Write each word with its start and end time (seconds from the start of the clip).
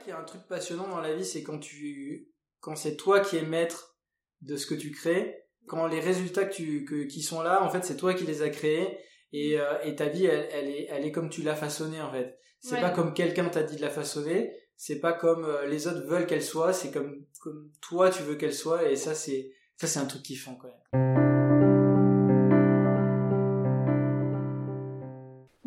qu'il 0.00 0.10
y 0.10 0.12
a 0.12 0.18
un 0.18 0.24
truc 0.24 0.42
passionnant 0.48 0.88
dans 0.88 1.00
la 1.00 1.14
vie, 1.14 1.24
c'est 1.24 1.42
quand 1.42 1.58
tu, 1.58 2.28
quand 2.60 2.76
c'est 2.76 2.96
toi 2.96 3.20
qui 3.20 3.36
es 3.36 3.42
maître 3.42 3.96
de 4.42 4.56
ce 4.56 4.66
que 4.66 4.74
tu 4.74 4.90
crées, 4.90 5.44
quand 5.66 5.86
les 5.86 6.00
résultats 6.00 6.44
que 6.44 6.54
tu, 6.54 6.84
que, 6.84 7.04
qui 7.04 7.22
sont 7.22 7.42
là, 7.42 7.62
en 7.62 7.70
fait, 7.70 7.84
c'est 7.84 7.96
toi 7.96 8.14
qui 8.14 8.24
les 8.24 8.42
as 8.42 8.50
créés, 8.50 8.98
et, 9.32 9.60
euh, 9.60 9.80
et 9.84 9.94
ta 9.94 10.06
vie, 10.08 10.26
elle, 10.26 10.48
elle, 10.52 10.68
est, 10.68 10.86
elle 10.90 11.04
est 11.06 11.12
comme 11.12 11.30
tu 11.30 11.42
l'as 11.42 11.54
façonnée, 11.54 12.00
en 12.00 12.10
fait. 12.10 12.36
C'est 12.60 12.74
Ouais. 12.74 12.80
pas 12.80 12.90
comme 12.90 13.14
quelqu'un 13.14 13.48
t'a 13.48 13.62
dit 13.62 13.76
de 13.76 13.80
la 13.82 13.90
façonner, 13.90 14.52
c'est 14.76 14.98
pas 15.00 15.12
comme 15.12 15.44
euh, 15.44 15.66
les 15.66 15.86
autres 15.86 16.06
veulent 16.06 16.26
qu'elle 16.26 16.42
soit, 16.42 16.72
c'est 16.72 16.90
comme, 16.90 17.24
comme 17.40 17.70
toi 17.80 18.10
tu 18.10 18.22
veux 18.22 18.34
qu'elle 18.34 18.54
soit, 18.54 18.90
et 18.90 18.96
ça, 18.96 19.14
c'est, 19.14 19.52
ça, 19.76 19.86
c'est 19.86 20.00
un 20.00 20.06
truc 20.06 20.22
kiffant, 20.22 20.56
quand 20.56 20.68
même. 20.92 21.29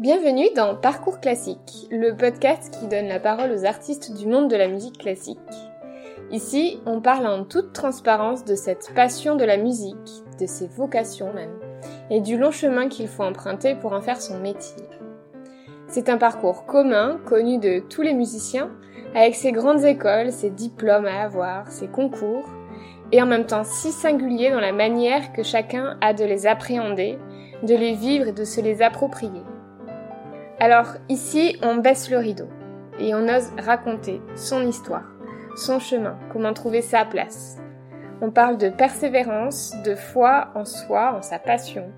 Bienvenue 0.03 0.49
dans 0.53 0.75
Parcours 0.75 1.21
classique, 1.21 1.87
le 1.89 2.13
podcast 2.13 2.77
qui 2.77 2.87
donne 2.87 3.07
la 3.07 3.21
parole 3.21 3.53
aux 3.53 3.63
artistes 3.63 4.13
du 4.13 4.27
monde 4.27 4.49
de 4.49 4.57
la 4.57 4.67
musique 4.67 4.97
classique. 4.97 5.39
Ici, 6.29 6.81
on 6.85 6.99
parle 6.99 7.25
en 7.25 7.45
toute 7.45 7.71
transparence 7.71 8.43
de 8.43 8.55
cette 8.55 8.91
passion 8.93 9.37
de 9.37 9.45
la 9.45 9.55
musique, 9.55 9.95
de 10.41 10.45
ses 10.45 10.67
vocations 10.67 11.31
même, 11.31 11.57
et 12.09 12.19
du 12.19 12.37
long 12.37 12.51
chemin 12.51 12.89
qu'il 12.89 13.07
faut 13.07 13.23
emprunter 13.23 13.75
pour 13.75 13.93
en 13.93 14.01
faire 14.01 14.19
son 14.19 14.41
métier. 14.41 14.83
C'est 15.87 16.09
un 16.09 16.17
parcours 16.17 16.65
commun, 16.65 17.21
connu 17.25 17.57
de 17.57 17.79
tous 17.79 18.01
les 18.01 18.13
musiciens, 18.13 18.71
avec 19.15 19.35
ses 19.35 19.53
grandes 19.53 19.85
écoles, 19.85 20.33
ses 20.33 20.49
diplômes 20.49 21.05
à 21.05 21.21
avoir, 21.21 21.71
ses 21.71 21.87
concours, 21.87 22.49
et 23.13 23.21
en 23.21 23.25
même 23.25 23.45
temps 23.45 23.63
si 23.63 23.93
singulier 23.93 24.51
dans 24.51 24.59
la 24.59 24.73
manière 24.73 25.31
que 25.31 25.43
chacun 25.43 25.97
a 26.01 26.13
de 26.13 26.25
les 26.25 26.45
appréhender, 26.45 27.17
de 27.63 27.73
les 27.73 27.93
vivre 27.93 28.27
et 28.27 28.33
de 28.33 28.43
se 28.43 28.59
les 28.59 28.81
approprier. 28.81 29.43
Alors 30.63 30.93
ici, 31.09 31.57
on 31.61 31.75
baisse 31.75 32.09
le 32.09 32.19
rideau 32.19 32.47
et 32.97 33.13
on 33.13 33.27
ose 33.27 33.51
raconter 33.61 34.21
son 34.33 34.65
histoire, 34.65 35.03
son 35.57 35.77
chemin, 35.77 36.17
comment 36.31 36.53
trouver 36.53 36.81
sa 36.81 37.03
place. 37.03 37.57
On 38.21 38.31
parle 38.31 38.57
de 38.57 38.69
persévérance, 38.69 39.75
de 39.83 39.93
foi 39.93 40.51
en 40.55 40.63
soi, 40.63 41.15
en 41.17 41.21
sa 41.21 41.37
passion, 41.37 41.91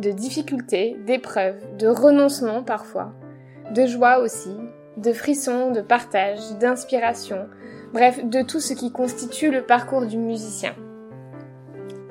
de 0.00 0.10
difficultés, 0.10 0.96
d'épreuves, 1.06 1.76
de 1.76 1.86
renoncement 1.86 2.64
parfois, 2.64 3.12
de 3.70 3.86
joie 3.86 4.18
aussi, 4.18 4.56
de 4.96 5.12
frissons, 5.12 5.70
de 5.70 5.80
partage, 5.80 6.40
d'inspiration, 6.58 7.46
bref, 7.92 8.24
de 8.24 8.42
tout 8.42 8.58
ce 8.58 8.74
qui 8.74 8.90
constitue 8.90 9.52
le 9.52 9.62
parcours 9.62 10.04
du 10.04 10.18
musicien. 10.18 10.74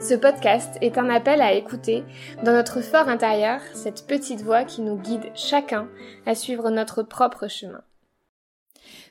Ce 0.02 0.14
podcast 0.14 0.78
est 0.82 0.98
un 0.98 1.10
appel 1.10 1.42
à 1.42 1.54
écouter 1.54 2.04
dans 2.46 2.54
notre 2.54 2.80
fort 2.80 3.10
intérieur 3.10 3.60
cette 3.74 4.08
petite 4.08 4.42
voix 4.42 4.64
qui 4.64 4.82
nous 4.82 4.96
guide 4.96 5.30
chacun 5.36 5.90
à 6.26 6.36
suivre 6.36 6.70
notre 6.70 7.04
propre 7.04 7.50
chemin. 7.50 7.82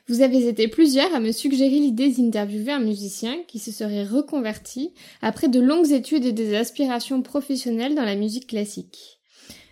Vous 0.07 0.21
avez 0.21 0.47
été 0.47 0.67
plusieurs 0.67 1.13
à 1.13 1.19
me 1.19 1.31
suggérer 1.31 1.69
l'idée 1.69 2.09
d'interviewer 2.09 2.71
un 2.71 2.79
musicien 2.79 3.37
qui 3.47 3.59
se 3.59 3.71
serait 3.71 4.03
reconverti 4.03 4.95
après 5.21 5.47
de 5.47 5.59
longues 5.59 5.91
études 5.91 6.25
et 6.25 6.33
des 6.33 6.55
aspirations 6.55 7.21
professionnelles 7.21 7.93
dans 7.93 8.05
la 8.05 8.15
musique 8.15 8.47
classique. 8.47 9.19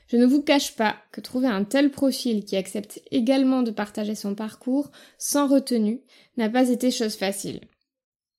Je 0.09 0.17
ne 0.17 0.25
vous 0.27 0.43
cache 0.43 0.75
pas 0.75 0.97
que 1.11 1.19
trouver 1.19 1.47
un 1.47 1.63
tel 1.63 1.89
profil 1.89 2.45
qui 2.45 2.55
accepte 2.55 3.01
également 3.09 3.63
de 3.63 3.71
partager 3.71 4.13
son 4.13 4.35
parcours 4.35 4.91
sans 5.17 5.47
retenue 5.47 6.01
n'a 6.38 6.49
pas 6.49 6.69
été 6.69 6.91
chose 6.91 7.15
facile. 7.15 7.61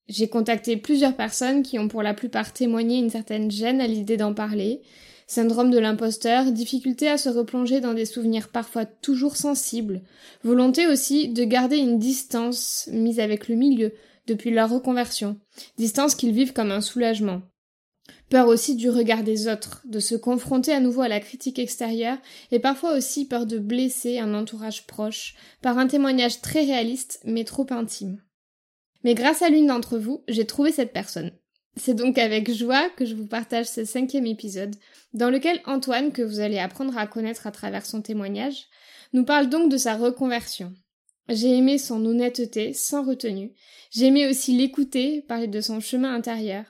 J'ai 0.09 0.27
contacté 0.27 0.75
plusieurs 0.75 1.15
personnes 1.15 1.61
qui 1.61 1.77
ont 1.77 1.87
pour 1.87 2.01
la 2.01 2.15
plupart 2.15 2.51
témoigné 2.51 2.97
une 2.97 3.11
certaine 3.11 3.51
gêne 3.51 3.79
à 3.79 3.85
l'idée 3.85 4.17
d'en 4.17 4.33
parler, 4.33 4.81
syndrome 5.27 5.69
de 5.69 5.77
l'imposteur, 5.77 6.51
difficulté 6.51 7.07
à 7.07 7.19
se 7.19 7.29
replonger 7.29 7.79
dans 7.79 7.93
des 7.93 8.05
souvenirs 8.05 8.49
parfois 8.49 8.85
toujours 8.85 9.35
sensibles, 9.35 10.01
volonté 10.43 10.87
aussi 10.87 11.29
de 11.29 11.43
garder 11.43 11.77
une 11.77 11.99
distance 11.99 12.89
mise 12.91 13.19
avec 13.19 13.47
le 13.47 13.55
milieu 13.55 13.93
depuis 14.25 14.49
leur 14.49 14.71
reconversion, 14.71 15.37
distance 15.77 16.15
qu'ils 16.15 16.33
vivent 16.33 16.53
comme 16.53 16.71
un 16.71 16.81
soulagement. 16.81 17.43
Peur 18.31 18.47
aussi 18.47 18.75
du 18.75 18.89
regard 18.89 19.23
des 19.23 19.47
autres, 19.47 19.83
de 19.85 19.99
se 19.99 20.15
confronter 20.15 20.71
à 20.71 20.79
nouveau 20.79 21.01
à 21.01 21.07
la 21.07 21.19
critique 21.19 21.59
extérieure, 21.59 22.17
et 22.51 22.59
parfois 22.59 22.97
aussi 22.97 23.27
peur 23.27 23.45
de 23.45 23.59
blesser 23.59 24.17
un 24.17 24.33
entourage 24.33 24.87
proche 24.87 25.35
par 25.61 25.77
un 25.77 25.85
témoignage 25.85 26.41
très 26.41 26.63
réaliste 26.63 27.19
mais 27.25 27.43
trop 27.43 27.67
intime. 27.69 28.19
Mais 29.03 29.15
grâce 29.15 29.41
à 29.41 29.49
l'une 29.49 29.67
d'entre 29.67 29.97
vous, 29.97 30.23
j'ai 30.27 30.45
trouvé 30.45 30.71
cette 30.71 30.93
personne. 30.93 31.31
C'est 31.77 31.93
donc 31.93 32.17
avec 32.17 32.51
joie 32.51 32.89
que 32.89 33.05
je 33.05 33.15
vous 33.15 33.27
partage 33.27 33.67
ce 33.67 33.85
cinquième 33.85 34.25
épisode, 34.25 34.75
dans 35.13 35.29
lequel 35.29 35.61
Antoine, 35.65 36.11
que 36.11 36.21
vous 36.21 36.39
allez 36.39 36.59
apprendre 36.59 36.97
à 36.97 37.07
connaître 37.07 37.47
à 37.47 37.51
travers 37.51 37.85
son 37.85 38.01
témoignage, 38.01 38.65
nous 39.13 39.23
parle 39.23 39.49
donc 39.49 39.71
de 39.71 39.77
sa 39.77 39.95
reconversion. 39.95 40.73
J'ai 41.29 41.55
aimé 41.55 41.77
son 41.77 42.05
honnêteté, 42.05 42.73
sans 42.73 43.05
retenue. 43.05 43.53
J'ai 43.91 44.07
aimé 44.07 44.27
aussi 44.27 44.57
l'écouter, 44.57 45.21
parler 45.21 45.47
de 45.47 45.61
son 45.61 45.79
chemin 45.79 46.13
intérieur, 46.13 46.65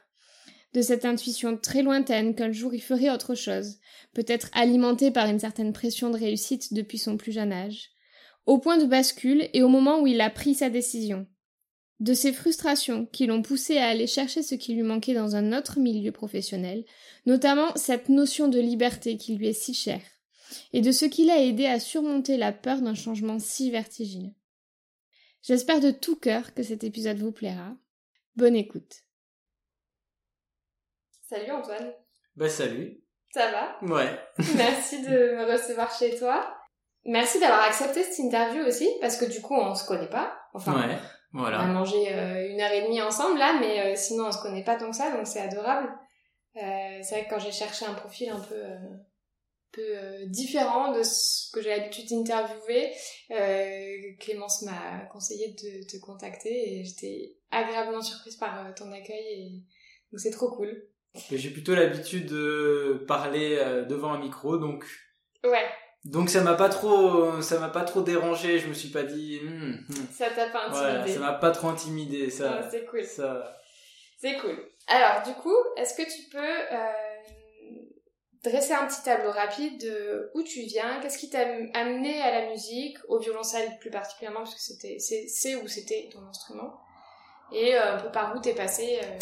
de 0.73 0.81
cette 0.81 1.05
intuition 1.05 1.57
très 1.57 1.81
lointaine 1.81 2.35
qu'un 2.35 2.51
jour 2.51 2.73
il 2.73 2.81
ferait 2.81 3.09
autre 3.09 3.35
chose, 3.35 3.77
peut-être 4.13 4.49
alimentée 4.53 5.11
par 5.11 5.27
une 5.27 5.39
certaine 5.39 5.73
pression 5.73 6.09
de 6.09 6.17
réussite 6.17 6.73
depuis 6.73 6.97
son 6.97 7.17
plus 7.17 7.31
jeune 7.31 7.53
âge, 7.53 7.89
au 8.45 8.59
point 8.59 8.77
de 8.77 8.85
bascule 8.85 9.49
et 9.53 9.63
au 9.63 9.69
moment 9.69 10.01
où 10.01 10.07
il 10.07 10.21
a 10.21 10.29
pris 10.29 10.53
sa 10.53 10.69
décision, 10.69 11.25
de 11.99 12.13
ses 12.13 12.31
frustrations 12.31 13.05
qui 13.07 13.25
l'ont 13.25 13.41
poussé 13.41 13.77
à 13.77 13.87
aller 13.87 14.07
chercher 14.07 14.41
ce 14.41 14.55
qui 14.55 14.73
lui 14.73 14.83
manquait 14.83 15.13
dans 15.13 15.35
un 15.35 15.57
autre 15.57 15.79
milieu 15.79 16.11
professionnel, 16.11 16.85
notamment 17.25 17.75
cette 17.75 18.09
notion 18.09 18.47
de 18.47 18.59
liberté 18.59 19.17
qui 19.17 19.35
lui 19.35 19.47
est 19.47 19.53
si 19.53 19.73
chère, 19.73 20.01
et 20.71 20.81
de 20.81 20.91
ce 20.91 21.05
qui 21.05 21.25
l'a 21.25 21.41
aidé 21.41 21.65
à 21.65 21.79
surmonter 21.79 22.37
la 22.37 22.53
peur 22.53 22.81
d'un 22.81 22.95
changement 22.95 23.39
si 23.39 23.69
vertigineux. 23.69 24.33
J'espère 25.41 25.79
de 25.79 25.91
tout 25.91 26.15
cœur 26.15 26.53
que 26.53 26.63
cet 26.63 26.83
épisode 26.83 27.17
vous 27.17 27.31
plaira. 27.31 27.75
Bonne 28.35 28.55
écoute. 28.55 29.03
Salut 31.27 31.51
Antoine. 31.51 31.93
Bah, 32.35 32.49
salut. 32.49 33.01
Ça 33.31 33.51
va? 33.51 33.77
Ouais. 33.83 34.19
Merci 34.55 35.01
de 35.01 35.35
me 35.35 35.51
recevoir 35.51 35.93
chez 35.97 36.17
toi. 36.17 36.55
Merci 37.05 37.39
d'avoir 37.39 37.63
accepté 37.63 38.03
cette 38.03 38.19
interview 38.19 38.63
aussi, 38.65 38.89
parce 39.01 39.17
que 39.17 39.25
du 39.25 39.41
coup 39.41 39.53
on 39.53 39.75
se 39.75 39.85
connaît 39.85 40.09
pas. 40.09 40.37
Enfin, 40.53 40.87
ouais. 40.87 40.97
On 41.33 41.43
a 41.61 41.67
mangé 41.67 42.11
euh, 42.13 42.49
une 42.49 42.59
heure 42.59 42.71
et 42.71 42.81
demie 42.83 43.01
ensemble 43.01 43.37
là, 43.37 43.57
mais 43.59 43.79
euh, 43.79 43.95
sinon 43.95 44.25
on 44.27 44.31
se 44.31 44.41
connaît 44.41 44.63
pas 44.63 44.75
tant 44.77 44.89
que 44.89 44.95
ça, 44.95 45.15
donc 45.15 45.27
c'est 45.27 45.41
adorable. 45.41 45.89
Euh, 46.55 46.99
c'est 47.03 47.15
vrai 47.15 47.25
que 47.25 47.29
quand 47.29 47.39
j'ai 47.39 47.51
cherché 47.51 47.85
un 47.85 47.93
profil 47.93 48.29
un 48.29 48.39
peu, 48.39 48.55
euh, 48.55 48.77
peu 49.71 49.81
euh, 49.85 50.25
différent 50.25 50.91
de 50.91 51.03
ce 51.03 51.51
que 51.51 51.61
j'ai 51.61 51.69
l'habitude 51.69 52.09
d'interviewer, 52.09 52.91
euh, 53.31 53.95
Clémence 54.19 54.63
m'a 54.63 55.05
conseillé 55.11 55.49
de 55.49 55.87
te 55.87 55.97
contacter 56.03 56.79
et 56.79 56.83
j'étais 56.83 57.35
agréablement 57.51 58.01
surprise 58.01 58.35
par 58.35 58.65
euh, 58.65 58.71
ton 58.75 58.91
accueil 58.91 59.25
et 59.27 59.49
donc 60.11 60.19
c'est 60.19 60.31
trop 60.31 60.49
cool. 60.49 60.87
J'ai 61.31 61.51
plutôt 61.51 61.75
l'habitude 61.75 62.27
de 62.27 63.03
parler 63.07 63.57
devant 63.87 64.13
un 64.13 64.19
micro, 64.19 64.57
donc 64.57 64.85
Ouais, 65.43 65.65
donc 66.05 66.29
ça 66.29 66.41
m'a 66.41 66.55
pas 66.55 66.69
trop 66.69 67.41
ça 67.41 67.59
m'a 67.59 67.69
pas 67.69 67.83
trop 67.83 68.01
dérangé. 68.01 68.59
Je 68.59 68.67
me 68.67 68.73
suis 68.73 68.89
pas 68.89 69.03
dit 69.03 69.39
hmm, 69.43 69.71
hmm. 69.89 70.07
ça 70.11 70.29
t'a 70.29 70.47
pas 70.49 70.69
voilà, 70.69 71.01
intimidé. 71.01 71.13
ça 71.13 71.19
m'a 71.19 71.33
pas 71.33 71.51
trop 71.51 71.67
intimidé 71.69 72.29
ça. 72.29 72.67
c'est 72.71 72.85
cool. 72.85 73.03
Ça. 73.03 73.55
C'est 74.21 74.37
cool. 74.37 74.57
Alors, 74.87 75.23
du 75.23 75.33
coup, 75.33 75.55
est-ce 75.77 75.93
que 75.95 76.01
tu 76.03 76.29
peux 76.29 76.39
euh, 76.39 76.91
dresser 78.43 78.73
un 78.73 78.85
petit 78.87 79.01
tableau 79.03 79.31
rapide 79.31 79.79
de 79.81 80.29
où 80.33 80.43
tu 80.43 80.61
viens, 80.61 80.99
qu'est-ce 80.99 81.17
qui 81.17 81.29
t'a 81.29 81.45
amené 81.73 82.21
à 82.21 82.41
la 82.41 82.49
musique, 82.49 82.97
au 83.07 83.19
violoncelle 83.19 83.77
plus 83.79 83.91
particulièrement, 83.91 84.39
parce 84.39 84.55
que 84.55 84.61
c'était, 84.61 84.97
c'est, 84.99 85.55
où 85.55 85.67
c'était 85.67 86.09
ton 86.11 86.25
instrument, 86.27 86.79
et 87.53 87.75
euh, 87.75 87.95
un 87.95 87.99
peu 87.99 88.11
par 88.11 88.35
où 88.35 88.41
t'es 88.41 88.53
passé 88.55 88.99
euh, 89.01 89.17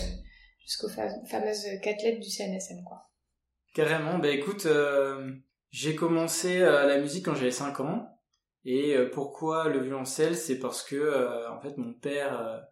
jusqu'aux 0.66 0.90
fa- 0.90 1.10
fameuses 1.30 1.68
quatre 1.84 2.02
lettres 2.02 2.20
du 2.22 2.30
CNSM, 2.32 2.84
quoi. 2.84 3.04
Carrément. 3.76 4.18
Bah 4.18 4.30
écoute, 4.30 4.66
j'ai 5.72 5.96
commencé 5.96 6.62
euh, 6.62 6.86
la 6.86 7.00
musique 7.00 7.26
quand 7.26 7.36
j'avais 7.36 7.52
5 7.52 7.80
ans. 7.82 8.08
Et 8.66 8.96
euh, 8.96 9.10
pourquoi 9.10 9.70
le 9.70 9.80
violoncelle? 9.80 10.36
C'est 10.36 10.60
parce 10.60 10.84
que 10.84 10.96
euh, 10.96 11.50
mon 11.78 11.94
père 11.94 12.66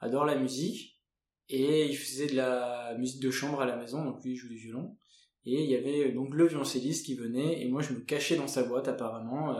adore 0.00 0.24
la 0.24 0.36
musique 0.36 1.00
et 1.48 1.86
il 1.86 1.96
faisait 1.96 2.26
de 2.26 2.36
la 2.36 2.94
musique 2.98 3.22
de 3.22 3.30
chambre 3.30 3.60
à 3.60 3.66
la 3.66 3.76
maison, 3.76 4.04
donc 4.04 4.22
lui 4.24 4.32
il 4.32 4.36
joue 4.36 4.48
du 4.48 4.56
violon. 4.56 4.96
Et 5.44 5.62
il 5.62 5.70
y 5.70 5.76
avait 5.76 6.12
donc 6.12 6.34
le 6.34 6.46
violoncelliste 6.46 7.04
qui 7.04 7.16
venait 7.16 7.62
et 7.62 7.68
moi 7.68 7.82
je 7.82 7.92
me 7.92 8.00
cachais 8.00 8.36
dans 8.36 8.46
sa 8.46 8.62
boîte 8.62 8.88
apparemment. 8.88 9.56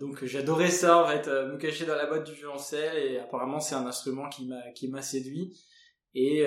donc 0.00 0.24
j'adorais 0.24 0.70
ça 0.70 1.04
en 1.04 1.06
fait, 1.06 1.28
me 1.28 1.56
cacher 1.56 1.86
dans 1.86 1.94
la 1.94 2.06
boîte 2.06 2.26
du 2.26 2.32
violoncelle 2.32 2.98
et 2.98 3.18
apparemment 3.18 3.60
c'est 3.60 3.76
un 3.76 3.86
instrument 3.86 4.28
qui 4.28 4.88
m'a 4.88 5.02
séduit. 5.02 5.56
Et 6.14 6.44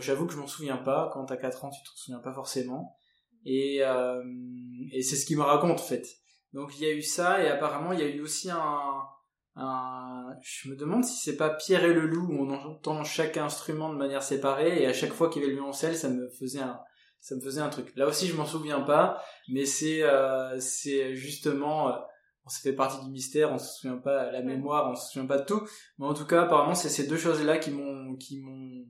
j'avoue 0.00 0.26
que 0.26 0.32
je 0.34 0.38
m'en 0.38 0.46
souviens 0.46 0.76
pas. 0.76 1.10
Quand 1.12 1.24
t'as 1.24 1.36
4 1.36 1.64
ans, 1.64 1.70
tu 1.70 1.82
t'en 1.82 1.96
souviens 1.96 2.20
pas 2.20 2.34
forcément. 2.34 2.98
Et, 3.46 3.78
euh, 3.80 4.22
et 4.92 5.02
c'est 5.02 5.16
ce 5.16 5.24
qu'il 5.24 5.38
me 5.38 5.42
raconte 5.42 5.80
en 5.80 5.82
fait. 5.82 6.06
Donc 6.52 6.72
il 6.76 6.86
y 6.86 6.90
a 6.90 6.92
eu 6.92 7.02
ça 7.02 7.42
et 7.42 7.48
apparemment 7.48 7.92
il 7.92 8.00
y 8.00 8.02
a 8.02 8.08
eu 8.08 8.20
aussi 8.20 8.50
un, 8.50 9.02
un 9.54 10.26
je 10.42 10.68
me 10.68 10.76
demande 10.76 11.04
si 11.04 11.16
c'est 11.16 11.36
pas 11.36 11.50
Pierre 11.50 11.84
et 11.84 11.94
le 11.94 12.06
loup 12.06 12.26
où 12.28 12.44
on 12.44 12.50
entend 12.50 13.04
chaque 13.04 13.36
instrument 13.36 13.92
de 13.92 13.96
manière 13.96 14.22
séparée 14.22 14.82
et 14.82 14.86
à 14.86 14.92
chaque 14.92 15.12
fois 15.12 15.30
qu'il 15.30 15.42
y 15.42 15.44
avait 15.44 15.54
le 15.54 15.60
violoncelle 15.60 15.96
ça 15.96 16.10
me 16.10 16.28
faisait 16.28 16.60
un 16.60 16.80
ça 17.20 17.34
me 17.34 17.40
faisait 17.40 17.60
un 17.60 17.70
truc. 17.70 17.92
Là 17.96 18.06
aussi 18.06 18.26
je 18.26 18.36
m'en 18.36 18.46
souviens 18.46 18.80
pas 18.80 19.22
mais 19.48 19.64
c'est 19.64 20.02
euh, 20.02 20.58
c'est 20.60 21.14
justement 21.14 21.88
euh, 21.88 21.96
on 22.46 22.48
ça 22.48 22.60
fait 22.60 22.72
partie 22.72 23.04
du 23.04 23.10
mystère, 23.10 23.50
on 23.52 23.58
se 23.58 23.80
souvient 23.80 23.96
pas 23.96 24.30
la 24.30 24.40
mémoire, 24.40 24.88
on 24.88 24.94
se 24.94 25.10
souvient 25.10 25.26
pas 25.26 25.38
de 25.38 25.44
tout. 25.44 25.66
Mais 25.98 26.06
en 26.06 26.14
tout 26.14 26.26
cas, 26.26 26.42
apparemment, 26.42 26.76
c'est 26.76 26.88
ces 26.88 27.08
deux 27.08 27.16
choses-là 27.16 27.58
qui 27.58 27.72
m'ont 27.72 28.14
qui 28.16 28.40
m'ont 28.40 28.86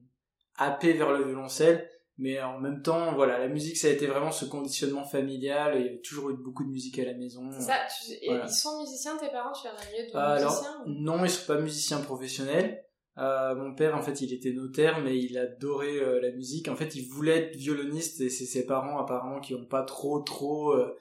happé 0.57 0.93
vers 0.93 1.11
le 1.11 1.25
violoncelle. 1.25 1.89
Mais 2.19 2.41
en 2.41 2.59
même 2.59 2.81
temps, 2.81 3.15
voilà, 3.15 3.39
la 3.39 3.49
musique, 3.49 3.77
ça 3.77 3.89
a 3.89 3.91
été 3.91 4.07
vraiment 4.07 4.33
ce 4.33 4.47
conditionnement 4.47 5.05
familial. 5.05 5.75
Il 5.77 5.85
y 5.85 5.89
avait 5.89 6.01
toujours 6.01 6.31
eu 6.31 6.37
beaucoup 6.37 6.65
de 6.65 6.71
musique 6.71 6.99
à 6.99 7.05
la 7.05 7.13
maison. 7.13 7.51
Ça. 7.61 7.75
Ils 8.23 8.49
sont 8.49 8.81
musiciens, 8.81 9.19
tes 9.19 9.29
parents 9.29 9.53
Tu 9.53 9.69
as 9.69 9.73
un 9.73 9.91
milieu 9.93 10.11
de 10.11 10.17
euh, 10.17 10.47
musiciens 10.47 10.85
Non, 10.87 11.25
ils 11.25 11.31
sont 11.31 11.47
pas 11.47 11.61
musiciens 11.61 12.01
professionnels. 12.01 12.83
Euh, 13.19 13.55
mon 13.55 13.75
père, 13.75 13.95
en 13.95 14.03
fait, 14.03 14.21
il 14.21 14.33
était 14.33 14.53
notaire, 14.53 15.01
mais 15.01 15.19
il 15.19 15.37
adorait 15.39 15.99
euh, 15.99 16.21
la 16.21 16.31
musique. 16.33 16.69
En 16.69 16.77
fait, 16.77 16.95
il 16.97 17.07
voulait 17.07 17.39
être 17.39 17.57
violoniste, 17.57 18.21
et 18.21 18.31
c'est 18.31 18.45
ses 18.45 18.67
parents, 18.67 18.99
apparemment, 18.99 19.41
qui 19.41 19.55
n'ont 19.55 19.67
pas 19.67 19.83
trop, 19.83 20.21
trop 20.21 20.73
euh, 20.73 20.95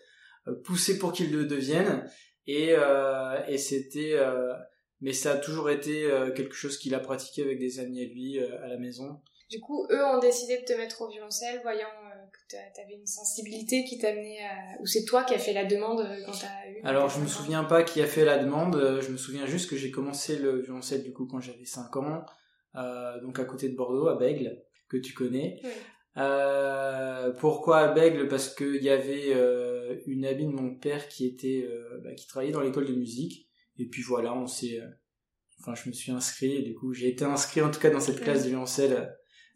poussé 0.63 0.97
pour 0.97 1.13
qu'il 1.13 1.31
le 1.31 1.45
devienne. 1.45 2.09
Et, 2.47 2.75
et 3.47 3.57
c'était... 3.57 4.15
mais 5.01 5.13
ça 5.13 5.31
a 5.31 5.37
toujours 5.37 5.71
été 5.71 6.07
quelque 6.35 6.53
chose 6.53 6.77
qu'il 6.77 6.93
a 6.93 6.99
pratiqué 6.99 7.41
avec 7.41 7.57
des 7.57 7.79
amis 7.79 8.03
à 8.03 8.05
lui 8.05 8.39
à 8.39 8.67
la 8.67 8.77
maison. 8.77 9.19
Du 9.49 9.59
coup, 9.59 9.85
eux 9.91 10.03
ont 10.03 10.19
décidé 10.19 10.57
de 10.59 10.65
te 10.65 10.73
mettre 10.73 11.01
au 11.03 11.07
violoncelle, 11.07 11.59
voyant 11.61 11.87
euh, 11.87 12.25
que 12.31 12.39
tu 12.49 12.81
avais 12.81 12.95
une 12.95 13.05
sensibilité 13.05 13.83
qui 13.83 13.99
t'amenait 13.99 14.39
à... 14.41 14.81
Ou 14.81 14.87
c'est 14.87 15.05
toi 15.05 15.23
qui 15.23 15.35
as 15.35 15.39
fait 15.39 15.53
la 15.53 15.65
demande 15.65 15.99
euh, 15.99 16.25
quand 16.25 16.31
t'as 16.31 16.71
eu... 16.71 16.81
Alors, 16.83 17.09
je 17.09 17.19
me 17.19 17.27
souviens 17.27 17.63
pas 17.63 17.83
qui 17.83 18.01
a 18.01 18.07
fait 18.07 18.25
la 18.25 18.39
demande, 18.39 18.75
euh, 18.75 19.01
je 19.01 19.11
me 19.11 19.17
souviens 19.17 19.45
juste 19.45 19.69
que 19.69 19.75
j'ai 19.75 19.91
commencé 19.91 20.37
le 20.37 20.61
violoncelle 20.61 21.03
du 21.03 21.13
coup 21.13 21.27
quand 21.27 21.41
j'avais 21.41 21.65
5 21.65 21.95
ans, 21.97 22.25
donc 23.21 23.39
à 23.39 23.45
côté 23.45 23.69
de 23.69 23.75
Bordeaux, 23.75 24.07
à 24.07 24.17
Bègle, 24.17 24.63
que 24.89 24.97
tu 24.97 25.13
connais. 25.13 25.61
pourquoi 27.39 27.77
à 27.77 27.87
Bègle? 27.93 28.27
Parce 28.27 28.53
qu'il 28.53 28.83
y 28.83 28.89
avait 28.89 29.31
une 30.07 30.25
amie 30.25 30.47
de 30.47 30.51
mon 30.51 30.75
père 30.75 31.07
qui 31.07 31.27
était 31.27 31.69
bah, 32.03 32.13
qui 32.15 32.27
travaillait 32.27 32.51
dans 32.51 32.61
l'école 32.61 32.87
de 32.87 32.95
musique. 32.95 33.47
Et 33.77 33.85
puis 33.87 34.01
voilà, 34.01 34.33
on 34.33 34.47
s'est... 34.47 34.81
Enfin, 35.61 35.73
je 35.75 35.87
me 35.87 35.93
suis 35.93 36.11
inscrit, 36.11 36.57
et 36.57 36.61
du 36.63 36.73
coup, 36.73 36.93
j'ai 36.93 37.07
été 37.07 37.23
inscrit 37.23 37.61
en 37.61 37.71
tout 37.71 37.79
cas 37.79 37.91
dans 37.91 38.01
cette 38.01 38.19
classe 38.19 38.43
de 38.43 38.49
violoncelle 38.49 39.15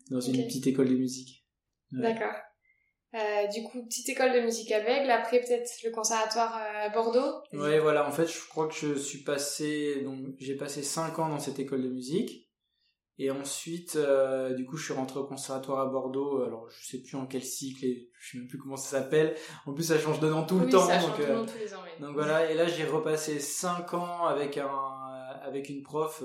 dans 0.09 0.21
une 0.21 0.45
petite 0.45 0.67
école 0.67 0.89
de 0.89 0.95
musique. 0.95 1.45
D'accord. 1.91 2.33
Euh, 3.15 3.47
du 3.47 3.63
coup, 3.63 3.83
petite 3.85 4.09
école 4.09 4.33
de 4.33 4.41
musique 4.41 4.71
à 4.71 4.81
Bègle, 4.81 5.09
après 5.09 5.39
peut-être 5.39 5.69
le 5.83 5.89
conservatoire 5.89 6.55
euh, 6.55 6.87
à 6.87 6.89
Bordeaux. 6.89 7.41
Ouais, 7.53 7.79
voilà. 7.79 8.07
En 8.07 8.11
fait, 8.11 8.27
je 8.27 8.47
crois 8.47 8.67
que 8.67 8.75
je 8.75 8.93
suis 8.93 9.23
passé, 9.23 10.01
donc 10.03 10.19
j'ai 10.39 10.55
passé 10.55 10.83
5 10.83 11.17
ans 11.17 11.29
dans 11.29 11.39
cette 11.39 11.57
école 11.57 11.81
de 11.81 11.89
musique. 11.89 12.47
Et 13.17 13.31
ensuite, 13.31 13.95
euh, 13.95 14.53
du 14.53 14.65
coup, 14.65 14.77
je 14.77 14.85
suis 14.85 14.93
rentré 14.93 15.19
au 15.19 15.25
conservatoire 15.25 15.79
à 15.79 15.87
Bordeaux. 15.87 16.43
Alors, 16.43 16.69
je 16.69 16.87
sais 16.87 17.01
plus 17.01 17.17
en 17.17 17.25
quel 17.25 17.43
cycle 17.43 17.83
et 17.83 18.11
je 18.17 18.31
sais 18.31 18.37
même 18.37 18.47
plus 18.47 18.59
comment 18.59 18.77
ça 18.77 18.99
s'appelle. 18.99 19.35
En 19.65 19.73
plus, 19.73 19.83
ça 19.83 19.99
change 19.99 20.19
de 20.19 20.29
nom 20.29 20.45
tout 20.45 20.59
le 20.59 20.69
temps. 20.69 20.85
Ça 20.85 20.99
change 20.99 21.19
de 21.19 21.25
nom 21.25 21.45
tous 21.45 21.57
les 21.57 21.73
ans, 21.73 21.81
Donc 21.99 22.13
voilà. 22.13 22.49
Et 22.51 22.53
là, 22.53 22.67
j'ai 22.67 22.85
repassé 22.85 23.39
5 23.39 23.93
ans 23.95 24.25
avec 24.25 24.57
un, 24.57 24.69
avec 25.41 25.67
une 25.67 25.81
prof 25.81 26.23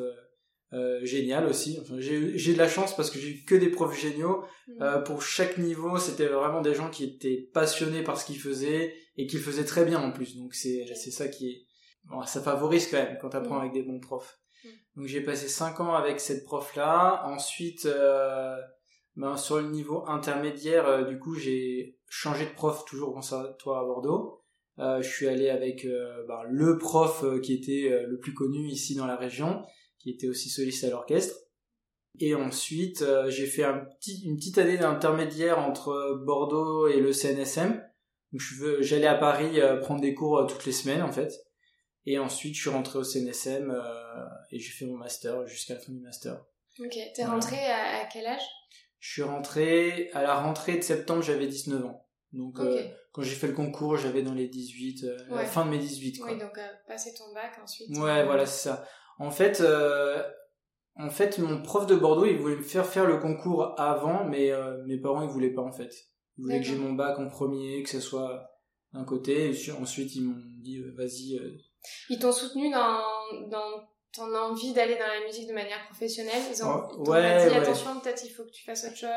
euh, 0.75 1.05
génial 1.05 1.47
aussi. 1.47 1.79
Enfin, 1.81 1.95
j'ai 1.99 2.53
de 2.53 2.59
la 2.59 2.69
chance 2.69 2.97
parce 2.97 3.11
que 3.11 3.19
j'ai 3.19 3.29
eu 3.29 3.45
que 3.45 3.55
des 3.55 3.69
profs 3.69 3.99
géniaux. 3.99 4.45
Mm. 4.67 4.83
Euh, 4.83 4.99
pour 4.99 5.23
chaque 5.23 5.59
niveau, 5.59 5.99
c'était 5.99 6.27
vraiment 6.27 6.63
des 6.63 6.75
gens 6.75 6.91
qui 6.91 7.05
étaient 7.05 7.49
passionnés 7.53 8.03
par 8.03 8.19
ce 8.19 8.27
qu'ils 8.27 8.41
faisaient 8.41 8.95
et 9.17 9.27
qui 9.27 9.37
le 9.37 9.43
faisaient 9.43 9.65
très 9.65 9.85
bien 9.85 10.01
en 10.01 10.11
plus. 10.11 10.37
Donc 10.37 10.55
c'est 10.55 10.87
ça 10.97 11.29
qui 11.29 11.51
est 11.51 11.63
bon, 12.05 12.23
ça 12.25 12.41
favorise 12.41 12.89
quand 12.91 12.97
même 12.97 13.19
quand 13.21 13.31
tu 13.31 13.37
apprends 13.37 13.59
mm. 13.59 13.61
avec 13.61 13.73
des 13.73 13.83
bons 13.83 14.01
profs. 14.01 14.41
Mm. 14.65 14.69
Donc 14.97 15.07
j'ai 15.07 15.21
passé 15.21 15.47
5 15.47 15.79
ans 15.81 15.95
avec 15.95 16.19
cette 16.19 16.45
prof 16.45 16.75
là. 16.75 17.23
Ensuite 17.27 17.87
euh, 17.87 18.57
ben, 19.15 19.37
sur 19.37 19.59
le 19.61 19.69
niveau 19.69 20.05
intermédiaire, 20.09 21.07
du 21.07 21.21
coup 21.21 21.37
j'ai 21.37 21.99
changé 22.09 22.47
de 22.47 22.53
prof 22.53 22.85
toujours 22.85 23.11
au 23.11 23.13
conservatoire 23.13 23.83
à 23.83 23.85
Bordeaux. 23.85 24.41
Je 24.79 25.09
suis 25.09 25.29
allé 25.29 25.51
avec 25.51 25.87
ben, 26.27 26.43
le 26.49 26.79
prof 26.79 27.25
qui 27.43 27.55
était 27.55 28.07
le 28.09 28.19
plus 28.19 28.35
connu 28.35 28.67
ici 28.67 28.97
dans 28.97 29.07
la 29.07 29.15
région 29.15 29.63
qui 30.05 30.11
était 30.11 30.29
aussi 30.29 30.51
soliste 30.51 30.85
à 30.85 30.91
l'orchestre. 30.91 31.35
Et 32.21 32.35
ensuite, 32.35 33.03
euh, 33.03 33.29
j'ai 33.31 33.47
fait 33.47 33.65
un 33.65 33.79
petit, 33.79 34.23
une 34.25 34.37
petite 34.37 34.59
année 34.59 34.77
d'intermédiaire 34.77 35.59
entre 35.59 36.21
Bordeaux 36.25 36.87
et 36.87 37.01
le 37.01 37.13
CNSM. 37.13 37.83
Donc 38.33 38.43
j'allais 38.81 39.07
à 39.07 39.15
Paris 39.15 39.61
euh, 39.61 39.79
prendre 39.79 40.01
des 40.01 40.15
cours 40.15 40.39
euh, 40.39 40.47
toutes 40.47 40.67
les 40.67 40.73
semaines 40.73 41.03
en 41.03 41.11
fait. 41.11 41.33
Et 42.07 42.19
ensuite, 42.19 42.55
je 42.55 42.61
suis 42.61 42.71
rentré 42.71 42.99
au 42.99 43.03
CNSM 43.03 43.75
et 44.51 44.59
j'ai 44.59 44.73
fait 44.73 44.85
mon 44.85 44.99
master 44.99 45.47
jusqu'à 45.47 45.73
la 45.73 45.81
fin 45.81 45.91
du 45.91 46.01
master. 46.01 46.45
Ok, 46.79 46.99
t'es 47.15 47.25
rentré 47.25 47.57
à, 47.57 48.05
quel 48.13 48.27
âge? 48.27 48.43
Je 48.99 49.11
suis 49.11 49.23
rentré 49.23 50.11
à 50.13 50.23
la 50.23 50.35
rentrée 50.35 50.77
de 50.77 50.83
septembre, 50.83 51.23
j'avais 51.23 51.47
19 51.47 51.83
ans. 51.87 52.07
Donc 52.35 52.61
quand 53.13 53.23
j'ai 53.23 53.35
fait 53.35 53.47
le 53.47 53.55
concours, 53.55 53.97
j'avais 53.97 54.21
dans 54.21 54.35
les 54.35 54.49
18, 54.49 55.07
la 55.31 55.47
fin 55.47 55.65
de 55.65 55.71
mes 55.71 55.79
18 55.79 56.19
quoi. 56.19 56.31
Oui, 56.31 56.39
donc 56.39 56.61
passer 56.87 57.15
ton 57.15 57.33
bac 57.33 57.53
ensuite. 57.63 57.89
Ouais, 57.97 58.27
voilà, 58.27 58.45
c'est 58.45 58.69
ça. 58.69 58.87
En 59.19 59.31
fait, 59.31 59.61
euh, 59.61 60.23
en 60.97 61.11
fait, 61.11 61.39
mon 61.39 61.63
prof 61.63 61.87
de 61.87 61.95
Bordeaux, 61.95 62.27
il 62.27 62.37
voulait 62.37 62.57
me 62.57 62.63
faire 62.63 62.87
faire 62.87 63.07
le 63.07 63.19
concours 63.19 63.75
avant, 63.79 64.25
mais 64.25 64.51
euh, 64.51 64.83
mes 64.87 64.99
parents, 64.99 65.23
ils 65.23 65.29
voulaient 65.29 65.53
pas 65.53 65.63
en 65.63 65.73
fait. 65.73 65.93
Ils 66.37 66.43
voulaient 66.43 66.61
que 66.61 66.67
j'ai 66.67 66.77
mon 66.77 66.93
bac 66.93 67.19
en 67.19 67.29
premier, 67.29 67.83
que 67.83 67.91
ce 67.91 68.01
soit 68.01 68.51
d'un 68.93 69.05
côté, 69.05 69.51
et 69.51 69.73
ensuite 69.73 70.15
ils 70.15 70.23
m'ont 70.23 70.41
dit 70.61 70.79
euh, 70.79 70.93
vas-y. 70.97 71.41
Ils 72.09 72.19
t'ont 72.19 72.33
soutenu 72.33 72.71
dans, 72.71 73.01
dans 73.51 73.85
ton 74.13 74.35
envie 74.35 74.73
d'aller 74.73 74.95
dans 74.95 75.07
la 75.07 75.27
musique 75.27 75.49
de 75.49 75.53
manière 75.53 75.85
professionnelle? 75.87 76.43
Ils 76.51 76.65
ont 76.65 76.83
oh, 76.99 77.11
ouais, 77.11 77.49
dit 77.49 77.55
attention, 77.55 78.01
peut-être 78.01 78.25
il 78.25 78.31
faut 78.31 78.45
que 78.45 78.51
tu 78.51 78.65
fasses 78.65 78.85
autre 78.85 78.97
chose 78.97 79.09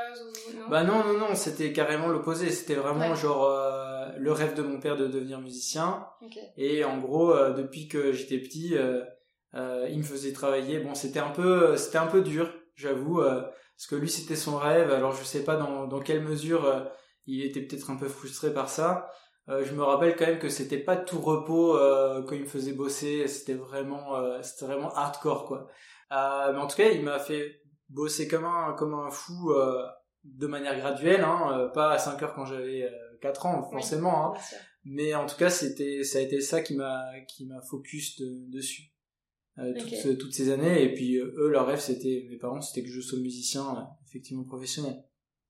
ou 0.49 0.57
non? 0.57 0.67
Bah 0.69 0.83
non, 0.83 1.03
non, 1.03 1.13
non, 1.13 1.35
c'était 1.35 1.71
carrément 1.71 2.07
l'opposé. 2.07 2.49
C'était 2.49 2.75
vraiment 2.75 3.13
genre 3.13 3.47
le 4.17 4.31
rêve 4.31 4.55
de 4.55 4.63
mon 4.63 4.79
père 4.79 4.97
de 4.97 5.07
devenir 5.07 5.39
musicien. 5.39 6.07
Et 6.57 6.83
en 6.83 6.97
gros, 6.99 7.33
depuis 7.53 7.87
que 7.87 8.11
j'étais 8.11 8.39
petit, 8.39 8.75
euh, 9.57 9.87
il 9.89 9.97
me 9.99 10.03
faisait 10.03 10.33
travailler. 10.33 10.79
Bon, 10.79 10.93
c'était 10.95 11.19
un 11.19 11.31
peu, 11.31 11.75
c'était 11.77 11.97
un 11.97 12.07
peu 12.07 12.21
dur, 12.21 12.53
j'avoue, 12.75 13.21
euh, 13.21 13.41
parce 13.41 13.87
que 13.89 13.95
lui 13.95 14.09
c'était 14.09 14.35
son 14.35 14.57
rêve. 14.57 14.91
Alors 14.91 15.13
je 15.13 15.23
sais 15.23 15.43
pas 15.43 15.55
dans, 15.55 15.87
dans 15.87 15.99
quelle 15.99 16.21
mesure 16.23 16.65
euh, 16.65 16.81
il 17.25 17.43
était 17.43 17.61
peut-être 17.61 17.89
un 17.89 17.95
peu 17.97 18.07
frustré 18.07 18.53
par 18.53 18.69
ça. 18.69 19.11
je 19.47 19.73
me 19.73 19.83
rappelle 19.83 20.15
quand 20.15 20.27
même 20.27 20.39
que 20.39 20.49
c'était 20.49 20.77
pas 20.77 20.95
tout 20.95 21.19
repos 21.19 21.77
quand 22.27 22.35
il 22.35 22.41
me 22.41 22.47
faisait 22.47 22.73
bosser. 22.73 23.27
C'était 23.27 23.53
vraiment, 23.53 24.15
c'était 24.41 24.65
vraiment 24.65 24.93
hardcore 24.93 25.45
quoi. 25.45 25.67
mais 26.11 26.57
en 26.57 26.67
tout 26.67 26.77
cas, 26.77 26.89
il 26.89 27.03
m'a 27.03 27.19
fait 27.19 27.61
bosser 27.89 28.27
comme 28.29 28.45
un 28.45 28.73
comme 28.73 28.93
un 28.93 29.09
fou 29.11 29.53
de 30.23 30.47
manière 30.47 30.77
graduelle, 30.77 31.21
hein, 31.21 31.69
pas 31.73 31.91
à 31.91 31.97
5 31.97 32.21
heures 32.23 32.33
quand 32.33 32.45
j'avais 32.45 32.89
4 33.21 33.45
ans 33.45 33.69
forcément. 33.69 34.33
hein. 34.33 34.39
Mais 34.85 35.13
en 35.15 35.25
tout 35.25 35.35
cas, 35.35 35.49
c'était 35.49 36.03
ça 36.03 36.19
a 36.19 36.21
été 36.21 36.39
ça 36.39 36.61
qui 36.61 36.75
m'a 36.75 37.03
qui 37.27 37.45
m'a 37.45 37.61
focus 37.61 38.21
dessus. 38.21 38.83
Euh, 39.59 39.73
toutes, 39.73 40.19
toutes, 40.19 40.33
ces 40.33 40.51
années. 40.51 40.83
Et 40.83 40.93
puis 40.93 41.17
euh, 41.17 41.33
eux, 41.37 41.49
leur 41.49 41.65
rêve, 41.65 41.79
c'était, 41.79 42.27
mes 42.29 42.37
parents, 42.37 42.61
c'était 42.61 42.85
que 42.85 42.93
je 42.93 43.01
sois 43.01 43.19
musicien 43.19 43.63
euh, 43.75 43.81
effectivement 44.07 44.43
professionnel. 44.43 45.03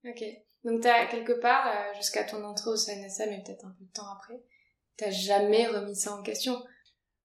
Ok. 0.06 0.24
Donc 0.64 0.82
t'as 0.82 1.08
quelque 1.08 1.34
part, 1.34 1.94
jusqu'à 1.96 2.24
ton 2.24 2.44
entrée 2.44 2.70
au 2.70 2.78
CNSA, 2.78 3.28
mais 3.28 3.44
peut-être 3.46 3.66
un 3.66 3.76
peu 3.78 3.86
de 3.86 3.92
temps 3.92 4.10
après, 4.16 4.42
t'as 4.98 5.12
jamais 5.12 5.68
remis 5.68 5.96
ça 5.96 6.14
en 6.14 6.24
question? 6.24 6.62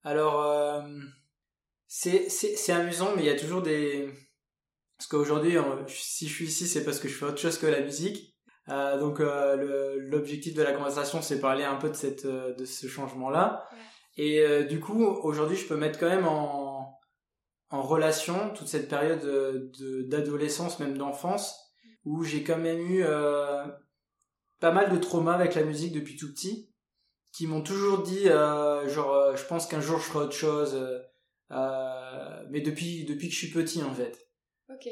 Alors, 0.05 0.85
c'est 1.87 2.71
amusant, 2.71 3.17
mais 3.17 3.23
il 3.23 3.27
y 3.27 3.31
a 3.31 3.39
toujours 3.39 3.63
des... 3.63 4.11
Parce 4.97 5.09
qu'aujourd'hui, 5.09 5.57
si 5.89 6.29
je 6.29 6.35
suis 6.35 6.47
ici, 6.47 6.69
c'est 6.69 6.85
parce 6.85 7.01
que 7.01 7.09
je 7.09 7.15
fais 7.15 7.25
autre 7.25 7.39
chose 7.39 7.59
que 7.59 7.67
la 7.67 7.81
musique. 7.81 8.37
donc 8.69 9.19
l'objectif 9.19 10.55
de 10.55 10.63
la 10.63 10.73
conversation, 10.73 11.21
c'est 11.21 11.41
parler 11.41 11.65
un 11.65 11.77
peu 11.77 11.89
de, 11.89 11.97
cette, 11.97 12.27
de 12.27 12.65
ce 12.65 12.87
changement-là. 12.87 13.69
Et 14.17 14.65
du 14.69 14.79
coup, 14.79 15.05
aujourd'hui, 15.05 15.57
je 15.57 15.67
peux 15.67 15.77
mettre 15.77 15.99
quand 15.99 16.09
même 16.09 16.27
en, 16.27 16.72
en 17.73 17.81
relation 17.81 18.51
toute 18.51 18.69
cette 18.69 18.89
période 18.89 19.21
de, 19.21 20.03
d'adolescence, 20.03 20.79
même 20.79 20.97
d'enfance, 20.97 21.73
où 22.05 22.23
j'ai 22.23 22.45
quand 22.45 22.59
même 22.59 22.79
eu 22.79 23.03
euh, 23.03 23.65
pas 24.61 24.73
mal 24.73 24.93
de 24.93 24.99
traumas 24.99 25.33
avec 25.33 25.55
la 25.55 25.65
musique 25.65 25.93
depuis 25.93 26.17
tout 26.17 26.31
petit, 26.31 26.71
qui 27.33 27.47
m'ont 27.47 27.63
toujours 27.63 28.03
dit, 28.03 28.29
euh, 28.29 28.87
genre, 28.89 29.15
euh, 29.15 29.37
je 29.37 29.45
pense 29.47 29.67
qu'un 29.67 29.81
jour 29.81 29.99
je 29.99 30.05
ferai 30.05 30.25
autre 30.27 30.35
chose, 30.35 30.79
mais 32.51 32.61
depuis 32.61 33.07
depuis 33.07 33.29
que 33.29 33.35
je 33.35 33.39
suis 33.39 33.51
petit 33.51 33.83
en 33.83 33.95
fait. 33.95 34.19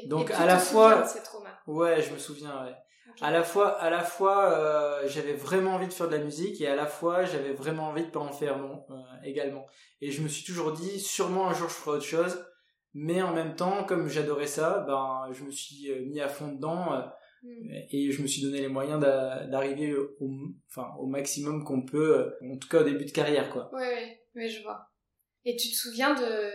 Donc 0.07 0.31
à 0.31 0.47
la 0.47 0.57
fois, 0.57 1.05
ouais, 1.67 2.01
je 2.01 2.11
me 2.11 2.17
souviens. 2.17 2.63
Ouais. 2.63 2.75
À 3.19 3.29
la 3.29 3.43
fois, 3.43 3.79
à 3.79 3.91
la 3.91 4.03
fois, 4.03 5.05
j'avais 5.05 5.33
vraiment 5.33 5.75
envie 5.75 5.87
de 5.87 5.93
faire 5.93 6.07
de 6.07 6.15
la 6.15 6.23
musique 6.23 6.61
et 6.61 6.67
à 6.67 6.75
la 6.75 6.87
fois, 6.87 7.25
j'avais 7.25 7.53
vraiment 7.53 7.89
envie 7.89 8.05
de 8.05 8.09
pas 8.09 8.19
en 8.19 8.31
faire 8.31 8.57
non 8.57 8.83
également. 9.23 9.67
Et 10.01 10.09
je 10.09 10.23
me 10.23 10.27
suis 10.27 10.43
toujours 10.43 10.71
dit, 10.71 10.99
sûrement 10.99 11.47
un 11.47 11.53
jour 11.53 11.69
je 11.69 11.75
ferai 11.75 11.97
autre 11.97 12.05
chose 12.05 12.43
mais 12.93 13.21
en 13.21 13.33
même 13.33 13.55
temps 13.55 13.83
comme 13.85 14.07
j'adorais 14.07 14.47
ça 14.47 14.83
ben 14.87 15.29
je 15.31 15.43
me 15.43 15.51
suis 15.51 15.91
euh, 15.91 16.05
mis 16.05 16.19
à 16.19 16.27
fond 16.27 16.49
dedans 16.49 16.93
euh, 16.93 17.01
hmm. 17.43 17.71
et 17.89 18.11
je 18.11 18.21
me 18.21 18.27
suis 18.27 18.41
donné 18.41 18.61
les 18.61 18.67
moyens 18.67 18.99
d'arriver 18.99 19.95
au 19.95 20.29
enfin 20.69 20.93
au 20.99 21.07
maximum 21.07 21.63
qu'on 21.63 21.83
peut 21.83 22.17
euh, 22.17 22.53
en 22.53 22.57
tout 22.57 22.67
cas 22.67 22.81
au 22.81 22.83
début 22.83 23.05
de 23.05 23.11
carrière 23.11 23.49
quoi 23.51 23.73
ouais 23.73 24.21
ouais, 24.35 24.49
je 24.49 24.61
vois 24.61 24.89
et 25.45 25.55
tu 25.55 25.69
te 25.69 25.75
souviens 25.75 26.13
de 26.13 26.51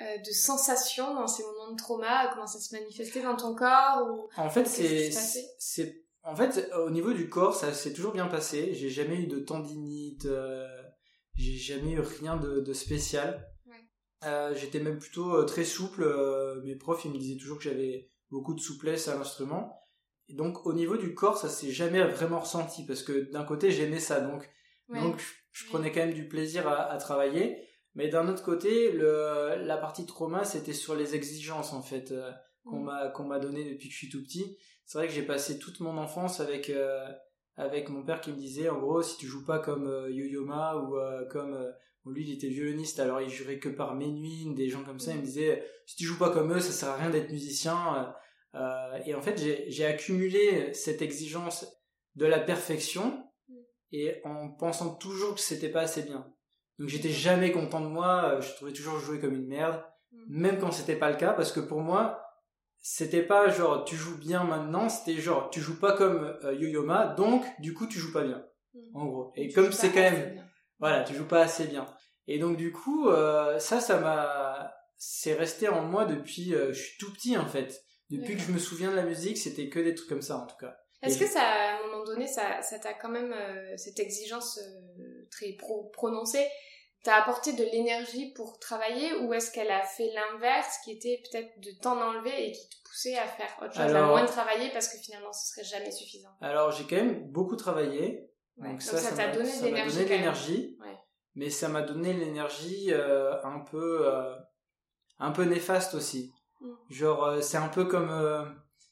de 0.00 0.30
sensations 0.30 1.14
dans 1.14 1.26
ces 1.26 1.42
moments 1.42 1.72
de 1.72 1.76
trauma 1.76 2.30
comment 2.32 2.46
ça 2.46 2.58
se 2.58 2.74
manifestait 2.74 3.22
dans 3.22 3.36
ton 3.36 3.54
corps 3.54 4.08
ou 4.08 4.28
en 4.40 4.48
fait 4.48 4.66
c'est 4.66 5.10
c'est 5.58 6.04
en 6.22 6.34
fait 6.34 6.70
au 6.74 6.88
niveau 6.88 7.12
du 7.12 7.28
corps 7.28 7.54
ça 7.54 7.74
s'est 7.74 7.92
toujours 7.92 8.12
bien 8.12 8.26
passé 8.26 8.72
j'ai 8.72 8.88
jamais 8.88 9.16
eu 9.16 9.26
de 9.26 9.40
tendinite 9.40 10.26
j'ai 11.40 11.56
jamais 11.56 11.92
eu 11.92 12.00
rien 12.00 12.36
de, 12.36 12.60
de 12.60 12.72
spécial. 12.72 13.49
Euh, 14.24 14.54
j'étais 14.54 14.80
même 14.80 14.98
plutôt 14.98 15.34
euh, 15.36 15.44
très 15.44 15.64
souple. 15.64 16.02
euh, 16.02 16.60
mes 16.62 16.76
profs, 16.76 17.04
ils 17.04 17.10
me 17.12 17.18
disaient 17.18 17.38
toujours 17.38 17.58
que 17.58 17.64
j'avais 17.64 18.10
beaucoup 18.30 18.54
de 18.54 18.60
souplesse 18.60 19.08
à 19.08 19.16
l'instrument. 19.16 19.76
Et 20.28 20.34
donc, 20.34 20.66
au 20.66 20.72
niveau 20.72 20.96
du 20.96 21.14
corps, 21.14 21.38
ça 21.38 21.48
s'est 21.48 21.70
jamais 21.72 22.02
vraiment 22.04 22.40
ressenti 22.40 22.84
parce 22.86 23.02
que 23.02 23.30
d'un 23.32 23.44
côté, 23.44 23.70
j'aimais 23.70 24.00
ça. 24.00 24.20
Donc, 24.20 24.48
Ouais. 24.88 25.00
donc 25.00 25.20
je, 25.52 25.66
prenais 25.66 25.92
quand 25.92 26.00
même 26.00 26.12
du 26.14 26.26
plaisir 26.28 26.66
à, 26.68 26.90
à 26.90 26.96
travailler. 26.98 27.56
Mais 27.94 28.08
d'un 28.08 28.28
autre 28.28 28.42
côté, 28.42 28.92
le, 28.92 29.54
la 29.64 29.76
partie 29.76 30.04
trauma, 30.06 30.44
c'était 30.44 30.72
sur 30.72 30.94
les 30.96 31.14
exigences 31.14 31.72
en 31.72 31.82
fait 31.82 32.10
euh, 32.12 32.30
qu'on 32.64 32.80
Mm. 32.80 32.84
m'a 32.84 33.08
qu'on 33.08 33.24
m'a 33.24 33.38
donné 33.38 33.64
depuis 33.72 33.88
que 33.88 33.94
je 33.94 33.98
suis 33.98 34.08
tout 34.10 34.22
petit. 34.22 34.56
C'est 34.86 34.98
vrai 34.98 35.06
que 35.06 35.12
j'ai 35.14 35.22
passé 35.22 35.58
toute 35.58 35.80
mon 35.80 35.96
enfance 35.96 36.40
avec 36.40 36.70
euh, 36.70 37.06
avec 37.56 37.88
mon 37.88 38.04
père 38.04 38.20
qui 38.20 38.30
me 38.32 38.36
disait 38.36 38.68
en 38.68 38.78
gros 38.80 39.02
si 39.02 39.16
tu 39.16 39.26
joues 39.26 39.44
pas 39.44 39.58
comme 39.60 39.86
euh, 39.86 40.10
Yo-Yo 40.10 40.44
Ma 40.44 40.76
ou 40.76 40.96
comme 41.30 41.56
lui 42.06 42.24
il 42.28 42.34
était 42.34 42.48
violoniste 42.48 42.98
alors 43.00 43.20
il 43.20 43.28
jurait 43.28 43.58
que 43.58 43.68
par 43.68 43.94
Menuhin 43.94 44.52
des 44.54 44.68
gens 44.68 44.82
comme 44.84 44.98
ça 45.00 45.12
il 45.12 45.18
me 45.18 45.22
disait 45.24 45.62
si 45.86 45.96
tu 45.96 46.04
joues 46.04 46.18
pas 46.18 46.30
comme 46.30 46.52
eux 46.52 46.60
ça 46.60 46.72
sert 46.72 46.88
à 46.90 46.96
rien 46.96 47.10
d'être 47.10 47.30
musicien 47.30 48.14
euh, 48.54 48.98
et 49.06 49.14
en 49.14 49.20
fait 49.22 49.38
j'ai 49.68 49.84
accumulé 49.84 50.72
cette 50.74 51.02
exigence 51.02 51.66
de 52.16 52.26
la 52.26 52.38
perfection 52.40 53.24
Mm. 53.48 53.54
et 53.92 54.20
en 54.24 54.50
pensant 54.50 54.94
toujours 54.94 55.34
que 55.34 55.40
c'était 55.40 55.68
pas 55.70 55.80
assez 55.82 56.02
bien 56.02 56.26
donc 56.78 56.88
j'étais 56.88 57.10
jamais 57.10 57.50
content 57.52 57.80
de 57.80 57.86
moi 57.88 58.34
euh, 58.36 58.40
je 58.40 58.54
trouvais 58.54 58.72
toujours 58.72 58.98
jouer 58.98 59.18
comme 59.20 59.34
une 59.34 59.46
merde 59.48 59.82
Mm. 60.12 60.40
même 60.40 60.58
quand 60.58 60.72
c'était 60.72 60.96
pas 60.96 61.10
le 61.10 61.16
cas 61.16 61.32
parce 61.32 61.52
que 61.52 61.60
pour 61.60 61.80
moi 61.80 62.20
c'était 62.82 63.22
pas 63.22 63.48
genre 63.50 63.84
tu 63.84 63.94
joues 63.96 64.16
bien 64.18 64.42
maintenant 64.44 64.88
c'était 64.88 65.20
genre 65.20 65.50
tu 65.50 65.60
joues 65.60 65.78
pas 65.78 65.92
comme 65.96 66.24
euh, 66.44 66.54
Yo-Yo 66.54 66.84
Ma 66.84 67.06
donc 67.08 67.44
du 67.60 67.74
coup 67.74 67.86
tu 67.86 67.98
joues 67.98 68.12
pas 68.12 68.24
bien 68.24 68.42
Mm. 68.74 68.96
en 68.96 69.06
gros 69.06 69.32
et 69.36 69.48
Tu 69.48 69.54
comme 69.54 69.72
c'est 69.72 69.90
quand 69.90 70.00
même 70.10 70.32
bien. 70.34 70.46
Voilà 70.80 71.04
tu 71.04 71.14
joues 71.14 71.28
pas 71.28 71.42
assez 71.42 71.66
bien. 71.66 71.86
Et 72.26 72.38
donc 72.38 72.56
du 72.56 72.72
coup 72.72 73.08
euh, 73.08 73.58
ça 73.58 73.80
ça 73.80 73.98
m'a 74.00 74.72
c'est 74.96 75.34
resté 75.34 75.68
en 75.68 75.82
moi 75.82 76.04
depuis 76.04 76.54
euh, 76.54 76.72
je 76.72 76.82
suis 76.82 76.98
tout 76.98 77.12
petit 77.12 77.36
en 77.36 77.46
fait. 77.46 77.80
Depuis 78.10 78.34
que 78.34 78.42
je 78.42 78.50
me 78.50 78.58
souviens 78.58 78.90
de 78.90 78.96
la 78.96 79.04
musique 79.04 79.38
c'était 79.38 79.68
que 79.68 79.78
des 79.78 79.94
trucs 79.94 80.08
comme 80.08 80.22
ça 80.22 80.36
en 80.36 80.46
tout 80.46 80.56
cas. 80.56 80.74
Est-ce 81.02 81.18
que 81.18 81.26
ça, 81.26 81.40
à 81.40 81.78
un 81.78 81.86
moment 81.86 82.04
donné, 82.04 82.26
ça, 82.26 82.60
ça 82.60 82.78
t'a 82.78 82.92
quand 82.92 83.08
même 83.08 83.32
euh, 83.32 83.74
cette 83.78 83.98
exigence 83.98 84.58
euh, 84.58 85.26
très 85.30 85.52
pro- 85.54 85.84
prononcée, 85.94 86.46
t'a 87.04 87.14
apporté 87.14 87.54
de 87.54 87.64
l'énergie 87.64 88.34
pour 88.34 88.58
travailler, 88.58 89.14
ou 89.14 89.32
est-ce 89.32 89.50
qu'elle 89.50 89.70
a 89.70 89.82
fait 89.82 90.10
l'inverse, 90.12 90.76
qui 90.84 90.92
était 90.92 91.22
peut-être 91.24 91.58
de 91.60 91.70
t'en 91.80 91.98
enlever 92.02 92.48
et 92.48 92.52
qui 92.52 92.68
te 92.68 92.76
poussait 92.86 93.16
à 93.16 93.26
faire 93.26 93.48
autre 93.62 93.72
chose, 93.72 93.94
à 93.94 94.02
moins 94.02 94.24
de 94.24 94.28
travailler 94.28 94.68
parce 94.72 94.88
que 94.88 94.98
finalement 94.98 95.32
ce 95.32 95.54
serait 95.54 95.64
jamais 95.64 95.90
suffisant? 95.90 96.28
alors 96.42 96.70
j'ai 96.72 96.84
quand 96.84 96.96
même 96.96 97.30
beaucoup 97.30 97.56
travaillé 97.56 98.29
Ouais. 98.60 98.68
donc 98.68 98.72
Donc 98.72 98.82
ça 98.82 98.98
ça 98.98 99.16
t'a 99.16 99.26
m'a 99.28 99.34
donné 99.34 99.48
ça 99.48 99.60
de 99.62 99.66
l'énergie. 99.66 99.92
donné 99.96 100.04
de 100.04 100.08
quand 100.08 100.10
même. 100.14 100.20
l'énergie 100.20 100.76
Ouais. 100.80 100.96
mais 101.34 101.50
ça 101.50 101.68
m'a 101.68 101.82
donné 101.82 102.12
l'énergie 102.12 102.86
euh, 102.92 103.42
un 103.42 103.60
peu 103.60 104.06
euh, 104.08 104.34
un 105.18 105.30
peu 105.32 105.44
néfaste 105.44 105.94
aussi 105.94 106.32
Mm. 106.62 106.68
genre 106.90 107.24
euh, 107.24 107.40
c'est 107.40 107.56
un 107.56 107.68
peu 107.68 107.86
comme 107.86 108.10
euh, 108.10 108.44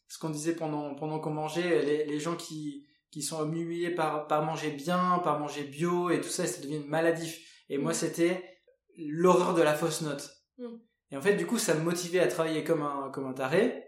ce 0.09 0.19
qu'on 0.19 0.31
disait 0.31 0.55
pendant 0.55 0.95
pendant 0.95 1.19
qu'on 1.21 1.33
mangeait 1.35 1.83
les, 1.83 2.07
les 2.07 2.19
gens 2.19 2.35
qui 2.35 2.87
qui 3.11 3.21
sont 3.23 3.45
humiliés 3.45 3.91
par 3.95 4.27
par 4.27 4.43
manger 4.43 4.71
bien 4.71 5.21
par 5.23 5.39
manger 5.39 5.65
bio 5.65 6.09
et 6.09 6.19
tout 6.23 6.31
ça 6.31 6.47
ça 6.47 6.63
devient 6.63 6.83
maladif 6.87 7.39
et 7.69 7.77
moi 7.77 7.93
Mm. 7.93 7.95
c'était 7.95 8.59
l'horreur 8.97 9.53
de 9.55 9.61
la 9.63 9.75
fausse 9.75 10.01
note 10.01 10.31
Mm. 10.57 10.77
et 11.13 11.17
en 11.19 11.21
fait 11.21 11.35
du 11.37 11.45
coup 11.47 11.59
ça 11.59 11.75
me 11.75 11.83
motivait 11.83 12.21
à 12.21 12.27
travailler 12.27 12.65
comme 12.65 12.81
un 12.83 13.11
comme 13.13 13.27
un 13.27 13.35
taré 13.35 13.85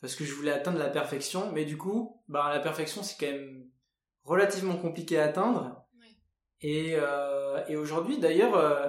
parce 0.00 0.14
que 0.14 0.24
je 0.24 0.32
voulais 0.32 0.50
atteindre 0.52 0.78
la 0.78 0.88
perfection 0.88 1.52
mais 1.52 1.66
du 1.66 1.76
coup 1.76 2.22
bah 2.28 2.50
la 2.52 2.60
perfection 2.60 3.02
c'est 3.02 3.16
quand 3.20 3.30
même 3.30 3.68
relativement 4.28 4.76
compliqué 4.76 5.18
à 5.18 5.24
atteindre 5.24 5.84
et, 6.60 6.94
euh, 6.96 7.64
et 7.68 7.76
aujourd'hui, 7.76 8.18
d'ailleurs, 8.18 8.56
euh, 8.56 8.88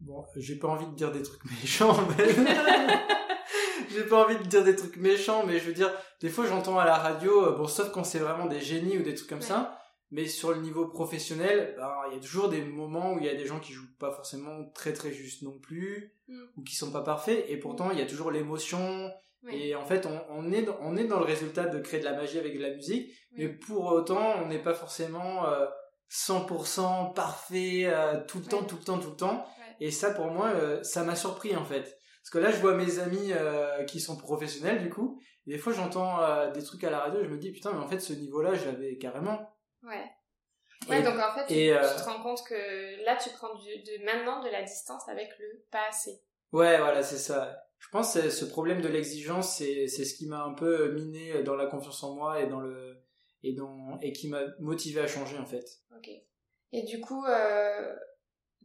bon, 0.00 0.24
j'ai 0.36 0.56
pas 0.58 0.68
envie 0.68 0.86
de 0.86 0.94
dire 0.94 1.12
des 1.12 1.22
trucs 1.22 1.44
méchants, 1.62 1.96
mais 2.18 2.26
j'ai 3.90 4.04
pas 4.04 4.24
envie 4.24 4.36
de 4.36 4.42
dire 4.44 4.64
des 4.64 4.76
trucs 4.76 4.96
méchants, 4.96 5.44
mais 5.46 5.58
je 5.58 5.64
veux 5.66 5.72
dire, 5.72 5.90
des 6.20 6.28
fois 6.28 6.46
j'entends 6.46 6.78
à 6.78 6.84
la 6.84 6.96
radio, 6.96 7.46
euh, 7.46 7.56
bon, 7.56 7.66
sauf 7.66 7.90
quand 7.92 8.04
c'est 8.04 8.18
vraiment 8.18 8.46
des 8.46 8.60
génies 8.60 8.98
ou 8.98 9.02
des 9.02 9.14
trucs 9.14 9.28
comme 9.28 9.38
Ouais. 9.38 9.44
ça, 9.44 9.78
mais 10.10 10.26
sur 10.26 10.52
le 10.52 10.60
niveau 10.60 10.86
professionnel, 10.88 11.74
ben, 11.76 11.92
il 12.10 12.14
y 12.14 12.18
a 12.18 12.20
toujours 12.20 12.48
des 12.48 12.62
moments 12.62 13.12
où 13.14 13.18
il 13.18 13.24
y 13.26 13.28
a 13.28 13.34
des 13.34 13.46
gens 13.46 13.60
qui 13.60 13.72
jouent 13.72 13.96
pas 13.98 14.12
forcément 14.12 14.68
très 14.74 14.92
très 14.92 15.12
juste 15.12 15.42
non 15.42 15.58
plus, 15.58 16.10
Mm. 16.26 16.42
ou 16.56 16.62
qui 16.62 16.74
sont 16.74 16.90
pas 16.90 17.02
parfaits, 17.02 17.44
et 17.48 17.58
pourtant 17.58 17.90
il 17.90 17.98
y 17.98 18.02
a 18.02 18.06
toujours 18.06 18.30
l'émotion, 18.30 19.10
Et 19.52 19.74
en 19.74 19.84
fait, 19.84 20.06
on, 20.06 20.20
on 20.30 20.52
est 20.52 20.62
dans, 20.62 20.76
on 20.80 20.96
est 20.96 21.04
dans 21.04 21.18
le 21.18 21.24
résultat 21.24 21.66
de 21.66 21.78
créer 21.80 22.00
de 22.00 22.04
la 22.04 22.14
magie 22.14 22.38
avec 22.38 22.56
de 22.56 22.62
la 22.62 22.70
musique, 22.70 23.08
Oui. 23.32 23.38
mais 23.38 23.48
pour 23.48 23.84
autant, 23.86 24.36
on 24.42 24.46
n'est 24.46 24.62
pas 24.62 24.74
forcément 24.74 25.46
euh, 25.46 25.66
100% 26.10 27.12
parfait 27.14 27.84
euh, 27.86 28.20
tout 28.26 28.38
le 28.38 28.44
temps, 28.46 28.62
tout 28.64 28.76
le 28.76 28.84
temps, 28.84 28.98
tout 28.98 29.10
le 29.10 29.16
temps. 29.16 29.36
Ouais. 29.58 29.76
Et 29.86 29.90
ça, 29.90 30.10
pour 30.12 30.26
moi, 30.26 30.48
euh, 30.48 30.82
ça 30.82 31.02
m'a 31.04 31.16
surpris 31.16 31.54
en 31.56 31.64
fait. 31.64 31.82
Parce 32.22 32.30
que 32.30 32.38
là, 32.38 32.50
je 32.50 32.56
vois 32.60 32.74
mes 32.74 32.98
amis 33.00 33.32
euh, 33.32 33.84
qui 33.84 34.00
sont 34.00 34.16
professionnels, 34.16 34.82
du 34.82 34.88
coup, 34.88 35.20
et 35.46 35.50
des 35.52 35.58
fois, 35.58 35.74
j'entends 35.74 36.50
des 36.52 36.62
trucs 36.64 36.82
à 36.84 36.90
la 36.90 37.00
radio, 37.00 37.22
je 37.22 37.28
me 37.28 37.36
dis, 37.36 37.52
putain, 37.52 37.72
mais 37.72 37.84
en 37.84 37.86
fait, 37.88 37.98
ce 38.00 38.14
niveau-là, 38.14 38.54
je 38.54 38.64
l'avais 38.64 38.96
carrément. 38.96 39.54
Ouais. 39.82 40.10
Ouais, 40.88 41.00
Et- 41.00 41.02
donc 41.02 41.16
en 41.18 41.34
fait, 41.34 41.46
tu, 41.46 41.54
et, 41.54 41.76
tu 41.96 42.02
te 42.02 42.08
rends 42.08 42.22
compte 42.22 42.42
que 42.48 43.04
là, 43.04 43.16
tu 43.16 43.28
prends 43.30 43.54
du, 43.54 43.68
de 43.82 44.04
maintenant 44.04 44.42
de 44.42 44.48
la 44.48 44.62
distance 44.62 45.06
avec 45.08 45.28
le 45.38 45.64
pas 45.70 45.86
assez. 45.88 46.22
Ouais, 46.52 46.78
voilà, 46.78 47.02
c'est 47.02 47.18
ça. 47.18 47.54
Je 47.84 47.88
pense 47.90 48.14
que 48.14 48.30
ce 48.30 48.44
problème 48.44 48.80
de 48.80 48.88
l'exigence, 48.88 49.56
c'est 49.58 49.86
c'est 49.88 50.04
ce 50.04 50.14
qui 50.14 50.26
m'a 50.26 50.42
un 50.42 50.54
peu 50.54 50.92
miné 50.92 51.42
dans 51.44 51.54
la 51.54 51.66
confiance 51.66 52.02
en 52.02 52.14
moi 52.14 52.40
et 52.40 52.46
dans 52.48 52.60
le 52.60 52.96
et 53.42 53.52
dans 53.52 53.98
et 54.00 54.12
qui 54.12 54.28
m'a 54.28 54.40
motivé 54.58 55.00
à 55.00 55.06
changer 55.06 55.38
en 55.38 55.46
fait. 55.46 55.64
Ok. 55.96 56.08
Et 56.72 56.82
du 56.82 57.00
coup, 57.00 57.24
euh, 57.24 57.94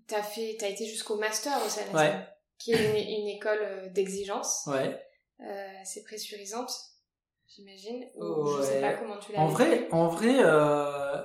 t'as 0.08 0.24
fait, 0.24 0.56
t'as 0.60 0.70
été 0.70 0.86
jusqu'au 0.88 1.18
master 1.18 1.54
au 1.64 1.70
CNSM, 1.70 1.96
Ouais. 1.96 2.26
qui 2.58 2.72
est 2.72 2.86
une, 3.04 3.22
une 3.22 3.28
école 3.28 3.60
euh, 3.62 3.90
d'exigence, 3.90 4.64
Ouais. 4.66 5.00
euh, 5.42 5.82
assez 5.82 6.02
pressurisante, 6.04 6.72
j'imagine. 7.48 8.10
Ouais. 8.16 8.52
je 8.58 8.64
sais 8.64 8.82
pas 8.82 8.94
comment 8.96 9.18
tu 9.20 9.32
l'as 9.34 9.40
En 9.42 9.48
vrai, 9.48 9.88
en 9.92 10.08
vrai, 10.08 10.38
euh, 10.44 11.22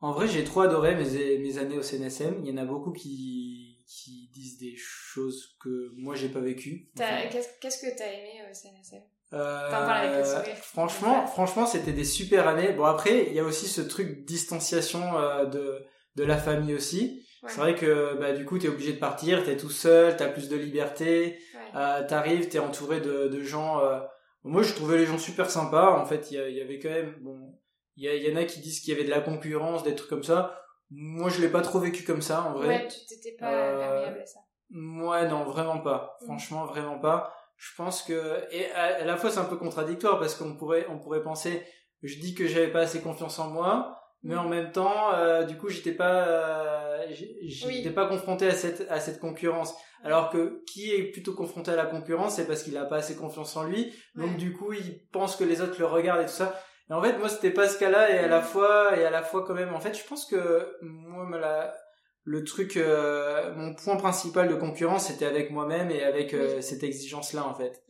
en 0.00 0.12
vrai, 0.12 0.28
j'ai 0.28 0.44
trop 0.44 0.60
adoré 0.60 0.94
mes, 0.94 1.38
mes 1.38 1.58
années 1.58 1.78
au 1.78 1.82
CNSM. 1.82 2.44
Il 2.44 2.48
y 2.48 2.52
en 2.52 2.58
a 2.62 2.64
beaucoup 2.64 2.92
qui, 2.92 3.55
qui 3.86 4.28
disent 4.34 4.58
des 4.58 4.74
choses 4.76 5.56
que 5.62 5.90
moi 5.96 6.14
j'ai 6.14 6.28
pas 6.28 6.40
vécues. 6.40 6.90
Enfin, 6.98 7.28
Qu'est-ce 7.60 7.78
que 7.78 7.96
t'as 7.96 8.06
aimé 8.12 8.42
au 8.50 8.54
CNSM 8.54 9.02
euh, 9.32 9.68
avec. 9.70 10.56
Franchement, 10.56 11.26
franchement, 11.26 11.66
c'était 11.66 11.92
des 11.92 12.04
super 12.04 12.46
années. 12.48 12.72
Bon 12.72 12.84
après, 12.84 13.26
il 13.26 13.32
y 13.32 13.40
a 13.40 13.44
aussi 13.44 13.66
ce 13.66 13.80
truc 13.80 14.24
distanciation 14.24 15.18
euh, 15.18 15.44
de 15.46 15.84
de 16.16 16.24
la 16.24 16.36
famille 16.38 16.74
aussi. 16.74 17.22
Ouais. 17.42 17.50
C'est 17.50 17.58
vrai 17.60 17.74
que 17.74 18.16
bah 18.18 18.32
du 18.32 18.44
coup 18.44 18.58
t'es 18.58 18.68
obligé 18.68 18.92
de 18.92 18.98
partir, 18.98 19.44
t'es 19.44 19.56
tout 19.56 19.70
seul, 19.70 20.16
t'as 20.16 20.28
plus 20.28 20.48
de 20.48 20.56
liberté. 20.56 21.38
Ouais. 21.54 21.60
Euh, 21.80 22.06
t'arrives, 22.06 22.48
t'es 22.48 22.58
entouré 22.58 23.00
de, 23.00 23.28
de 23.28 23.42
gens. 23.42 23.80
euh, 23.84 24.00
Moi, 24.44 24.62
je 24.62 24.72
trouvais 24.74 24.96
les 24.98 25.06
gens 25.06 25.18
super 25.18 25.50
sympas. 25.50 25.90
En 26.00 26.06
fait, 26.06 26.30
il 26.30 26.36
y, 26.38 26.60
avait 26.60 26.78
quand 26.78 26.88
même, 26.88 27.14
bon, 27.20 27.58
il 27.96 28.04
y, 28.04 28.08
a- 28.08 28.14
il 28.14 28.22
y 28.22 28.32
en 28.32 28.36
a 28.36 28.44
qui 28.44 28.60
disent 28.60 28.80
qu'il 28.80 28.94
y 28.94 28.96
avait 28.96 29.04
de 29.04 29.10
la 29.10 29.20
concurrence, 29.20 29.82
des 29.82 29.94
trucs 29.94 30.08
comme 30.08 30.22
ça. 30.24 30.58
Moi, 30.90 31.28
je 31.30 31.40
l'ai 31.40 31.48
pas 31.48 31.62
trop 31.62 31.80
vécu 31.80 32.04
comme 32.04 32.22
ça, 32.22 32.42
en 32.44 32.52
vrai. 32.54 32.66
Ouais, 32.68 32.88
tu 32.88 32.98
t'étais 33.08 33.36
pas 33.36 33.50
Euh, 33.52 33.78
perméable 33.78 34.20
à 34.20 34.26
ça. 34.26 34.40
Ouais, 34.70 35.28
non, 35.28 35.44
vraiment 35.44 35.78
pas. 35.80 36.16
Mm. 36.20 36.24
Franchement, 36.26 36.64
vraiment 36.66 36.98
pas. 36.98 37.32
Je 37.56 37.70
pense 37.76 38.02
que 38.02 38.44
et 38.50 38.70
à, 38.72 38.96
à 39.00 39.04
la 39.04 39.16
fois 39.16 39.30
c'est 39.30 39.38
un 39.38 39.44
peu 39.44 39.56
contradictoire 39.56 40.18
parce 40.18 40.34
qu'on 40.34 40.56
pourrait 40.56 40.86
on 40.90 40.98
pourrait 40.98 41.22
penser 41.22 41.64
je 42.02 42.18
dis 42.20 42.34
que 42.34 42.46
j'avais 42.46 42.70
pas 42.70 42.80
assez 42.80 43.00
confiance 43.00 43.38
en 43.38 43.48
moi, 43.48 43.98
mais 44.22 44.34
Mm. 44.34 44.38
en 44.38 44.44
même 44.48 44.72
temps 44.72 45.14
euh, 45.14 45.44
du 45.44 45.56
coup 45.56 45.70
j'étais 45.70 45.92
pas 45.92 46.26
euh, 46.28 47.06
j'étais 47.08 47.66
Oui. 47.66 47.90
pas 47.94 48.06
confronté 48.06 48.46
à 48.46 48.50
cette 48.54 48.86
à 48.90 49.00
cette 49.00 49.20
concurrence. 49.20 49.74
Alors 50.04 50.28
que 50.28 50.62
qui 50.66 50.92
est 50.92 51.04
plutôt 51.12 51.32
confronté 51.34 51.70
à 51.70 51.76
la 51.76 51.86
concurrence, 51.86 52.34
c'est 52.36 52.46
parce 52.46 52.62
qu'il 52.62 52.76
a 52.76 52.84
pas 52.84 52.96
assez 52.96 53.16
confiance 53.16 53.56
en 53.56 53.64
lui. 53.64 53.90
Donc 54.16 54.36
du 54.36 54.52
coup, 54.52 54.74
il 54.74 55.06
pense 55.10 55.34
que 55.36 55.44
les 55.44 55.62
autres 55.62 55.78
le 55.78 55.86
regardent 55.86 56.20
et 56.22 56.26
tout 56.26 56.32
ça. 56.32 56.54
Et 56.88 56.92
en 56.92 57.02
fait, 57.02 57.18
moi, 57.18 57.28
c'était 57.28 57.50
pas 57.50 57.68
ce 57.68 57.78
cas-là 57.78 58.10
et 58.10 58.18
à 58.18 58.28
la 58.28 58.40
Mm. 58.40 58.44
fois 58.44 58.96
et 58.96 59.04
à 59.04 59.10
la 59.10 59.22
fois 59.22 59.44
quand 59.44 59.54
même. 59.54 59.74
En 59.74 59.80
fait, 59.80 59.94
je 59.94 60.04
pense 60.06 60.24
que 60.26 60.76
moi, 60.82 61.38
la- 61.38 61.74
le 62.22 62.42
truc, 62.44 62.76
euh, 62.76 63.52
mon 63.54 63.74
point 63.74 63.96
principal 63.96 64.48
de 64.48 64.54
concurrence, 64.56 65.06
c'était 65.06 65.26
avec 65.26 65.50
moi-même 65.50 65.90
et 65.90 66.02
avec 66.02 66.34
euh, 66.34 66.56
Oui. 66.56 66.62
cette 66.62 66.82
exigence-là, 66.82 67.44
en 67.46 67.54
fait. 67.54 67.82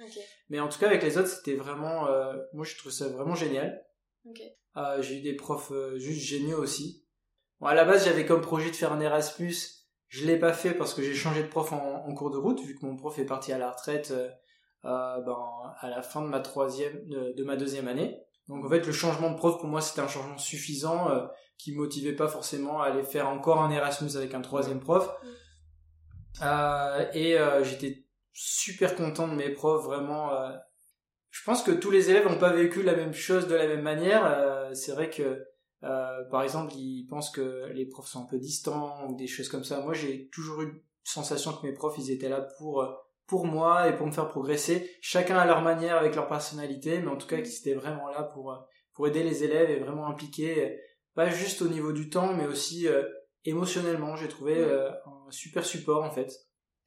Mais 0.50 0.60
en 0.60 0.68
tout 0.68 0.78
cas, 0.78 0.86
avec 0.86 1.02
les 1.02 1.16
autres, 1.18 1.28
c'était 1.28 1.54
vraiment, 1.56 2.06
euh, 2.08 2.34
moi, 2.52 2.64
je 2.64 2.76
trouve 2.76 2.92
ça 2.92 3.08
vraiment 3.08 3.34
génial. 3.34 3.82
Euh, 4.76 5.00
j'ai 5.02 5.18
eu 5.18 5.22
des 5.22 5.34
profs 5.34 5.72
euh, 5.72 5.98
juste 5.98 6.20
géniaux 6.26 6.58
aussi. 6.58 7.02
Bon, 7.60 7.66
à 7.68 7.74
la 7.74 7.84
base, 7.86 8.04
j'avais 8.04 8.26
comme 8.26 8.42
projet 8.42 8.70
de 8.70 8.76
faire 8.76 8.92
un 8.92 9.00
Erasmus. 9.00 9.54
Je 10.08 10.26
l'ai 10.26 10.38
pas 10.38 10.52
fait 10.52 10.72
parce 10.74 10.92
que 10.94 11.02
j'ai 11.02 11.14
changé 11.14 11.42
de 11.42 11.48
prof 11.48 11.72
en, 11.72 12.04
en 12.06 12.14
cours 12.14 12.30
de 12.30 12.36
route, 12.36 12.60
vu 12.60 12.74
que 12.74 12.84
mon 12.84 12.96
prof 12.96 13.18
est 13.18 13.24
parti 13.24 13.52
à 13.52 13.58
la 13.58 13.70
retraite 13.70 14.12
ben, 14.84 15.72
à 15.80 15.88
la 15.90 16.02
fin 16.02 16.22
de 16.22 16.28
ma 16.28 16.40
troisième, 16.40 17.06
de, 17.08 17.32
de 17.32 17.44
ma 17.44 17.56
deuxième 17.56 17.88
année. 17.88 18.20
Donc 18.48 18.64
en 18.64 18.68
fait, 18.68 18.86
le 18.86 18.92
changement 18.92 19.30
de 19.30 19.36
prof 19.36 19.58
pour 19.58 19.68
moi, 19.68 19.80
c'était 19.80 20.00
un 20.00 20.08
changement 20.08 20.38
suffisant 20.38 21.10
euh, 21.10 21.26
qui 21.58 21.72
me 21.72 21.78
motivait 21.78 22.14
pas 22.14 22.28
forcément 22.28 22.80
à 22.80 22.86
aller 22.86 23.02
faire 23.02 23.28
encore 23.28 23.60
un 23.60 23.70
Erasmus 23.70 24.16
avec 24.16 24.34
un 24.34 24.42
troisième 24.42 24.80
prof. 24.80 25.08
Euh, 26.42 27.06
et 27.14 27.38
euh, 27.38 27.64
j'étais 27.64 28.06
super 28.32 28.94
content 28.94 29.28
de 29.28 29.34
mes 29.34 29.50
profs, 29.50 29.84
vraiment. 29.84 30.32
euh, 30.32 30.52
je 31.30 31.42
pense 31.44 31.62
que 31.62 31.70
tous 31.72 31.90
les 31.90 32.10
élèves 32.10 32.26
n'ont 32.28 32.38
pas 32.38 32.52
vécu 32.52 32.82
la 32.82 32.94
même 32.94 33.12
chose 33.12 33.46
de 33.48 33.54
la 33.54 33.66
même 33.66 33.82
manière. 33.82 34.24
Euh, 34.24 34.72
c'est 34.74 34.92
vrai 34.92 35.10
que 35.10 35.44
Euh, 35.82 36.24
par 36.30 36.42
exemple, 36.42 36.72
ils 36.74 37.06
pensent 37.06 37.30
que 37.30 37.70
les 37.74 37.86
profs 37.86 38.08
sont 38.08 38.22
un 38.22 38.26
peu 38.26 38.38
distants 38.38 39.06
ou 39.06 39.14
des 39.14 39.26
choses 39.26 39.50
comme 39.50 39.62
ça. 39.62 39.80
Moi, 39.80 39.92
j'ai 39.92 40.28
toujours 40.30 40.62
eu 40.62 40.82
sensation 41.04 41.52
que 41.52 41.66
mes 41.66 41.74
profs, 41.74 41.98
ils 41.98 42.10
étaient 42.10 42.30
là 42.30 42.40
pour 42.58 42.80
euh, 42.80 42.90
pour 43.26 43.47
moi 43.47 43.88
et 43.88 43.97
pour 43.97 44.06
me 44.06 44.12
faire 44.12 44.28
progresser, 44.28 44.90
chacun 45.00 45.37
à 45.37 45.47
leur 45.47 45.62
manière 45.62 45.97
avec 45.97 46.14
leur 46.14 46.28
personnalité, 46.28 46.99
mais 46.99 47.09
en 47.09 47.16
tout 47.16 47.26
cas 47.26 47.40
qu'ils 47.40 47.59
étaient 47.59 47.75
vraiment 47.75 48.09
là 48.09 48.23
pour 48.23 48.52
euh, 48.52 48.56
pour 48.92 49.06
aider 49.09 49.23
les 49.23 49.45
élèves 49.45 49.71
et 49.71 49.78
vraiment 49.78 50.06
impliqués, 50.06 50.80
pas 51.14 51.28
juste 51.28 51.61
au 51.61 51.68
niveau 51.68 51.92
du 51.92 52.09
temps, 52.09 52.33
mais 52.33 52.47
aussi 52.47 52.87
émotionnellement. 53.45 54.16
J'ai 54.16 54.28
trouvé 54.28 54.64
un 54.64 55.30
super 55.30 55.66
support 55.66 56.02
en 56.02 56.11
fait. 56.11 56.33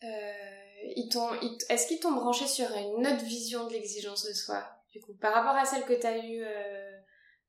est-ce 0.01 1.87
qu'ils 1.87 1.99
t'ont 1.99 2.13
branché 2.13 2.47
sur 2.47 2.65
une 2.71 3.05
autre 3.05 3.23
vision 3.25 3.67
de 3.67 3.73
l'exigence 3.73 4.25
de 4.25 4.33
soi, 4.33 4.65
du 4.91 4.99
coup, 5.01 5.13
par 5.21 5.35
rapport 5.35 5.55
à 5.55 5.65
celle 5.65 5.85
que 5.85 5.93
tu 5.93 6.07
as 6.07 6.17
eue 6.17 6.43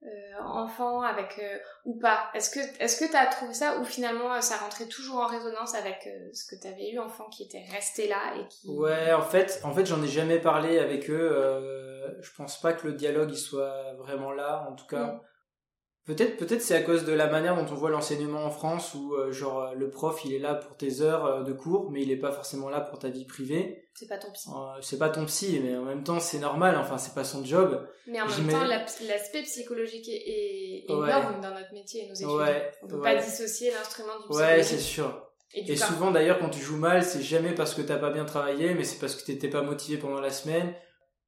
euh, 0.03 0.43
enfant 0.43 1.03
avec 1.03 1.39
euh, 1.39 1.59
ou 1.85 1.99
pas 1.99 2.31
Est-ce 2.33 2.49
que 2.49 2.83
est-ce 2.83 2.99
que 2.99 3.13
t'as 3.13 3.27
trouvé 3.27 3.53
ça 3.53 3.79
ou 3.79 3.85
finalement 3.85 4.33
euh, 4.33 4.41
ça 4.41 4.57
rentrait 4.57 4.87
toujours 4.87 5.19
en 5.19 5.27
résonance 5.27 5.75
avec 5.75 6.09
ce 6.33 6.47
que 6.47 6.59
t'avais 6.59 6.93
eu 6.93 6.99
enfant 6.99 7.29
qui 7.29 7.43
était 7.43 7.65
resté 7.71 8.09
là 8.09 8.35
et 8.39 8.49
qui 8.49 8.71
Ouais, 8.71 9.13
en 9.13 9.21
fait, 9.21 9.61
en 9.63 9.75
fait, 9.75 9.85
j'en 9.85 10.03
ai 10.03 10.09
jamais 10.09 10.39
parlé 10.39 10.79
avec 10.79 11.11
eux. 11.11 12.17
je 12.19 12.31
pense 12.35 12.59
pas 12.59 12.73
que 12.73 12.87
le 12.87 12.95
dialogue 12.95 13.31
il 13.31 13.39
soit 13.39 13.93
vraiment 13.99 14.33
là. 14.33 14.67
En 14.71 14.75
tout 14.75 14.87
cas, 14.87 15.05
mm. 15.05 15.21
Peut-être, 16.07 16.39
peut-être 16.39 16.63
c'est 16.63 16.75
à 16.75 16.81
cause 16.81 17.05
de 17.05 17.13
la 17.13 17.27
manière 17.27 17.57
dont 17.57 17.71
on 17.71 17.77
voit 17.77 17.91
l'enseignement 17.91 18.45
en 18.45 18.51
France 18.51 18.95
où 18.95 19.15
euh, 19.15 19.33
genre 19.33 19.61
euh, 19.61 19.75
le 19.75 19.91
prof 19.91 20.25
il 20.25 20.33
est 20.33 20.39
là 20.39 20.55
pour 20.55 20.75
tes 20.77 21.03
heures 21.03 21.27
euh, 21.27 21.43
de 21.43 21.53
cours 21.53 21.91
mais 21.91 22.03
il 22.03 22.11
est 22.11 22.17
pas 22.17 22.33
forcément 22.33 22.71
là 22.71 22.81
pour 22.81 22.99
ta 22.99 23.11
vie 23.11 23.27
privée. 23.27 23.85
C'est 23.95 24.09
pas 24.09 24.17
ton 24.17 24.33
psy. 24.33 24.49
c'est 24.81 24.99
pas 24.99 25.11
ton 25.11 25.27
psy 25.27 25.61
mais 25.63 25.77
en 25.77 25.85
même 25.85 26.03
temps 26.03 26.19
c'est 26.19 26.39
normal 26.39 26.77
enfin 26.79 26.97
c'est 26.97 27.15
pas 27.15 27.23
son 27.23 27.45
job. 27.45 27.87
Mais 28.07 28.21
en 28.21 28.27
même 28.27 28.49
temps 28.49 28.65
l'aspect 28.65 29.43
psychologique 29.43 30.09
est, 30.09 30.87
énorme 30.89 31.41
dans 31.43 31.53
notre 31.53 31.73
métier 31.75 32.05
et 32.05 32.09
nos 32.09 32.15
études. 32.15 32.29
Ouais, 32.29 32.73
on 32.83 32.89
peut 32.89 33.01
pas 33.01 33.17
dissocier 33.17 33.71
l'instrument 33.71 34.17
du 34.21 34.29
psychologique. 34.29 34.57
Ouais 34.57 34.63
c'est 34.63 34.79
sûr. 34.79 35.27
Et, 35.53 35.77
souvent 35.77 36.13
d'ailleurs 36.13 36.39
quand 36.39 36.51
tu 36.51 36.61
joues 36.61 36.79
mal 36.79 37.05
c'est 37.05 37.23
jamais 37.23 37.55
parce 37.55 37.75
que 37.75 37.83
t'as 37.83 37.99
pas 37.99 38.11
bien 38.11 38.25
travaillé 38.25 38.73
mais 38.73 38.85
c'est 38.85 38.99
parce 38.99 39.15
que 39.15 39.25
t'étais 39.25 39.51
pas 39.51 39.63
motivé 39.63 39.99
pendant 39.99 40.21
la 40.21 40.31
semaine 40.31 40.75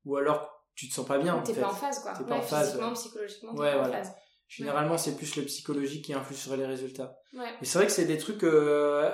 ou 0.06 0.16
alors 0.16 0.48
tu 0.74 0.88
te 0.88 0.94
sens 0.94 1.06
pas 1.06 1.18
bien. 1.18 1.38
T'es 1.42 1.52
pas 1.52 1.68
en 1.68 1.74
phase 1.74 1.98
quoi. 2.00 2.12
Pas 2.12 2.36
en 2.36 2.40
phase. 2.40 2.70
Physiquement, 2.70 2.92
psychologiquement, 2.94 3.54
t'es 3.54 3.60
pas 3.60 3.80
en 3.80 3.92
phase. 3.92 4.12
Généralement, 4.56 4.98
c'est 4.98 5.16
plus 5.16 5.36
le 5.36 5.44
psychologique 5.44 6.04
qui 6.04 6.12
influe 6.12 6.34
sur 6.34 6.54
les 6.56 6.66
résultats. 6.66 7.16
Ouais. 7.32 7.46
Mais 7.58 7.66
c'est 7.66 7.78
vrai 7.78 7.86
que 7.86 7.92
c'est 7.92 8.04
des 8.04 8.18
trucs. 8.18 8.44
Euh, 8.44 9.10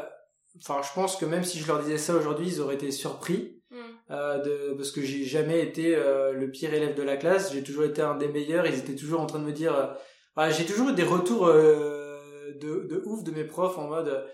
enfin, 0.61 0.80
je 0.83 0.92
pense 0.92 1.16
que 1.16 1.25
même 1.25 1.45
si 1.45 1.61
je 1.61 1.66
leur 1.68 1.80
disais 1.80 1.97
ça 1.97 2.16
aujourd'hui, 2.16 2.49
ils 2.49 2.61
auraient 2.61 2.75
été 2.75 2.90
surpris. 2.90 3.62
Mm. 3.71 3.76
Euh, 4.11 4.38
de, 4.38 4.75
parce 4.75 4.90
que 4.90 5.00
j'ai 5.00 5.25
jamais 5.25 5.61
été 5.61 5.95
euh, 5.95 6.33
le 6.33 6.50
pire 6.50 6.75
élève 6.75 6.97
de 6.97 7.02
la 7.04 7.16
classe. 7.16 7.52
J'ai 7.52 7.62
toujours 7.62 7.85
été 7.85 8.02
un 8.02 8.16
des 8.16 8.26
meilleurs. 8.26 8.66
Ils 8.66 8.80
étaient 8.80 8.97
toujours 8.97 9.21
en 9.21 9.26
train 9.26 9.38
de 9.38 9.45
me 9.45 9.52
dire. 9.52 9.97
j'ai 10.50 10.66
toujours 10.66 10.88
eu 10.88 10.95
des 10.95 11.04
retours 11.04 11.47
de, 11.47 12.59
de 12.61 13.02
ouf 13.07 13.23
de 13.23 13.30
mes 13.30 13.45
profs 13.45 13.78
en 13.78 13.87
mode. 13.87 14.26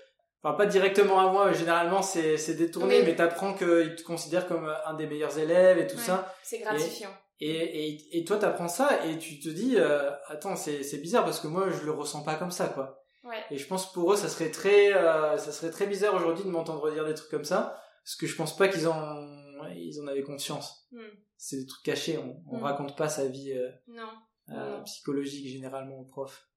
Enfin, 0.43 0.57
pas 0.57 0.67
directement 0.67 1.21
à 1.21 1.31
moi, 1.31 1.49
mais 1.51 1.55
généralement 1.55 2.03
c'est, 2.03 2.37
c'est 2.37 2.55
détourné, 2.55 3.03
mais 3.03 3.17
t'apprends 3.17 3.55
qu'ils 3.55 3.95
te 3.97 4.03
considèrent 4.03 4.47
comme 4.47 4.71
un 4.87 4.95
des 4.95 5.07
meilleurs 5.07 5.39
élèves 5.39 5.79
et 5.79 5.87
tout 5.87 5.99
ça. 5.99 6.35
C'est 6.43 6.59
gratifiant. 6.59 7.11
Et, 7.41 7.89
et, 7.89 8.19
et 8.19 8.25
toi, 8.25 8.39
t'apprends 8.39 8.69
ça 8.69 9.05
et 9.07 9.19
tu 9.19 9.41
te 9.41 9.49
dis, 9.49 9.77
euh, 9.77 10.11
attends, 10.27 10.57
c'est, 10.57 10.99
bizarre 10.99 11.25
parce 11.25 11.41
que 11.41 11.49
moi, 11.49 11.71
je 11.71 11.85
le 11.85 11.91
ressens 11.91 12.23
pas 12.23 12.37
comme 12.37 12.51
ça, 12.51 12.69
quoi. 12.69 13.05
Ouais. 13.25 13.43
Et 13.51 13.59
je 13.59 13.67
pense 13.67 13.93
pour 13.93 14.13
eux, 14.13 14.17
ça 14.17 14.29
serait 14.29 14.51
très, 14.51 14.95
euh, 14.95 15.37
ça 15.37 15.51
serait 15.51 15.71
très 15.71 15.87
bizarre 15.87 16.15
aujourd'hui 16.15 16.45
de 16.45 16.51
m'entendre 16.51 16.91
dire 16.93 17.07
des 17.07 17.15
trucs 17.15 17.31
comme 17.31 17.45
ça, 17.45 17.81
parce 18.05 18.17
que 18.17 18.27
je 18.27 18.37
pense 18.37 18.57
pas 18.57 18.69
qu'ils 18.69 18.87
en, 18.87 19.27
ils 19.75 20.01
en 20.01 20.07
avaient 20.07 20.23
conscience. 20.23 20.87
Hmm. 20.93 21.01
C'est 21.37 21.57
des 21.57 21.67
trucs 21.67 21.85
cachés. 21.85 22.19
On, 22.19 22.43
on 22.51 22.59
hmm. 22.59 22.63
raconte 22.63 22.97
pas 22.97 23.09
sa 23.09 23.27
vie 23.27 23.53
euh, 23.53 23.71
non. 23.89 24.83
psychologique 24.85 25.49
généralement 25.49 25.99
aux 25.99 26.05
profs. 26.05 26.49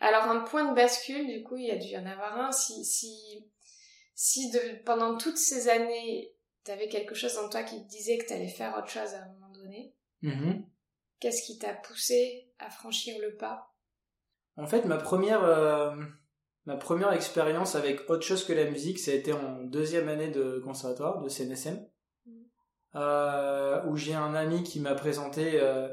Alors 0.00 0.24
un 0.24 0.40
point 0.40 0.68
de 0.68 0.74
bascule, 0.74 1.28
du 1.28 1.44
coup, 1.44 1.56
il 1.56 1.66
y 1.66 1.70
a 1.70 1.76
dû 1.76 1.88
y 1.88 1.98
en 1.98 2.06
avoir 2.06 2.40
un. 2.40 2.52
Si, 2.52 2.84
si, 2.84 3.46
si 4.14 4.50
de, 4.50 4.82
pendant 4.84 5.16
toutes 5.16 5.36
ces 5.36 5.68
années, 5.68 6.34
t'avais 6.64 6.88
quelque 6.88 7.14
chose 7.14 7.36
en 7.38 7.48
toi 7.48 7.62
qui 7.62 7.82
te 7.84 7.88
disait 7.88 8.18
que 8.18 8.26
t'allais 8.26 8.48
faire 8.48 8.76
autre 8.76 8.88
chose 8.88 9.14
à 9.14 9.22
un 9.22 9.41
mm-hmm. 10.22 10.64
qu'est-ce 11.20 11.46
qui 11.46 11.58
t'a 11.58 11.74
poussé 11.74 12.52
à 12.58 12.70
franchir 12.70 13.14
le 13.20 13.36
pas? 13.36 13.72
En 14.56 14.66
fait, 14.66 14.84
ma 14.84 14.98
première, 14.98 15.44
euh, 15.44 15.94
ma 16.66 16.76
première 16.76 17.12
expérience 17.12 17.74
avec 17.74 18.08
autre 18.10 18.24
chose 18.24 18.44
que 18.44 18.52
la 18.52 18.70
musique, 18.70 18.98
ça 18.98 19.10
a 19.10 19.14
été 19.14 19.32
en 19.32 19.62
deuxième 19.62 20.08
année 20.08 20.28
de 20.28 20.60
conservatoire, 20.64 21.22
de 21.22 21.28
CNSM, 21.28 21.86
mm. 22.26 22.32
euh, 22.96 23.84
où 23.86 23.96
j'ai 23.96 24.14
un 24.14 24.34
ami 24.34 24.62
qui 24.62 24.80
m'a 24.80 24.94
présenté 24.94 25.60
euh, 25.60 25.88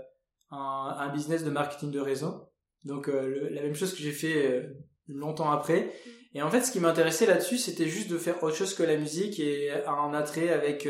un, 0.51 0.95
un, 0.99 1.09
business 1.09 1.43
de 1.43 1.49
marketing 1.49 1.91
de 1.91 1.99
réseau. 1.99 2.51
Donc 2.83 3.07
la 3.07 3.61
même 3.61 3.75
chose 3.75 3.93
que 3.93 4.01
j'ai 4.01 4.11
fait 4.11 4.69
longtemps 5.07 5.51
après. 5.51 5.85
Mm. 5.85 6.09
Et 6.35 6.41
en 6.43 6.49
fait, 6.49 6.61
ce 6.61 6.71
qui 6.71 6.79
m'intéressait 6.79 7.25
là-dessus, 7.25 7.57
c'était 7.57 7.87
juste 7.87 8.09
de 8.09 8.17
faire 8.17 8.41
autre 8.43 8.55
chose 8.55 8.75
que 8.75 8.83
la 8.83 8.97
musique 8.97 9.39
et 9.39 9.71
un 9.85 10.13
attrait 10.13 10.49
avec. 10.49 10.87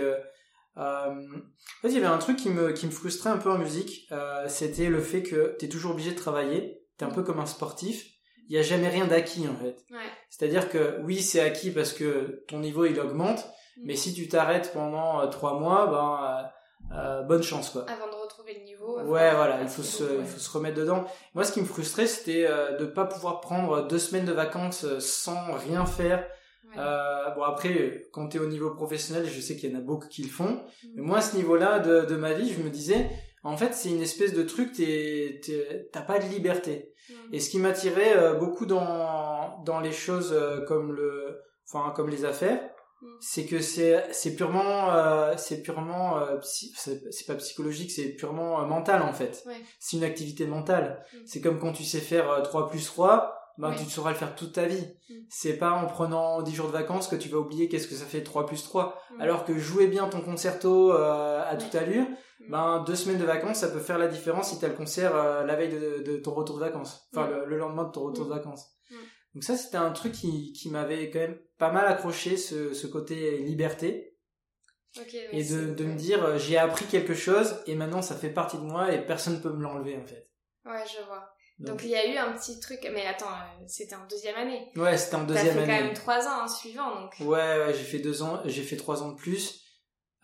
Euh, 0.78 0.82
euh, 0.82 1.12
en 1.12 1.82
fait, 1.82 1.90
il 1.90 1.94
y 1.94 1.98
avait 1.98 2.06
un 2.06 2.18
truc 2.18 2.38
qui 2.38 2.50
me 2.50 2.72
qui 2.72 2.86
me 2.86 2.92
frustrait 2.92 3.30
un 3.30 3.38
peu 3.38 3.52
en 3.52 3.58
musique, 3.58 4.08
euh, 4.12 4.46
c'était 4.48 4.90
le 4.90 5.02
fait 5.02 5.24
que 5.24 5.56
t'es 5.60 5.70
toujours 5.70 5.92
obligé 5.92 6.12
de 6.12 6.18
travailler. 6.18 6.82
T'es 6.98 7.06
un 7.06 7.10
peu 7.10 7.24
comme 7.24 7.40
un 7.40 7.46
sportif. 7.46 8.06
Il 8.50 8.56
y 8.56 8.58
a 8.58 8.64
jamais 8.64 8.90
rien 8.90 9.06
d'acquis 9.06 9.48
en 9.48 9.56
fait. 9.56 9.86
Ouais. 9.92 10.10
C'est-à-dire 10.30 10.70
que 10.70 11.00
oui, 11.04 11.22
c'est 11.22 11.40
acquis 11.40 11.72
parce 11.72 11.94
que 11.94 12.44
ton 12.48 12.60
niveau 12.60 12.86
il 12.86 13.00
augmente, 13.00 13.46
mm. 13.78 13.82
mais 13.86 13.96
si 13.96 14.14
tu 14.14 14.28
t'arrêtes 14.28 14.72
pendant 14.74 15.28
trois 15.30 15.60
mois, 15.60 15.88
ben 15.88 16.50
euh, 16.92 17.22
bonne 17.22 17.44
chance 17.44 17.70
quoi. 17.70 17.86
Avant 17.88 18.08
de 18.08 18.16
retrouver 18.16 18.56
le 18.56 18.64
niveau. 18.64 19.00
Ouais 19.02 19.34
voilà, 19.36 19.62
il 19.62 19.68
faut 19.68 19.84
se, 19.84 20.04
il 20.20 20.26
faut 20.26 20.40
se 20.40 20.50
remettre 20.50 20.78
dedans. 20.78 21.06
Moi 21.36 21.44
ce 21.44 21.52
qui 21.52 21.62
me 21.62 21.66
frustrait 21.66 22.08
c'était 22.08 22.46
euh, 22.48 22.78
de 22.78 22.86
pas 22.86 23.06
pouvoir 23.06 23.42
prendre 23.42 23.88
deux 23.88 24.00
semaines 24.00 24.26
de 24.26 24.32
vacances 24.32 24.86
euh, 24.86 25.00
sans 25.00 25.54
rien 25.54 25.86
faire. 25.86 26.26
Euh, 26.78 27.30
bon 27.36 27.44
après 27.44 28.08
quand 28.12 28.28
t'es 28.28 28.40
au 28.40 28.48
niveau 28.48 28.72
professionnel, 28.72 29.28
je 29.28 29.42
sais 29.42 29.56
qu'il 29.56 29.72
y 29.72 29.76
en 29.76 29.80
a 29.80 29.82
beaucoup 29.82 30.08
qui 30.08 30.24
le 30.24 30.30
font. 30.30 30.52
Mm. 30.52 30.88
Mais 30.96 31.02
moi 31.02 31.18
à 31.18 31.22
ce 31.22 31.36
niveau-là 31.36 31.80
de, 31.80 32.06
de 32.06 32.16
ma 32.16 32.34
vie, 32.34 32.54
je 32.54 32.62
me 32.62 32.70
disais 32.70 33.10
en 33.44 33.58
fait 33.58 33.74
c'est 33.74 33.90
une 33.90 34.02
espèce 34.02 34.34
de 34.34 34.44
truc 34.44 34.72
t'as 35.92 36.02
pas 36.02 36.20
de 36.20 36.30
liberté. 36.30 36.94
Mm. 37.10 37.14
Et 37.34 37.40
ce 37.40 37.50
qui 37.50 37.60
m'attirait 37.60 38.18
euh, 38.18 38.34
beaucoup 38.34 38.66
dans 38.66 39.62
dans 39.64 39.80
les 39.80 39.92
choses 39.92 40.36
comme 40.68 40.94
le 40.94 41.42
enfin 41.66 41.92
comme 41.96 42.10
les 42.10 42.26
affaires 42.26 42.60
Mm. 43.02 43.08
c'est 43.22 43.46
que 43.46 43.62
c'est 43.62 44.12
c'est 44.12 44.36
purement 44.36 44.94
euh, 44.94 45.34
c'est 45.38 45.62
purement 45.62 46.18
euh, 46.18 46.38
c'est 46.44 47.26
pas 47.28 47.36
psychologique 47.36 47.92
c'est 47.92 48.10
purement 48.10 48.62
euh, 48.62 48.66
mental 48.66 49.02
en 49.04 49.14
fait 49.14 49.46
c'est 49.80 49.96
une 49.96 50.04
activité 50.04 50.46
mentale 50.46 51.06
c'est 51.26 51.40
comme 51.40 51.60
quand 51.60 51.72
tu 51.72 51.86
sais 51.86 52.02
faire 52.02 52.42
3 52.44 52.70
plus 52.70 52.86
3 52.86 53.39
ben 53.60 53.74
tu 53.74 53.86
sauras 53.86 54.12
le 54.12 54.16
faire 54.16 54.36
toute 54.36 54.54
ta 54.54 54.66
vie. 54.66 54.88
Mm. 55.10 55.14
c'est 55.30 55.58
pas 55.58 55.72
en 55.72 55.86
prenant 55.86 56.42
10 56.42 56.56
jours 56.56 56.68
de 56.68 56.72
vacances 56.72 57.08
que 57.08 57.16
tu 57.16 57.30
vas 57.30 57.38
oublier 57.38 57.70
qu'est-ce 57.70 57.88
que 57.88 57.96
ça 57.96 58.06
fait 58.06 58.24
3 58.24 58.46
plus 58.46 58.64
3 58.64 59.00
alors 59.20 59.46
que 59.46 59.58
jouer 59.58 59.88
bien 59.88 60.08
ton 60.08 60.22
concerto 60.22 60.92
à 60.92 61.56
toute 61.60 61.76
allure 61.76 62.06
ben 62.50 62.84
deux 62.88 62.96
semaines 62.96 63.20
de 63.20 63.26
vacances 63.26 63.58
ça 63.58 63.70
peut 63.70 63.80
faire 63.80 63.98
la 63.98 64.08
différence 64.08 64.50
si 64.50 64.60
tu 64.60 64.66
as 64.66 64.70
le 64.70 64.76
concert 64.76 65.14
la 65.46 65.56
veille 65.56 65.70
de, 65.70 66.04
de, 66.04 66.18
ton 66.18 66.34
retour 66.34 66.56
de 66.56 66.62
vacances. 66.62 67.08
Enfin 67.14 67.28
le, 67.28 67.46
le, 67.46 67.58
lendemain 67.58 67.84
de 67.84 67.92
ton 67.92 68.04
retour 68.04 68.26
de 68.26 68.30
vacances. 68.30 68.80
Donc 69.34 69.44
ça, 69.44 69.58
c'était 69.58 69.78
un 69.78 69.92
truc 69.92 70.14
qui, 70.14 70.54
qui 70.54 70.70
m'avait 70.70 71.10
quand 71.10 71.20
même 71.20 71.40
pas 71.58 71.72
mal 71.72 71.86
accroché, 71.86 72.38
ce, 72.38 72.74
ce 72.74 72.88
côté 72.88 73.38
liberté. 73.38 74.18
et 75.32 75.44
de, 75.44 75.74
de 75.74 75.86
me 75.86 75.96
dire, 75.96 76.24
euh, 76.24 76.38
j'ai 76.38 76.58
appris 76.58 76.86
quelque 76.86 77.14
chose 77.14 77.62
et 77.68 77.76
maintenant 77.76 78.02
ça 78.02 78.16
fait 78.16 78.32
partie 78.32 78.58
de 78.58 78.64
moi 78.64 78.92
et 78.92 79.06
personne 79.06 79.36
ne 79.36 79.40
peut 79.40 79.54
me 79.54 79.62
l'enlever 79.62 79.96
en 79.98 80.06
fait. 80.06 80.30
Ouais, 80.66 80.84
je 80.88 81.06
vois. 81.06 81.30
Donc, 81.60 81.84
il 81.84 81.90
y 81.90 81.96
a 81.96 82.08
eu 82.08 82.16
un 82.16 82.32
petit 82.34 82.60
truc, 82.60 82.80
mais 82.94 83.06
attends, 83.06 83.26
euh, 83.26 83.64
c'était 83.68 83.96
en 83.96 84.06
deuxième 84.08 84.36
année. 84.36 84.72
Ouais, 84.78 84.98
c'était 84.98 85.18
en 85.18 85.26
deuxième 85.26 85.58
année. 85.58 85.68
T'as 85.68 85.74
fait 85.74 85.80
quand 85.80 85.86
même 85.86 85.94
trois 85.94 86.28
ans 86.28 86.44
en 86.44 86.48
suivant, 86.48 87.02
donc. 87.02 87.14
Ouais, 87.20 87.60
ouais, 87.60 87.74
j'ai 87.74 87.84
fait 87.84 88.00
deux 88.00 88.24
ans, 88.24 88.40
j'ai 88.46 88.64
fait 88.64 88.78
trois 88.78 89.04
ans 89.04 89.12
de 89.12 89.18
plus, 89.18 89.62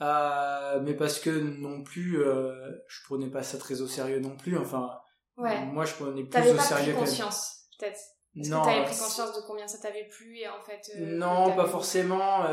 euh, 0.01 0.79
mais 0.81 0.93
parce 0.93 1.19
que 1.19 1.29
non 1.29 1.83
plus, 1.83 2.23
euh, 2.23 2.71
je 2.87 3.03
prenais 3.03 3.29
pas 3.29 3.43
ça 3.43 3.57
très 3.57 3.81
au 3.81 3.87
sérieux 3.87 4.21
non 4.21 4.37
plus. 4.37 4.57
Enfin, 4.57 4.89
ouais. 5.35 5.65
moi 5.65 5.83
je 5.83 5.93
prenais 5.95 6.23
plus 6.23 6.39
au 6.39 6.57
sérieux. 6.57 6.57
T'avais 6.57 6.93
pas 6.93 6.99
conscience, 6.99 7.67
peut-être? 7.77 7.99
Est-ce 8.37 8.49
que 8.49 8.65
t'avais 8.65 8.83
pris 8.83 8.97
conscience 8.97 9.35
de 9.35 9.41
combien 9.45 9.67
ça 9.67 9.77
t'avait 9.77 10.07
plu 10.07 10.37
et 10.37 10.47
en 10.47 10.61
fait 10.65 10.81
euh, 10.97 11.17
Non, 11.17 11.53
pas 11.53 11.67
forcément. 11.67 12.45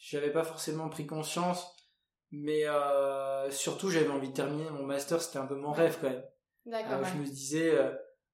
J'avais 0.00 0.32
pas 0.32 0.42
forcément 0.42 0.88
pris 0.88 1.06
conscience, 1.06 1.76
mais 2.32 2.64
surtout 3.50 3.88
j'avais 3.88 4.10
envie 4.10 4.30
de 4.30 4.34
terminer 4.34 4.68
mon 4.70 4.82
master. 4.82 5.22
C'était 5.22 5.38
un 5.38 5.46
peu 5.46 5.54
mon 5.54 5.70
rêve 5.70 5.98
quand 6.00 6.10
même. 6.10 6.24
D'accord. 6.66 7.00
Euh, 7.00 7.04
je 7.04 7.18
me 7.18 7.24
disais 7.24 7.72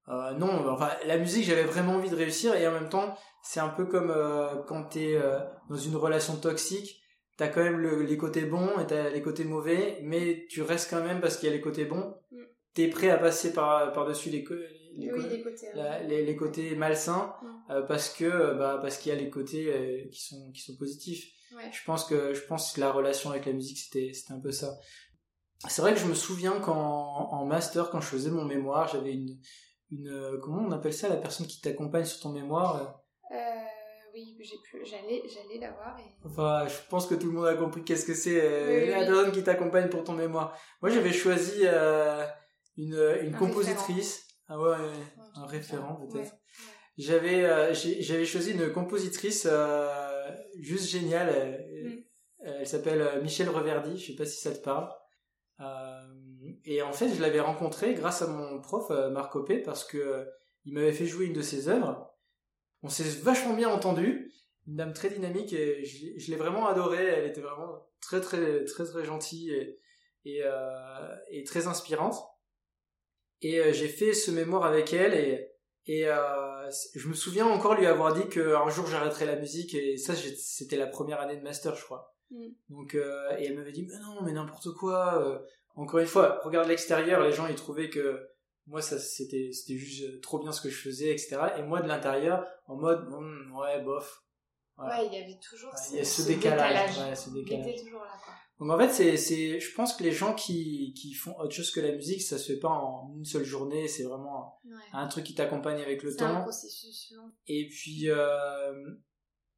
euh, 0.07 0.31
non, 0.33 0.69
enfin 0.69 0.89
la 1.05 1.17
musique 1.17 1.45
j'avais 1.45 1.63
vraiment 1.63 1.93
envie 1.93 2.09
de 2.09 2.15
réussir 2.15 2.55
et 2.55 2.67
en 2.67 2.71
même 2.71 2.89
temps 2.89 3.15
c'est 3.43 3.59
un 3.59 3.69
peu 3.69 3.85
comme 3.85 4.13
quand 4.67 4.85
t'es 4.85 5.19
dans 5.69 5.77
une 5.77 5.95
relation 5.95 6.35
toxique. 6.35 7.01
T'as 7.37 7.47
quand 7.47 7.63
même 7.63 7.79
les 7.79 8.17
côtés 8.17 8.43
bons 8.43 8.79
et 8.79 8.85
t'as 8.85 9.09
les 9.09 9.21
côtés 9.21 9.45
mauvais, 9.45 9.99
mais 10.03 10.45
tu 10.49 10.61
restes 10.61 10.89
quand 10.89 11.01
même 11.01 11.21
parce 11.21 11.37
qu'il 11.37 11.47
y 11.47 11.51
a 11.51 11.55
les 11.55 11.61
côtés 11.61 11.85
bons. 11.85 12.17
Mm. 12.31 12.43
T'es 12.73 12.87
prêt 12.89 13.09
à 13.09 13.17
passer 13.17 13.53
par 13.53 13.93
par 13.93 14.05
dessus 14.05 14.29
les, 14.29 14.43
les, 14.97 15.09
côtés, 15.09 15.43
les, 16.07 16.35
côtés 16.35 16.75
malsains 16.75 17.33
mm. 17.41 17.71
euh, 17.71 17.81
parce 17.83 18.09
que 18.09 18.25
euh, 18.25 18.53
bah, 18.55 18.79
parce 18.81 18.97
qu'il 18.97 19.11
y 19.11 19.15
a 19.15 19.19
les 19.19 19.29
côtés 19.29 19.71
euh, 19.73 20.09
qui 20.11 20.21
sont 20.21 20.51
qui 20.51 20.61
sont 20.61 20.75
positifs 20.77 21.25
je 21.71 21.83
pense 21.83 22.05
que 22.05 22.33
je 22.33 22.41
pense 22.45 22.73
que 22.73 22.79
la 22.79 22.91
relation 22.91 23.31
avec 23.31 23.45
la 23.45 23.53
musique 23.53 23.77
c'était 23.77 24.13
c'était 24.13 24.33
un 24.33 24.39
peu 24.39 24.51
ça 24.51 24.77
c'est 25.67 25.81
vrai 25.81 25.93
que 25.93 25.99
je 25.99 26.05
me 26.05 26.13
souviens 26.13 26.59
qu'en 26.59 26.75
en 26.75 27.45
master 27.45 27.89
quand 27.89 28.01
je 28.01 28.07
faisais 28.07 28.31
mon 28.31 28.45
mémoire 28.45 28.87
j'avais 28.87 29.13
une 29.13 29.39
une 29.91 30.39
comment 30.41 30.61
on 30.61 30.71
appelle 30.71 30.93
ça 30.93 31.09
la 31.09 31.17
personne 31.17 31.47
qui 31.47 31.61
t'accompagne 31.61 32.05
sur 32.05 32.19
ton 32.21 32.29
mémoire 32.29 33.01
oui, 34.11 34.35
j'ai 34.39 34.57
pu, 34.57 34.83
j'allais, 34.83 35.21
j'allais 35.27 35.59
l'avoir. 35.59 35.95
Et... 35.99 36.25
Enfin, 36.25 36.67
je 36.67 36.89
pense 36.89 37.05
que 37.05 37.13
tout 37.13 37.27
le 37.27 37.33
monde 37.33 37.45
a 37.45 37.53
compris 37.53 37.83
qu'est-ce 37.83 38.07
que 38.07 38.15
c'est 38.15 38.89
la 38.89 39.05
personne 39.05 39.31
qui 39.31 39.43
t'accompagne 39.43 39.87
pour 39.87 40.03
ton 40.03 40.13
mémoire. 40.13 40.57
Moi, 40.81 40.89
j'avais 40.89 41.13
choisi 41.13 41.63
une, 42.75 43.17
une 43.21 43.35
compositrice. 43.35 44.27
Ah 44.47 44.59
ouais, 44.59 44.75
un 45.35 45.45
référent 45.45 45.95
peut-être. 45.95 46.33
J'avais 46.97 47.45
euh, 47.45 47.73
j'avais 47.73 48.25
choisi 48.25 48.51
une 48.51 48.73
compositrice 48.73 49.47
euh, 49.49 50.27
juste 50.59 50.89
géniale. 50.89 51.29
Elle, 51.29 51.85
mm. 51.85 52.03
elle 52.59 52.67
s'appelle 52.67 53.01
euh, 53.01 53.21
Michel 53.21 53.47
Reverdy. 53.47 53.97
Je 53.97 54.07
sais 54.07 54.17
pas 54.17 54.25
si 54.25 54.41
ça 54.41 54.51
te 54.51 54.61
parle. 54.61 54.89
Et 56.65 56.81
en 56.81 56.93
fait, 56.93 57.09
je 57.13 57.21
l'avais 57.21 57.39
rencontrée 57.39 57.93
grâce 57.93 58.21
à 58.21 58.27
mon 58.27 58.61
prof 58.61 58.89
Marc 59.11 59.33
Copé 59.33 59.59
parce 59.59 59.83
que 59.83 60.27
il 60.65 60.73
m'avait 60.73 60.93
fait 60.93 61.05
jouer 61.05 61.25
une 61.25 61.33
de 61.33 61.41
ses 61.41 61.67
œuvres. 61.67 62.13
On 62.81 62.89
s'est 62.89 63.03
vachement 63.21 63.53
bien 63.53 63.69
entendu. 63.69 64.31
Une 64.67 64.75
dame 64.75 64.93
très 64.93 65.09
dynamique 65.09 65.51
et 65.53 65.83
je, 65.83 66.31
l'ai 66.31 66.37
vraiment 66.37 66.67
adorée. 66.67 67.05
Elle 67.05 67.27
était 67.27 67.41
vraiment 67.41 67.87
très 68.01 68.21
très 68.21 68.63
très 68.65 68.85
très 68.85 69.03
gentille 69.03 69.77
et 70.25 71.43
très 71.45 71.67
inspirante. 71.67 72.15
Et 73.41 73.73
j'ai 73.73 73.87
fait 73.87 74.13
ce 74.13 74.31
mémoire 74.31 74.65
avec 74.65 74.93
elle 74.93 75.49
et 75.85 76.07
euh, 76.07 76.69
je 76.93 77.07
me 77.07 77.15
souviens 77.15 77.47
encore 77.47 77.73
lui 77.73 77.87
avoir 77.87 78.13
dit 78.13 78.27
qu'un 78.29 78.69
jour 78.69 78.85
j'arrêterais 78.85 79.25
la 79.25 79.37
musique 79.37 79.73
et 79.73 79.97
ça 79.97 80.13
c'était 80.15 80.77
la 80.77 80.85
première 80.85 81.19
année 81.19 81.35
de 81.35 81.41
master 81.41 81.75
je 81.75 81.83
crois. 81.83 82.15
Mm. 82.31 82.47
Donc 82.69 82.95
euh, 82.95 83.37
et 83.37 83.45
elle 83.45 83.55
m'avait 83.55 83.71
dit 83.71 83.85
mais 83.87 83.99
non 83.99 84.21
mais 84.23 84.31
n'importe 84.31 84.71
quoi. 84.73 85.23
Euh. 85.23 85.39
Encore 85.75 85.99
une 85.99 86.07
fois 86.07 86.39
regarde 86.43 86.67
l'extérieur 86.67 87.21
les 87.21 87.31
gens 87.31 87.47
ils 87.47 87.55
trouvaient 87.55 87.89
que 87.89 88.27
moi 88.67 88.81
ça 88.81 88.99
c'était 88.99 89.51
c'était 89.51 89.77
juste 89.77 90.21
trop 90.21 90.39
bien 90.39 90.51
ce 90.51 90.61
que 90.61 90.69
je 90.69 90.77
faisais 90.77 91.11
etc. 91.11 91.37
Et 91.57 91.63
moi 91.63 91.81
de 91.81 91.87
l'intérieur 91.87 92.45
en 92.67 92.75
mode 92.75 93.07
ouais 93.59 93.81
bof. 93.81 94.23
Ouais. 94.77 95.07
il 95.07 95.13
y 95.13 95.21
avait 95.21 95.39
toujours 95.41 95.75
ce, 95.75 96.21
décalage. 96.21 96.97
Ouais, 96.97 97.13
ce 97.13 97.31
décalage. 97.31 97.65
Il 97.65 97.71
était 97.71 97.83
toujours 97.83 98.01
là 98.01 98.17
quoi. 98.23 98.33
Donc 98.59 98.71
en 98.71 98.77
fait, 98.77 98.89
c'est, 98.89 99.15
c'est, 99.15 99.59
je 99.59 99.73
pense 99.73 99.93
que 99.93 100.03
les 100.03 100.11
gens 100.11 100.33
qui, 100.33 100.93
qui 100.93 101.13
font 101.13 101.37
autre 101.39 101.53
chose 101.53 101.71
que 101.71 101.79
la 101.79 101.93
musique, 101.93 102.21
ça 102.21 102.37
se 102.37 102.53
fait 102.53 102.59
pas 102.59 102.67
en 102.67 103.13
une 103.17 103.23
seule 103.23 103.45
journée. 103.45 103.87
C'est 103.87 104.03
vraiment 104.03 104.59
un 104.91 105.07
truc 105.07 105.23
qui 105.23 105.33
t'accompagne 105.33 105.81
avec 105.81 106.03
le 106.03 106.13
temps. 106.13 106.17
C'est 106.17 106.35
un 106.35 106.41
processus 106.41 107.13
Et 107.47 107.69
puis, 107.69 108.09
euh, 108.09 108.73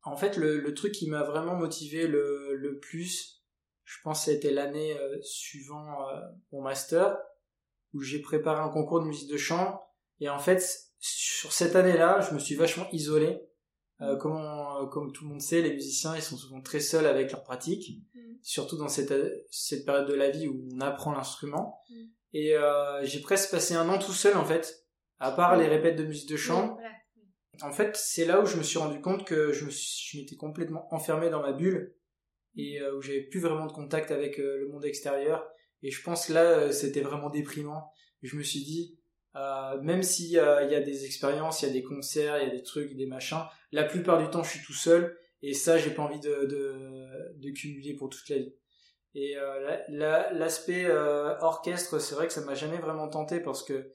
en 0.03 0.15
fait, 0.15 0.37
le, 0.37 0.59
le 0.59 0.73
truc 0.73 0.93
qui 0.93 1.09
m'a 1.09 1.23
vraiment 1.23 1.55
motivé 1.55 2.07
le, 2.07 2.55
le 2.55 2.79
plus, 2.79 3.43
je 3.83 3.97
pense, 4.03 4.25
c'était 4.25 4.51
l'année 4.51 4.97
euh, 4.97 5.17
suivant 5.21 6.09
euh, 6.09 6.19
mon 6.51 6.61
master, 6.61 7.17
où 7.93 8.01
j'ai 8.01 8.19
préparé 8.19 8.61
un 8.61 8.69
concours 8.69 9.01
de 9.01 9.05
musique 9.05 9.29
de 9.29 9.37
chant. 9.37 9.81
Et 10.19 10.29
en 10.29 10.39
fait, 10.39 10.63
sur 10.99 11.51
cette 11.51 11.75
année-là, 11.75 12.21
je 12.21 12.33
me 12.33 12.39
suis 12.39 12.55
vachement 12.55 12.87
isolé. 12.91 13.41
Euh, 14.01 14.15
comme, 14.15 14.89
comme 14.89 15.11
tout 15.11 15.25
le 15.25 15.31
monde 15.31 15.41
sait, 15.41 15.61
les 15.61 15.73
musiciens, 15.73 16.15
ils 16.15 16.21
sont 16.23 16.37
souvent 16.37 16.61
très 16.61 16.79
seuls 16.79 17.05
avec 17.05 17.31
leur 17.31 17.43
pratique 17.43 18.01
surtout 18.41 18.77
dans 18.77 18.87
cette, 18.87 19.13
cette 19.49 19.85
période 19.85 20.07
de 20.07 20.13
la 20.13 20.29
vie 20.29 20.47
où 20.47 20.67
on 20.73 20.81
apprend 20.81 21.13
l'instrument. 21.13 21.79
Mm. 21.89 21.95
Et 22.33 22.55
euh, 22.55 23.03
j'ai 23.05 23.21
presque 23.21 23.51
passé 23.51 23.75
un 23.75 23.87
an 23.89 23.99
tout 23.99 24.13
seul 24.13 24.37
en 24.37 24.45
fait, 24.45 24.87
à 25.19 25.31
part 25.31 25.57
les 25.57 25.67
répètes 25.67 25.97
de 25.97 26.03
musique 26.03 26.29
de 26.29 26.37
chant. 26.37 26.77
En 27.61 27.71
fait, 27.71 27.95
c'est 27.95 28.25
là 28.25 28.41
où 28.41 28.45
je 28.45 28.57
me 28.57 28.63
suis 28.63 28.79
rendu 28.79 29.01
compte 29.01 29.25
que 29.25 29.51
je, 29.51 29.65
m'étais 30.17 30.35
complètement 30.35 30.87
enfermé 30.93 31.29
dans 31.29 31.41
ma 31.41 31.51
bulle 31.51 31.95
et 32.55 32.81
euh, 32.81 32.95
où 32.95 33.01
j'avais 33.01 33.21
plus 33.21 33.39
vraiment 33.39 33.65
de 33.65 33.71
contact 33.71 34.11
avec 34.11 34.39
euh, 34.39 34.57
le 34.57 34.67
monde 34.69 34.85
extérieur. 34.85 35.47
Et 35.83 35.91
je 35.91 36.01
pense 36.01 36.27
que 36.27 36.33
là, 36.33 36.71
c'était 36.71 37.01
vraiment 37.01 37.29
déprimant. 37.29 37.91
Je 38.21 38.35
me 38.35 38.43
suis 38.43 38.63
dit, 38.63 38.99
même 39.81 40.03
s'il 40.03 40.29
y 40.29 40.37
a 40.37 40.79
des 40.79 41.05
expériences, 41.05 41.61
il 41.61 41.67
y 41.67 41.69
a 41.71 41.73
des 41.73 41.81
concerts, 41.81 42.37
il 42.37 42.47
y 42.47 42.51
a 42.51 42.55
des 42.55 42.61
trucs, 42.61 42.95
des 42.95 43.07
machins, 43.07 43.45
la 43.71 43.83
plupart 43.83 44.19
du 44.19 44.29
temps, 44.29 44.43
je 44.43 44.51
suis 44.51 44.65
tout 44.65 44.73
seul 44.73 45.17
et 45.41 45.53
ça, 45.53 45.77
j'ai 45.77 45.91
pas 45.91 46.03
envie 46.03 46.19
de, 46.19 47.51
cumuler 47.55 47.95
pour 47.95 48.09
toute 48.09 48.29
la 48.29 48.37
vie. 48.37 48.53
Et 49.13 49.35
euh, 49.37 49.77
l'aspect 49.89 50.85
euh, 50.85 51.37
orchestre, 51.39 51.99
c'est 51.99 52.15
vrai 52.15 52.27
que 52.27 52.33
ça 52.33 52.41
m'a 52.41 52.53
jamais 52.53 52.77
vraiment 52.77 53.09
tenté 53.09 53.39
parce 53.39 53.63
que 53.63 53.91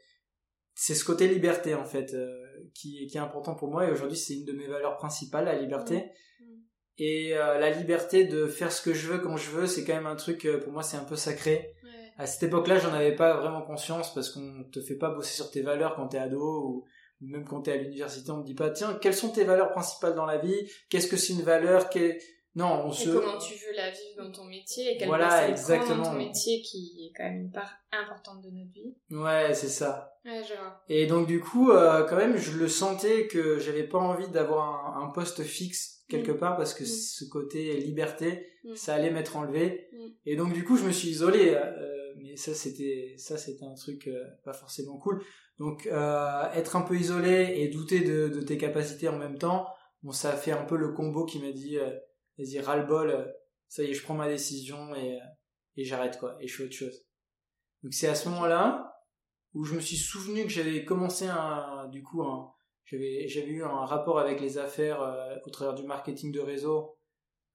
c'est 0.75 0.95
ce 0.95 1.05
côté 1.05 1.27
liberté 1.27 1.75
en 1.75 1.87
fait 1.87 2.13
euh, 2.13 2.46
qui, 2.75 3.07
qui 3.07 3.17
est 3.17 3.21
important 3.21 3.55
pour 3.55 3.71
moi 3.71 3.87
et 3.87 3.91
aujourd'hui 3.91 4.17
c'est 4.17 4.35
une 4.35 4.45
de 4.45 4.53
mes 4.53 4.67
valeurs 4.67 4.97
principales, 4.97 5.47
la 5.47 5.59
liberté. 5.59 5.97
Mmh. 5.97 6.45
Mmh. 6.45 6.57
Et 6.99 7.37
euh, 7.37 7.59
la 7.59 7.71
liberté 7.71 8.25
de 8.25 8.47
faire 8.47 8.73
ce 8.73 8.83
que 8.83 8.95
je 8.95 9.13
veux 9.13 9.19
quand 9.19 9.37
je 9.37 9.51
veux, 9.51 9.67
c'est 9.67 9.85
quand 9.85 9.95
même 9.95 10.07
un 10.07 10.17
truc 10.17 10.49
pour 10.65 10.73
moi 10.73 10.83
c'est 10.83 10.97
un 10.97 11.05
peu 11.05 11.17
sacré. 11.17 11.73
À 12.19 12.27
cette 12.27 12.45
époque-là, 12.45 12.79
j'en 12.79 12.95
avais 12.95 13.15
pas 13.15 13.37
vraiment 13.37 13.61
conscience 13.61 14.15
parce 14.15 14.31
qu'on 14.31 14.65
te 14.73 14.81
fait 14.81 14.97
pas 14.97 15.11
bosser 15.11 15.35
sur 15.35 15.51
tes 15.51 15.61
valeurs 15.61 15.97
quand 15.97 16.09
t'es 16.09 16.19
ado 16.19 16.63
ou 16.65 16.85
même 17.21 17.45
quand 17.45 17.63
tu 17.63 17.71
es 17.71 17.75
à 17.75 17.77
l'université, 17.77 18.31
on 18.31 18.39
ne 18.39 18.45
dit 18.45 18.55
pas, 18.55 18.71
tiens, 18.71 18.99
quelles 19.01 19.15
sont 19.15 19.31
tes 19.31 19.45
valeurs 19.45 19.71
principales 19.71 20.15
dans 20.15 20.27
la 20.27 20.39
vie? 20.39 20.71
Qu'est-ce 20.89 21.09
que 21.09 21.17
c'est 21.17 21.35
une 21.35 21.43
valeur? 21.43 21.91
Non, 22.57 22.87
on 22.87 22.91
se... 22.91 23.11
Et 23.11 23.13
comment 23.13 23.37
tu 23.37 23.53
veux 23.53 23.77
la 23.77 23.91
vivre 23.91 24.25
dans 24.25 24.33
ton 24.33 24.45
métier 24.45 24.95
et 24.95 24.97
quelle 24.97 25.09
voilà, 25.09 25.29
place 25.29 25.51
exactement. 25.51 26.03
dans 26.03 26.11
ton 26.11 26.17
métier 26.17 26.63
qui 26.63 27.07
est 27.07 27.13
quand 27.15 27.25
même 27.25 27.43
une 27.43 27.51
part 27.51 27.71
importante 27.93 28.43
de 28.43 28.49
notre 28.49 28.73
vie. 28.73 28.97
Ouais, 29.11 29.53
c'est 29.53 29.69
ça. 29.69 30.17
Ouais, 30.25 30.43
je 30.43 30.55
vois. 30.55 30.83
Et 30.89 31.07
donc 31.07 31.27
du 31.27 31.41
coup, 31.41 31.71
euh, 31.71 32.05
quand 32.05 32.17
même, 32.17 32.39
je 32.39 32.57
le 32.57 32.67
sentais 32.67 33.27
que 33.27 33.59
j'avais 33.59 33.87
pas 33.87 33.99
envie 33.99 34.29
d'avoir 34.29 34.97
un, 34.97 35.11
poste 35.11 35.43
fixe 35.43 36.03
quelque 36.09 36.33
mm. 36.33 36.39
part 36.39 36.57
parce 36.57 36.73
que 36.73 36.85
mm. 36.85 36.87
ce 36.87 37.25
côté 37.27 37.77
liberté, 37.77 38.49
mm. 38.65 38.75
ça 38.75 38.95
allait 38.95 39.11
m'être 39.11 39.37
enlevé. 39.37 39.91
Et 40.25 40.35
donc 40.35 40.55
du 40.55 40.65
coup, 40.65 40.79
je 40.79 40.85
me 40.85 40.93
suis 40.93 41.09
isolé. 41.09 41.55
Euh, 41.55 42.15
mais 42.17 42.37
ça, 42.37 42.55
c'était 42.55 43.17
ça, 43.19 43.37
c'était 43.37 43.67
un 43.67 43.75
truc 43.75 44.09
euh, 44.09 44.25
pas 44.45 44.55
forcément 44.55 44.97
cool. 44.97 45.23
Donc 45.59 45.87
être 45.87 46.77
un 46.77 46.83
peu 46.83 46.97
isolé 46.97 47.55
et 47.57 47.69
douter 47.69 48.01
de, 48.01 48.29
de, 48.29 48.41
tes 48.41 48.57
capacités 48.57 49.09
en 49.09 49.17
même 49.17 49.39
temps, 49.39 49.67
bon 50.03 50.13
ça 50.13 50.33
a 50.33 50.37
fait 50.37 50.53
un 50.53 50.65
peu 50.65 50.77
le 50.77 50.93
combo 50.93 51.25
qui 51.25 51.39
m'a 51.39 51.51
dit 51.51 51.79
vas-y 52.39 52.61
ras-le-bol, 52.61 53.11
euh, 53.11 53.25
ça 53.69 53.83
y 53.83 53.91
est 53.91 53.95
je 53.95 54.03
prends 54.03 54.15
ma 54.15 54.29
décision 54.29 54.95
et, 54.95 55.19
et 55.77 55.85
j'arrête 55.85 56.19
quoi 56.19 56.37
et 56.41 56.49
je 56.49 56.57
fais 56.57 56.65
autre 56.65 56.75
chose. 56.75 57.05
Donc 57.83 57.95
c'est 57.95 58.09
à 58.09 58.15
ce 58.15 58.29
moment-là 58.29 58.93
où 59.55 59.65
je 59.65 59.75
me 59.75 59.81
suis 59.81 59.97
souvenu 59.97 60.43
que 60.45 60.51
j'avais 60.51 60.85
commencé 60.85 61.27
un 61.27 61.89
du 61.89 62.03
coup 62.03 62.23
j'avais 62.85 63.29
eu 63.49 63.65
un 63.65 63.85
rapport 63.85 64.19
avec 64.19 64.41
les 64.41 64.59
affaires 64.59 65.01
au 65.45 65.51
travers 65.51 65.75
du 65.75 65.83
marketing 65.85 66.33
de 66.33 66.41
réseau. 66.41 66.97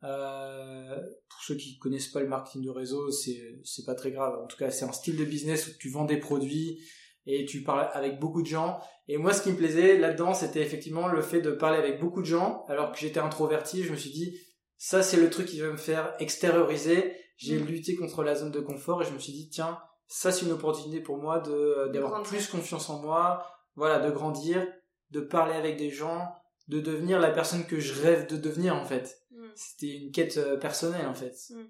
pour 0.01 1.41
ceux 1.45 1.55
qui 1.55 1.77
connaissent 1.79 2.09
pas 2.09 2.19
le 2.19 2.27
marketing 2.27 2.63
de 2.63 2.69
réseau, 2.69 3.11
c'est 3.11 3.59
c'est 3.63 3.85
pas 3.85 3.95
très 3.95 4.11
grave. 4.11 4.39
En 4.43 4.47
tout 4.47 4.57
cas, 4.57 4.71
c'est 4.71 4.85
un 4.85 4.91
style 4.91 5.15
de 5.17 5.25
business 5.25 5.67
où 5.67 5.71
tu 5.79 5.89
vends 5.89 6.05
des 6.05 6.17
produits 6.17 6.79
et 7.25 7.45
tu 7.45 7.63
parles 7.63 7.89
avec 7.93 8.19
beaucoup 8.19 8.41
de 8.41 8.47
gens. 8.47 8.79
Et 9.07 9.17
moi, 9.17 9.33
ce 9.33 9.43
qui 9.43 9.51
me 9.51 9.57
plaisait 9.57 9.97
là-dedans, 9.97 10.33
c'était 10.33 10.61
effectivement 10.61 11.07
le 11.07 11.21
fait 11.21 11.41
de 11.41 11.51
parler 11.51 11.77
avec 11.77 11.99
beaucoup 11.99 12.21
de 12.21 12.25
gens, 12.25 12.65
alors 12.67 12.91
que 12.91 12.97
j'étais 12.97 13.19
introverti. 13.19 13.83
Je 13.83 13.91
me 13.91 13.97
suis 13.97 14.11
dit, 14.11 14.37
ça, 14.83 15.03
c'est 15.03 15.17
le 15.17 15.29
truc 15.29 15.45
qui 15.45 15.61
va 15.61 15.67
me 15.67 15.77
faire 15.77 16.15
extérioriser. 16.17 17.15
J'ai 17.37 17.59
mm. 17.59 17.65
lutté 17.67 17.95
contre 17.95 18.23
la 18.23 18.33
zone 18.33 18.49
de 18.49 18.59
confort 18.59 19.03
et 19.03 19.05
je 19.05 19.11
me 19.11 19.19
suis 19.19 19.31
dit, 19.31 19.47
tiens, 19.47 19.79
ça, 20.07 20.31
c'est 20.31 20.43
une 20.43 20.53
opportunité 20.53 21.01
pour 21.01 21.19
moi 21.19 21.39
de 21.39 21.91
d'avoir 21.93 22.23
plus 22.23 22.47
confiance 22.47 22.89
en 22.89 22.97
moi, 22.97 23.45
voilà, 23.75 23.99
de 23.99 24.09
grandir, 24.09 24.67
de 25.11 25.21
parler 25.21 25.53
avec 25.53 25.77
des 25.77 25.91
gens, 25.91 26.33
de 26.67 26.79
devenir 26.79 27.19
la 27.19 27.29
personne 27.29 27.67
que 27.67 27.79
je 27.79 28.01
rêve 28.01 28.25
de 28.25 28.37
devenir 28.37 28.75
en 28.75 28.83
fait. 28.83 29.21
Mm. 29.29 29.49
C'était 29.53 29.97
une 29.97 30.11
quête 30.11 30.37
euh, 30.37 30.57
personnelle 30.57 31.05
en 31.05 31.13
fait. 31.13 31.35
Mm. 31.51 31.69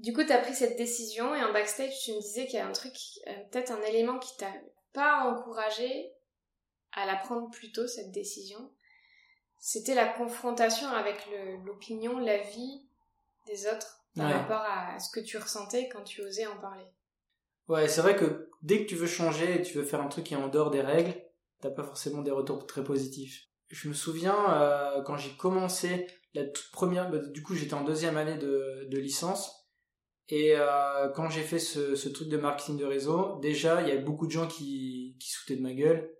Du 0.00 0.12
coup, 0.12 0.24
tu 0.24 0.32
as 0.32 0.38
pris 0.38 0.56
cette 0.56 0.76
décision 0.76 1.36
et 1.36 1.44
en 1.44 1.52
backstage, 1.52 1.96
tu 2.04 2.14
me 2.14 2.20
disais 2.20 2.46
qu'il 2.46 2.58
y 2.58 2.62
a 2.62 2.66
un 2.66 2.72
truc, 2.72 2.94
euh, 3.28 3.32
peut-être 3.52 3.70
un 3.70 3.82
élément 3.82 4.18
qui 4.18 4.36
t'a 4.38 4.52
pas 4.92 5.22
encouragé 5.30 6.10
à 6.90 7.06
la 7.06 7.14
prendre 7.14 7.48
plus 7.50 7.70
tôt, 7.70 7.86
cette 7.86 8.10
décision? 8.10 8.73
C'était 9.66 9.94
la 9.94 10.06
confrontation 10.06 10.88
avec 10.88 11.26
l'opinion, 11.64 12.18
la 12.18 12.36
vie 12.36 12.82
des 13.46 13.66
autres 13.66 14.04
par 14.14 14.30
rapport 14.30 14.60
à 14.60 14.98
ce 14.98 15.08
que 15.10 15.24
tu 15.24 15.38
ressentais 15.38 15.88
quand 15.88 16.02
tu 16.02 16.20
osais 16.20 16.46
en 16.46 16.58
parler. 16.58 16.84
Ouais, 17.68 17.88
c'est 17.88 18.02
vrai 18.02 18.14
que 18.14 18.50
dès 18.60 18.82
que 18.82 18.88
tu 18.90 18.94
veux 18.94 19.06
changer 19.06 19.54
et 19.54 19.62
tu 19.62 19.78
veux 19.78 19.84
faire 19.84 20.02
un 20.02 20.08
truc 20.08 20.26
qui 20.26 20.34
est 20.34 20.36
en 20.36 20.48
dehors 20.48 20.70
des 20.70 20.82
règles, 20.82 21.14
t'as 21.62 21.70
pas 21.70 21.82
forcément 21.82 22.20
des 22.20 22.30
retours 22.30 22.66
très 22.66 22.84
positifs. 22.84 23.46
Je 23.68 23.88
me 23.88 23.94
souviens 23.94 24.36
euh, 24.52 25.02
quand 25.02 25.16
j'ai 25.16 25.34
commencé 25.34 26.08
la 26.34 26.44
toute 26.44 26.70
première, 26.70 27.10
bah, 27.10 27.20
du 27.20 27.42
coup 27.42 27.54
j'étais 27.54 27.72
en 27.72 27.84
deuxième 27.84 28.18
année 28.18 28.36
de, 28.36 28.86
de 28.90 28.98
licence, 28.98 29.66
et 30.28 30.56
euh, 30.56 31.08
quand 31.08 31.30
j'ai 31.30 31.42
fait 31.42 31.58
ce, 31.58 31.96
ce, 31.96 32.10
truc 32.10 32.28
de 32.28 32.36
marketing 32.36 32.76
de 32.76 32.84
réseau, 32.84 33.38
déjà, 33.40 33.80
il 33.80 33.88
y 33.88 33.92
a 33.92 33.96
beaucoup 33.96 34.26
de 34.26 34.30
gens 34.30 34.46
qui, 34.46 35.16
qui 35.18 35.30
sautaient 35.30 35.56
de 35.56 35.62
ma 35.62 35.72
gueule. 35.72 36.14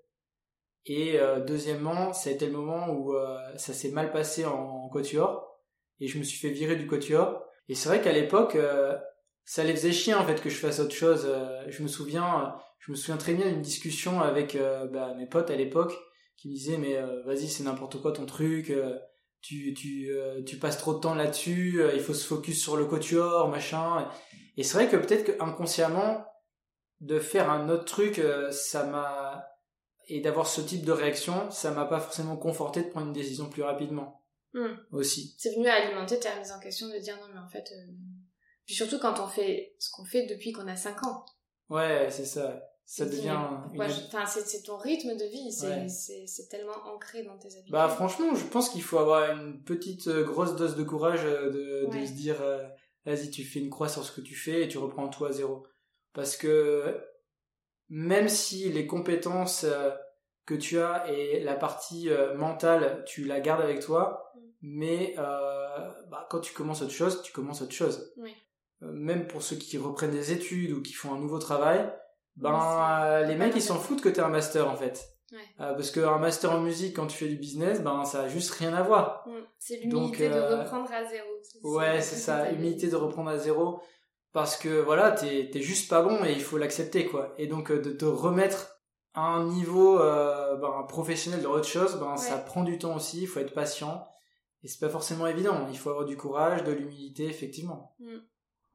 Et 0.87 1.19
euh, 1.19 1.41
deuxièmement, 1.41 2.13
ça 2.13 2.31
a 2.31 2.33
été 2.33 2.47
le 2.47 2.53
moment 2.53 2.91
où 2.91 3.15
euh, 3.15 3.39
ça 3.57 3.73
s'est 3.73 3.91
mal 3.91 4.13
passé 4.13 4.45
en, 4.45 4.53
en 4.53 4.89
quatuor. 4.89 5.61
Et 6.01 6.09
je 6.09 6.19
me 6.19 6.25
suis 6.25 6.39
fait 6.39 6.51
virer 6.53 6.77
du 6.77 6.87
quatuor. 6.87 7.43
Et 7.69 7.75
c'est 7.75 7.89
vrai 7.89 8.03
qu'à 8.03 8.13
l'époque, 8.13 8.57
euh, 8.57 8.97
ça 9.45 9.65
les 9.65 9.75
faisait 9.75 9.93
chier 9.93 10.15
en 10.15 10.27
fait 10.27 10.41
que 10.41 10.51
je 10.51 10.57
fasse 10.57 10.81
autre 10.81 10.95
chose. 10.95 11.27
Euh, 11.27 11.65
je 11.69 11.83
me 11.83 11.89
souviens, 11.89 12.57
je 12.79 12.91
me 12.91 12.97
souviens 12.97 13.17
très 13.17 13.35
bien 13.35 13.47
d'une 13.47 13.63
discussion 13.63 14.21
avec 14.21 14.59
bah, 14.93 15.15
mes 15.17 15.27
potes 15.27 15.51
à 15.51 15.57
l'époque 15.57 15.95
qui 16.37 16.49
me 16.49 16.55
disaient 16.55 16.77
mais 16.77 17.01
vas-y 17.25 17.49
c'est 17.49 17.65
n'importe 17.65 18.03
quoi 18.03 18.13
ton 18.13 18.27
truc 18.27 18.71
tu, 19.45 19.75
tu, 19.75 20.11
euh, 20.11 20.43
tu 20.43 20.57
passes 20.57 20.79
trop 20.79 20.95
de 20.95 21.01
temps 21.01 21.15
là-dessus, 21.15 21.83
euh, 21.83 21.93
il 21.95 22.01
faut 22.01 22.15
se 22.15 22.27
focus 22.27 22.63
sur 22.63 22.79
le 22.79 22.87
quatuor, 22.87 23.49
machin. 23.49 24.09
Et 24.57 24.63
c'est 24.63 24.79
vrai 24.79 24.89
que 24.89 24.97
peut-être 24.97 25.25
que 25.25 25.43
inconsciemment, 25.43 26.25
de 27.01 27.19
faire 27.19 27.51
un 27.51 27.69
autre 27.69 27.85
truc, 27.85 28.19
euh, 28.19 28.51
ça 28.51 28.87
m'a, 28.87 29.45
et 30.09 30.21
d'avoir 30.21 30.47
ce 30.47 30.61
type 30.61 30.85
de 30.85 30.93
réaction, 30.93 31.51
ça 31.51 31.71
m'a 31.71 31.85
pas 31.85 32.01
forcément 32.01 32.37
conforté 32.37 32.83
de 32.83 32.89
prendre 32.91 33.07
une 33.07 33.13
décision 33.13 33.49
plus 33.49 33.63
rapidement. 33.63 34.21
Hmm. 34.53 34.77
Aussi. 34.93 35.35
C'est 35.39 35.55
venu 35.55 35.67
alimenter 35.69 36.19
ta 36.21 36.37
mise 36.39 36.53
en 36.53 36.61
question 36.61 36.89
de 36.89 36.99
dire 36.99 37.17
non 37.21 37.27
mais 37.35 37.41
en 37.41 37.49
fait... 37.49 37.65
euh, 37.73 37.93
Puis 38.67 38.75
surtout 38.77 38.99
quand 39.01 39.19
on 39.21 39.27
fait 39.27 39.75
ce 39.81 39.91
qu'on 39.91 40.05
fait 40.05 40.27
depuis 40.27 40.53
qu'on 40.53 40.69
a 40.69 40.77
5 40.77 41.03
ans. 41.05 41.25
Ouais, 41.71 42.09
c'est 42.11 42.25
ça. 42.25 42.63
Ça 42.85 43.07
devient 43.07 43.31
une- 43.73 43.81
Enfin, 43.83 44.27
c'est 44.27 44.63
ton 44.63 44.77
rythme 44.77 45.17
de 45.17 45.25
vie, 45.25 45.51
c'est 45.51 45.67
Ouais. 45.67 46.47
tellement 46.51 46.77
ancré 46.95 47.23
dans 47.25 47.37
tes 47.39 47.49
habitudes. 47.49 47.73
Bah 47.73 47.89
franchement, 47.89 48.35
je 48.35 48.45
pense 48.45 48.69
qu'il 48.69 48.83
faut 48.83 48.99
avoir 48.99 49.31
une 49.33 49.63
petite 49.65 50.07
euh, 50.07 50.23
grosse 50.23 50.55
dose 50.55 50.77
de 50.77 50.85
courage 50.85 51.25
euh, 51.25 51.51
de, 51.89 52.07
se 52.07 52.13
dire 52.13 52.37
vas-y, 53.07 53.31
tu 53.31 53.43
fais 53.45 53.59
une 53.61 53.71
croix 53.71 53.89
sur 53.89 54.05
ce 54.05 54.13
que 54.13 54.21
tu 54.21 54.35
fais 54.37 54.63
et 54.65 54.69
tu 54.69 54.79
reprends 54.79 55.09
tout 55.09 55.25
à 55.25 55.33
zéro. 55.33 55.67
Parce 56.13 56.37
que 56.37 57.03
même 57.97 58.29
si 58.29 58.69
les 58.71 58.89
compétences 58.89 59.63
euh, 59.63 59.91
que 60.47 60.55
tu 60.55 60.81
as 60.81 61.09
et 61.13 61.39
la 61.45 61.55
partie 61.55 62.11
euh, 62.11 62.35
mentale, 62.35 63.05
tu 63.07 63.25
la 63.25 63.39
gardes 63.39 63.61
avec 63.63 63.79
toi, 63.79 64.33
Mm. 64.35 64.41
mais 64.63 65.15
euh, 65.19 65.91
bah, 66.11 66.27
quand 66.31 66.41
tu 66.41 66.53
commences 66.53 66.83
autre 66.83 66.93
chose, 66.93 67.23
tu 67.23 67.33
commences 67.33 67.63
autre 67.63 67.73
chose. 67.73 68.13
Oui. 68.17 68.35
Même 68.81 69.27
pour 69.29 69.43
ceux 69.43 69.57
qui 69.57 69.79
reprennent 69.79 70.11
des 70.11 70.33
études 70.33 70.73
ou 70.73 70.83
qui 70.83 70.93
font 70.93 71.15
un 71.15 71.19
nouveau 71.19 71.39
travail, 71.39 71.91
ben 72.37 73.23
les 73.27 73.37
mecs 73.37 73.55
ils 73.55 73.63
s'en 73.63 73.79
foutent 73.79 74.03
que 74.03 74.09
tu 74.09 74.21
un 74.21 74.29
master 74.29 74.69
en 74.69 74.77
fait. 74.77 75.09
Ouais. 75.33 75.39
Euh, 75.61 75.75
parce 75.75 75.91
qu'un 75.91 76.19
master 76.19 76.53
en 76.53 76.61
musique 76.61 76.97
quand 76.97 77.07
tu 77.07 77.17
fais 77.17 77.29
du 77.29 77.37
business, 77.37 77.81
ben 77.81 78.05
ça 78.05 78.23
a 78.23 78.29
juste 78.29 78.51
rien 78.51 78.75
à 78.75 78.83
voir. 78.83 79.25
Mm. 79.27 79.31
C'est 79.59 79.77
l'humilité 79.77 80.31
euh, 80.31 80.51
de 80.51 80.63
reprendre 80.63 80.91
à 80.93 81.05
zéro. 81.05 81.29
Ouais, 81.63 82.01
c'est 82.01 82.17
ça, 82.17 82.51
humilité 82.51 82.89
de 82.89 82.97
reprendre 82.97 83.31
à 83.31 83.39
zéro. 83.39 83.81
Parce 84.35 84.57
que 84.59 84.81
voilà, 84.81 85.13
t'es 85.13 85.49
juste 85.63 85.89
pas 85.89 86.03
bon 86.03 86.23
et 86.25 86.33
il 86.33 86.43
faut 86.43 86.59
l'accepter 86.59 87.07
quoi. 87.07 87.35
Et 87.39 87.47
donc 87.47 87.71
euh, 87.71 87.81
de 87.81 87.93
te 87.93 88.05
remettre 88.05 88.81
à 89.15 89.23
un 89.23 89.47
niveau 89.49 89.99
euh, 90.01 90.57
ben, 90.57 90.85
professionnel 90.89 91.41
dans 91.41 91.53
autre 91.53 91.69
chose, 91.69 91.95
ben 92.01 92.17
ça 92.19 92.37
prend 92.39 92.65
du 92.65 92.77
temps 92.79 92.97
aussi, 92.97 93.23
il 93.23 93.27
faut 93.29 93.41
être 93.41 93.55
patient. 93.55 94.07
Et 94.63 94.69
c'est 94.69 94.81
pas 94.81 94.89
forcément 94.91 95.27
évident, 95.27 95.67
il 95.71 95.79
faut 95.79 95.91
avoir 95.91 96.05
du 96.05 96.17
courage, 96.17 96.65
de 96.65 96.73
l'humilité, 96.73 97.27
effectivement. 97.27 97.95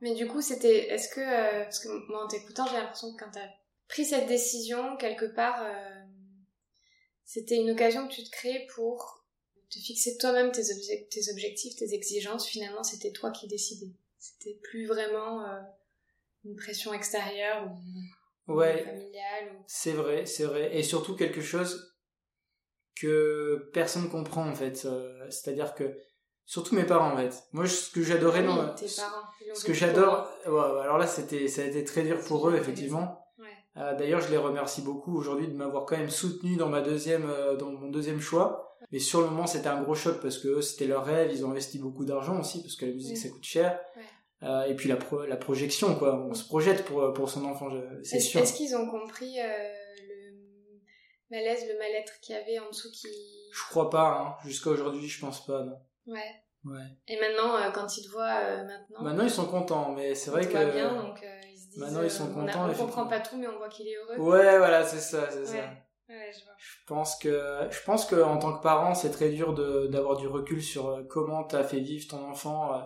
Mais 0.02 0.14
du 0.16 0.28
coup, 0.28 0.42
c'était. 0.42 0.88
Est-ce 0.94 1.10
que. 1.10 1.20
euh, 1.20 1.64
parce 1.64 1.80
que 1.80 1.90
moi, 2.10 2.24
en 2.24 2.28
t'écoutant, 2.28 2.66
j'ai 2.68 2.78
l'impression 2.78 3.12
que 3.14 3.22
quand 3.22 3.32
t'as 3.32 3.48
pris 3.90 4.06
cette 4.06 4.28
décision, 4.28 4.96
quelque 4.98 5.26
part, 5.26 5.62
euh, 5.62 6.06
c'était 7.26 7.58
une 7.58 7.72
occasion 7.72 8.08
que 8.08 8.14
tu 8.14 8.24
te 8.24 8.30
créais 8.32 8.66
pour 8.76 9.26
te 9.70 9.78
fixer 9.78 10.18
toi-même 10.18 10.52
tes, 10.52 10.62
obje- 10.62 11.10
tes 11.10 11.32
objectifs, 11.32 11.76
tes 11.76 11.94
exigences. 11.94 12.48
Finalement, 12.48 12.84
c'était 12.84 13.12
toi 13.12 13.32
qui 13.32 13.48
décidais. 13.48 13.92
C'était 14.20 14.60
plus 14.64 14.86
vraiment 14.86 15.46
euh, 15.46 15.60
une 16.44 16.56
pression 16.56 16.94
extérieure 16.94 17.66
ou, 18.48 18.60
familiale. 18.62 19.56
Ou... 19.58 19.64
c'est 19.66 19.94
vrai, 19.94 20.26
c'est 20.26 20.44
vrai. 20.44 20.76
Et 20.78 20.84
surtout 20.84 21.16
quelque 21.16 21.42
chose 21.42 21.96
que 23.00 23.70
personne 23.74 24.10
comprend 24.10 24.48
en 24.48 24.56
fait. 24.56 24.86
Euh, 24.86 25.26
C'est-à-dire 25.30 25.74
que, 25.74 25.98
surtout 26.46 26.76
mes 26.76 26.84
parents 26.86 27.14
en 27.14 27.18
fait. 27.18 27.44
Moi, 27.54 27.66
je- 27.66 27.72
ce 27.76 27.92
que 27.92 28.02
j'adorais 28.04 28.42
Oui, 28.42 28.48
dans... 28.48 28.74
tes 28.76 28.88
parents. 28.88 29.24
ils 29.42 29.48
l'ont 29.50 29.56
Ce 29.56 29.66
que 29.66 29.74
j'adore, 29.74 30.30
ouais, 30.46 30.82
alors 30.82 30.98
là, 30.98 31.08
c'était, 31.08 31.48
ça 31.48 31.62
a 31.62 31.66
été 31.66 31.84
très 31.86 32.04
dur 32.04 32.20
pour 32.28 32.50
eux, 32.50 32.56
effectivement. 32.56 33.26
Ouais. 33.38 33.48
Euh, 33.78 33.96
D'ailleurs, 33.96 34.20
je 34.22 34.30
les 34.32 34.38
remercie 34.38 34.82
beaucoup 34.82 35.18
aujourd'hui 35.18 35.48
de 35.48 35.54
m'avoir 35.56 35.86
quand 35.86 35.98
même 35.98 36.10
soutenu 36.10 36.58
dans 36.58 36.68
ma 36.70 36.82
deuxième, 36.82 37.32
dans 37.58 37.72
mon 37.72 37.90
deuxième 37.90 38.20
choix. 38.20 38.69
Mais 38.92 39.00
sur 39.00 39.22
le 39.22 39.28
moment, 39.28 39.46
c'était 39.48 39.68
un 39.68 39.82
gros 39.82 39.96
choc 39.96 40.20
parce 40.22 40.38
que 40.40 40.48
eux, 40.48 40.62
c'était 40.62 40.86
leur 40.88 41.06
rêve. 41.06 41.32
Ils 41.32 41.46
ont 41.46 41.52
investi 41.52 41.78
beaucoup 41.80 42.06
d'argent 42.06 42.40
aussi 42.40 42.62
parce 42.64 42.76
que 42.76 42.86
la 42.86 42.94
musique, 42.94 43.16
Oui. 43.16 43.22
ça 43.22 43.30
coûte 43.30 43.44
cher. 43.44 43.80
Ouais. 43.96 44.04
Euh, 44.42 44.64
et 44.66 44.76
puis 44.76 44.88
la, 44.90 44.96
pro- 44.96 45.26
la 45.26 45.36
projection, 45.38 45.96
quoi. 45.96 46.16
On 46.16 46.34
se 46.34 46.46
projette 46.46 46.86
pour 46.86 47.12
pour 47.14 47.30
son 47.30 47.44
enfant, 47.46 47.70
c'est 48.04 48.18
Est-ce 48.18 48.28
sûr. 48.30 48.40
est-ce 48.42 48.54
qu'ils 48.54 48.76
ont 48.76 48.90
compris 48.90 49.40
euh, 49.40 49.44
le 50.08 51.38
malaise, 51.38 51.66
le 51.68 51.78
mal-être 51.78 52.20
qu'il 52.22 52.36
y 52.36 52.38
avait 52.40 52.58
en 52.60 52.70
dessous 52.70 52.90
qui. 52.92 53.08
Je 53.54 53.70
crois 53.70 53.90
pas. 53.90 54.18
Hein. 54.20 54.36
Jusqu'à 54.48 54.70
aujourd'hui, 54.70 55.08
je 55.08 55.20
pense 55.20 55.46
pas. 55.46 55.64
Non. 55.64 55.78
Ouais. 56.08 56.32
Ouais. 56.66 56.82
Et 57.08 57.20
maintenant, 57.20 57.56
euh, 57.58 57.70
quand 57.72 57.98
ils 57.98 58.04
te 58.06 58.10
voient 58.12 58.40
euh, 58.44 58.64
maintenant, 58.66 59.02
Maintenant, 59.04 59.24
ils 59.24 59.30
sont 59.30 59.46
contents, 59.46 59.92
mais 59.94 60.16
c'est 60.16 60.32
vrai 60.32 60.46
que. 60.46 60.52
bien, 60.74 60.94
donc 60.94 61.22
euh, 61.24 61.40
ils 61.52 61.58
se 61.58 61.68
disent. 61.70 61.78
Maintenant, 61.78 62.04
ils 62.04 62.12
sont 62.12 62.26
euh, 62.28 62.34
on 62.36 62.48
a- 62.48 62.52
contents, 62.52 62.70
On, 62.70 62.74
comprend 62.86 63.08
pas 63.08 63.20
tout, 63.20 63.38
mais 63.38 63.48
on 63.48 63.58
voit 63.58 63.70
qu'il 63.70 63.88
est 63.88 63.96
heureux. 63.96 64.18
Ouais, 64.18 64.58
voilà, 64.58 64.86
c'est 64.86 65.00
ça, 65.00 65.30
c'est 65.32 65.40
Ouais. 65.40 65.46
ça. 65.46 65.70
Ouais, 66.10 66.32
je 66.38 66.44
vois. 66.44 66.54
Je 66.58 66.86
pense 66.88 67.16
que 67.18 67.68
je 67.72 67.84
pense 67.86 68.06
que 68.06 68.16
en 68.22 68.38
tant 68.40 68.58
que 68.58 68.64
parent, 68.64 68.96
c'est 68.96 69.12
très 69.12 69.30
dur 69.30 69.54
d'avoir 69.90 70.18
du 70.18 70.28
recul 70.28 70.62
sur 70.62 70.88
euh, 70.90 71.04
comment 71.08 71.44
t'as 71.44 71.64
fait 71.64 71.80
vivre 71.80 72.08
ton 72.10 72.28
enfant 72.28 72.74
euh, 72.74 72.80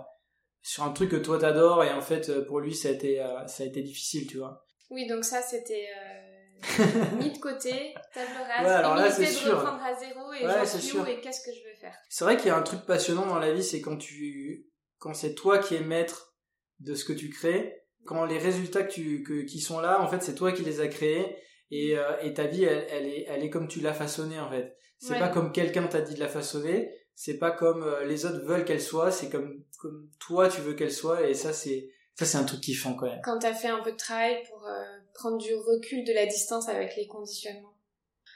sur 0.62 0.84
un 0.84 0.92
truc 0.92 1.12
que 1.12 1.16
toi 1.16 1.40
t'adores 1.40 1.84
et 1.84 1.92
en 1.94 2.02
fait 2.02 2.30
euh, 2.30 2.46
pour 2.46 2.60
lui 2.60 2.76
ça 2.76 2.90
a 2.90 2.92
été 2.92 3.22
euh, 3.22 3.48
ça 3.48 3.64
a 3.64 3.66
été 3.66 3.82
difficile, 3.82 4.28
tu 4.28 4.38
vois. 4.38 4.66
Oui, 4.90 5.08
donc 5.08 5.24
ça, 5.26 5.42
c'était 5.42 5.88
euh, 5.98 7.16
mis 7.18 7.32
de 7.32 7.38
côté, 7.40 7.94
table 8.14 8.30
rase, 8.48 8.66
Ouais, 8.66 8.72
alors 8.72 8.96
là, 8.96 9.10
c'est 9.10 9.24
de 9.24 9.28
sûr. 9.30 9.58
reprendre 9.58 9.84
à 9.84 9.94
zéro 9.96 10.32
et 10.34 10.46
Ouais, 10.46 10.62
où 10.62 11.06
et 11.08 11.22
qu'est-ce 11.22 11.44
que 11.46 11.52
je 11.52 11.68
veux 11.68 11.76
faire? 11.80 11.96
C'est 12.10 12.26
vrai 12.26 12.38
qu'il 12.38 12.48
y 12.48 12.50
a 12.52 12.58
un 12.58 12.62
truc 12.62 12.86
passionnant 12.86 13.26
dans 13.26 13.40
la 13.40 13.52
vie, 13.54 13.64
c'est 13.64 13.82
quand 13.82 13.98
tu 13.98 14.68
quand 15.00 15.14
c'est 15.14 15.34
toi 15.34 15.58
qui 15.58 15.76
es 15.76 15.80
maître 15.82 16.36
de 16.80 16.94
ce 16.94 17.06
que 17.06 17.14
tu 17.14 17.30
crées, 17.30 17.82
quand 18.06 18.26
les 18.26 18.38
résultats 18.38 18.84
que 18.84 18.92
tu 18.92 19.24
que, 19.24 19.42
qui 19.44 19.60
sont 19.60 19.80
là, 19.80 20.02
en 20.02 20.08
fait, 20.08 20.22
c'est 20.22 20.36
toi 20.36 20.52
qui 20.52 20.64
les 20.64 20.80
as 20.82 20.88
créés 20.88 21.38
et, 21.72 21.98
euh, 21.98 22.20
et 22.22 22.34
ta 22.34 22.44
vie 22.46 22.64
elle, 22.64 22.86
elle 22.90 23.08
est 23.08 23.26
elle 23.28 23.44
est 23.44 23.50
comme 23.50 23.68
tu 23.68 23.80
l'as 23.82 23.94
façonnée 23.94 24.40
en 24.40 24.50
fait. 24.50 24.76
C'est 25.00 25.14
Ouais. 25.14 25.20
pas 25.20 25.30
comme 25.30 25.52
quelqu'un 25.52 25.88
t'a 25.88 26.02
dit 26.02 26.14
de 26.16 26.20
la 26.20 26.28
façonner, 26.30 26.94
c'est 27.16 27.38
pas 27.38 27.52
comme 27.52 27.84
euh, 27.84 28.06
les 28.06 28.26
autres 28.26 28.44
veulent 28.46 28.66
qu'elle 28.66 28.82
soit, 28.82 29.12
c'est 29.12 29.30
comme 29.30 29.64
comme 29.80 30.10
toi 30.20 30.48
tu 30.50 30.62
veux 30.62 30.74
qu'elle 30.74 30.92
soit 30.94 31.28
et 31.28 31.34
ça 31.34 31.52
c'est 31.54 31.90
ça 32.16 32.26
c'est 32.26 32.38
un 32.38 32.44
truc 32.46 32.62
kiffant 32.62 32.94
quand 32.96 33.08
même. 33.08 33.20
Quand 33.24 33.40
t'as 33.40 33.54
fait 33.54 33.68
un 33.70 33.82
peu 33.82 33.92
de 33.92 33.98
travail 33.98 34.42
pour 34.50 34.66
euh, 34.68 34.84
prendre 35.14 35.38
du 35.38 35.54
recul, 35.56 36.04
de 36.06 36.14
la 36.14 36.26
distance 36.26 36.70
avec 36.70 36.96
les 36.96 37.08
conditionnements. 37.08 37.70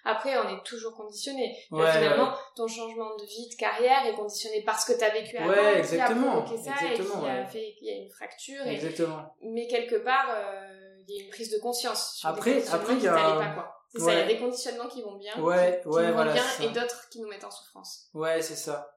Après, 0.10 0.38
on 0.38 0.48
est 0.58 0.63
toujours 0.63 0.96
conditionné. 0.96 1.54
Là, 1.70 1.78
Ouais, 1.80 1.92
finalement, 1.92 2.34
ton 2.56 2.66
changement 2.66 3.13
de 3.18 3.26
vie, 3.26 3.50
de 3.50 3.56
carrière 3.56 4.06
est 4.06 4.13
conditionné 4.13 4.63
par 4.63 4.80
ce 4.80 4.94
que 4.94 4.98
t'as 4.98 5.10
vécu 5.10 5.36
avant, 5.36 5.50
Ouais, 5.50 5.74
qui 5.74 5.80
exactement, 5.80 6.38
a 6.40 6.42
provoqué 6.44 6.63
ça 6.63 6.76
et 6.94 6.94
qui 6.96 7.28
a 7.28 7.46
fait 7.46 7.74
qu'il 7.78 7.88
y 7.88 7.92
a 7.92 7.98
une 8.04 8.10
fracture. 8.10 8.66
Et... 8.68 8.76
Exactement. 8.76 9.36
Mais 9.42 9.68
quelque 9.68 9.98
part, 9.98 10.30
euh, 10.34 10.87
y 11.15 11.22
a 11.22 11.24
une 11.26 11.30
prise 11.30 11.52
de 11.52 11.60
conscience. 11.60 12.15
Sur 12.15 12.30
Après- 12.30 12.67
après, 12.67 12.93
il 12.96 13.04
y 13.04 13.08
a 13.08 13.13
pas, 13.13 13.50
quoi. 13.54 13.74
C'est 13.89 14.00
ça, 14.02 14.13
il 14.13 14.17
y 14.20 14.22
a 14.22 14.28
des 14.28 14.38
conditionnements 14.38 14.88
qui 14.89 15.02
vont 15.02 15.15
bien, 15.15 15.39
Ouais, 15.41 15.80
qui, 15.82 15.88
ouais, 15.88 16.08
vont 16.08 16.13
voilà, 16.13 16.34
bien, 16.34 16.43
et 16.62 16.70
d'autres 16.70 17.08
qui 17.10 17.22
nous 17.22 17.28
mettent 17.30 17.46
en 17.46 17.52
souffrance. 17.52 18.10
Ouais, 18.13 18.41
c'est 18.41 18.56
ça. 18.58 18.91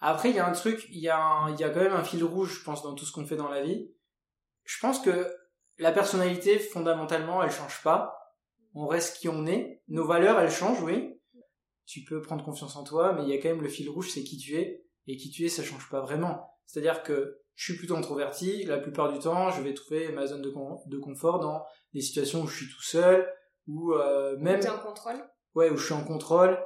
Après, 0.00 0.30
il 0.30 0.36
y 0.36 0.38
a 0.38 0.46
un 0.46 0.52
truc, 0.52 0.86
il 0.90 1.00
y 1.00 1.08
a, 1.08 1.18
un- 1.18 1.50
il 1.52 1.58
y 1.58 1.64
a 1.64 1.70
quand 1.70 1.80
même 1.80 1.94
un 1.94 2.04
fil 2.04 2.22
rouge, 2.22 2.58
je 2.60 2.64
pense, 2.64 2.82
dans 2.82 2.94
tout 2.94 3.04
ce 3.06 3.12
qu'on 3.12 3.26
fait 3.26 3.36
dans 3.36 3.48
la 3.48 3.62
vie. 3.62 3.90
Je 4.64 4.78
pense 4.80 5.00
que 5.00 5.34
la 5.78 5.90
personnalité, 5.92 6.58
fondamentalement, 6.58 7.42
elle 7.42 7.50
change 7.50 7.82
pas. 7.82 8.14
On 8.74 8.86
reste 8.86 9.16
qui 9.16 9.28
on 9.28 9.46
est. 9.46 9.82
Nos 9.88 10.06
valeurs, 10.06 10.38
elles 10.38 10.50
changent, 10.50 10.82
oui. 10.82 11.18
Tu 11.86 12.04
peux 12.04 12.20
prendre 12.20 12.44
confiance 12.44 12.76
en 12.76 12.84
toi, 12.84 13.12
mais 13.14 13.22
il 13.22 13.30
y 13.30 13.32
a 13.32 13.38
quand 13.40 13.48
même 13.48 13.62
le 13.62 13.68
fil 13.68 13.88
rouge, 13.88 14.10
c'est 14.12 14.22
qui 14.22 14.36
tu 14.36 14.56
es. 14.58 14.84
Et 15.06 15.16
qui 15.16 15.30
tu 15.30 15.46
es, 15.46 15.48
ça 15.48 15.62
change 15.64 15.88
pas 15.88 16.02
vraiment. 16.02 16.54
C'est-à-dire 16.66 17.02
que 17.02 17.40
je 17.58 17.64
suis 17.64 17.76
plutôt 17.76 17.96
introverti. 17.96 18.62
La 18.64 18.78
plupart 18.78 19.12
du 19.12 19.18
temps, 19.18 19.50
je 19.50 19.60
vais 19.62 19.74
trouver 19.74 20.12
ma 20.12 20.26
zone 20.26 20.42
de, 20.42 20.50
con- 20.50 20.78
de 20.86 20.98
confort 20.98 21.40
dans 21.40 21.64
des 21.92 22.00
situations 22.00 22.42
où 22.42 22.46
je 22.46 22.56
suis 22.56 22.72
tout 22.72 22.82
seul, 22.82 23.28
ou 23.66 23.92
euh, 23.94 24.36
même 24.38 24.60
T'es 24.60 24.68
en 24.68 24.78
contrôle. 24.78 25.16
ouais, 25.56 25.68
où 25.68 25.76
je 25.76 25.84
suis 25.84 25.94
en 25.94 26.04
contrôle. 26.04 26.56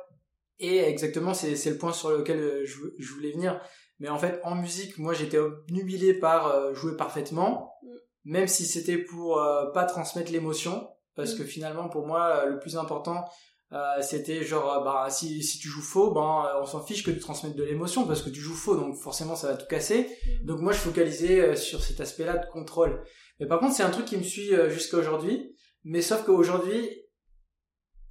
Et 0.58 0.78
exactement, 0.80 1.32
c'est, 1.32 1.56
c'est 1.56 1.70
le 1.70 1.78
point 1.78 1.94
sur 1.94 2.10
lequel 2.10 2.38
euh, 2.40 2.64
je, 2.66 2.76
je 2.98 3.12
voulais 3.14 3.32
venir. 3.32 3.58
Mais 4.00 4.10
en 4.10 4.18
fait, 4.18 4.38
en 4.44 4.54
musique, 4.54 4.98
moi, 4.98 5.14
j'étais 5.14 5.38
obnubilé 5.38 6.12
par 6.14 6.48
euh, 6.48 6.74
jouer 6.74 6.94
parfaitement, 6.96 7.70
Mm. 7.82 7.88
même 8.24 8.46
si 8.48 8.64
c'était 8.66 8.98
pour 8.98 9.38
euh, 9.40 9.70
pas 9.72 9.84
transmettre 9.86 10.30
l'émotion, 10.30 10.88
parce 11.16 11.34
Mm. 11.34 11.38
que 11.38 11.44
finalement, 11.44 11.88
pour 11.88 12.06
moi, 12.06 12.42
euh, 12.44 12.46
le 12.50 12.58
plus 12.58 12.76
important, 12.76 13.24
euh, 13.72 14.02
c'était 14.02 14.44
genre, 14.44 14.70
euh, 14.70 14.84
bah, 14.84 15.06
si, 15.08 15.42
si 15.42 15.58
tu 15.58 15.68
joues 15.68 15.80
faux, 15.80 16.10
ben, 16.10 16.44
euh, 16.46 16.60
on 16.60 16.66
s'en 16.66 16.84
fiche 16.84 17.02
que 17.02 17.10
tu 17.10 17.20
transmettes 17.20 17.56
de 17.56 17.62
l'émotion, 17.62 18.06
parce 18.06 18.20
que 18.20 18.28
tu 18.28 18.40
joues 18.40 18.54
faux, 18.54 18.76
donc 18.76 18.96
forcément, 18.96 19.34
ça 19.34 19.48
va 19.48 19.56
tout 19.56 19.66
casser. 19.66 20.08
Mm. 20.42 20.46
Donc 20.46 20.60
moi, 20.60 20.72
je 20.72 20.78
focalisais 20.78 21.56
sur 21.56 21.82
cet 21.82 22.00
aspect-là 22.00 22.36
de 22.36 22.46
contrôle. 22.50 23.02
Mais 23.40 23.46
par 23.46 23.60
contre, 23.60 23.74
c'est 23.74 23.82
un 23.82 23.90
truc 23.90 24.04
qui 24.04 24.18
me 24.18 24.22
suit 24.22 24.50
jusqu'à 24.68 24.98
aujourd'hui. 24.98 25.56
Mais 25.84 26.02
sauf 26.02 26.24
qu'aujourd'hui, 26.24 27.02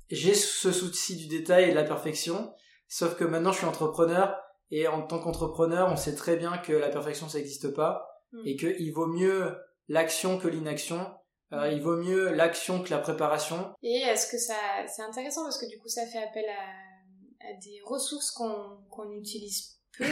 j'ai 0.10 0.34
ce 0.34 0.71
souci 0.71 1.15
du 1.15 1.28
détail 1.28 1.65
et 1.65 1.69
de 1.69 1.76
la 1.76 1.84
perfection. 1.84 2.54
Sauf 2.88 3.15
que 3.15 3.24
maintenant, 3.24 3.52
je 3.52 3.60
suis 3.60 3.67
entrepreneur. 3.67 4.36
Et 4.71 4.88
en 4.88 5.02
tant 5.02 5.19
qu'entrepreneur, 5.19 5.89
on 5.91 5.95
sait 5.95 6.15
très 6.15 6.38
bien 6.38 6.58
que 6.58 6.74
la 6.74 6.89
perfection, 6.89 7.30
ça 7.30 7.38
n'existe 7.38 7.74
pas. 7.74 8.08
Mm. 8.32 8.41
Et 8.45 8.56
qu'il 8.56 8.91
vaut 8.93 9.08
mieux 9.08 9.56
l'action 9.88 10.39
que 10.39 10.47
l'inaction. 10.47 11.06
Euh, 11.53 11.69
il 11.71 11.81
vaut 11.81 11.97
mieux 11.97 12.29
l'action 12.31 12.81
que 12.83 12.89
la 12.91 12.99
préparation. 12.99 13.73
Et 13.83 13.97
est-ce 14.01 14.31
que 14.31 14.37
ça, 14.37 14.55
c'est 14.87 15.01
intéressant 15.01 15.43
parce 15.43 15.59
que 15.59 15.65
du 15.69 15.77
coup, 15.79 15.89
ça 15.89 16.05
fait 16.07 16.21
appel 16.23 16.45
à, 16.49 17.47
à 17.49 17.53
des 17.61 17.81
ressources 17.83 18.31
qu'on 18.31 19.11
utilise 19.11 19.77
peu 19.97 20.05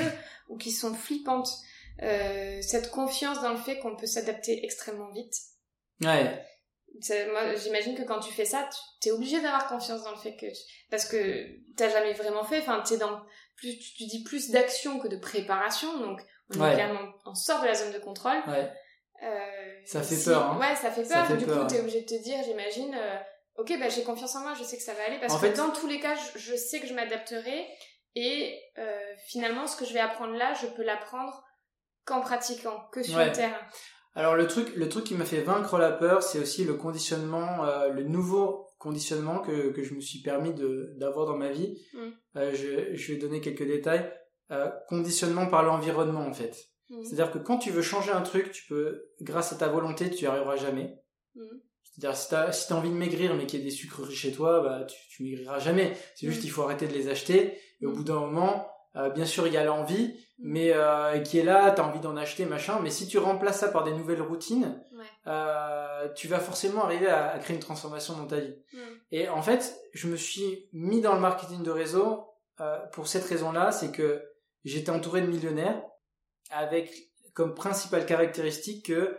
ou 0.49 0.58
qui 0.58 0.71
sont 0.71 0.93
flippantes. 0.93 1.49
Euh, 2.02 2.62
cette 2.62 2.91
confiance 2.91 3.41
dans 3.41 3.52
le 3.52 3.58
fait 3.58 3.80
qu'on 3.80 3.95
peut 3.95 4.06
s'adapter 4.08 4.63
extrêmement 4.65 5.12
vite. 5.12 5.34
Ouais, 6.02 6.45
Moi, 7.32 7.56
j'imagine 7.56 7.95
que 7.95 8.04
quand 8.04 8.19
tu 8.19 8.32
fais 8.34 8.45
ça, 8.45 8.69
tu 9.02 9.10
es 9.10 9.12
obligé 9.12 9.41
d'avoir 9.41 9.67
confiance 9.67 10.04
dans 10.04 10.12
le 10.12 10.17
fait 10.17 10.36
que 10.38 10.45
tu- 10.45 10.88
parce 10.89 11.06
que 11.06 11.45
t'as 11.75 11.89
jamais 11.89 12.13
vraiment 12.13 12.43
fait. 12.43 12.60
Enfin, 12.60 12.84
dans 12.97 13.21
plus, 13.56 13.78
tu, 13.78 13.93
tu 13.95 14.06
dis 14.06 14.23
plus 14.23 14.49
d'action 14.52 14.99
que 14.99 15.08
de 15.10 15.17
préparation, 15.17 15.99
donc 15.99 16.21
on 16.56 16.60
Ouais. 16.62 16.71
est 16.71 16.75
clairement, 16.75 17.12
on 17.25 17.36
sort 17.36 17.62
de 17.62 17.67
la 17.67 17.75
zone 17.75 17.91
de 17.91 17.99
contrôle. 17.99 18.41
ouais. 18.47 18.71
Euh, 19.24 19.82
Ça 19.86 20.02
fait 20.02 20.16
si- 20.16 20.26
peur, 20.30 20.44
hein. 20.52 20.60
Ouais, 20.60 20.76
ça 20.76 20.92
fait 20.92 21.04
Ça 21.06 21.16
peur. 21.16 21.28
fait 21.28 21.38
du 21.38 21.46
peur, 21.46 21.62
coup, 21.62 21.68
t'es 21.68 21.80
obligé 21.82 22.02
de 22.02 22.06
te 22.06 22.22
dire, 22.24 22.38
j'imagine, 22.46 22.94
euh, 22.96 23.18
ok, 23.58 23.74
bah, 23.80 23.90
j'ai 23.90 24.04
confiance 24.04 24.36
en 24.36 24.42
moi, 24.42 24.54
je 24.58 24.64
sais 24.64 24.78
que 24.78 24.84
ça 24.84 24.94
va 24.94 25.04
aller. 25.06 25.20
Parce 25.20 25.34
En 25.34 25.40
que 25.40 25.48
fait- 25.48 25.54
dans 25.58 25.72
tous 25.72 25.88
les 25.88 26.00
cas, 26.00 26.16
je, 26.16 26.40
je 26.40 26.56
sais 26.56 26.80
que 26.80 26.88
je 26.88 26.94
m'adapterai. 26.94 27.68
Et 28.16 28.58
euh, 28.78 29.00
finalement, 29.28 29.68
ce 29.68 29.76
que 29.78 29.86
je 29.86 29.94
vais 29.94 30.00
apprendre 30.00 30.34
là, 30.36 30.54
je 30.62 30.68
peux 30.68 30.84
l'apprendre 30.84 31.44
qu'en 32.06 32.22
pratiquant, 32.22 32.88
que 32.92 33.04
sur 33.04 33.18
Ouais. 33.18 33.28
le 33.28 33.32
terrain. 33.32 33.60
Alors 34.16 34.36
le 34.36 34.48
truc, 34.48 34.76
le 34.76 34.90
truc 34.90 35.04
qui 35.06 35.14
m'a 35.14 35.26
fait 35.26 35.42
vaincre 35.42 35.78
la 35.78 35.92
peur, 35.92 36.24
c'est 36.24 36.40
aussi 36.40 36.64
le 36.66 36.74
conditionnement, 36.74 37.64
euh, 37.66 37.90
le 37.90 38.04
nouveau 38.04 38.68
conditionnement 38.80 39.40
que, 39.40 39.70
que 39.72 39.84
je 39.84 39.94
me 39.94 40.02
suis 40.02 40.22
permis 40.22 40.54
d'avoir 40.98 41.28
dans 41.28 41.38
ma 41.38 41.50
vie. 41.50 41.78
Mm. 41.94 42.10
Euh, 42.38 42.52
je, 42.56 42.96
je 42.96 43.14
vais 43.14 43.20
donner 43.20 43.42
quelques 43.42 43.68
détails. 43.68 44.12
Euh, 44.52 44.68
conditionnement 44.88 45.46
par 45.46 45.62
l'environnement 45.62 46.26
en 46.26 46.34
fait. 46.34 46.56
Mhm. 46.89 47.04
C'est-à-dire 47.04 47.32
que 47.32 47.38
quand 47.39 47.58
tu 47.58 47.69
veux 47.71 47.82
changer 47.82 48.12
un 48.12 48.21
truc, 48.21 48.52
tu 48.52 48.65
peux, 48.67 49.06
grâce 49.21 49.54
à 49.54 49.56
ta 49.58 49.67
volonté, 49.67 50.10
tu 50.10 50.23
y 50.23 50.28
arriveras 50.28 50.56
jamais. 50.56 50.97
Mhm. 51.36 51.62
C'est-à-dire 51.84 52.17
si 52.17 52.30
t'as 52.30 52.52
si 52.52 52.67
t'as 52.67 52.75
envie 52.75 52.89
de 52.89 52.95
maigrir 52.95 53.36
mais 53.36 53.45
qu'il 53.45 53.60
y 53.60 53.62
a 53.62 53.65
des 53.65 53.71
sucreries 53.71 54.15
chez 54.15 54.32
toi, 54.32 54.62
bah 54.62 54.86
tu, 54.86 54.95
tu 55.10 55.23
maigriras 55.23 55.60
jamais. 55.60 55.97
C'est 56.15 56.28
juste 56.28 56.43
Mm. 56.43 56.45
il 56.45 56.49
faut 56.52 56.62
arrêter 56.63 56.88
de 56.88 56.93
les 56.93 57.10
acheter. 57.10 57.58
Et 57.82 57.86
au 57.86 57.91
bout 57.91 58.04
d'un 58.04 58.19
moment, 58.19 58.67
euh, 58.95 59.10
bien 59.10 59.25
sûr 59.25 59.47
il 59.47 59.54
y 59.54 59.58
a 59.58 59.63
l'envie, 59.65 60.15
mais 60.39 60.71
euh, 60.73 61.19
qui 61.19 61.39
est 61.39 61.43
là, 61.43 61.71
t'as 61.71 61.84
envie 61.84 61.99
d'en 61.99 62.15
acheter 62.15 62.45
machin. 62.45 62.80
Mais 62.82 62.89
si 62.89 63.08
tu 63.08 63.17
remplaces 63.17 63.60
ça 63.60 63.67
par 63.69 63.84
des 63.84 63.91
nouvelles 63.91 64.21
routines, 64.21 64.82
Ouais. 64.97 65.06
euh, 65.28 66.08
tu 66.15 66.28
vas 66.28 66.39
forcément 66.39 66.86
arriver 66.86 67.08
à, 67.08 67.32
à 67.32 67.39
créer 67.39 67.56
une 67.56 67.62
transformation 67.62 68.15
dans 68.17 68.28
ta 68.28 68.39
vie. 68.39 68.56
Et 69.12 69.28
en 69.30 69.41
fait, 69.41 69.78
je 69.93 70.08
me 70.08 70.15
suis 70.15 70.69
mis 70.73 71.02
dans 71.02 71.13
le 71.13 71.19
marketing 71.19 71.63
de 71.63 71.71
réseau 71.71 72.25
euh, 72.62 72.80
pour 72.93 73.08
cette 73.08 73.25
raison-là, 73.25 73.71
c'est 73.71 73.91
que 73.91 74.21
j'étais 74.63 74.89
entouré 74.91 75.21
de 75.21 75.28
millionnaires 75.28 75.82
avec 76.50 76.92
comme 77.34 77.54
principale 77.54 78.06
caractéristique 78.06 78.86
que 78.88 79.18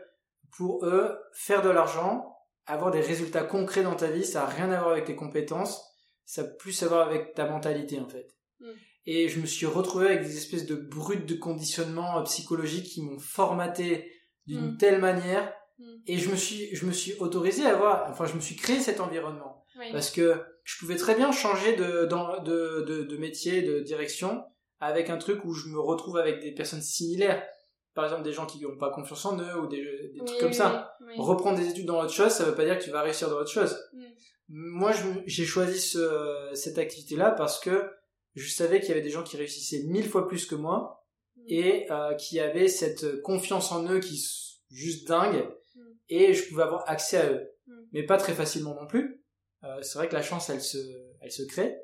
pour 0.57 0.85
eux, 0.85 1.16
faire 1.33 1.62
de 1.62 1.71
l'argent, 1.71 2.37
avoir 2.66 2.90
des 2.90 3.01
résultats 3.01 3.43
concrets 3.45 3.83
dans 3.83 3.95
ta 3.97 4.09
vie, 4.09 4.25
ça 4.25 4.40
n'a 4.40 4.47
rien 4.47 4.71
à 4.73 4.79
voir 4.81 4.93
avec 4.93 5.05
tes 5.07 5.16
compétences, 5.16 5.83
ça 6.25 6.43
a 6.43 6.45
plus 6.45 6.83
à 6.83 6.88
voir 6.88 7.07
avec 7.09 7.35
ta 7.35 7.49
mentalité 7.49 7.99
en 8.01 8.09
fait. 8.09 8.29
Mm. 8.61 8.66
Et 9.07 9.29
je 9.29 9.40
me 9.40 9.47
suis 9.47 9.66
retrouvé 9.66 10.07
avec 10.07 10.23
des 10.23 10.37
espèces 10.37 10.66
de 10.66 10.75
brutes 10.77 11.27
de 11.27 11.35
conditionnement 11.35 12.19
euh, 12.19 12.23
psychologique 12.25 12.87
qui 12.87 13.03
m'ont 13.03 13.19
formaté 13.19 14.11
d'une 14.47 14.73
Mm. 14.73 14.77
telle 14.79 15.01
manière 15.01 15.53
Mm. 15.79 15.85
et 16.07 16.19
je 16.19 16.31
me 16.31 16.37
suis 16.37 16.75
je 16.77 16.85
me 16.85 16.93
suis 16.93 17.14
autorisé 17.21 17.64
à 17.64 17.71
avoir 17.75 18.11
enfin 18.11 18.27
je 18.27 18.35
me 18.35 18.40
suis 18.40 18.55
créé 18.57 18.81
cet 18.81 19.01
environnement 19.01 19.64
Oui. 19.79 19.87
parce 19.93 20.11
que 20.11 20.43
je 20.64 20.79
pouvais 20.79 20.97
très 20.97 21.14
bien 21.14 21.33
changer 21.33 21.75
de, 21.75 22.05
dans- 22.05 22.43
de, 22.43 22.85
de, 22.87 23.03
de 23.05 23.16
métier, 23.16 23.62
de 23.62 23.81
direction, 23.81 24.45
avec 24.81 25.11
un 25.11 25.19
truc 25.19 25.45
où 25.45 25.53
je 25.53 25.69
me 25.69 25.79
retrouve 25.79 26.16
avec 26.16 26.40
des 26.40 26.53
personnes 26.53 26.83
similaires. 26.83 27.47
Par 27.95 28.05
exemple, 28.05 28.23
des 28.23 28.33
gens 28.33 28.47
qui 28.47 28.61
n'ont 28.61 28.77
pas 28.77 28.90
confiance 28.90 29.25
en 29.27 29.38
eux 29.38 29.59
ou 29.61 29.66
des, 29.66 29.83
des 30.14 30.19
trucs 30.19 30.31
Oui, 30.31 30.38
comme 30.40 30.49
oui, 30.51 30.55
ça. 30.55 30.95
oui. 31.07 31.14
Reprendre 31.19 31.59
des 31.59 31.69
études 31.69 31.87
dans 31.87 32.01
autre 32.03 32.12
chose, 32.12 32.31
ça 32.33 32.45
veut 32.45 32.55
pas 32.55 32.64
dire 32.64 32.79
que 32.79 32.85
tu 32.85 32.90
vas 32.90 33.03
réussir 33.03 33.29
dans 33.29 33.37
autre 33.37 33.51
chose. 33.51 33.77
Mm. 33.93 34.05
Moi, 34.49 34.93
j'ai 35.27 35.45
choisi 35.45 35.79
ce, 35.81 36.51
cette 36.55 36.79
activité-là 36.79 37.31
parce 37.33 37.61
que 37.61 37.90
je 38.35 38.49
savais 38.49 38.81
qu'il 38.81 38.90
y 38.90 38.93
avait 38.93 39.01
des 39.03 39.11
gens 39.11 39.23
qui 39.25 39.37
réussissaient 39.37 39.83
mille 39.88 40.09
fois 40.09 40.27
plus 40.29 40.47
que 40.47 40.55
moi 40.55 40.97
Mm. 41.37 41.43
et 41.49 41.90
euh, 41.93 42.14
qui 42.14 42.38
avaient 42.40 42.69
cette 42.69 43.23
confiance 43.23 43.71
en 43.73 43.88
eux 43.90 44.01
qui 44.01 44.16
est 44.16 44.75
juste 44.75 45.07
dingue 45.09 45.49
Mm. 45.75 45.81
et 46.11 46.35
je 46.35 46.49
pouvais 46.49 46.62
avoir 46.64 46.88
accès 46.88 47.16
à 47.19 47.31
eux. 47.33 47.49
Mais 47.93 48.05
pas 48.05 48.16
très 48.19 48.35
facilement 48.35 48.75
non 48.75 48.87
plus. 48.87 49.23
Euh, 49.64 49.81
c'est 49.83 49.99
vrai 49.99 50.09
que 50.09 50.14
la 50.14 50.23
chance, 50.23 50.49
elle 50.51 50.61
se, 50.62 50.79
elle 51.21 51.31
se 51.33 51.43
crée. 51.43 51.77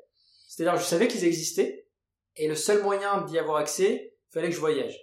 C'est-à-dire, 0.47 0.79
je 0.79 0.85
savais 0.85 1.07
qu'ils 1.07 1.25
existaient 1.25 1.86
et 2.37 2.47
le 2.47 2.55
seul 2.55 2.81
moyen 2.83 3.21
d'y 3.21 3.37
avoir 3.39 3.57
accès, 3.57 4.13
il 4.29 4.33
fallait 4.33 4.49
que 4.49 4.55
je 4.55 4.59
voyage. 4.59 4.97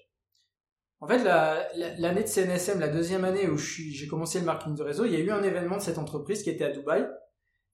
En 1.00 1.06
fait, 1.08 1.18
la- 1.22 1.68
la- 1.74 1.94
l'année 1.98 2.22
de 2.22 2.28
CNSM, 2.28 2.80
la 2.80 2.88
deuxième 2.88 3.24
année 3.24 3.46
où 3.48 3.56
j'ai 3.58 4.06
commencé 4.06 4.38
le 4.38 4.46
marketing 4.46 4.76
de 4.76 4.82
réseau, 4.82 5.04
il 5.04 5.12
y 5.12 5.16
a 5.16 5.20
eu 5.20 5.30
un 5.30 5.42
événement 5.42 5.76
de 5.76 5.82
cette 5.82 5.98
entreprise 5.98 6.42
qui 6.42 6.50
était 6.50 6.64
à 6.64 6.70
Dubaï. 6.70 7.06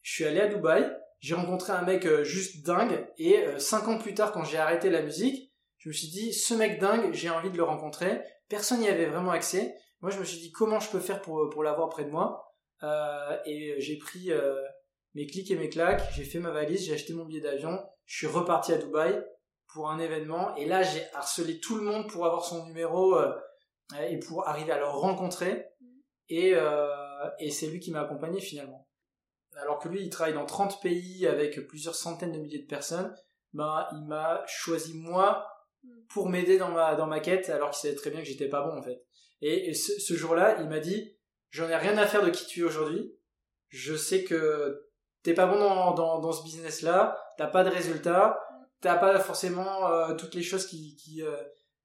Je 0.02 0.12
suis 0.12 0.24
allé 0.24 0.40
à 0.40 0.48
Dubaï, 0.48 0.90
j'ai 1.20 1.34
rencontré 1.34 1.72
un 1.72 1.82
mec 1.82 2.06
euh, 2.06 2.24
juste 2.24 2.64
dingue, 2.64 3.06
et 3.18 3.38
euh, 3.46 3.58
cinq 3.58 3.86
ans 3.88 3.98
plus 3.98 4.14
tard, 4.14 4.32
quand 4.32 4.42
j'ai 4.44 4.56
arrêté 4.56 4.88
la 4.90 5.02
musique, 5.02 5.52
je 5.78 5.90
me 5.90 5.92
suis 5.94 6.08
dit, 6.08 6.32
ce 6.32 6.54
mec 6.54 6.80
dingue, 6.80 7.12
j'ai 7.12 7.30
envie 7.30 7.50
de 7.50 7.56
le 7.56 7.62
rencontrer. 7.62 8.20
Personne 8.48 8.80
n'y 8.80 8.88
avait 8.88 9.06
vraiment 9.06 9.30
accès. 9.30 9.74
Moi, 10.00 10.10
je 10.10 10.18
me 10.18 10.24
suis 10.24 10.38
dit, 10.40 10.50
comment 10.50 10.80
je 10.80 10.90
peux 10.90 10.98
faire 11.00 11.20
pour, 11.22 11.48
pour 11.50 11.62
l'avoir 11.62 11.88
près 11.88 12.04
de 12.04 12.10
moi? 12.10 12.54
Euh, 12.82 13.36
Et 13.46 13.76
j'ai 13.78 13.96
pris 13.98 14.30
mes 15.14 15.26
clics 15.26 15.50
et 15.50 15.56
mes 15.56 15.68
claques, 15.68 16.02
j'ai 16.14 16.24
fait 16.24 16.38
ma 16.38 16.50
valise, 16.50 16.84
j'ai 16.84 16.94
acheté 16.94 17.12
mon 17.14 17.24
billet 17.24 17.40
d'avion, 17.40 17.78
je 18.06 18.16
suis 18.16 18.26
reparti 18.26 18.72
à 18.72 18.78
Dubaï 18.78 19.22
pour 19.72 19.90
un 19.90 19.98
événement, 19.98 20.54
et 20.56 20.66
là, 20.66 20.82
j'ai 20.82 21.02
harcelé 21.14 21.60
tout 21.60 21.76
le 21.76 21.82
monde 21.82 22.08
pour 22.08 22.26
avoir 22.26 22.44
son 22.44 22.66
numéro 22.66 23.16
euh, 23.16 23.32
et 24.08 24.18
pour 24.18 24.46
arriver 24.48 24.72
à 24.72 24.78
le 24.78 24.86
rencontrer. 24.86 25.66
Et, 26.28 26.54
euh, 26.54 26.88
et 27.38 27.50
c'est 27.50 27.66
lui 27.66 27.80
qui 27.80 27.90
m'a 27.90 28.02
accompagné 28.02 28.40
finalement. 28.40 28.88
Alors 29.56 29.78
que 29.78 29.88
lui, 29.88 30.02
il 30.02 30.10
travaille 30.10 30.34
dans 30.34 30.46
30 30.46 30.80
pays 30.80 31.26
avec 31.26 31.66
plusieurs 31.66 31.94
centaines 31.94 32.32
de 32.32 32.38
milliers 32.38 32.62
de 32.62 32.68
personnes, 32.68 33.14
ben, 33.52 33.86
il 33.92 34.06
m'a 34.06 34.44
choisi 34.46 34.94
moi 34.94 35.46
pour 36.08 36.28
m'aider 36.28 36.58
dans 36.58 36.70
ma, 36.70 36.94
dans 36.94 37.06
ma 37.06 37.20
quête, 37.20 37.48
alors 37.50 37.70
qu'il 37.70 37.80
savait 37.80 37.94
très 37.94 38.10
bien 38.10 38.20
que 38.20 38.26
j'étais 38.26 38.48
pas 38.48 38.62
bon 38.62 38.78
en 38.78 38.82
fait. 38.82 39.02
Et, 39.40 39.70
et 39.70 39.74
ce, 39.74 39.98
ce 39.98 40.14
jour-là, 40.14 40.60
il 40.60 40.68
m'a 40.68 40.78
dit, 40.78 41.16
j'en 41.50 41.68
ai 41.68 41.76
rien 41.76 41.96
à 41.98 42.06
faire 42.06 42.24
de 42.24 42.30
qui 42.30 42.46
tu 42.46 42.60
es 42.60 42.62
aujourd'hui, 42.62 43.12
je 43.68 43.94
sais 43.96 44.24
que 44.24 44.88
t'es 45.22 45.34
pas 45.34 45.46
bon 45.46 45.58
dans, 45.58 45.94
dans, 45.94 46.20
dans 46.20 46.32
ce 46.32 46.42
business-là, 46.44 47.18
t'as 47.38 47.46
pas 47.46 47.64
de 47.64 47.70
résultats, 47.70 48.38
t'as 48.80 48.96
pas 48.96 49.18
forcément 49.20 49.88
euh, 49.88 50.14
toutes 50.14 50.34
les 50.34 50.42
choses 50.42 50.66
qui, 50.66 50.96
qui, 50.96 51.22
euh, 51.22 51.36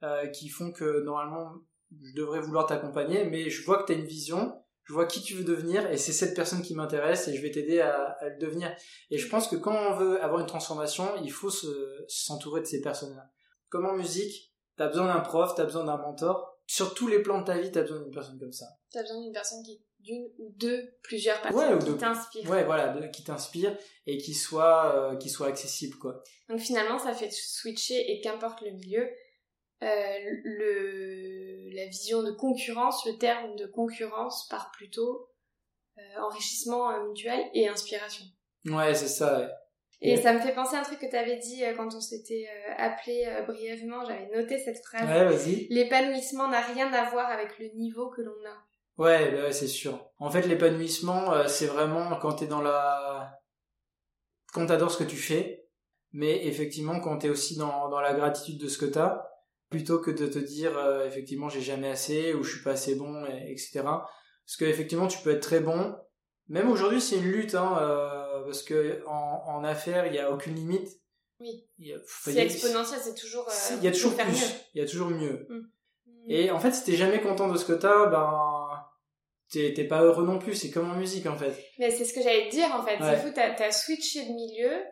euh, 0.04 0.28
qui 0.28 0.50
font 0.50 0.72
que 0.72 1.02
normalement 1.04 1.54
je 1.92 2.14
devrais 2.16 2.42
vouloir 2.42 2.66
t'accompagner, 2.66 3.26
mais 3.26 3.50
je 3.50 3.64
vois 3.64 3.82
que 3.82 3.88
t'as 3.88 3.94
une 3.94 4.06
vision, 4.06 4.62
je 4.84 4.94
vois 4.94 5.06
qui 5.06 5.22
tu 5.22 5.34
veux 5.36 5.44
devenir, 5.44 5.90
et 5.90 5.98
c'est 5.98 6.12
cette 6.12 6.36
personne 6.36 6.62
qui 6.62 6.76
m'intéresse, 6.76 7.28
et 7.28 7.36
je 7.36 7.42
vais 7.42 7.52
t'aider 7.52 7.80
à, 7.80 8.18
le 8.22 8.38
devenir. 8.40 8.76
Et 9.12 9.18
je 9.18 9.28
pense 9.30 9.48
que 9.48 9.56
quand 9.56 9.76
on 9.76 9.94
veut 9.96 10.22
avoir 10.22 10.42
une 10.42 10.48
transformation, 10.48 11.08
il 11.24 11.32
faut 11.32 11.50
se- 11.50 12.06
s'entourer 12.08 12.62
de 12.62 12.66
ces 12.66 12.82
personnes-là. 12.82 13.30
Comme 13.70 13.86
en 13.86 13.94
musique, 13.96 14.54
t'as 14.78 14.88
besoin 14.88 15.08
d'un 15.08 15.22
prof, 15.22 15.54
t'as 15.56 15.64
besoin 15.66 15.86
d'un 15.86 15.98
mentor. 15.98 16.52
Sur 16.68 16.94
tous 16.96 17.08
les 17.08 17.22
plans 17.22 17.40
de 17.42 17.46
ta 17.46 17.60
vie, 17.60 17.72
t'as 17.72 17.82
besoin 17.82 18.02
d'une 18.02 18.12
personne 18.12 18.40
comme 18.40 18.52
ça. 18.52 18.66
T'as 18.92 19.02
besoin 19.02 19.22
d'une 19.22 19.34
personne 19.34 19.64
qui, 19.64 19.84
d'une 20.06 20.30
ou 20.40 20.52
deux, 20.56 20.90
plusieurs 21.04 21.38
Ouais, 21.46 21.52
personnes 21.52 21.74
ou 21.76 21.94
qui 21.94 21.98
t'inspirent. 22.00 22.50
Ouais, 22.50 22.64
voilà, 22.64 22.90
de- 22.90 23.08
qui 23.08 23.24
t'inspire 23.24 23.78
et 24.08 24.18
qui 24.18 24.34
soit, 24.34 24.96
euh, 24.96 25.18
qui 25.18 25.30
soit 25.30 25.48
accessible, 25.48 25.98
quoi. 25.98 26.24
Donc 26.48 26.60
finalement, 26.60 26.98
ça 27.00 27.14
fait 27.14 27.32
switcher 27.32 28.12
et 28.12 28.22
qu'importe 28.22 28.62
le 28.62 28.72
milieu, 28.72 29.10
euh, 29.84 30.18
le, 30.44 31.70
la 31.76 31.86
vision 31.88 32.24
de 32.24 32.32
concurrence, 32.32 33.06
le 33.06 33.18
terme 33.18 33.56
de 33.56 33.66
concurrence 33.66 34.48
part 34.50 34.72
plutôt 34.72 35.28
euh, 35.98 36.02
enrichissement 36.22 37.04
mutuel 37.08 37.42
et 37.54 37.68
inspiration. 37.68 38.26
Ouais, 38.66 38.94
c'est 38.94 39.08
ça, 39.08 39.40
ouais. 39.40 39.48
Et 40.02 40.16
Ouais. 40.18 40.22
ça 40.22 40.34
me 40.34 40.40
fait 40.40 40.54
penser 40.54 40.76
à 40.76 40.80
un 40.82 40.84
truc 40.84 41.00
que 41.00 41.10
tu 41.10 41.16
avais 41.16 41.38
dit 41.38 41.64
quand 41.78 41.94
on 41.96 42.02
s'était 42.02 42.48
appelé 42.78 43.26
brièvement, 43.48 44.04
j'avais 44.06 44.28
noté 44.36 44.60
cette 44.60 44.84
phrase. 44.84 45.08
Ouais, 45.08 45.26
vas-y. 45.26 45.68
L'épanouissement 45.70 46.50
n'a 46.50 46.60
rien 46.62 46.92
à 46.94 47.10
voir 47.10 47.30
avec 47.32 47.58
le 47.60 47.68
niveau 47.76 48.10
que 48.10 48.22
l'on 48.22 48.46
a. 48.46 48.58
Ouais, 48.98 49.32
bah 49.32 49.44
ouais, 49.44 49.52
c'est 49.52 49.68
sûr. 49.68 50.00
En 50.20 50.30
fait, 50.32 50.44
l'épanouissement, 50.44 51.34
euh, 51.34 51.48
c'est 51.48 51.68
vraiment 51.68 52.16
quand 52.18 52.34
t'es 52.34 52.48
dans 52.48 52.62
la... 52.62 53.40
Quand 54.54 54.66
t'adores 54.68 54.92
ce 54.92 54.98
que 54.98 55.04
tu 55.04 55.18
fais, 55.18 55.68
mais 56.14 56.46
effectivement, 56.48 57.00
quand 57.02 57.18
t'es 57.18 57.30
aussi 57.30 57.58
dans, 57.58 57.90
dans 57.90 58.00
la 58.00 58.14
gratitude 58.14 58.58
de 58.58 58.70
ce 58.70 58.78
que 58.78 58.86
t'as, 58.86 59.26
plutôt 59.70 60.00
que 60.00 60.12
de 60.12 60.28
te 60.28 60.40
dire, 60.40 60.78
euh, 60.78 61.06
effectivement, 61.06 61.50
j'ai 61.50 61.60
jamais 61.62 61.90
assez, 61.90 62.34
ou 62.34 62.44
je 62.44 62.54
suis 62.56 62.64
pas 62.64 62.72
assez 62.72 62.96
bon, 62.96 63.26
et- 63.26 63.52
etc. 63.52 63.82
Parce 63.84 64.56
que, 64.58 64.64
effectivement, 64.66 65.08
tu 65.08 65.18
peux 65.20 65.32
être 65.32 65.42
très 65.42 65.60
bon. 65.60 65.94
Même 66.48 66.70
aujourd'hui, 66.70 67.02
c'est 67.02 67.18
une 67.18 67.26
lutte, 67.32 67.56
hein, 67.56 67.78
euh, 67.82 68.46
parce 68.46 68.64
que 68.64 69.04
en, 69.08 69.44
en 69.48 69.64
affaires, 69.66 70.06
il 70.08 70.14
y 70.14 70.20
a 70.20 70.32
aucune 70.32 70.56
limite. 70.56 70.88
Oui. 71.42 71.68
C'est 72.08 72.38
exponentiel, 72.38 73.00
c'est 73.04 73.16
toujours. 73.16 73.50
euh, 73.50 73.76
il 73.78 73.84
y 73.84 73.88
a 73.88 73.92
toujours 73.92 74.16
plus. 74.16 74.46
Il 74.74 74.80
y 74.82 74.84
a 74.86 74.88
toujours 74.88 75.10
mieux. 75.10 75.46
Mm. 75.50 75.62
Et 76.30 76.50
en 76.52 76.60
fait, 76.60 76.72
si 76.72 76.84
t'es 76.86 76.96
jamais 76.96 77.20
content 77.22 77.50
de 77.50 77.58
ce 77.58 77.66
que 77.66 77.74
t'as, 77.74 78.06
ben, 78.08 78.55
t'es 79.50 79.84
pas 79.88 80.02
heureux 80.02 80.26
non 80.26 80.40
plus. 80.40 80.56
C'est 80.56 80.72
comme 80.72 80.90
en 80.92 80.96
musique, 80.96 81.26
en 81.28 81.38
fait. 81.38 81.54
Mais 81.80 81.92
c'est 81.92 82.06
ce 82.06 82.14
que 82.14 82.22
j'allais 82.22 82.50
te 82.50 82.52
dire 82.56 82.70
en 82.74 82.84
fait. 82.86 82.98
Ouais. 83.00 83.16
C'est 83.16 83.22
fou, 83.28 83.32
t'as 83.34 83.54
as 83.66 83.72
switché 83.72 84.26
de 84.26 84.32
milieu. 84.34 84.84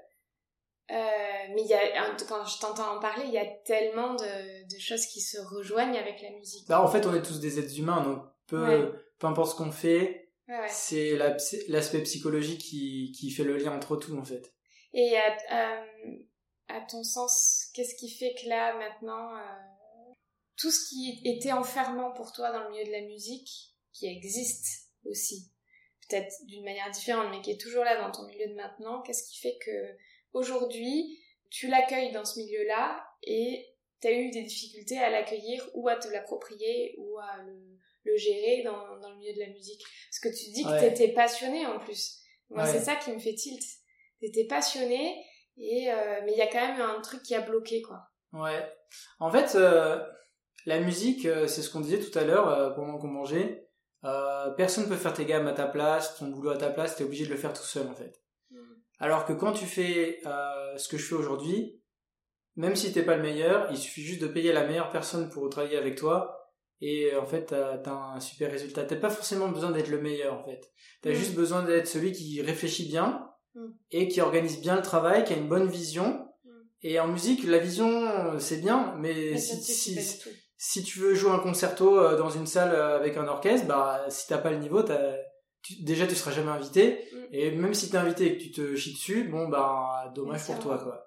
euh, 0.92 1.54
mais 1.56 1.64
y 1.64 1.74
a, 1.74 2.16
quand 2.28 2.46
je 2.46 2.60
t'entends 2.60 2.98
en 2.98 3.00
parler, 3.00 3.24
il 3.26 3.34
y 3.34 3.38
a 3.38 3.46
tellement 3.66 4.16
de, 4.16 4.64
de 4.74 4.80
choses 4.80 5.06
qui 5.08 5.22
se 5.22 5.38
rejoignent 5.56 5.98
avec 5.98 6.22
la 6.22 6.30
musique. 6.32 6.68
Bah, 6.68 6.82
en 6.84 6.88
fait, 6.88 7.06
on 7.06 7.14
est 7.16 7.22
tous 7.22 7.40
des 7.40 7.60
êtres 7.60 7.80
humains, 7.80 8.02
donc 8.04 8.24
peu, 8.48 8.64
Ouais. 8.66 8.92
peu 9.20 9.28
importe 9.28 9.52
ce 9.52 9.56
qu'on 9.56 9.72
fait, 9.72 10.20
Ouais, 10.50 10.68
c'est 10.68 11.16
la 11.16 11.38
l'aspect 11.70 12.02
psychologique 12.04 12.60
qui, 12.60 13.14
qui 13.18 13.32
fait 13.32 13.46
le 13.46 13.56
lien 13.56 13.72
entre 13.74 13.96
tout, 13.96 14.18
en 14.18 14.26
fait. 14.26 14.54
Et 14.94 15.16
à, 15.18 15.38
à, 15.50 15.84
à 16.68 16.82
ton 16.82 17.02
sens, 17.04 17.68
qu'est-ce 17.74 17.96
qui 17.96 18.10
fait 18.10 18.36
que 18.44 18.50
là, 18.50 18.78
maintenant, 18.78 19.36
euh, 19.38 20.12
tout 20.58 20.70
ce 20.70 20.90
qui 20.90 21.22
était 21.24 21.54
enfermant 21.54 22.12
pour 22.12 22.34
toi 22.34 22.52
dans 22.52 22.62
le 22.66 22.72
milieu 22.72 22.84
de 22.86 22.92
la 22.92 23.02
musique, 23.02 23.73
qui 23.94 24.08
existe 24.08 24.90
aussi, 25.06 25.52
peut-être 26.10 26.34
d'une 26.46 26.64
manière 26.64 26.90
différente, 26.92 27.28
mais 27.32 27.42
qui 27.42 27.52
est 27.52 27.62
toujours 27.62 27.84
là 27.84 28.02
dans 28.02 28.12
ton 28.12 28.28
milieu 28.28 28.48
de 28.48 28.56
maintenant, 28.56 29.02
qu'est-ce 29.02 29.30
qui 29.30 29.40
fait 29.40 29.58
que 29.64 29.96
aujourd'hui, 30.34 31.20
tu 31.50 31.68
l'accueilles 31.68 32.12
dans 32.12 32.26
ce 32.26 32.40
milieu-là 32.40 33.06
et 33.24 33.68
tu 34.02 34.08
as 34.08 34.12
eu 34.12 34.32
des 34.32 34.44
difficultés 34.44 34.98
à 34.98 35.10
l'accueillir 35.10 35.70
ou 35.76 35.88
à 35.88 35.96
te 35.96 36.08
l'approprier 36.08 36.96
ou 36.98 37.20
à 37.20 37.38
le, 37.44 37.78
le 38.06 38.18
gérer 38.18 38.64
dans, 38.64 39.00
dans 39.00 39.10
le 39.12 39.18
milieu 39.18 39.34
de 39.34 39.40
la 39.40 39.50
musique? 39.50 39.82
Parce 40.10 40.20
que 40.20 40.38
tu 40.38 40.52
dis 40.52 40.64
que 40.64 40.70
Ouais. 40.70 40.80
tu 40.80 40.86
étais 41.04 41.14
passionné 41.14 41.66
en 41.66 41.80
plus. 41.80 42.20
Moi, 42.50 42.66
c'est 42.66 42.80
ça 42.82 42.96
qui 42.96 43.12
me 43.12 43.20
fait 43.20 43.34
tilt. 43.36 43.64
T'étais 44.20 44.46
passionné, 44.46 45.24
et 45.58 45.92
euh, 45.92 46.22
mais 46.26 46.32
il 46.34 46.38
y 46.38 46.42
a 46.42 46.48
quand 46.48 46.66
même 46.68 46.82
un 46.82 47.02
truc 47.02 47.24
qui 47.24 47.34
a 47.36 47.42
bloqué, 47.42 47.82
quoi. 47.82 48.00
Ouais. 48.32 48.68
En 49.20 49.32
fait, 49.32 49.56
euh, 49.56 50.00
la 50.66 50.80
musique, 50.80 51.26
euh, 51.26 51.48
c'est 51.48 51.62
ce 51.62 51.70
qu'on 51.70 51.82
disait 51.82 52.00
tout 52.00 52.18
à 52.18 52.24
l'heure 52.24 52.74
pendant 52.76 52.98
qu'on 52.98 53.08
mangeait. 53.08 53.63
Personne 54.58 54.88
peut 54.88 54.96
faire 54.96 55.14
tes 55.14 55.26
gammes 55.26 55.48
à 55.48 55.54
ta 55.54 55.68
place, 55.68 56.18
ton 56.18 56.28
boulot 56.28 56.52
à 56.52 56.58
ta 56.58 56.70
place, 56.70 56.96
t'es 56.96 57.04
obligé 57.04 57.26
de 57.26 57.32
le 57.32 57.38
faire 57.38 57.54
tout 57.54 57.64
seul, 57.64 57.88
en 57.88 57.96
fait. 57.96 58.22
Mm. 58.52 58.58
Alors 59.00 59.26
que 59.26 59.34
quand 59.34 59.54
tu 59.54 59.66
fais 59.66 60.20
ce 60.78 60.88
que 60.88 60.98
je 60.98 61.06
fais 61.06 61.16
aujourd'hui, 61.16 61.84
même 62.56 62.76
si 62.76 62.92
t'es 62.94 63.04
pas 63.04 63.16
le 63.16 63.24
meilleur, 63.24 63.68
il 63.72 63.78
suffit 63.78 64.04
juste 64.04 64.22
de 64.22 64.28
payer 64.28 64.54
la 64.54 64.66
meilleure 64.66 64.92
personne 64.92 65.30
pour 65.30 65.50
travailler 65.50 65.78
avec 65.78 65.98
toi 65.98 66.40
et 66.82 67.16
en 67.16 67.26
fait 67.26 67.46
t'as 67.46 67.82
as 67.84 68.16
un 68.16 68.20
super 68.20 68.52
résultat. 68.52 68.84
T'as 68.84 68.96
pas 68.96 69.10
forcément 69.10 69.50
besoin 69.50 69.72
d'être 69.72 69.90
le 69.90 70.02
meilleur 70.02 70.34
en 70.34 70.44
fait. 70.44 70.62
T'as 71.02 71.10
as 71.10 71.14
mm. 71.14 71.16
juste 71.16 71.36
besoin 71.36 71.64
d'être 71.64 71.88
celui 71.88 72.12
qui 72.12 72.42
réfléchit 72.42 72.88
bien 72.88 73.28
mm. 73.56 73.68
et 73.92 74.08
qui 74.08 74.22
organise 74.22 74.62
bien 74.62 74.76
le 74.76 74.82
travail, 74.82 75.24
qui 75.24 75.34
a 75.34 75.38
une 75.38 75.50
bonne 75.50 75.68
vision. 75.68 76.28
Mm. 76.44 76.50
Et 76.84 77.00
en 77.00 77.08
musique, 77.08 77.44
la 77.46 77.58
vision 77.58 78.38
c'est 78.40 78.62
bien, 78.62 78.96
mais, 79.00 79.38
si, 79.38 79.62
si, 79.62 79.96
si, 79.96 80.30
tu 80.82 81.00
veux 81.00 81.14
jouer 81.14 81.32
un 81.32 81.40
concerto 81.40 82.00
euh, 82.00 82.18
dans 82.18 82.30
une 82.30 82.48
salle 82.48 82.74
euh, 82.74 82.96
avec 82.96 83.18
un 83.18 83.28
orchestre, 83.28 83.68
bah 83.68 84.06
si 84.08 84.28
t'as 84.28 84.38
pas 84.38 84.50
le 84.50 84.60
niveau, 84.60 84.82
déjà 85.82 86.08
tu 86.08 86.16
seras 86.16 86.32
jamais 86.32 86.52
invité. 86.52 87.00
Et 87.34 87.52
même 87.52 87.74
si 87.74 87.90
t'es 87.90 87.98
invité 87.98 88.28
et 88.28 88.38
que 88.38 88.44
tu 88.44 88.52
te 88.52 88.74
chies 88.76 88.94
dessus, 88.94 89.26
bon 89.26 89.50
bah 89.50 90.10
dommage 90.16 90.46
pour 90.46 90.58
toi 90.60 90.78
quoi. 90.78 91.06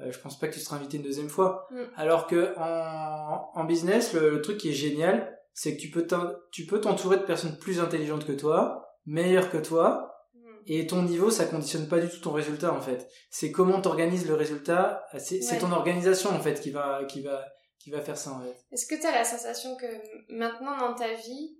Euh, 0.00 0.10
je 0.10 0.18
pense 0.18 0.38
pas 0.38 0.48
que 0.48 0.54
tu 0.54 0.60
seras 0.60 0.76
invité 0.76 0.96
une 0.96 1.04
deuxième 1.04 1.28
fois. 1.28 1.68
Mm. 1.70 1.82
Alors 1.94 2.26
que 2.26 2.52
en, 2.58 3.48
en 3.54 3.64
business, 3.64 4.12
le, 4.12 4.42
truc 4.42 4.58
qui 4.58 4.70
est 4.70 4.74
génial, 4.74 5.38
c'est 5.54 5.76
que 5.76 5.80
tu 5.80 5.90
peux 5.90 6.06
tu 6.50 6.66
peux 6.66 6.80
t'entourer 6.80 7.16
de 7.16 7.22
personnes 7.22 7.56
plus 7.58 7.78
intelligentes 7.78 8.26
que 8.26 8.32
toi, 8.32 8.88
meilleures 9.06 9.50
que 9.50 9.58
toi, 9.58 10.10
mm. 10.34 10.40
et 10.66 10.86
ton 10.88 11.02
niveau, 11.02 11.30
ça 11.30 11.44
conditionne 11.44 11.86
pas 11.86 12.00
du 12.00 12.08
tout 12.08 12.18
ton 12.18 12.32
résultat 12.32 12.72
en 12.74 12.80
fait. 12.80 13.08
C'est 13.30 13.52
comment 13.52 13.80
t'organises 13.80 14.26
le 14.26 14.34
résultat. 14.34 15.04
C'est 15.16 15.58
ton 15.58 15.70
organisation 15.70 16.30
en 16.30 16.40
fait 16.40 16.60
qui 16.60 16.72
va 16.72 17.04
qui 17.04 17.22
va 17.22 17.44
qui 17.78 17.90
va 17.90 18.00
faire 18.00 18.16
ça 18.16 18.32
en 18.32 18.40
fait. 18.40 18.56
Est-ce 18.72 18.86
que 18.86 19.00
tu 19.00 19.06
as 19.06 19.12
la 19.12 19.24
sensation 19.24 19.76
que 19.76 19.86
maintenant 20.28 20.76
dans 20.78 20.94
ta 20.94 21.12
vie, 21.14 21.58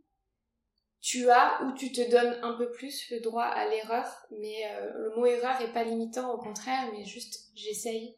tu 1.00 1.30
as 1.30 1.62
ou 1.62 1.72
tu 1.72 1.92
te 1.92 2.10
donnes 2.10 2.38
un 2.42 2.54
peu 2.54 2.70
plus 2.72 3.10
le 3.10 3.20
droit 3.20 3.44
à 3.44 3.68
l'erreur, 3.68 4.06
mais 4.30 4.64
euh, 4.70 4.92
le 4.94 5.16
mot 5.16 5.26
erreur 5.26 5.60
est 5.60 5.72
pas 5.72 5.84
limitant, 5.84 6.32
au 6.32 6.38
contraire, 6.38 6.90
mais 6.92 7.04
juste 7.04 7.50
j'essaye 7.54 8.16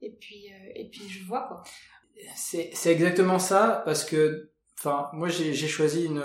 et 0.00 0.10
puis 0.12 0.52
euh, 0.52 0.72
et 0.74 0.88
puis 0.88 1.08
je 1.08 1.24
vois 1.24 1.46
quoi. 1.48 1.62
C'est 2.34 2.72
exactement 2.86 3.38
ça 3.38 3.82
parce 3.84 4.04
que 4.04 4.50
enfin 4.78 5.08
moi 5.12 5.28
j'ai 5.28 5.54
choisi 5.54 6.06
une 6.06 6.22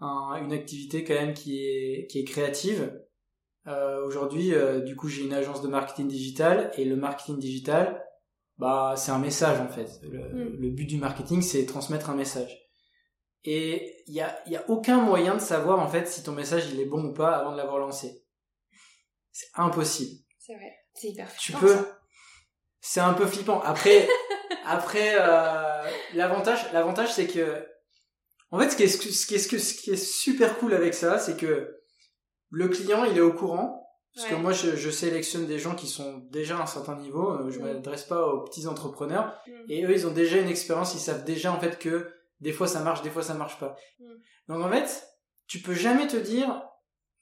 une 0.00 0.52
activité 0.52 1.04
quand 1.04 1.14
même 1.14 1.34
qui 1.34 1.64
est 1.64 2.06
qui 2.10 2.20
est 2.20 2.24
créative. 2.24 3.02
Euh, 3.66 4.04
aujourd'hui 4.06 4.54
euh, 4.54 4.80
du 4.80 4.96
coup 4.96 5.08
j'ai 5.08 5.22
une 5.22 5.34
agence 5.34 5.60
de 5.60 5.68
marketing 5.68 6.08
digital 6.08 6.70
et 6.76 6.84
le 6.84 6.96
marketing 6.96 7.38
digital 7.38 8.02
bah 8.58 8.94
c'est 8.96 9.12
un 9.12 9.18
message 9.18 9.60
en 9.60 9.68
fait. 9.68 9.88
Le, 10.02 10.18
hmm. 10.18 10.56
le 10.60 10.70
but 10.70 10.86
du 10.86 10.98
marketing 10.98 11.42
c'est 11.42 11.64
transmettre 11.66 12.10
un 12.10 12.14
message. 12.14 12.56
Et 13.44 14.02
il 14.06 14.14
y 14.14 14.20
a 14.20 14.42
y 14.46 14.56
a 14.56 14.68
aucun 14.68 15.00
moyen 15.00 15.34
de 15.34 15.40
savoir 15.40 15.78
en 15.78 15.88
fait 15.88 16.06
si 16.08 16.22
ton 16.22 16.32
message 16.32 16.68
il 16.72 16.80
est 16.80 16.86
bon 16.86 17.04
ou 17.04 17.12
pas 17.12 17.36
avant 17.36 17.52
de 17.52 17.56
l'avoir 17.56 17.78
lancé. 17.78 18.24
C'est 19.32 19.48
impossible. 19.54 20.20
C'est 20.38 20.54
vrai. 20.54 20.74
C'est 20.94 21.08
hyper 21.08 21.32
Tu 21.36 21.52
peux 21.52 21.76
c'est 22.80 23.00
un 23.00 23.14
peu 23.14 23.26
flippant. 23.26 23.60
Après, 23.60 24.08
après, 24.64 25.16
euh, 25.18 25.90
l'avantage, 26.14 26.72
l'avantage, 26.72 27.12
c'est 27.12 27.26
que, 27.26 27.66
en 28.50 28.58
fait, 28.58 28.70
ce 28.70 28.76
qui 28.76 28.82
est, 28.84 28.88
ce 28.88 29.26
qui 29.26 29.34
est, 29.34 29.38
ce 29.38 29.74
qui 29.74 29.90
est 29.90 29.96
super 29.96 30.58
cool 30.58 30.74
avec 30.74 30.94
ça, 30.94 31.18
c'est 31.18 31.36
que 31.36 31.82
le 32.50 32.68
client, 32.68 33.04
il 33.04 33.16
est 33.16 33.22
au 33.22 33.32
courant. 33.32 33.87
Parce 34.14 34.28
que 34.28 34.34
moi, 34.34 34.52
je, 34.52 34.74
je, 34.74 34.90
sélectionne 34.90 35.46
des 35.46 35.58
gens 35.58 35.74
qui 35.74 35.86
sont 35.86 36.18
déjà 36.30 36.58
à 36.58 36.62
un 36.62 36.66
certain 36.66 36.96
niveau. 36.96 37.30
Euh, 37.30 37.50
je 37.50 37.60
mm. 37.60 37.62
m'adresse 37.62 38.04
pas 38.04 38.26
aux 38.26 38.42
petits 38.44 38.66
entrepreneurs. 38.66 39.40
Mm. 39.46 39.52
Et 39.68 39.84
eux, 39.84 39.92
ils 39.92 40.06
ont 40.06 40.12
déjà 40.12 40.38
une 40.38 40.48
expérience. 40.48 40.94
Ils 40.94 41.00
savent 41.00 41.24
déjà, 41.24 41.52
en 41.52 41.60
fait, 41.60 41.78
que 41.78 42.10
des 42.40 42.52
fois 42.52 42.66
ça 42.66 42.80
marche, 42.80 43.02
des 43.02 43.10
fois 43.10 43.22
ça 43.22 43.34
marche 43.34 43.58
pas. 43.58 43.76
Mm. 44.00 44.14
Donc, 44.48 44.64
en 44.64 44.70
fait, 44.70 45.06
tu 45.46 45.60
peux 45.60 45.74
jamais 45.74 46.06
te 46.06 46.16
dire, 46.16 46.62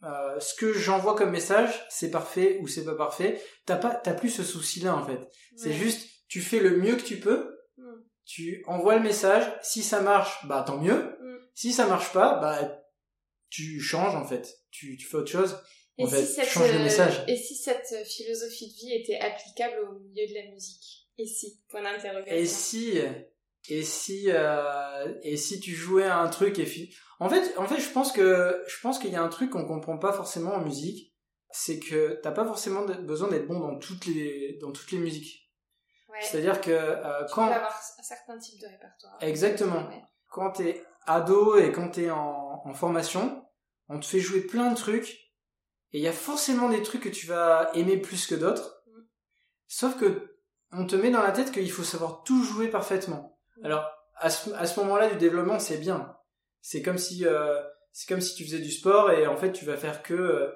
euh, 0.04 0.38
ce 0.40 0.54
que 0.54 0.72
j'envoie 0.72 1.14
comme 1.16 1.30
message, 1.30 1.86
c'est 1.90 2.10
parfait 2.10 2.58
ou 2.60 2.68
c'est 2.68 2.84
pas 2.84 2.94
parfait. 2.94 3.42
T'as 3.64 3.76
pas, 3.76 3.94
t'as 3.94 4.14
plus 4.14 4.30
ce 4.30 4.44
souci-là 4.44 4.94
en 4.94 5.04
fait. 5.04 5.20
C'est 5.56 5.72
juste, 5.72 6.08
tu 6.28 6.40
fais 6.40 6.60
le 6.60 6.76
mieux 6.78 6.96
que 6.96 7.02
tu 7.02 7.18
peux. 7.18 7.52
Tu 8.24 8.64
envoies 8.66 8.96
le 8.96 9.02
message. 9.02 9.44
Si 9.62 9.82
ça 9.82 10.00
marche, 10.00 10.46
bah 10.46 10.64
tant 10.66 10.78
mieux. 10.78 11.16
Si 11.54 11.72
ça 11.72 11.86
marche 11.86 12.12
pas, 12.12 12.38
bah 12.40 12.82
tu 13.48 13.80
changes 13.80 14.14
en 14.14 14.26
fait. 14.26 14.52
Tu, 14.70 14.96
tu 14.96 15.06
fais 15.06 15.16
autre 15.16 15.30
chose. 15.30 15.58
Et 15.98 16.04
en 16.04 16.08
si 16.08 16.26
cette, 16.26 16.48
changes 16.48 16.72
le 16.72 16.80
message. 16.80 17.24
Et 17.26 17.36
si 17.36 17.54
cette 17.54 18.06
philosophie 18.06 18.68
de 18.68 18.74
vie 18.74 18.92
était 18.94 19.18
applicable 19.18 19.76
au 19.88 19.98
milieu 19.98 20.26
de 20.26 20.34
la 20.34 20.50
musique? 20.50 21.08
Et 21.18 21.26
si? 21.26 21.60
Point 21.68 21.82
d'interrogation. 21.82 22.36
Et 22.36 22.46
si 22.46 23.00
et 23.68 23.82
si 23.82 24.26
euh, 24.28 25.14
et 25.22 25.36
si 25.36 25.60
tu 25.60 25.72
jouais 25.72 26.04
à 26.04 26.18
un 26.18 26.28
truc 26.28 26.58
et 26.58 26.90
en 27.20 27.28
fait 27.28 27.56
en 27.56 27.66
fait 27.66 27.80
je 27.80 27.90
pense 27.90 28.12
que 28.12 28.62
je 28.66 28.80
pense 28.80 28.98
qu'il 28.98 29.10
y 29.10 29.16
a 29.16 29.22
un 29.22 29.28
truc 29.28 29.50
qu'on 29.50 29.66
comprend 29.66 29.98
pas 29.98 30.12
forcément 30.12 30.54
en 30.54 30.60
musique 30.60 31.14
c'est 31.50 31.78
que 31.78 32.20
t'as 32.22 32.32
pas 32.32 32.44
forcément 32.44 32.84
besoin 32.84 33.28
d'être 33.28 33.46
bon 33.46 33.60
dans 33.60 33.78
toutes 33.78 34.06
les 34.06 34.58
dans 34.60 34.72
toutes 34.72 34.92
les 34.92 34.98
musiques 34.98 35.50
ouais. 36.08 36.18
c'est 36.20 36.38
à 36.38 36.40
dire 36.40 36.60
que 36.60 36.70
euh, 36.70 37.24
tu 37.26 37.34
quand 37.34 37.48
peux 37.48 37.54
avoir 37.54 37.82
un 37.98 38.02
certain 38.02 38.38
type 38.38 38.60
de 38.60 38.66
répertoire 38.66 39.18
exactement 39.20 39.88
ouais. 39.88 40.02
quand 40.30 40.52
t'es 40.52 40.82
ado 41.06 41.58
et 41.58 41.72
quand 41.72 41.90
t'es 41.90 42.10
en, 42.10 42.62
en 42.64 42.74
formation 42.74 43.44
on 43.88 43.98
te 43.98 44.06
fait 44.06 44.20
jouer 44.20 44.42
plein 44.42 44.70
de 44.70 44.76
trucs 44.76 45.25
et 45.92 45.98
il 45.98 46.02
y 46.02 46.08
a 46.08 46.12
forcément 46.12 46.68
des 46.68 46.82
trucs 46.82 47.02
que 47.02 47.08
tu 47.08 47.26
vas 47.26 47.70
aimer 47.74 47.96
plus 47.96 48.26
que 48.26 48.34
d'autres 48.34 48.82
mm. 48.86 49.00
sauf 49.66 49.98
que 49.98 50.36
on 50.72 50.86
te 50.86 50.96
met 50.96 51.10
dans 51.10 51.22
la 51.22 51.32
tête 51.32 51.52
qu'il 51.52 51.70
faut 51.70 51.84
savoir 51.84 52.22
tout 52.24 52.42
jouer 52.42 52.68
parfaitement 52.68 53.36
alors, 53.62 53.90
à 54.16 54.30
ce, 54.30 54.50
à 54.50 54.66
ce 54.66 54.78
moment-là 54.80 55.10
du 55.10 55.16
développement, 55.16 55.58
c'est 55.58 55.78
bien. 55.78 56.14
C'est 56.60 56.82
comme 56.82 56.98
si 56.98 57.26
euh, 57.26 57.60
c'est 57.92 58.08
comme 58.08 58.20
si 58.20 58.34
tu 58.34 58.44
faisais 58.44 58.58
du 58.58 58.70
sport 58.70 59.10
et 59.10 59.26
en 59.26 59.36
fait 59.36 59.52
tu 59.52 59.64
vas 59.64 59.76
faire 59.76 60.02
que 60.02 60.14
euh, 60.14 60.48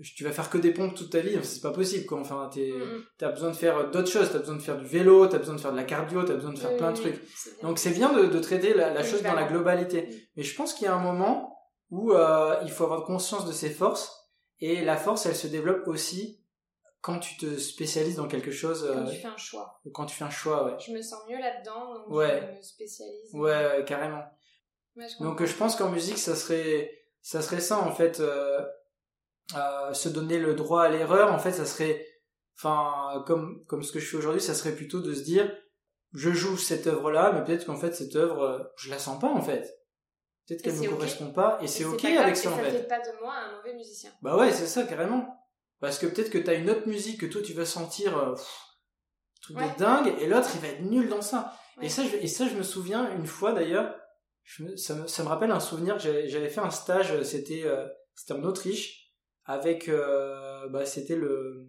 tu 0.00 0.22
vas 0.22 0.30
faire 0.30 0.48
que 0.48 0.58
des 0.58 0.72
pompes 0.72 0.94
toute 0.94 1.10
ta 1.10 1.20
vie. 1.20 1.36
C'est 1.42 1.60
pas 1.60 1.72
possible 1.72 2.06
quoi. 2.06 2.20
Enfin, 2.20 2.48
t'es, 2.52 2.72
t'as 3.18 3.30
besoin 3.30 3.50
de 3.50 3.56
faire 3.56 3.90
d'autres 3.90 4.10
choses. 4.10 4.30
T'as 4.30 4.38
besoin 4.38 4.54
de 4.56 4.62
faire 4.62 4.78
du 4.78 4.86
vélo. 4.86 5.26
T'as 5.26 5.38
besoin 5.38 5.56
de 5.56 5.60
faire 5.60 5.72
de 5.72 5.76
la 5.76 5.84
cardio. 5.84 6.22
T'as 6.22 6.34
besoin 6.34 6.52
de 6.52 6.58
faire 6.58 6.76
plein 6.76 6.92
de 6.92 6.96
trucs. 6.96 7.20
Donc 7.62 7.78
c'est 7.78 7.90
bien 7.90 8.12
de, 8.12 8.26
de 8.26 8.38
traiter 8.38 8.74
la, 8.74 8.92
la 8.92 9.02
chose 9.02 9.22
dans 9.22 9.34
la 9.34 9.44
globalité. 9.44 10.08
Mais 10.36 10.44
je 10.44 10.54
pense 10.54 10.72
qu'il 10.74 10.84
y 10.84 10.88
a 10.88 10.94
un 10.94 11.02
moment 11.02 11.56
où 11.90 12.12
euh, 12.12 12.54
il 12.62 12.70
faut 12.70 12.84
avoir 12.84 13.04
conscience 13.04 13.46
de 13.46 13.52
ses 13.52 13.70
forces 13.70 14.14
et 14.60 14.84
la 14.84 14.96
force, 14.96 15.26
elle 15.26 15.36
se 15.36 15.46
développe 15.46 15.86
aussi 15.86 16.40
quand 17.00 17.20
tu 17.20 17.36
te 17.36 17.58
spécialises 17.58 18.16
dans 18.16 18.26
quelque 18.26 18.50
chose. 18.50 18.86
Quand 18.92 19.04
tu 19.04 19.16
euh, 19.16 19.20
fais 19.20 19.28
un 19.28 19.36
choix. 19.36 19.80
Quand 19.92 20.06
tu 20.06 20.16
fais 20.16 20.24
un 20.24 20.30
choix, 20.30 20.64
ouais. 20.64 20.76
Je 20.84 20.92
me 20.92 21.00
sens 21.00 21.20
mieux 21.28 21.38
là-dedans, 21.38 21.94
donc 21.94 22.06
je 22.10 22.56
me 22.56 22.62
spécialise. 22.62 23.34
Ouais, 23.34 23.84
carrément. 23.86 24.24
donc 25.20 25.44
je 25.44 25.54
pense 25.54 25.76
qu'en 25.76 25.90
musique, 25.90 26.18
ça 26.18 26.34
serait, 26.34 26.90
ça 27.22 27.40
serait 27.40 27.60
ça 27.60 27.78
en 27.78 27.92
fait, 27.92 28.20
euh, 28.20 28.60
euh, 29.56 29.92
se 29.94 30.08
donner 30.08 30.38
le 30.38 30.54
droit 30.54 30.82
à 30.82 30.88
l'erreur. 30.88 31.32
En 31.32 31.38
fait, 31.38 31.52
ça 31.52 31.66
serait, 31.66 32.04
enfin, 32.56 33.22
comme 33.26 33.64
comme 33.66 33.82
ce 33.82 33.92
que 33.92 34.00
je 34.00 34.06
fais 34.06 34.16
aujourd'hui, 34.16 34.42
ça 34.42 34.54
serait 34.54 34.74
plutôt 34.74 35.00
de 35.00 35.14
se 35.14 35.22
dire, 35.22 35.50
je 36.12 36.30
joue 36.30 36.56
cette 36.56 36.88
œuvre-là, 36.88 37.32
mais 37.32 37.44
peut-être 37.44 37.66
qu'en 37.66 37.76
fait 37.76 37.92
cette 37.92 38.16
œuvre, 38.16 38.72
je 38.76 38.90
la 38.90 38.98
sens 38.98 39.20
pas 39.20 39.28
en 39.28 39.40
fait. 39.40 39.77
Peut-être 40.48 40.62
qu'elle 40.62 40.74
me 40.74 40.88
correspond 40.88 41.30
pas, 41.30 41.58
et, 41.60 41.66
c'est 41.66 41.84
ok 41.84 42.02
avec 42.06 42.34
ça 42.34 42.50
en 42.50 42.56
fait. 42.56 42.64
Ça 42.64 42.70
fait 42.70 42.88
pas 42.88 43.00
de 43.00 43.20
moi 43.20 43.34
un 43.34 43.56
mauvais 43.56 43.74
musicien. 43.74 44.10
Bah 44.22 44.34
ouais, 44.36 44.50
c'est 44.50 44.66
ça 44.66 44.84
carrément. 44.84 45.36
Parce 45.78 45.98
que 45.98 46.06
peut-être 46.06 46.30
que 46.30 46.38
t'as 46.38 46.54
une 46.54 46.70
autre 46.70 46.88
musique 46.88 47.20
que 47.20 47.26
toi 47.26 47.42
tu 47.42 47.52
vas 47.52 47.66
sentir 47.66 48.16
euh, 48.16 48.34
truc 49.42 49.58
de 49.58 49.78
dingue 49.78 50.14
et 50.20 50.26
l'autre 50.26 50.48
il 50.54 50.60
va 50.60 50.68
être 50.68 50.82
nul 50.82 51.08
dans 51.08 51.20
ça. 51.20 51.54
Et 51.82 51.88
ça 51.88 52.02
je, 52.02 52.16
et 52.16 52.26
ça 52.26 52.48
je 52.48 52.54
me 52.54 52.62
souviens 52.62 53.14
une 53.14 53.26
fois 53.26 53.52
d'ailleurs, 53.52 53.94
ça, 54.76 54.94
me, 54.94 55.06
ça 55.06 55.22
me 55.22 55.28
rappelle 55.28 55.50
un 55.50 55.60
souvenir 55.60 55.98
que 55.98 56.02
j'avais 56.28 56.48
fait 56.48 56.60
un 56.60 56.70
stage, 56.70 57.22
c'était 57.22 57.64
euh, 57.64 57.86
c'était 58.14 58.32
en 58.32 58.42
Autriche 58.44 59.12
avec 59.44 59.88
euh, 59.88 60.66
bah 60.68 60.86
c'était 60.86 61.16
le 61.16 61.68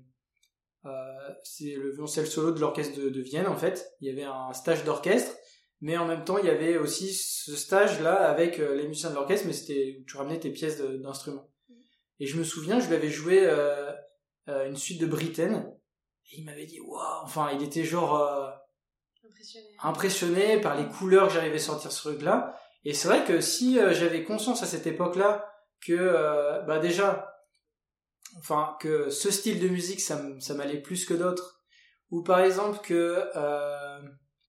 euh, 0.85 0.89
c'est 1.43 1.75
le 1.75 1.91
violoncelle 1.91 2.27
solo 2.27 2.51
de 2.51 2.59
l'orchestre 2.59 2.97
de, 2.97 3.09
de, 3.09 3.21
Vienne 3.21 3.47
en 3.47 3.57
fait. 3.57 3.91
Il 3.99 4.07
y 4.07 4.11
avait 4.11 4.23
un 4.23 4.53
stage 4.53 4.85
d'orchestre, 4.85 5.35
mais 5.81 5.97
en 5.97 6.05
même 6.05 6.25
temps 6.25 6.37
il 6.37 6.45
y 6.45 6.49
avait 6.49 6.77
aussi 6.77 7.13
ce 7.13 7.55
stage 7.55 8.01
là 8.01 8.15
avec 8.29 8.59
euh, 8.59 8.75
les 8.75 8.87
musiciens 8.87 9.09
de 9.09 9.15
l'orchestre, 9.15 9.47
mais 9.47 9.53
c'était 9.53 9.97
où 9.99 10.05
tu 10.05 10.17
ramenais 10.17 10.39
tes 10.39 10.51
pièces 10.51 10.81
d'instruments. 10.81 11.49
Et 12.19 12.25
je 12.25 12.37
me 12.37 12.43
souviens, 12.43 12.79
je 12.79 12.87
lui 12.87 12.95
avais 12.95 13.09
joué 13.09 13.45
euh, 13.45 13.91
euh, 14.49 14.67
une 14.67 14.75
suite 14.75 14.99
de 14.99 15.05
Britten. 15.05 15.73
Et 16.31 16.39
il 16.39 16.45
m'avait 16.45 16.65
dit, 16.65 16.79
waouh, 16.81 17.23
enfin, 17.23 17.51
il 17.53 17.63
était 17.63 17.85
genre 17.85 18.21
euh, 18.21 18.49
impressionné. 19.25 19.67
impressionné 19.81 20.61
par 20.61 20.75
les 20.75 20.87
couleurs 20.87 21.27
que 21.27 21.33
j'arrivais 21.33 21.55
à 21.55 21.59
sortir 21.59 21.91
ce 21.91 22.09
truc-là. 22.09 22.59
Et 22.83 22.93
c'est 22.93 23.07
vrai 23.07 23.23
que 23.23 23.41
si 23.41 23.75
j'avais 23.75 24.23
conscience 24.23 24.63
à 24.63 24.65
cette 24.65 24.87
époque-là 24.87 25.45
que, 25.85 26.65
bah 26.65 26.79
déjà, 26.79 27.35
enfin, 28.37 28.77
que 28.79 29.09
ce 29.09 29.31
style 29.31 29.59
de 29.59 29.67
musique, 29.67 29.99
ça, 29.99 30.21
ça 30.39 30.53
m'allait 30.53 30.81
plus 30.81 31.05
que 31.05 31.13
d'autres. 31.13 31.61
Ou 32.09 32.23
par 32.23 32.39
exemple 32.39 32.79
que 32.81 33.21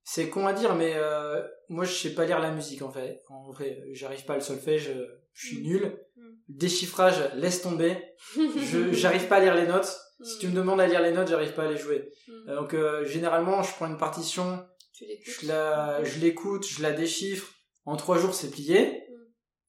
C'est 0.05 0.29
con 0.29 0.47
à 0.47 0.53
dire, 0.53 0.75
mais 0.75 0.95
euh, 0.97 1.41
moi 1.69 1.85
je 1.85 1.93
sais 1.95 2.15
pas 2.15 2.25
lire 2.25 2.41
la 2.41 2.51
musique 2.51 2.83
en 2.83 2.91
fait. 2.91 3.21
En 3.29 3.51
vrai, 3.51 3.83
j'arrive 3.93 4.25
pas 4.25 4.35
le 4.35 4.41
solfège, 4.41 4.91
je 5.33 5.47
suis 5.47 5.59
Mm. 5.61 5.63
nul. 5.63 5.99
Mm. 6.17 6.23
Déchiffrage, 6.49 7.31
laisse 7.37 7.63
tomber. 7.63 7.97
Je 8.37 8.93
j'arrive 8.93 9.29
pas 9.29 9.37
à 9.37 9.41
lire 9.41 9.55
les 9.55 9.67
notes. 9.67 9.97
Si 10.23 10.39
tu 10.39 10.49
me 10.49 10.55
demandes 10.55 10.81
à 10.81 10.87
lire 10.87 11.01
les 11.01 11.13
notes, 11.13 11.29
j'arrive 11.29 11.55
pas 11.55 11.65
à 11.65 11.71
les 11.71 11.79
jouer. 11.79 12.13
Mm. 12.29 12.33
Euh, 12.49 12.57
Donc 12.57 12.75
euh, 12.75 13.05
généralement, 13.05 13.63
je 13.63 13.73
prends 13.75 13.87
une 13.87 13.99
partition, 13.99 14.65
je 14.93 15.47
la, 15.47 16.03
je 16.05 16.19
l'écoute, 16.21 16.67
je 16.67 16.83
la 16.83 16.93
déchiffre. 16.93 17.53
En 17.85 17.97
trois 17.97 18.19
jours, 18.19 18.35
c'est 18.35 18.51
plié. 18.51 18.87
Mm. 19.09 19.15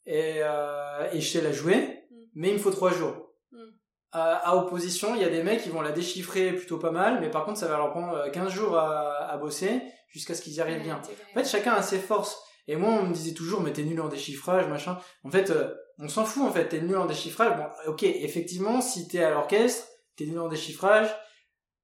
Et, 0.08 0.34
euh, 0.44 1.12
et 1.14 1.22
je 1.22 1.30
sais 1.32 1.42
la 1.42 1.52
jouer. 1.52 1.78
Mm. 2.10 2.16
Mais 2.36 2.48
il 2.50 2.54
me 2.56 2.60
faut 2.60 2.72
trois 2.72 2.92
jours. 2.92 3.31
À, 4.14 4.50
à 4.50 4.56
opposition, 4.56 5.16
il 5.16 5.22
y 5.22 5.26
a 5.26 5.30
des 5.30 5.42
mecs 5.44 5.62
qui 5.64 5.70
vont 5.70 5.82
la 5.82 5.92
déchiffrer 5.92 6.52
plutôt 6.54 6.78
pas 6.78 6.92
mal, 6.92 7.20
mais 7.22 7.30
par 7.30 7.46
contre, 7.46 7.60
ça 7.60 7.68
va 7.68 7.78
leur 7.78 7.92
prendre 7.92 8.14
euh, 8.14 8.30
15 8.30 8.52
jours 8.52 8.78
à, 8.78 9.30
à 9.30 9.38
bosser 9.38 9.82
jusqu'à 10.10 10.36
ce 10.36 10.42
qu'ils 10.42 10.54
y 10.54 10.62
arrivent 10.62 10.82
bien. 10.84 11.02
En 11.32 11.34
fait, 11.40 11.46
chacun 11.46 11.74
a 11.74 11.82
ses 11.82 12.00
forces. 12.00 12.38
Et 12.68 12.76
moi, 12.76 12.90
on 12.92 13.04
me 13.04 13.14
disait 13.14 13.34
toujours, 13.34 13.62
mais 13.62 13.72
t'es 13.74 13.84
nul 13.84 14.00
en 14.02 14.08
déchiffrage, 14.10 14.68
machin. 14.68 14.98
En 15.24 15.32
fait, 15.32 15.50
euh, 15.50 15.74
on 15.98 16.08
s'en 16.10 16.26
fout, 16.26 16.44
en 16.44 16.52
fait. 16.52 16.68
T'es 16.68 16.82
nul 16.82 16.98
en 16.98 17.06
déchiffrage. 17.06 17.56
Bon, 17.58 17.66
ok, 17.92 18.04
effectivement, 18.04 18.82
si 18.82 19.08
t'es 19.08 19.24
à 19.24 19.30
l'orchestre, 19.32 19.88
t'es 20.18 20.26
nul 20.26 20.40
en 20.40 20.48
déchiffrage, 20.50 21.08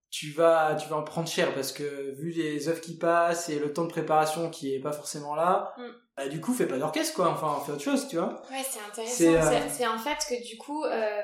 tu 0.09 0.31
vas, 0.31 0.75
tu 0.75 0.87
vas 0.89 0.97
en 0.97 1.03
prendre 1.03 1.27
cher 1.27 1.53
parce 1.53 1.71
que 1.71 2.13
vu 2.19 2.31
les 2.31 2.69
œuvres 2.69 2.79
qui 2.81 2.97
passent 2.97 3.49
et 3.49 3.59
le 3.59 3.73
temps 3.73 3.83
de 3.85 3.89
préparation 3.91 4.49
qui 4.49 4.73
est 4.73 4.79
pas 4.79 4.91
forcément 4.93 5.35
là, 5.35 5.73
Mm. 5.77 5.83
bah, 6.17 6.27
du 6.27 6.39
coup, 6.41 6.53
fais 6.53 6.67
pas 6.67 6.77
d'orchestre, 6.77 7.13
quoi. 7.15 7.29
Enfin, 7.29 7.61
fais 7.65 7.71
autre 7.71 7.81
chose, 7.83 8.07
tu 8.07 8.17
vois. 8.17 8.41
Ouais, 8.51 8.63
c'est 8.69 8.79
intéressant. 8.79 9.15
C'est, 9.15 9.85
euh, 9.85 9.89
en 9.89 9.97
fait 9.97 10.17
que 10.29 10.47
du 10.47 10.57
coup, 10.57 10.83
euh, 10.85 11.21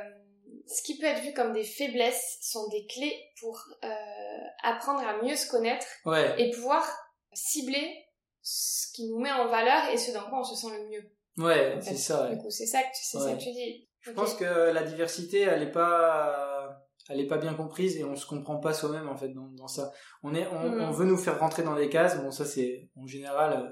ce 0.67 0.81
qui 0.81 0.97
peut 0.97 1.05
être 1.05 1.21
vu 1.21 1.33
comme 1.33 1.53
des 1.53 1.63
faiblesses 1.63 2.37
sont 2.41 2.67
des 2.69 2.85
clés 2.87 3.15
pour 3.39 3.61
euh, 3.83 3.87
apprendre 4.63 5.01
à 5.07 5.21
mieux 5.23 5.35
se 5.35 5.47
connaître 5.49 5.85
Ouais. 6.05 6.35
et 6.41 6.51
pouvoir 6.51 6.85
cibler 7.33 8.05
ce 8.41 8.91
qui 8.93 9.07
nous 9.09 9.19
met 9.19 9.31
en 9.31 9.47
valeur 9.47 9.89
et 9.91 9.97
ce 9.97 10.11
dans 10.11 10.29
quoi 10.29 10.39
on 10.39 10.43
se 10.43 10.55
sent 10.55 10.73
le 10.77 10.87
mieux. 10.89 11.11
Ouais, 11.37 11.75
en 11.77 11.81
fait. 11.81 11.91
c'est 11.91 11.97
ça, 11.97 12.23
ouais. 12.25 12.35
Du 12.35 12.41
coup, 12.41 12.49
c'est 12.49 12.65
ça 12.65 12.81
que 12.81 12.87
tu, 12.95 13.03
c'est 13.03 13.17
ça 13.17 13.25
Ouais. 13.25 13.37
que 13.37 13.43
tu 13.43 13.51
dis. 13.51 13.87
Je 14.01 14.11
pense 14.11 14.33
que 14.35 14.43
la 14.71 14.83
diversité, 14.83 15.41
elle 15.41 15.63
est 15.63 15.71
pas, 15.71 16.83
elle 17.09 17.19
est 17.21 17.27
pas 17.27 17.37
bien 17.37 17.53
comprise 17.53 17.95
et 17.97 18.03
on 18.03 18.15
se 18.15 18.25
comprend 18.25 18.57
pas 18.59 18.73
soi-même 18.73 19.07
en 19.09 19.15
fait 19.17 19.29
dans, 19.29 19.47
dans 19.53 19.67
ça. 19.67 19.91
On 20.23 20.35
est, 20.35 20.45
on, 20.47 20.57
on 20.61 20.91
veut 20.91 21.05
nous 21.05 21.17
faire 21.17 21.39
rentrer 21.39 21.63
dans 21.63 21.75
des 21.75 21.89
cases. 21.89 22.21
Bon, 22.21 22.29
ça 22.31 22.45
c'est 22.45 22.89
en 22.97 23.07
général 23.07 23.53
euh, 23.53 23.69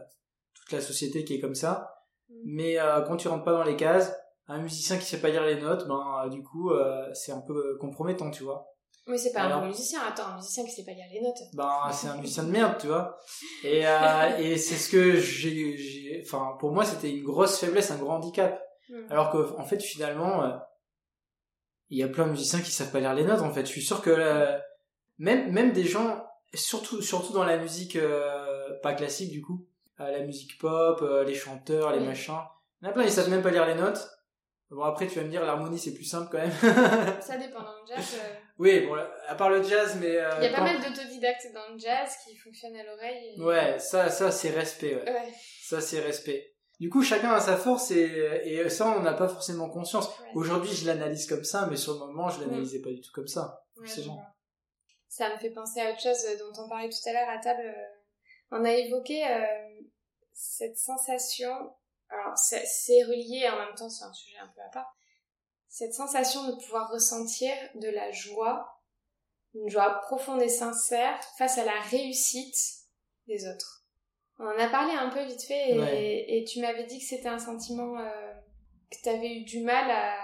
toute 0.53 0.71
la 0.71 0.81
société 0.81 1.23
qui 1.25 1.35
est 1.35 1.39
comme 1.41 1.55
ça. 1.55 1.93
Mhm. 2.29 2.37
Mais 2.45 2.79
euh, 2.79 3.01
quand 3.01 3.17
tu 3.17 3.27
rentres 3.27 3.43
pas 3.43 3.51
dans 3.51 3.63
les 3.63 3.75
cases, 3.75 4.13
un 4.51 4.61
musicien 4.61 4.97
qui 4.97 5.05
sait 5.05 5.21
pas 5.21 5.29
lire 5.29 5.43
les 5.43 5.59
notes, 5.59 5.87
ben 5.87 6.23
euh, 6.25 6.29
du 6.29 6.43
coup 6.43 6.71
euh, 6.71 7.09
c'est 7.13 7.31
un 7.31 7.41
peu 7.41 7.77
compromettant, 7.79 8.31
tu 8.31 8.43
vois. 8.43 8.67
Mais 9.07 9.17
c'est 9.17 9.33
pas 9.33 9.41
un 9.41 9.59
bon 9.59 9.65
musicien. 9.67 9.99
Attends, 10.07 10.27
un 10.27 10.35
musicien 10.35 10.63
qui 10.63 10.71
sait 10.71 10.85
pas 10.85 10.91
lire 10.91 11.07
les 11.11 11.21
notes. 11.21 11.39
Ben 11.53 11.91
c'est 11.91 12.07
un 12.07 12.17
musicien 12.17 12.43
de 12.43 12.51
merde, 12.51 12.77
tu 12.79 12.87
vois. 12.87 13.17
Et 13.63 13.87
euh, 13.87 14.37
et 14.37 14.57
c'est 14.57 14.75
ce 14.75 14.89
que 14.89 15.15
j'ai, 15.15 16.21
enfin 16.25 16.55
pour 16.59 16.71
moi 16.71 16.85
c'était 16.85 17.11
une 17.11 17.23
grosse 17.23 17.59
faiblesse, 17.59 17.91
un 17.91 17.97
gros 17.97 18.11
handicap. 18.11 18.61
Mhm. 18.89 19.07
Alors 19.09 19.31
qu'en 19.31 19.59
en 19.59 19.65
fait, 19.65 19.81
finalement, 19.81 20.43
euh, 20.43 20.51
il 21.89 21.97
y 21.97 22.03
a 22.03 22.07
plein 22.07 22.25
de 22.25 22.31
musiciens 22.31 22.61
qui 22.61 22.71
savent 22.71 22.91
pas 22.91 22.99
lire 22.99 23.13
les 23.13 23.23
notes. 23.23 23.41
En 23.41 23.51
fait, 23.51 23.65
je 23.65 23.71
suis 23.71 23.81
sûr 23.81 24.01
que 24.01 24.09
euh, 24.11 24.57
même 25.17 25.51
même 25.51 25.71
des 25.71 25.83
gens, 25.83 26.23
surtout 26.53 27.01
surtout 27.01 27.33
dans 27.33 27.43
la 27.43 27.57
musique 27.57 27.95
euh, 27.95 28.79
pas 28.81 28.93
classique 28.93 29.31
du 29.31 29.41
coup, 29.41 29.65
euh, 29.99 30.11
la 30.11 30.21
musique 30.25 30.57
pop, 30.59 31.01
euh, 31.01 31.23
les 31.23 31.35
chanteurs, 31.35 31.91
les 31.91 31.99
machins, 31.99 32.39
il 32.81 32.85
y 32.85 32.87
en 32.87 32.91
a 32.91 32.93
plein 32.93 33.03
ils 33.03 33.11
savent 33.11 33.29
même 33.29 33.41
pas 33.41 33.51
lire 33.51 33.65
les 33.65 33.75
notes. 33.75 34.09
Bon 34.71 34.83
après 34.83 35.05
tu 35.07 35.19
vas 35.19 35.25
me 35.25 35.29
dire 35.29 35.43
l'harmonie 35.45 35.77
c'est 35.77 35.93
plus 35.93 36.05
simple 36.05 36.29
quand 36.31 36.37
même. 36.37 36.51
Ça 37.21 37.37
dépend 37.37 37.61
dans 37.61 37.73
le 37.81 37.87
jazz. 37.87 38.15
euh, 38.23 38.33
oui 38.57 38.85
bon 38.87 38.95
à 39.27 39.35
part 39.35 39.49
le 39.49 39.61
jazz 39.63 39.97
mais 39.99 40.15
euh, 40.15 40.29
Il 40.37 40.43
y 40.43 40.47
a 40.47 40.49
pas 40.51 40.57
quand- 40.57 40.63
mal 40.63 40.79
d'autodidactes 40.81 41.47
dans 41.53 41.73
le 41.73 41.77
jazz 41.77 42.09
qui 42.23 42.35
fonctionnent 42.37 42.77
à 42.77 42.83
l'oreille. 42.83 43.35
et- 43.35 43.41
ouais 43.41 43.79
ça 43.79 44.09
ça 44.09 44.31
c'est 44.31 44.51
respect 44.51 44.95
ouais. 44.95 45.11
Ouais. 45.11 45.33
ça 45.61 45.81
c'est 45.81 45.99
respect. 45.99 46.53
Du 46.79 46.89
coup 46.89 47.03
chacun 47.03 47.31
a 47.33 47.39
sa 47.41 47.57
force 47.57 47.91
et 47.91 48.41
et 48.45 48.69
ça 48.69 48.87
on 48.97 49.01
n'a 49.01 49.13
pas 49.13 49.27
forcément 49.27 49.69
conscience. 49.69 50.07
Ouais. 50.07 50.25
Aujourd'hui, 50.35 50.71
je 50.73 50.87
l'analyse 50.87 51.27
comme 51.27 51.43
ça, 51.43 51.67
mais 51.69 51.75
sur 51.75 51.93
le 51.93 51.99
moment, 51.99 52.29
je 52.29 52.39
Mm. 52.39 52.47
l'analysais 52.49 52.79
pas 52.81 52.89
du 52.89 53.01
tout 53.01 53.11
comme 53.13 53.27
ça. 53.27 53.63
Ça 55.09 55.29
me 55.33 55.37
fait 55.37 55.51
penser 55.51 55.81
à 55.81 55.91
autre 55.91 56.01
chose 56.01 56.25
dont 56.39 56.63
on 56.63 56.69
parlait 56.69 56.89
tout 56.89 57.09
à 57.09 57.13
l'heure 57.13 57.29
à 57.29 57.37
table. 57.39 57.61
euh, 57.65 57.83
On 58.51 58.63
a 58.65 58.71
évoqué 58.71 59.23
euh, 59.27 59.81
cette 60.33 60.77
sensation. 60.77 61.51
Alors, 62.11 62.37
c'est 62.37 63.03
relié 63.03 63.47
en 63.51 63.57
même 63.65 63.75
temps, 63.75 63.89
c'est 63.89 64.03
un 64.03 64.13
sujet 64.13 64.37
un 64.37 64.47
peu 64.53 64.61
à 64.61 64.69
part. 64.71 64.93
Cette 65.69 65.93
sensation 65.93 66.45
de 66.47 66.55
pouvoir 66.61 66.91
ressentir 66.91 67.53
de 67.75 67.87
la 67.89 68.11
joie, 68.11 68.67
une 69.53 69.69
joie 69.69 70.01
profonde 70.01 70.41
et 70.41 70.49
sincère 70.49 71.17
face 71.37 71.57
à 71.57 71.63
la 71.65 71.79
réussite 71.89 72.57
des 73.27 73.47
autres. 73.47 73.85
On 74.39 74.45
en 74.45 74.57
a 74.59 74.67
parlé 74.69 74.93
un 74.93 75.09
peu 75.09 75.23
vite 75.23 75.43
fait 75.43 75.71
et, 75.71 75.79
Ouais. 75.79 76.25
et 76.27 76.43
tu 76.45 76.59
m'avais 76.59 76.85
dit 76.85 76.99
que 76.99 77.05
c'était 77.05 77.29
un 77.29 77.39
sentiment 77.39 77.97
euh, 77.99 78.33
que 78.89 78.97
tu 79.01 79.07
avais 79.09 79.29
eu 79.35 79.43
du 79.45 79.61
mal 79.61 79.89
à 79.89 80.15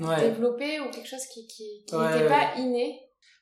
Ouais. 0.00 0.30
développer 0.30 0.80
ou 0.80 0.90
quelque 0.90 1.08
chose 1.08 1.26
qui 1.26 1.46
qui, 1.46 1.84
qui 1.86 1.94
Ouais, 1.94 2.06
n'était 2.08 2.22
ouais. 2.22 2.28
pas 2.28 2.54
inné. 2.56 2.98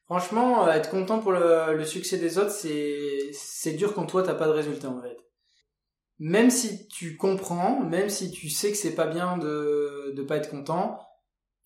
Franchement, 0.06 0.66
euh, 0.66 0.72
être 0.72 0.90
content 0.90 1.20
pour 1.20 1.30
le, 1.32 1.74
le 1.74 1.84
succès 1.84 2.18
des 2.18 2.36
autres, 2.36 2.50
c'est 2.50 3.30
c'est 3.32 3.72
dur 3.74 3.94
quand 3.94 4.06
toi 4.06 4.22
t'as 4.24 4.34
pas 4.34 4.46
de 4.46 4.52
résultat 4.52 4.88
en 4.88 5.00
fait. 5.00 5.16
Même 6.18 6.50
si 6.50 6.88
tu 6.88 7.16
comprends, 7.16 7.80
même 7.80 8.08
si 8.08 8.30
tu 8.30 8.48
sais 8.48 8.70
que 8.72 8.76
c'est 8.76 8.94
pas 8.94 9.06
bien 9.06 9.38
de 9.38 10.12
de 10.16 10.22
pas 10.22 10.36
être 10.36 10.50
content, 10.50 10.98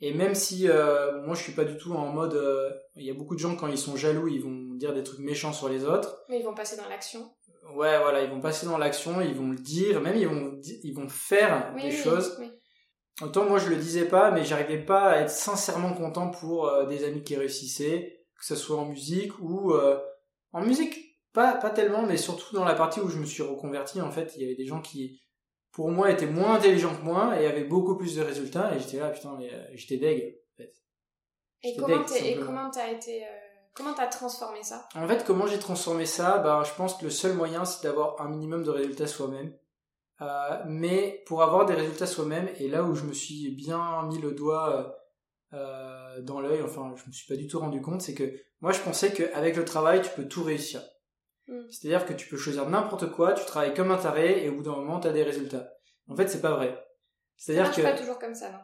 et 0.00 0.12
même 0.12 0.34
si 0.34 0.68
euh, 0.68 1.22
moi 1.22 1.34
je 1.34 1.42
suis 1.42 1.52
pas 1.52 1.64
du 1.64 1.76
tout 1.78 1.92
en 1.94 2.12
mode, 2.12 2.34
euh, 2.34 2.70
il 2.96 3.04
y 3.04 3.10
a 3.10 3.14
beaucoup 3.14 3.34
de 3.34 3.40
gens 3.40 3.56
quand 3.56 3.68
ils 3.68 3.78
sont 3.78 3.96
jaloux, 3.96 4.28
ils 4.28 4.42
vont 4.42 4.74
dire 4.74 4.92
des 4.92 5.02
trucs 5.02 5.20
méchants 5.20 5.52
sur 5.52 5.68
les 5.68 5.84
autres. 5.84 6.22
Mais 6.28 6.40
ils 6.40 6.44
vont 6.44 6.54
passer 6.54 6.76
dans 6.76 6.88
l'action. 6.88 7.32
Ouais, 7.74 7.98
voilà, 8.00 8.22
ils 8.22 8.30
vont 8.30 8.40
passer 8.40 8.66
dans 8.66 8.76
l'action, 8.76 9.20
ils 9.20 9.34
vont 9.34 9.50
le 9.50 9.56
dire, 9.56 10.00
même 10.00 10.16
ils 10.16 10.26
vont 10.28 10.60
ils 10.82 10.92
vont 10.94 11.08
faire 11.08 11.72
Oui, 11.76 11.82
des 11.82 11.88
oui, 11.88 11.96
choses. 11.96 12.36
oui. 12.40 12.50
Autant 13.22 13.44
moi 13.44 13.58
je 13.58 13.68
le 13.68 13.76
disais 13.76 14.06
pas, 14.06 14.32
mais 14.32 14.44
j'arrivais 14.44 14.84
pas 14.84 15.10
à 15.12 15.18
être 15.20 15.30
sincèrement 15.30 15.94
content 15.94 16.30
pour 16.30 16.66
euh, 16.66 16.86
des 16.86 17.04
amis 17.04 17.22
qui 17.22 17.36
réussissaient, 17.36 18.24
que 18.38 18.44
ce 18.44 18.56
soit 18.56 18.78
en 18.78 18.86
musique 18.86 19.38
ou 19.38 19.72
euh, 19.72 19.98
en 20.52 20.62
musique, 20.62 21.11
pas 21.32 21.54
pas 21.54 21.70
tellement, 21.70 22.02
mais 22.02 22.16
surtout 22.16 22.54
dans 22.54 22.64
la 22.64 22.74
partie 22.74 23.00
où 23.00 23.08
je 23.08 23.18
me 23.18 23.24
suis 23.24 23.42
reconverti. 23.42 24.00
En 24.00 24.10
fait, 24.10 24.32
il 24.36 24.42
y 24.42 24.44
avait 24.44 24.54
des 24.54 24.66
gens 24.66 24.80
qui, 24.80 25.20
pour 25.72 25.90
moi, 25.90 26.10
étaient 26.10 26.26
moins 26.26 26.54
intelligents 26.54 26.94
que 26.94 27.02
moi 27.02 27.40
et 27.40 27.46
avaient 27.46 27.64
beaucoup 27.64 27.96
plus 27.96 28.16
de 28.16 28.22
résultats. 28.22 28.74
Et 28.74 28.80
j'étais 28.80 28.98
là, 28.98 29.10
putain, 29.10 29.36
mais 29.38 29.52
euh, 29.52 29.64
j'étais 29.74 29.96
deg. 29.96 30.38
En 30.52 30.56
fait. 30.62 30.72
Et 31.62 31.76
comment 31.76 31.96
deg, 31.98 32.06
t'es- 32.06 32.18
et 32.18 32.34
simplement. 32.34 32.46
comment 32.46 32.70
t'as 32.70 32.90
été, 32.90 33.24
euh, 33.24 33.28
comment 33.74 33.94
t'as 33.94 34.08
transformé 34.08 34.62
ça? 34.62 34.86
En 34.94 35.08
fait, 35.08 35.24
comment 35.24 35.46
j'ai 35.46 35.58
transformé 35.58 36.06
ça? 36.06 36.38
Ben, 36.38 36.62
je 36.64 36.74
pense 36.74 36.96
que 36.96 37.04
le 37.04 37.10
seul 37.10 37.34
moyen, 37.34 37.64
c'est 37.64 37.82
d'avoir 37.82 38.20
un 38.20 38.28
minimum 38.28 38.62
de 38.64 38.70
résultats 38.70 39.06
soi-même. 39.06 39.54
Euh, 40.20 40.62
mais 40.66 41.22
pour 41.26 41.42
avoir 41.42 41.66
des 41.66 41.74
résultats 41.74 42.06
soi-même, 42.06 42.48
et 42.58 42.68
là 42.68 42.82
où 42.84 42.94
je 42.94 43.04
me 43.04 43.12
suis 43.12 43.50
bien 43.56 44.02
mis 44.04 44.18
le 44.18 44.32
doigt 44.32 44.98
dans 46.20 46.40
l'œil, 46.40 46.62
enfin, 46.62 46.94
je 46.96 47.06
me 47.06 47.12
suis 47.12 47.26
pas 47.26 47.36
du 47.36 47.46
tout 47.46 47.58
rendu 47.58 47.80
compte, 47.82 48.00
c'est 48.00 48.14
que 48.14 48.32
moi, 48.60 48.72
je 48.72 48.80
pensais 48.80 49.12
qu'avec 49.12 49.56
le 49.56 49.64
travail, 49.64 50.00
tu 50.00 50.08
peux 50.10 50.26
tout 50.26 50.42
réussir. 50.44 50.80
Mm. 51.52 51.70
C'est-à-dire 51.70 52.06
que 52.06 52.12
tu 52.14 52.28
peux 52.28 52.36
choisir 52.36 52.68
n'importe 52.68 53.10
quoi, 53.12 53.32
tu 53.34 53.44
travailles 53.44 53.74
comme 53.74 53.90
un 53.90 53.98
taré, 53.98 54.44
et 54.44 54.48
au 54.48 54.54
bout 54.56 54.62
d'un 54.62 54.76
moment, 54.76 54.98
tu 55.00 55.08
as 55.08 55.12
des 55.12 55.22
résultats. 55.22 55.70
En 56.08 56.16
fait, 56.16 56.28
c'est 56.28 56.40
pas 56.40 56.52
vrai. 56.54 56.82
C'est-à-dire 57.36 57.72
que, 57.74 57.82
pas 57.82 57.96
toujours 57.96 58.18
comme 58.18 58.34
ça, 58.34 58.50
non 58.50 58.58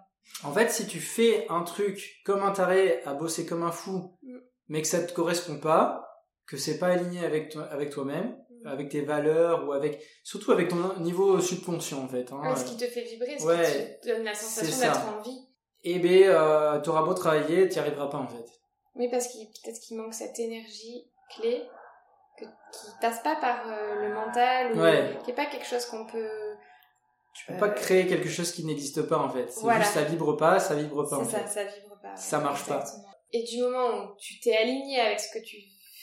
en 0.44 0.52
fait, 0.52 0.70
si 0.70 0.86
tu 0.86 1.00
fais 1.00 1.46
un 1.48 1.62
truc 1.62 2.20
comme 2.24 2.42
un 2.42 2.50
taré, 2.52 3.02
à 3.04 3.14
bosser 3.14 3.46
comme 3.46 3.62
un 3.62 3.72
fou, 3.72 4.16
Mm. 4.22 4.38
mais 4.68 4.82
que 4.82 4.88
ça 4.88 5.02
te 5.02 5.12
correspond 5.12 5.58
pas, 5.58 6.04
que 6.46 6.56
c'est 6.56 6.78
pas 6.78 6.88
aligné 6.88 7.24
avec 7.24 7.50
toi, 7.50 7.64
avec 7.64 7.90
toi-même, 7.90 8.36
Mm. 8.50 8.66
avec 8.66 8.88
tes 8.90 9.00
valeurs 9.02 9.66
ou 9.66 9.72
avec, 9.72 10.02
surtout 10.24 10.52
avec 10.52 10.68
ton 10.68 10.98
niveau 11.00 11.40
subconscient 11.40 12.02
en 12.02 12.08
fait. 12.08 12.30
Hein, 12.32 12.56
ce 12.56 12.64
qui 12.64 12.76
te 12.76 12.84
fait 12.86 13.04
vibrer, 13.04 13.38
ce 13.38 13.44
Ouais, 13.46 13.98
qui 14.02 14.08
te 14.08 14.14
donne 14.14 14.24
la 14.24 14.34
sensation 14.34 14.80
d'être 14.80 15.08
en 15.08 15.22
vie. 15.22 15.46
Et 15.84 15.98
ben, 16.00 16.24
euh, 16.24 16.80
t'auras 16.80 17.02
beau 17.04 17.14
travailler, 17.14 17.68
t'y 17.68 17.78
arriveras 17.78 18.08
pas 18.08 18.18
en 18.18 18.26
fait. 18.26 18.44
Mais 18.96 19.08
parce 19.10 19.28
qu'il 19.28 19.46
peut-être 19.46 19.78
qu'il 19.80 19.96
manque 19.96 20.12
cette 20.12 20.38
énergie 20.38 21.08
clé 21.36 21.62
que, 22.38 22.44
qui 22.44 22.86
passe 23.00 23.20
pas 23.22 23.36
par 23.36 23.62
euh, 23.66 23.94
le 24.08 24.14
mental 24.14 24.72
ou 24.76 24.80
Ouais. 24.80 25.18
qui 25.24 25.30
est 25.30 25.34
pas 25.34 25.46
quelque 25.46 25.66
chose 25.66 25.84
qu'on 25.86 26.06
peut. 26.06 26.54
Tu 27.34 27.46
peux 27.46 27.54
Euh, 27.54 27.58
pas 27.58 27.68
créer 27.70 28.06
quelque 28.06 28.28
chose 28.28 28.52
qui 28.52 28.64
n'existe 28.64 29.02
pas 29.02 29.18
en 29.18 29.28
fait. 29.30 29.48
C'est 29.50 29.60
Voilà. 29.60 29.80
juste 29.80 29.94
ça 29.94 30.02
vibre 30.04 30.36
pas, 30.36 30.58
ça 30.58 30.74
vibre 30.74 31.08
pas 31.08 31.18
C'est 31.24 31.30
ça, 31.30 31.38
fait. 31.40 31.48
ça 31.48 31.64
vibre 31.64 31.98
pas. 32.02 32.16
Ça 32.16 32.38
marche 32.40 32.64
pas. 32.66 32.84
Et 33.32 33.42
du 33.44 33.60
moment 33.62 33.88
où 34.04 34.16
tu 34.18 34.40
t'es 34.40 34.56
aligné 34.56 35.00
avec 35.00 35.20
ce 35.20 35.30
que 35.38 35.44
tu 35.44 35.56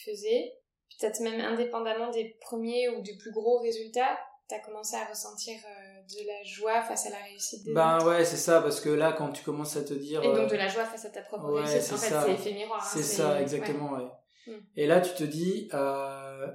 faisais, 0.05 0.53
peut-être 0.99 1.19
même 1.21 1.41
indépendamment 1.41 2.09
des 2.11 2.37
premiers 2.41 2.87
ou 2.89 3.01
des 3.01 3.17
plus 3.17 3.31
gros 3.31 3.59
résultats, 3.59 4.17
t'as 4.47 4.59
commencé 4.59 4.95
à 4.95 5.05
ressentir 5.05 5.55
euh, 5.65 6.01
de 6.03 6.27
la 6.27 6.43
joie 6.43 6.83
face 6.83 7.07
à 7.07 7.09
la 7.09 7.17
réussite 7.17 7.65
des 7.65 7.73
Ben 7.73 7.97
autres. 7.97 8.07
ouais, 8.09 8.23
c'est 8.23 8.37
ça, 8.37 8.61
parce 8.61 8.79
que 8.79 8.89
là, 8.89 9.11
quand 9.11 9.31
tu 9.31 9.43
commences 9.43 9.75
à 9.75 9.81
te 9.83 9.95
dire. 9.95 10.23
Et 10.23 10.27
euh, 10.27 10.35
donc 10.35 10.51
de 10.51 10.55
la 10.55 10.67
joie 10.67 10.85
face 10.85 11.03
à 11.05 11.09
ta 11.09 11.23
propre 11.23 11.49
ouais, 11.51 11.63
réussite. 11.63 11.81
c'est 11.81 11.93
En 12.15 12.19
fait, 12.21 12.27
c'est 12.27 12.33
effet 12.33 12.53
miroir. 12.53 12.79
hein, 12.81 12.87
C'est 12.87 13.01
ça, 13.03 13.41
exactement, 13.41 13.91
ouais. 13.93 14.05
Mm. 14.47 14.51
Et 14.75 14.87
là, 14.87 15.01
tu 15.01 15.13
te 15.15 15.23
dis, 15.23 15.69
euh, 15.73 16.47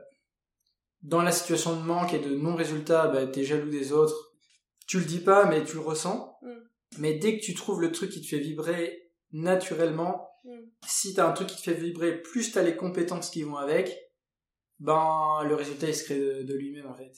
dans 1.02 1.22
la 1.22 1.32
situation 1.32 1.76
de 1.76 1.82
manque 1.82 2.12
et 2.14 2.18
de 2.18 2.34
non-résultat, 2.34 3.08
bah, 3.08 3.26
t'es 3.26 3.44
jaloux 3.44 3.70
des 3.70 3.92
autres. 3.92 4.32
Tu 4.86 4.98
le 4.98 5.04
dis 5.04 5.20
pas, 5.20 5.46
mais 5.46 5.64
tu 5.64 5.74
le 5.74 5.80
ressens. 5.82 6.36
Mm. 6.42 6.48
Mais 6.98 7.14
dès 7.14 7.38
que 7.38 7.44
tu 7.44 7.54
trouves 7.54 7.80
le 7.80 7.92
truc 7.92 8.10
qui 8.10 8.20
te 8.20 8.26
fait 8.26 8.38
vibrer 8.40 9.10
naturellement, 9.32 10.26
Mm. 10.42 10.58
si 10.86 11.12
t'as 11.12 11.28
un 11.28 11.32
truc 11.32 11.48
qui 11.48 11.56
te 11.56 11.60
fait 11.62 11.74
vibrer, 11.74 12.22
plus 12.22 12.50
t'as 12.50 12.62
les 12.62 12.74
compétences 12.74 13.28
qui 13.28 13.42
vont 13.42 13.56
avec, 13.58 13.94
ben 14.78 15.42
le 15.46 15.54
résultat 15.54 15.86
il 15.88 15.94
se 15.94 16.04
crée 16.04 16.18
de, 16.18 16.42
de 16.44 16.54
lui-même 16.54 16.86
en 16.86 16.94
fait. 16.94 17.12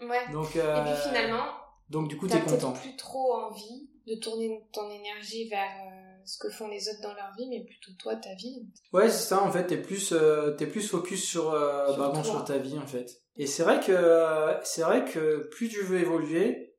Ouais. 0.00 0.32
Donc 0.32 0.56
Et 0.56 0.60
euh, 0.62 0.82
puis 0.82 1.08
finalement, 1.08 1.44
donc 1.90 2.08
du 2.08 2.16
coup 2.16 2.26
t'as 2.26 2.38
t'es 2.40 2.50
content. 2.50 2.72
plus 2.72 2.96
trop 2.96 3.34
envie 3.34 3.90
de 4.06 4.14
tourner 4.18 4.62
ton 4.72 4.88
énergie 4.90 5.46
vers 5.50 5.68
euh, 5.83 5.83
ce 6.26 6.38
que 6.38 6.50
font 6.50 6.68
les 6.68 6.88
autres 6.88 7.00
dans 7.02 7.14
leur 7.14 7.32
vie, 7.36 7.48
mais 7.48 7.64
plutôt 7.64 7.92
toi, 7.98 8.16
ta 8.16 8.34
vie. 8.34 8.66
Ouais, 8.92 9.08
c'est 9.08 9.28
ça, 9.28 9.42
en 9.42 9.50
fait, 9.52 9.66
t'es 9.66 9.76
plus, 9.76 10.12
euh, 10.12 10.52
plus 10.56 10.88
focus 10.88 11.24
sur, 11.24 11.52
euh, 11.52 11.88
Sur 11.88 11.98
bah, 11.98 12.12
bon, 12.14 12.24
sur 12.24 12.44
ta 12.44 12.58
vie, 12.58 12.78
en 12.78 12.86
fait. 12.86 13.20
Et 13.36 13.46
c'est 13.46 13.62
vrai 13.62 13.80
que, 13.80 14.56
c'est 14.62 14.82
vrai 14.82 15.04
que 15.04 15.48
plus 15.50 15.68
tu 15.68 15.82
veux 15.82 15.98
évoluer, 16.00 16.76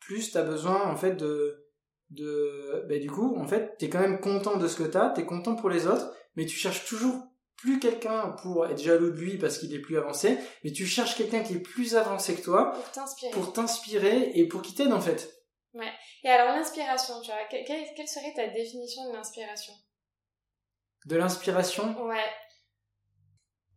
plus 0.00 0.32
t'as 0.32 0.42
besoin, 0.42 0.82
en 0.90 0.96
fait, 0.96 1.14
de, 1.14 1.66
de, 2.10 2.84
bah, 2.88 2.98
du 2.98 3.10
coup, 3.10 3.36
en 3.36 3.46
fait, 3.46 3.76
t'es 3.78 3.88
quand 3.88 4.00
même 4.00 4.20
content 4.20 4.56
de 4.56 4.68
ce 4.68 4.76
que 4.76 4.84
t'as, 4.84 5.10
t'es 5.10 5.24
content 5.24 5.54
pour 5.54 5.70
les 5.70 5.86
autres, 5.86 6.12
mais 6.36 6.46
tu 6.46 6.56
cherches 6.56 6.84
toujours 6.86 7.22
plus 7.56 7.78
quelqu'un 7.78 8.34
pour 8.42 8.66
être 8.66 8.82
jaloux 8.82 9.10
de 9.10 9.16
lui 9.16 9.38
parce 9.38 9.58
qu'il 9.58 9.72
est 9.72 9.78
plus 9.78 9.96
avancé, 9.96 10.36
mais 10.64 10.72
tu 10.72 10.84
cherches 10.84 11.16
quelqu'un 11.16 11.42
qui 11.42 11.54
est 11.54 11.60
plus 11.60 11.94
avancé 11.94 12.34
que 12.34 12.42
toi 12.42 12.72
Pour 12.72 12.90
t'inspirer. 12.90 13.30
pour 13.32 13.52
t'inspirer 13.52 14.32
et 14.34 14.48
pour 14.48 14.62
qui 14.62 14.74
t'aide, 14.74 14.92
en 14.92 15.00
fait. 15.00 15.32
Et 16.24 16.28
alors 16.28 16.54
l'inspiration, 16.54 17.20
tu 17.22 17.30
vois, 17.30 17.44
que- 17.44 17.64
quelle, 17.66 17.86
quelle 17.94 18.08
serait 18.08 18.34
ta 18.34 18.48
définition 18.48 19.08
de 19.08 19.14
l'inspiration? 19.16 19.72
De 21.06 21.16
l'inspiration, 21.16 22.04
Ouais. 22.06 22.30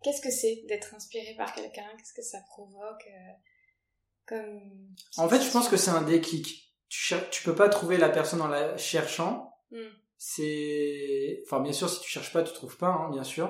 Qu'est-ce 0.03 0.21
que 0.21 0.29
c'est 0.29 0.63
d'être 0.67 0.93
inspiré 0.93 1.33
par 1.35 1.53
quelqu'un? 1.55 1.87
Qu'est-ce 1.97 2.13
que 2.13 2.21
ça 2.21 2.37
provoque 2.49 3.03
euh, 3.07 3.31
comme 4.27 4.93
En 5.17 5.27
fait, 5.27 5.41
je 5.41 5.49
pense 5.49 5.67
que 5.67 5.77
c'est 5.77 5.89
un 5.89 6.03
déclic. 6.03 6.71
Tu, 6.89 7.15
tu 7.31 7.43
peux 7.43 7.55
pas 7.55 7.69
trouver 7.69 7.97
la 7.97 8.09
personne 8.09 8.41
en 8.41 8.47
la 8.47 8.77
cherchant. 8.77 9.51
Hmm. 9.71 9.89
C'est, 10.17 11.41
enfin, 11.45 11.59
bien 11.59 11.73
sûr, 11.73 11.89
si 11.89 11.99
tu 12.01 12.09
cherches 12.09 12.31
pas, 12.31 12.43
tu 12.43 12.53
trouves 12.53 12.77
pas, 12.77 12.89
hein, 12.89 13.09
bien 13.09 13.23
sûr. 13.23 13.47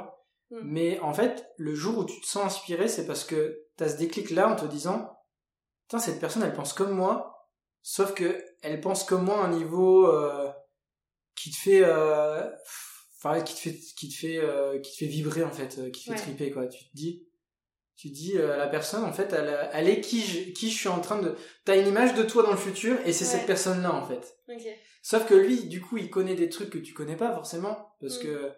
Hmm. 0.50 0.60
Mais 0.64 1.00
en 1.02 1.14
fait, 1.14 1.46
le 1.58 1.76
jour 1.76 1.98
où 1.98 2.06
tu 2.06 2.22
te 2.22 2.26
sens 2.26 2.46
inspiré, 2.46 2.88
c'est 2.88 3.06
parce 3.06 3.26
que 3.26 3.66
t'as 3.76 3.90
ce 3.90 3.98
déclic 3.98 4.30
là 4.30 4.48
en 4.48 4.56
te 4.56 4.66
disant, 4.66 5.20
putain, 5.84 6.00
cette 6.00 6.22
personne, 6.22 6.44
elle 6.44 6.54
pense 6.54 6.72
comme 6.72 6.92
moi, 6.92 7.35
sauf 7.88 8.16
que 8.16 8.44
elle 8.64 8.82
pense 8.82 9.04
comme 9.04 9.26
moi 9.26 9.44
à 9.44 9.46
un 9.46 9.52
niveau 9.56 10.08
euh, 10.08 10.52
qui 11.36 11.52
te 11.52 11.56
fait, 11.56 11.82
euh, 11.84 12.50
enfin, 13.18 13.42
qui 13.42 13.54
te 13.54 13.60
fait, 13.60 13.78
qui 13.96 14.10
te 14.10 14.16
fait, 14.16 14.38
euh, 14.40 14.80
qui 14.80 14.92
te 14.92 14.98
fait 14.98 15.06
vibrer 15.06 15.44
en 15.44 15.52
fait, 15.52 15.92
qui 15.92 16.06
te 16.06 16.10
fait 16.12 16.18
triper 16.18 16.50
quoi. 16.52 16.66
Tu 16.68 16.84
te 16.86 16.90
dis, 16.96 17.28
tu 17.96 18.10
te 18.10 18.14
dis, 18.16 18.34
la 18.34 18.68
personne, 18.68 19.04
en 19.04 19.14
fait, 19.14 19.32
elle, 19.34 19.70
elle 19.72 19.88
est 19.88 20.02
qui 20.02 20.22
je, 20.22 20.52
qui 20.52 20.72
je 20.72 20.78
suis 20.78 20.90
en 20.90 21.00
train 21.00 21.22
de. 21.22 21.36
T'as 21.64 21.80
une 21.80 21.88
image 21.88 22.16
de 22.16 22.24
toi 22.24 22.42
dans 22.44 22.52
le 22.52 22.58
futur 22.58 22.98
et 23.06 23.14
c'est 23.14 23.24
Ouais. 23.26 23.32
cette 23.32 23.46
personne-là 23.46 23.94
en 23.94 24.06
fait. 24.08 24.36
Sauf 25.04 25.28
que 25.28 25.36
lui, 25.36 25.66
du 25.66 25.80
coup, 25.80 25.98
il 25.98 26.10
connaît 26.10 26.36
des 26.36 26.50
trucs 26.50 26.72
que 26.72 26.80
tu 26.80 26.94
connais 26.94 27.16
pas 27.16 27.34
forcément, 27.36 27.96
parce 28.02 28.18
Mm. 28.20 28.24
que 28.24 28.52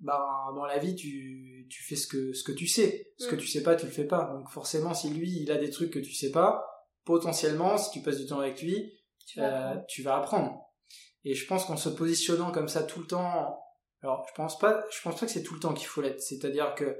bah 0.00 0.52
dans 0.54 0.64
la 0.64 0.78
vie, 0.78 0.94
tu, 0.96 1.66
tu 1.70 1.82
fais 1.84 1.94
ce 1.96 2.06
que 2.08 2.32
ce 2.32 2.42
que 2.42 2.52
tu 2.52 2.66
sais, 2.66 3.12
ce 3.18 3.28
que 3.28 3.36
Mm. 3.36 3.38
tu 3.38 3.46
sais 3.46 3.62
pas, 3.62 3.76
tu 3.76 3.86
le 3.86 3.92
fais 3.92 4.04
pas. 4.06 4.24
Donc 4.34 4.50
forcément, 4.50 4.94
si 4.94 5.10
lui, 5.10 5.30
il 5.42 5.50
a 5.52 5.58
des 5.58 5.70
trucs 5.70 5.92
que 5.92 5.98
tu 6.00 6.12
sais 6.12 6.30
pas, 6.32 6.77
potentiellement, 7.08 7.78
si 7.78 7.90
tu 7.90 8.00
passes 8.02 8.18
du 8.18 8.26
temps 8.26 8.38
avec 8.40 8.60
lui, 8.62 8.92
Tu 9.26 9.40
vas 9.40 9.46
euh, 9.46 9.68
apprendre. 9.70 9.86
tu 9.88 10.02
vas 10.02 10.16
apprendre. 10.16 10.60
Et 11.24 11.34
je 11.34 11.46
pense 11.46 11.64
qu'en 11.64 11.76
se 11.76 11.88
positionnant 11.88 12.52
comme 12.52 12.68
ça 12.68 12.82
tout 12.84 13.00
le 13.00 13.06
temps, 13.06 13.58
alors 14.02 14.24
je 14.28 14.34
pense 14.34 14.58
pas, 14.58 14.84
je 14.90 15.00
pense 15.02 15.18
pas 15.18 15.26
que 15.26 15.32
c'est 15.32 15.42
tout 15.42 15.54
le 15.54 15.60
temps 15.60 15.74
qu'il 15.74 15.86
faut 15.88 16.00
l'être. 16.02 16.20
C'est-à-dire 16.20 16.74
que 16.74 16.96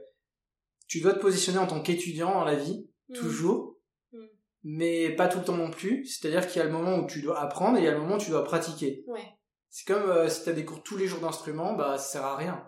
tu 0.89 1.01
dois 1.01 1.13
te 1.13 1.19
positionner 1.21 1.59
en 1.59 1.67
tant 1.67 1.81
qu'étudiant 1.83 2.33
dans 2.33 2.45
la 2.45 2.57
vie, 2.57 2.89
Mm. 3.11 3.15
toujours, 3.15 3.77
Mm. 4.13 4.19
mais 4.65 5.11
pas 5.15 5.29
tout 5.29 5.39
le 5.39 5.45
temps 5.45 5.57
non 5.57 5.71
plus. 5.71 6.05
C'est-à-dire 6.07 6.47
qu'il 6.49 6.59
y 6.59 6.63
a 6.63 6.65
le 6.65 6.73
moment 6.73 6.97
où 6.97 7.07
tu 7.07 7.23
dois 7.23 7.39
apprendre 7.41 7.77
et 7.79 7.81
il 7.83 7.85
y 7.85 7.89
a 7.89 7.93
le 7.93 8.01
moment 8.01 8.17
où 8.17 8.19
tu 8.19 8.31
dois 8.31 8.45
pratiquer. 8.45 9.05
Ouais. 9.07 9.25
C'est 9.71 9.87
comme 9.87 10.09
euh, 10.11 10.29
si 10.29 10.45
t'as 10.45 10.53
des 10.53 10.65
cours 10.65 10.83
tous 10.83 10.97
les 10.97 11.07
jours 11.07 11.21
d'instrument, 11.21 11.75
bah 11.75 11.97
ça 11.99 12.05
sert 12.13 12.25
à 12.25 12.37
rien. 12.37 12.65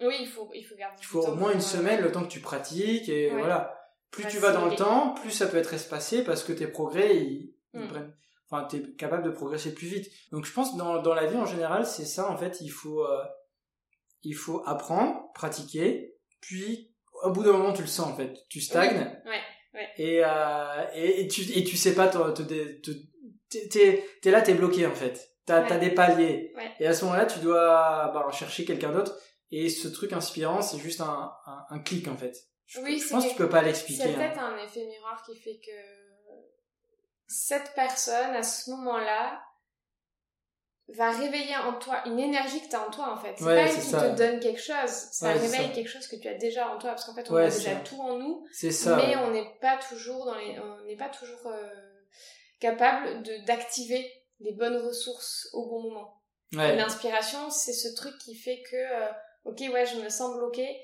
Oui, 0.00 0.14
il 0.20 0.28
faut, 0.28 0.48
il 0.54 0.62
faut 0.64 0.76
garder 0.76 0.96
Il 1.00 1.04
faut 1.04 1.26
au 1.26 1.34
moins 1.34 1.52
une 1.52 1.60
semaine 1.60 2.00
le 2.00 2.12
temps 2.12 2.22
que 2.22 2.28
tu 2.28 2.40
pratiques 2.40 3.08
et 3.08 3.30
Ouais. 3.32 3.38
voilà. 3.38 3.77
Plus 4.10 4.26
tu 4.26 4.38
vas 4.38 4.52
dans 4.52 4.66
le 4.66 4.74
temps, 4.76 5.14
plus 5.14 5.30
ça 5.30 5.46
peut 5.46 5.56
être 5.58 5.74
espacé 5.74 6.24
parce 6.24 6.42
que 6.42 6.52
tes 6.52 6.66
progrès 6.66 7.16
ils, 7.16 7.54
ils 7.74 7.80
Mm. 7.80 7.88
prennent. 7.88 8.14
Enfin, 8.50 8.64
t'es 8.64 8.80
capable 8.96 9.24
de 9.24 9.30
progresser 9.30 9.74
plus 9.74 9.86
vite. 9.88 10.10
Donc 10.32 10.46
je 10.46 10.52
pense 10.52 10.76
dans 10.76 11.02
dans 11.02 11.12
la 11.14 11.26
vie 11.26 11.36
en 11.36 11.44
général, 11.46 11.84
c'est 11.86 12.06
ça 12.06 12.30
en 12.30 12.36
fait. 12.36 12.60
Il 12.62 12.70
faut 12.70 13.04
euh, 13.04 13.22
il 14.22 14.34
faut 14.34 14.62
apprendre, 14.66 15.30
pratiquer, 15.34 16.16
puis 16.40 16.90
au 17.24 17.30
bout 17.30 17.42
d'un 17.44 17.52
moment 17.52 17.72
tu 17.72 17.82
le 17.82 17.88
sens 17.88 18.08
en 18.08 18.16
fait. 18.16 18.34
Tu 18.48 18.60
stagnes 18.60 18.96
Ouais. 19.26 19.40
ouais. 19.74 19.88
et, 19.98 20.22
euh, 20.24 20.84
et, 20.94 21.20
et 21.22 21.28
tu 21.28 21.42
et 21.42 21.62
tu 21.64 21.76
sais 21.76 21.94
pas 21.94 22.08
te, 22.08 22.42
te, 22.42 22.90
t'es 23.50 24.04
t'es 24.22 24.30
là 24.30 24.40
t'es 24.42 24.54
bloqué 24.54 24.86
en 24.86 24.94
fait 24.94 25.30
t'as 25.46 25.62
Ouais. 25.62 25.68
t'as 25.68 25.78
des 25.78 25.90
paliers 25.90 26.52
Ouais. 26.56 26.70
et 26.80 26.86
à 26.86 26.94
ce 26.94 27.04
moment-là 27.04 27.26
tu 27.26 27.38
dois 27.40 28.10
bah, 28.12 28.26
chercher 28.32 28.64
quelqu'un 28.64 28.92
d'autre 28.92 29.16
et 29.50 29.68
ce 29.70 29.88
truc 29.88 30.12
inspirant 30.12 30.60
c'est 30.62 30.78
juste 30.78 31.00
un, 31.00 31.32
un, 31.46 31.64
un 31.70 31.78
clic 31.78 32.06
en 32.08 32.16
fait 32.16 32.34
je, 32.68 32.80
Oui, 32.80 32.98
je 32.98 33.04
c'est 33.04 33.10
pense 33.14 33.24
que 33.24 33.30
tu 33.30 33.36
peux 33.36 33.48
pas 33.48 33.58
C'est 33.60 33.66
l'expliquer 33.66 34.04
hein. 34.04 34.12
peut-être 34.14 34.38
un 34.38 34.56
effet 34.58 34.84
miroir 34.86 35.20
qui 35.26 35.34
fait 35.36 35.58
que 35.58 35.72
cette 37.26 37.74
personne, 37.74 38.34
à 38.36 38.42
ce 38.42 38.70
moment-là, 38.70 39.42
va 40.96 41.10
réveiller 41.10 41.54
en 41.56 41.74
toi 41.78 42.00
une 42.06 42.18
énergie 42.18 42.62
que 42.62 42.68
tu 42.68 42.74
as 42.76 42.86
en 42.86 42.90
toi, 42.90 43.12
en 43.12 43.18
fait. 43.18 43.34
C'est 43.36 43.44
Ouais, 43.44 43.56
pas 43.56 43.70
elle 43.70 43.72
c'est 43.72 43.80
qui 43.82 43.90
te 43.90 44.16
donne 44.16 44.40
quelque 44.40 44.60
chose, 44.62 44.88
ça 44.88 45.26
Ouais, 45.28 45.34
c'est 45.38 45.46
réveille 45.56 45.72
quelque 45.74 45.88
chose 45.90 46.06
que 46.06 46.16
tu 46.16 46.26
as 46.28 46.34
déjà 46.34 46.68
en 46.70 46.78
toi, 46.78 46.90
parce 46.90 47.04
qu'en 47.04 47.14
fait, 47.14 47.30
on 47.30 47.34
Ouais, 47.34 47.44
a 47.44 47.50
c'est 47.50 47.58
déjà 47.58 47.74
ça. 47.74 47.80
tout 47.80 48.00
en 48.00 48.16
nous, 48.16 48.46
c'est 48.52 48.70
ça 48.70 48.96
mais 48.96 49.14
on 49.16 49.30
n'est 49.30 49.58
pas 49.60 49.76
toujours 49.76 50.24
dans 50.24 50.36
les, 50.36 50.58
on 50.58 50.84
n'est 50.84 50.96
pas 50.96 51.10
toujours 51.10 51.46
euh, 51.46 51.68
capable 52.60 53.22
de 53.22 53.44
d'activer 53.44 54.10
les 54.40 54.52
bonnes 54.52 54.78
ressources 54.78 55.48
au 55.52 55.66
bon 55.68 55.82
moment. 55.82 56.22
Ouais. 56.54 56.74
L'inspiration, 56.76 57.50
c'est 57.50 57.74
ce 57.74 57.94
truc 57.94 58.16
qui 58.18 58.34
fait 58.34 58.62
que, 58.70 58.76
euh, 58.76 59.08
ok, 59.44 59.60
ouais, 59.70 59.84
je 59.84 59.96
me 59.96 60.08
sens 60.08 60.34
bloquée, 60.36 60.80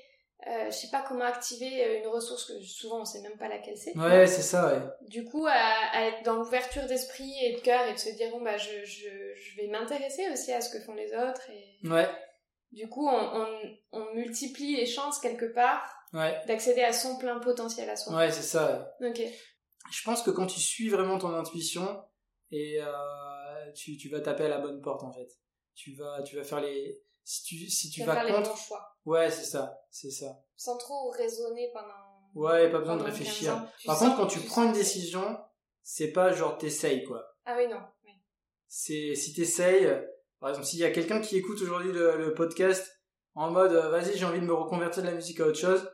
euh, 0.47 0.65
je 0.67 0.71
sais 0.75 0.89
pas 0.91 1.03
comment 1.07 1.25
activer 1.25 1.83
euh, 1.83 1.99
une 1.99 2.07
ressource 2.07 2.45
que 2.45 2.59
souvent 2.61 3.01
on 3.01 3.05
sait 3.05 3.21
même 3.21 3.37
pas 3.37 3.47
laquelle 3.47 3.77
c'est. 3.77 3.97
ouais 3.97 4.27
c'est 4.27 4.41
ça 4.43 4.67
ouais 4.73 4.81
Du 5.07 5.23
coup, 5.25 5.45
à, 5.47 5.51
à 5.53 6.05
être 6.07 6.23
dans 6.23 6.35
l'ouverture 6.35 6.85
d'esprit 6.85 7.33
et 7.43 7.53
de 7.55 7.61
cœur 7.61 7.87
et 7.87 7.93
de 7.93 7.97
se 7.97 8.09
dire, 8.09 8.29
bon, 8.31 8.41
bah, 8.41 8.57
je, 8.57 8.85
je, 8.85 9.09
je 9.35 9.55
vais 9.57 9.67
m'intéresser 9.67 10.29
aussi 10.31 10.51
à 10.53 10.61
ce 10.61 10.69
que 10.69 10.83
font 10.83 10.93
les 10.93 11.13
autres 11.13 11.49
et 11.49 11.87
ouais 11.87 12.07
du 12.71 12.89
coup, 12.89 13.07
on, 13.07 13.13
on, 13.13 13.47
on 13.93 14.13
multiplie 14.15 14.75
les 14.75 14.85
chances 14.85 15.19
quelque 15.19 15.45
part 15.53 15.89
ouais 16.13 16.39
d'accéder 16.47 16.81
à 16.83 16.93
son 16.93 17.17
plein 17.17 17.39
potentiel 17.39 17.89
à 17.89 17.95
soi. 17.95 18.15
ouais 18.17 18.31
c'est 18.31 18.41
ça 18.41 18.93
ouais. 18.99 19.09
Ok. 19.09 19.21
je 19.91 20.03
pense 20.03 20.21
que 20.23 20.29
quand 20.31 20.47
tu 20.47 20.59
suis 20.59 20.89
vraiment 20.89 21.17
ton 21.17 21.33
intuition 21.33 22.03
et 22.51 22.79
euh, 22.81 23.71
tu, 23.75 23.97
tu 23.97 24.09
vas 24.09 24.19
taper 24.19 24.45
à 24.45 24.49
la 24.49 24.59
bonne 24.59 24.81
porte 24.81 25.03
en 25.03 25.11
fait 25.11 25.27
tu 25.73 25.93
vas 25.95 26.21
tu 26.23 26.35
vas 26.35 26.43
faire 26.43 26.61
les 26.61 27.01
si 27.25 27.43
tu 27.43 27.69
si 27.69 27.89
tu 27.89 28.03
vas 28.05 28.13
faire 28.23 28.35
contre 28.37 28.57
choix. 28.57 28.87
ouais 29.05 29.29
c'est 29.29 29.43
ça 29.43 29.77
c'est 29.89 30.11
ça 30.11 30.27
Sans 30.55 30.77
trop 30.77 31.09
raisonner 31.09 31.69
pendant. 31.73 32.05
Ouais, 32.35 32.69
pas 32.69 32.79
besoin 32.79 32.97
de 32.97 33.03
réfléchir. 33.03 33.53
15 33.53 33.57
ans. 33.61 33.67
Tu 33.79 33.87
Par 33.87 33.99
contre, 33.99 34.17
quand 34.17 34.27
tu 34.27 34.39
prends 34.41 34.63
une 34.65 34.73
décision, 34.73 35.37
c'est 35.83 36.11
pas 36.11 36.33
genre 36.33 36.57
t'essayes 36.57 37.03
quoi. 37.05 37.23
Ah 37.45 37.55
oui, 37.57 37.67
non. 37.67 37.79
Oui. 38.03 38.11
C'est 38.67 39.15
si 39.15 39.33
t'essayes, 39.33 39.87
par 40.39 40.49
exemple, 40.49 40.67
s'il 40.67 40.79
y 40.79 40.83
a 40.83 40.91
quelqu'un 40.91 41.21
qui 41.21 41.37
écoute 41.37 41.61
aujourd'hui 41.61 41.91
le, 41.93 42.17
le 42.17 42.33
podcast 42.33 42.91
en 43.35 43.51
mode 43.51 43.73
euh, 43.73 43.89
vas-y 43.89 44.17
j'ai 44.17 44.25
envie 44.25 44.39
de 44.39 44.45
me 44.45 44.53
reconvertir 44.53 45.03
de 45.03 45.07
la 45.07 45.13
musique 45.13 45.39
à 45.39 45.47
autre 45.47 45.57
chose, 45.57 45.89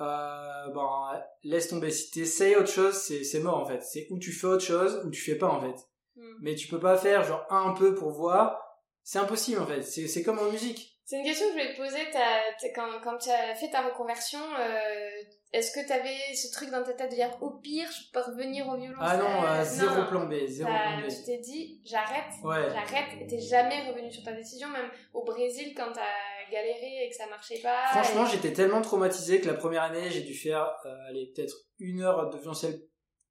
euh, 0.00 0.68
ben 0.74 1.22
laisse 1.42 1.68
tomber. 1.68 1.90
Si 1.90 2.10
t'essayes 2.10 2.56
autre 2.56 2.70
chose, 2.70 2.94
c'est 2.94 3.40
mort 3.40 3.58
en 3.58 3.66
fait. 3.66 3.82
C'est 3.82 4.06
où 4.10 4.18
tu 4.18 4.32
fais 4.32 4.46
autre 4.46 4.64
chose 4.64 5.02
ou 5.04 5.10
tu 5.10 5.20
fais 5.20 5.36
pas 5.36 5.48
en 5.48 5.60
fait. 5.60 5.76
Hmm. 6.16 6.34
Mais 6.40 6.54
tu 6.54 6.68
peux 6.68 6.80
pas 6.80 6.96
faire 6.96 7.22
genre 7.24 7.44
un 7.50 7.72
peu 7.72 7.94
pour 7.94 8.10
voir. 8.10 8.58
C'est 9.04 9.18
impossible 9.18 9.60
en 9.60 9.66
fait. 9.66 9.82
C'est 9.82 10.22
comme 10.22 10.38
en 10.38 10.50
musique. 10.50 10.88
C'est 11.04 11.18
une 11.18 11.24
question 11.24 11.46
que 11.48 11.52
je 11.52 11.58
voulais 11.58 11.72
te 11.74 11.76
poser. 11.78 12.72
quand, 12.74 12.88
quand 13.02 13.18
tu 13.18 13.28
as 13.28 13.54
fait 13.56 13.68
ta 13.70 13.82
reconversion, 13.82 14.38
euh, 14.58 15.10
est-ce 15.52 15.72
que 15.72 15.84
tu 15.84 15.92
avais 15.92 16.16
ce 16.34 16.50
truc 16.52 16.70
dans 16.70 16.82
ta 16.82 16.94
tête 16.94 17.10
de 17.10 17.16
dire 17.16 17.36
au 17.42 17.50
pire, 17.58 17.88
je 17.90 18.10
peux 18.12 18.20
revenir 18.20 18.66
au 18.68 18.76
violon 18.76 18.96
Ah 19.00 19.16
non, 19.18 19.64
zéro 19.64 19.94
non. 19.96 20.06
plan 20.06 20.26
B, 20.26 20.34
zéro 20.46 20.70
T'as- 20.70 20.98
plan 20.98 21.06
B. 21.06 21.10
Tu 21.10 21.24
t'es 21.26 21.38
dit, 21.38 21.82
j'arrête, 21.84 22.32
Ouais. 22.44 22.70
j'arrête, 22.72 23.20
et 23.20 23.26
t'es 23.26 23.40
jamais 23.40 23.86
revenu 23.90 24.10
sur 24.12 24.22
ta 24.22 24.32
décision, 24.32 24.68
même 24.68 24.90
au 25.12 25.24
Brésil 25.24 25.74
quand 25.76 25.92
t'as 25.92 26.50
galéré 26.50 27.04
et 27.04 27.10
que 27.10 27.16
ça 27.16 27.26
marchait 27.26 27.58
pas. 27.58 27.86
Franchement, 27.88 28.24
et- 28.26 28.30
j'étais 28.30 28.52
tellement 28.52 28.80
traumatisé 28.80 29.40
que 29.40 29.48
la 29.48 29.54
première 29.54 29.82
année, 29.82 30.08
j'ai 30.10 30.22
dû 30.22 30.34
faire, 30.34 30.72
euh, 30.86 30.94
allez, 31.08 31.32
peut-être 31.34 31.54
une 31.78 32.00
heure 32.00 32.30
de 32.30 32.38
violoncelle 32.38 32.80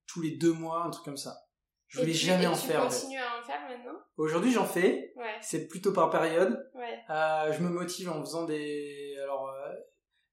tous 0.08 0.22
les 0.22 0.32
deux 0.38 0.54
mois, 0.54 0.84
un 0.84 0.90
truc 0.92 1.06
comme 1.06 1.18
ça. 1.18 1.36
Je 1.94 2.00
et 2.00 2.02
voulais 2.04 2.14
tu- 2.14 2.26
jamais 2.26 2.44
et 2.46 2.48
en 2.48 2.54
tu 2.54 2.68
faire. 2.68 2.84
fait. 2.92 3.00
continues 3.02 3.20
à 3.20 3.40
en 3.40 3.44
faire 3.46 3.62
maintenant 3.70 4.00
Aujourd'hui, 4.18 4.52
j'en 4.52 4.66
fais. 4.66 5.12
Ouais, 5.18 5.36
C'est 5.42 5.68
plutôt 5.68 5.92
par 5.92 6.10
période. 6.10 6.70
ouais. 6.76 7.00
Euh, 7.10 7.52
je 7.52 7.62
me 7.62 7.70
motive 7.70 8.10
en 8.10 8.22
faisant 8.22 8.46
des. 8.46 9.16
Alors 9.22 9.50
euh, 9.50 9.74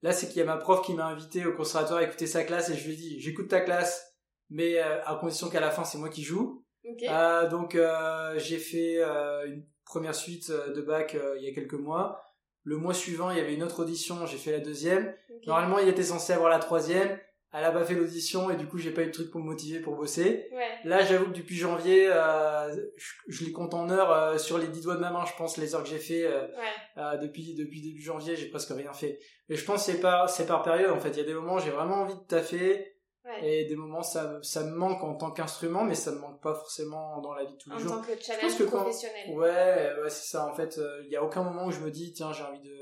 là, 0.02 0.12
c'est 0.12 0.28
qu'il 0.28 0.36
y 0.38 0.42
a 0.42 0.44
ma 0.44 0.56
prof 0.56 0.82
qui 0.84 0.94
m'a 0.94 1.06
invité 1.06 1.44
au 1.46 1.52
conservatoire 1.54 1.98
à 2.00 2.04
écouter 2.04 2.26
sa 2.26 2.44
classe 2.44 2.70
et 2.70 2.74
je 2.76 2.86
lui 2.86 2.94
ai 2.94 2.96
dit, 2.96 3.20
j'écoute 3.20 3.48
ta 3.48 3.60
classe, 3.60 4.14
mais 4.50 4.78
euh, 4.78 5.02
à 5.04 5.16
condition 5.16 5.48
qu'à 5.50 5.60
la 5.60 5.70
fin, 5.70 5.84
c'est 5.84 5.98
moi 5.98 6.08
qui 6.10 6.22
joue. 6.22 6.64
Ok. 6.84 7.02
Euh, 7.02 7.48
donc 7.48 7.74
euh, 7.74 8.38
j'ai 8.38 8.58
fait 8.58 8.98
euh, 8.98 9.46
une 9.46 9.66
première 9.84 10.14
suite 10.14 10.50
de 10.50 10.80
bac 10.80 11.14
euh, 11.16 11.36
il 11.38 11.44
y 11.44 11.50
a 11.50 11.54
quelques 11.54 11.74
mois. 11.74 12.22
Le 12.62 12.76
mois 12.76 12.94
suivant, 12.94 13.30
il 13.30 13.38
y 13.38 13.40
avait 13.40 13.54
une 13.54 13.62
autre 13.62 13.80
audition, 13.82 14.26
j'ai 14.26 14.36
fait 14.36 14.52
la 14.52 14.60
deuxième. 14.60 15.14
ok. 15.30 15.46
Normalement, 15.46 15.78
il 15.78 15.88
était 15.88 16.02
censé 16.02 16.34
avoir 16.34 16.50
la 16.50 16.58
troisième. 16.58 17.18
Elle 17.52 17.64
a 17.64 17.72
pas 17.72 17.84
fait 17.84 17.94
l'audition 17.94 18.50
et 18.50 18.56
du 18.56 18.66
coup 18.68 18.76
j'ai 18.78 18.90
pas 18.90 19.02
eu 19.02 19.06
de 19.06 19.10
truc 19.12 19.30
pour 19.30 19.40
me 19.40 19.46
motiver 19.46 19.80
pour 19.80 19.96
bosser. 19.96 20.48
Ouais. 20.52 20.68
Là, 20.84 21.02
j'avoue 21.04 21.26
que 21.32 21.36
depuis 21.38 21.56
janvier, 21.56 22.08
euh, 22.12 22.74
je, 22.96 23.12
je 23.28 23.44
les 23.44 23.52
compte 23.52 23.72
en 23.74 23.88
heures 23.90 24.12
euh, 24.12 24.38
sur 24.38 24.58
les 24.58 24.68
dix 24.68 24.82
doigts 24.82 24.96
de 24.96 25.00
ma 25.00 25.10
main, 25.10 25.24
je 25.24 25.32
pense 25.36 25.56
les 25.56 25.74
heures 25.74 25.82
que 25.82 25.88
j'ai 25.88 25.98
fait 25.98 26.24
euh, 26.26 26.46
Ouais. 26.48 27.18
depuis 27.18 27.54
depuis 27.54 27.80
début 27.80 28.02
janvier, 28.02 28.36
j'ai 28.36 28.48
presque 28.50 28.70
rien 28.70 28.92
fait. 28.92 29.18
Mais 29.48 29.56
je 29.56 29.64
pense 29.64 29.86
que 29.86 29.92
c'est 29.92 30.00
par 30.00 30.28
c'est 30.28 30.46
par 30.46 30.62
période 30.62 30.90
en 30.90 31.00
fait. 31.00 31.10
Il 31.10 31.16
y 31.18 31.20
a 31.20 31.24
des 31.24 31.34
moments 31.34 31.54
où 31.54 31.60
j'ai 31.60 31.70
vraiment 31.70 32.02
envie 32.02 32.14
de 32.16 32.24
taffer 32.26 32.94
Ouais. 33.24 33.46
et 33.62 33.64
des 33.66 33.76
moments 33.76 34.02
ça 34.02 34.38
ça 34.42 34.64
me 34.64 34.70
manque 34.74 35.02
en 35.04 35.14
tant 35.14 35.30
qu'instrument, 35.30 35.84
mais 35.84 35.94
ça 35.94 36.12
me 36.12 36.18
manque 36.18 36.40
pas 36.42 36.54
forcément 36.54 37.20
dans 37.20 37.34
la 37.34 37.44
vie 37.44 37.52
de 37.52 37.58
tous 37.58 37.68
les 37.68 37.76
En 37.76 37.78
jours. 37.78 37.92
tant 37.96 38.00
que 38.02 38.12
pense 38.14 38.24
challenge 38.24 38.56
que 38.58 38.62
quand- 38.64 38.80
professionnel. 38.82 39.30
Ouais, 39.36 39.92
ouais, 40.02 40.08
c'est 40.08 40.30
ça. 40.30 40.46
En 40.46 40.54
fait, 40.54 40.80
il 41.04 41.10
y 41.10 41.16
a 41.16 41.22
aucun 41.22 41.42
moment 41.42 41.66
où 41.66 41.70
je 41.70 41.80
me 41.80 41.90
dis 41.90 42.12
tiens 42.14 42.32
j'ai 42.32 42.42
envie 42.44 42.60
de 42.62 42.78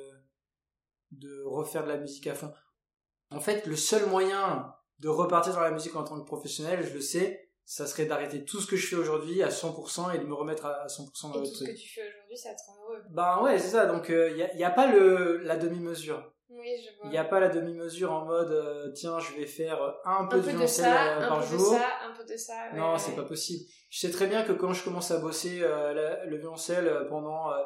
de 1.12 1.42
refaire 1.44 1.82
de 1.84 1.88
la 1.88 1.96
musique 1.98 2.26
à 2.26 2.34
fond. 2.34 2.52
En 3.30 3.40
fait, 3.40 3.66
le 3.66 3.76
seul 3.76 4.06
moyen 4.06 4.72
de 5.00 5.08
repartir 5.08 5.54
dans 5.54 5.60
la 5.60 5.70
musique 5.70 5.94
en 5.96 6.04
tant 6.04 6.18
que 6.20 6.24
professionnel, 6.26 6.86
je 6.86 6.94
le 6.94 7.00
sais, 7.00 7.50
ça 7.64 7.86
serait 7.86 8.06
d'arrêter 8.06 8.44
tout 8.44 8.60
ce 8.60 8.66
que 8.66 8.76
je 8.76 8.86
fais 8.86 8.96
aujourd'hui 8.96 9.42
à 9.42 9.48
100% 9.48 10.14
et 10.14 10.18
de 10.18 10.24
me 10.24 10.34
remettre 10.34 10.66
à 10.66 10.86
100% 10.86 11.32
dans 11.32 11.34
Et 11.34 11.40
le 11.42 11.48
tout 11.48 11.54
ce 11.54 11.64
que 11.64 11.70
tu 11.76 11.88
fais 11.88 12.02
aujourd'hui, 12.08 12.36
ça 12.38 12.50
te 12.50 12.60
rend 12.68 12.76
heureux. 12.84 13.02
Ben 13.10 13.42
ouais, 13.42 13.58
c'est 13.58 13.68
ça. 13.70 13.86
Donc 13.86 14.06
il 14.08 14.48
n'y 14.56 14.64
a, 14.64 14.70
pas 14.70 14.86
le 14.86 15.38
la 15.38 15.56
demi-mesure. 15.56 16.32
Oui, 16.48 16.76
je 16.80 16.96
vois. 16.96 17.06
Il 17.06 17.10
n'y 17.10 17.18
a 17.18 17.24
pas 17.24 17.40
la 17.40 17.48
demi-mesure 17.48 18.12
en 18.12 18.24
mode 18.24 18.52
euh, 18.52 18.92
tiens 18.92 19.18
je 19.18 19.34
vais 19.34 19.46
faire 19.46 19.96
un 20.04 20.24
de 20.24 20.28
peu 20.30 20.36
de 20.36 20.42
violoncelle 20.42 20.84
ça, 20.84 21.16
euh, 21.18 21.24
un 21.24 21.28
par 21.28 21.40
peu 21.40 21.46
jour. 21.46 21.72
de 21.72 21.76
ça, 21.78 21.88
un 22.04 22.16
peu 22.16 22.24
de 22.24 22.36
ça. 22.36 22.52
ouais, 22.72 22.78
Non, 22.78 22.92
ouais, 22.92 22.98
c'est 23.00 23.16
pas 23.16 23.24
possible. 23.24 23.64
Je 23.90 23.98
sais 23.98 24.10
très 24.12 24.28
bien 24.28 24.44
que 24.44 24.52
quand 24.52 24.72
je 24.72 24.84
commence 24.84 25.10
à 25.10 25.18
bosser 25.18 25.58
euh, 25.62 25.92
la- 25.92 26.24
le 26.24 26.36
violoncelle 26.36 26.86
euh, 26.86 27.04
pendant 27.08 27.50
euh, 27.52 27.56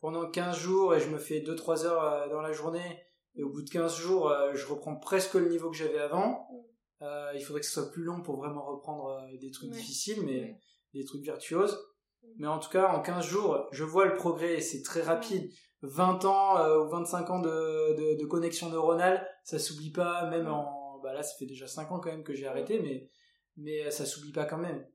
pendant 0.00 0.28
15 0.30 0.56
jours 0.56 0.94
et 0.94 1.00
je 1.00 1.08
me 1.10 1.18
fais 1.18 1.40
2 1.40 1.54
3 1.54 1.84
heures 1.84 2.02
euh, 2.02 2.28
dans 2.30 2.40
la 2.40 2.52
journée 2.52 3.04
et 3.34 3.42
au 3.42 3.50
bout 3.50 3.62
de 3.62 3.70
15 3.70 3.96
jours, 3.96 4.28
euh, 4.30 4.52
je 4.54 4.66
reprends 4.66 4.96
presque 4.96 5.34
le 5.34 5.48
niveau 5.48 5.70
que 5.70 5.76
j'avais 5.76 5.98
avant. 5.98 6.48
Mm. 6.50 6.56
Euh, 7.02 7.32
il 7.34 7.40
faudrait 7.42 7.60
que 7.60 7.66
ce 7.66 7.72
soit 7.72 7.90
plus 7.90 8.02
long 8.02 8.20
pour 8.22 8.36
vraiment 8.36 8.64
reprendre 8.64 9.08
euh, 9.10 9.38
des 9.38 9.50
trucs 9.50 9.70
Ouais. 9.70 9.76
difficiles 9.76 10.22
mais 10.24 10.40
Ouais. 10.42 10.58
des 10.94 11.04
trucs 11.04 11.22
virtuoses. 11.22 11.78
Mm. 12.22 12.28
Mais 12.38 12.46
en 12.46 12.58
tout 12.58 12.68
cas, 12.70 12.88
en 12.88 13.00
15 13.00 13.24
jours, 13.26 13.68
je 13.72 13.84
vois 13.84 14.06
le 14.06 14.14
progrès 14.14 14.54
et 14.54 14.60
c'est 14.60 14.82
très 14.82 15.02
rapide. 15.02 15.50
20 15.82 16.24
ans 16.26 16.58
euh, 16.58 16.84
ou 16.84 16.88
25 16.88 17.30
ans 17.30 17.40
de, 17.40 17.48
de, 17.96 18.20
de 18.20 18.26
connexion 18.26 18.68
neuronale, 18.68 19.26
ça 19.44 19.58
s'oublie 19.58 19.90
pas, 19.92 20.26
même 20.28 20.48
en... 20.48 20.98
Bah 21.02 21.14
là, 21.14 21.22
ça 21.22 21.34
fait 21.38 21.46
déjà 21.46 21.66
5 21.66 21.90
ans 21.92 21.98
quand 22.00 22.10
même 22.10 22.22
que 22.24 22.34
j'ai 22.34 22.46
arrêté, 22.46 22.78
mais, 22.80 23.08
mais 23.56 23.90
ça 23.90 24.04
s'oublie 24.04 24.32
pas 24.32 24.44
quand 24.44 24.58
même. 24.58 24.86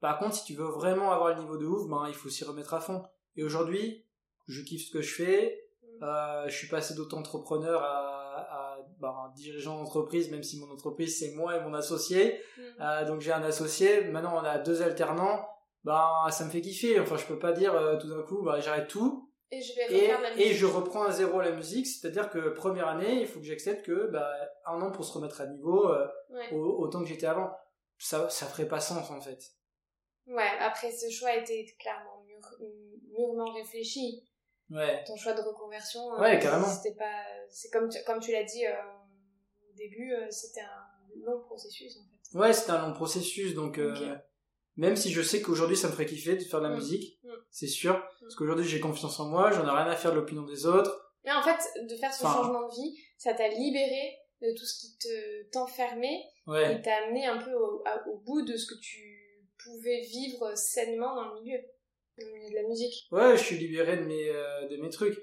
Par 0.00 0.18
contre, 0.18 0.34
si 0.34 0.44
tu 0.44 0.54
veux 0.54 0.64
vraiment 0.68 1.12
avoir 1.12 1.34
le 1.34 1.42
niveau 1.42 1.58
de 1.58 1.66
ouf, 1.66 1.86
ben, 1.90 2.06
il 2.08 2.14
faut 2.14 2.30
s'y 2.30 2.42
remettre 2.44 2.72
à 2.72 2.80
fond. 2.80 3.02
Et 3.36 3.44
aujourd'hui, 3.44 4.06
je 4.46 4.62
kiffe 4.62 4.86
ce 4.86 4.90
que 4.92 5.02
je 5.02 5.14
fais. 5.14 5.60
Euh, 6.02 6.44
je 6.48 6.56
suis 6.56 6.68
passé 6.68 6.94
d'auto-entrepreneur 6.94 7.82
à, 7.82 8.40
à 8.40 8.78
ben, 8.98 9.32
dirigeant 9.36 9.78
d'entreprise, 9.78 10.30
même 10.30 10.42
si 10.42 10.58
mon 10.58 10.70
entreprise, 10.72 11.18
c'est 11.18 11.32
moi 11.34 11.56
et 11.56 11.60
mon 11.60 11.74
associé. 11.74 12.40
Mm. 12.56 12.62
Euh, 12.80 13.04
donc 13.06 13.20
j'ai 13.20 13.32
un 13.32 13.42
associé. 13.42 14.04
Maintenant, 14.04 14.34
on 14.36 14.44
a 14.44 14.58
deux 14.58 14.82
alternants. 14.82 15.46
Ben, 15.84 16.26
ça 16.30 16.44
me 16.44 16.50
fait 16.50 16.60
kiffer. 16.60 16.98
Enfin, 17.00 17.16
je 17.16 17.26
peux 17.26 17.38
pas 17.38 17.52
dire 17.52 17.74
euh, 17.74 17.96
tout 17.98 18.08
d'un 18.08 18.22
coup, 18.22 18.42
ben, 18.42 18.60
j'arrête 18.60 18.88
tout 18.88 19.30
Et 19.50 19.60
je 19.60 19.74
vais 19.74 20.04
et, 20.04 20.08
la 20.08 20.30
musique. 20.30 20.46
et 20.46 20.54
je 20.54 20.66
reprends 20.66 21.04
à 21.04 21.10
zéro 21.12 21.40
la 21.40 21.52
musique. 21.52 21.86
C'est-à-dire 21.86 22.30
que 22.30 22.50
première 22.50 22.88
année, 22.88 23.20
il 23.20 23.26
faut 23.26 23.40
que 23.40 23.46
j'accepte 23.46 23.84
que 23.86 24.08
ben, 24.10 24.26
un 24.66 24.80
an 24.80 24.90
pour 24.90 25.04
se 25.04 25.12
remettre 25.12 25.40
à 25.40 25.46
niveau, 25.46 25.88
euh, 25.90 26.06
Ouais. 26.30 26.52
autant 26.52 27.00
que 27.02 27.06
j'étais 27.08 27.26
avant. 27.26 27.50
Ça, 27.98 28.30
ça 28.30 28.46
ferait 28.46 28.68
pas 28.68 28.80
sens 28.80 29.10
en 29.10 29.20
fait. 29.20 29.38
ouais, 30.26 30.48
après 30.60 30.90
ce 30.92 31.10
choix 31.10 31.34
était 31.34 31.66
clairement 31.78 32.24
mûr- 32.26 32.64
mûrement 33.12 33.52
réfléchi. 33.52 34.22
Ouais. 34.70 35.02
Ton 35.06 35.16
choix 35.16 35.32
de 35.32 35.40
reconversion, 35.42 36.14
euh, 36.14 36.20
Ouais, 36.20 36.38
carrément. 36.38 36.66
C'était 36.68 36.94
pas, 36.96 37.24
c'est 37.48 37.70
comme 37.70 37.88
tu, 37.88 37.98
comme 38.04 38.20
tu 38.20 38.32
l'as 38.32 38.44
dit 38.44 38.64
euh, 38.66 38.72
au 39.70 39.74
début, 39.76 40.12
euh, 40.12 40.26
c'était 40.30 40.60
un 40.60 41.24
long 41.26 41.40
processus 41.40 41.96
en 41.98 42.02
fait. 42.04 42.38
Ouais, 42.38 42.52
c'était 42.52 42.70
un 42.70 42.86
long 42.86 42.94
processus, 42.94 43.54
donc 43.54 43.80
même 44.76 44.96
si 44.96 45.10
je 45.10 45.20
sais 45.22 45.42
qu'aujourd'hui 45.42 45.76
ça 45.76 45.88
me 45.88 45.92
ferait 45.92 46.06
kiffer 46.06 46.36
de 46.36 46.44
faire 46.44 46.60
de 46.60 46.66
la 46.68 46.70
Mm. 46.72 46.76
musique, 46.76 47.18
Mm. 47.24 47.28
c'est 47.50 47.66
sûr, 47.66 48.00
parce 48.20 48.34
qu'aujourd'hui 48.36 48.64
j'ai 48.66 48.80
confiance 48.80 49.18
en 49.20 49.26
moi, 49.28 49.50
j'en 49.50 49.66
ai 49.66 49.70
rien 49.70 49.90
à 49.90 49.96
faire 49.96 50.12
de 50.12 50.16
l'opinion 50.16 50.42
des 50.44 50.64
autres. 50.66 51.12
Mais 51.24 51.32
en 51.32 51.42
fait, 51.42 51.58
de 51.86 51.96
faire 51.96 52.14
ce 52.14 52.24
Enfin. 52.24 52.36
changement 52.38 52.66
de 52.68 52.72
vie, 52.74 52.96
ça 53.18 53.34
t'a 53.34 53.48
libéré 53.48 54.16
de 54.40 54.52
tout 54.56 54.64
ce 54.64 54.80
qui 54.80 54.96
te 54.98 55.50
t'enfermait 55.50 56.22
Ouais, 56.46 56.76
et 56.76 56.82
t'a 56.82 56.96
amené 57.04 57.26
un 57.26 57.36
peu 57.38 57.52
au, 57.52 57.84
au 58.06 58.16
bout 58.18 58.42
de 58.42 58.56
ce 58.56 58.66
que 58.72 58.80
tu 58.80 59.44
pouvais 59.62 60.00
vivre 60.00 60.54
sainement 60.56 61.14
dans 61.14 61.34
le 61.34 61.40
milieu 61.42 61.58
de 62.50 62.54
la 62.54 62.62
musique. 62.68 63.06
ouais, 63.12 63.36
je 63.36 63.42
suis 63.42 63.56
libéré 63.56 63.96
de 63.96 64.02
mes 64.04 64.28
euh, 64.30 64.68
de 64.68 64.76
mes 64.76 64.90
trucs. 64.90 65.18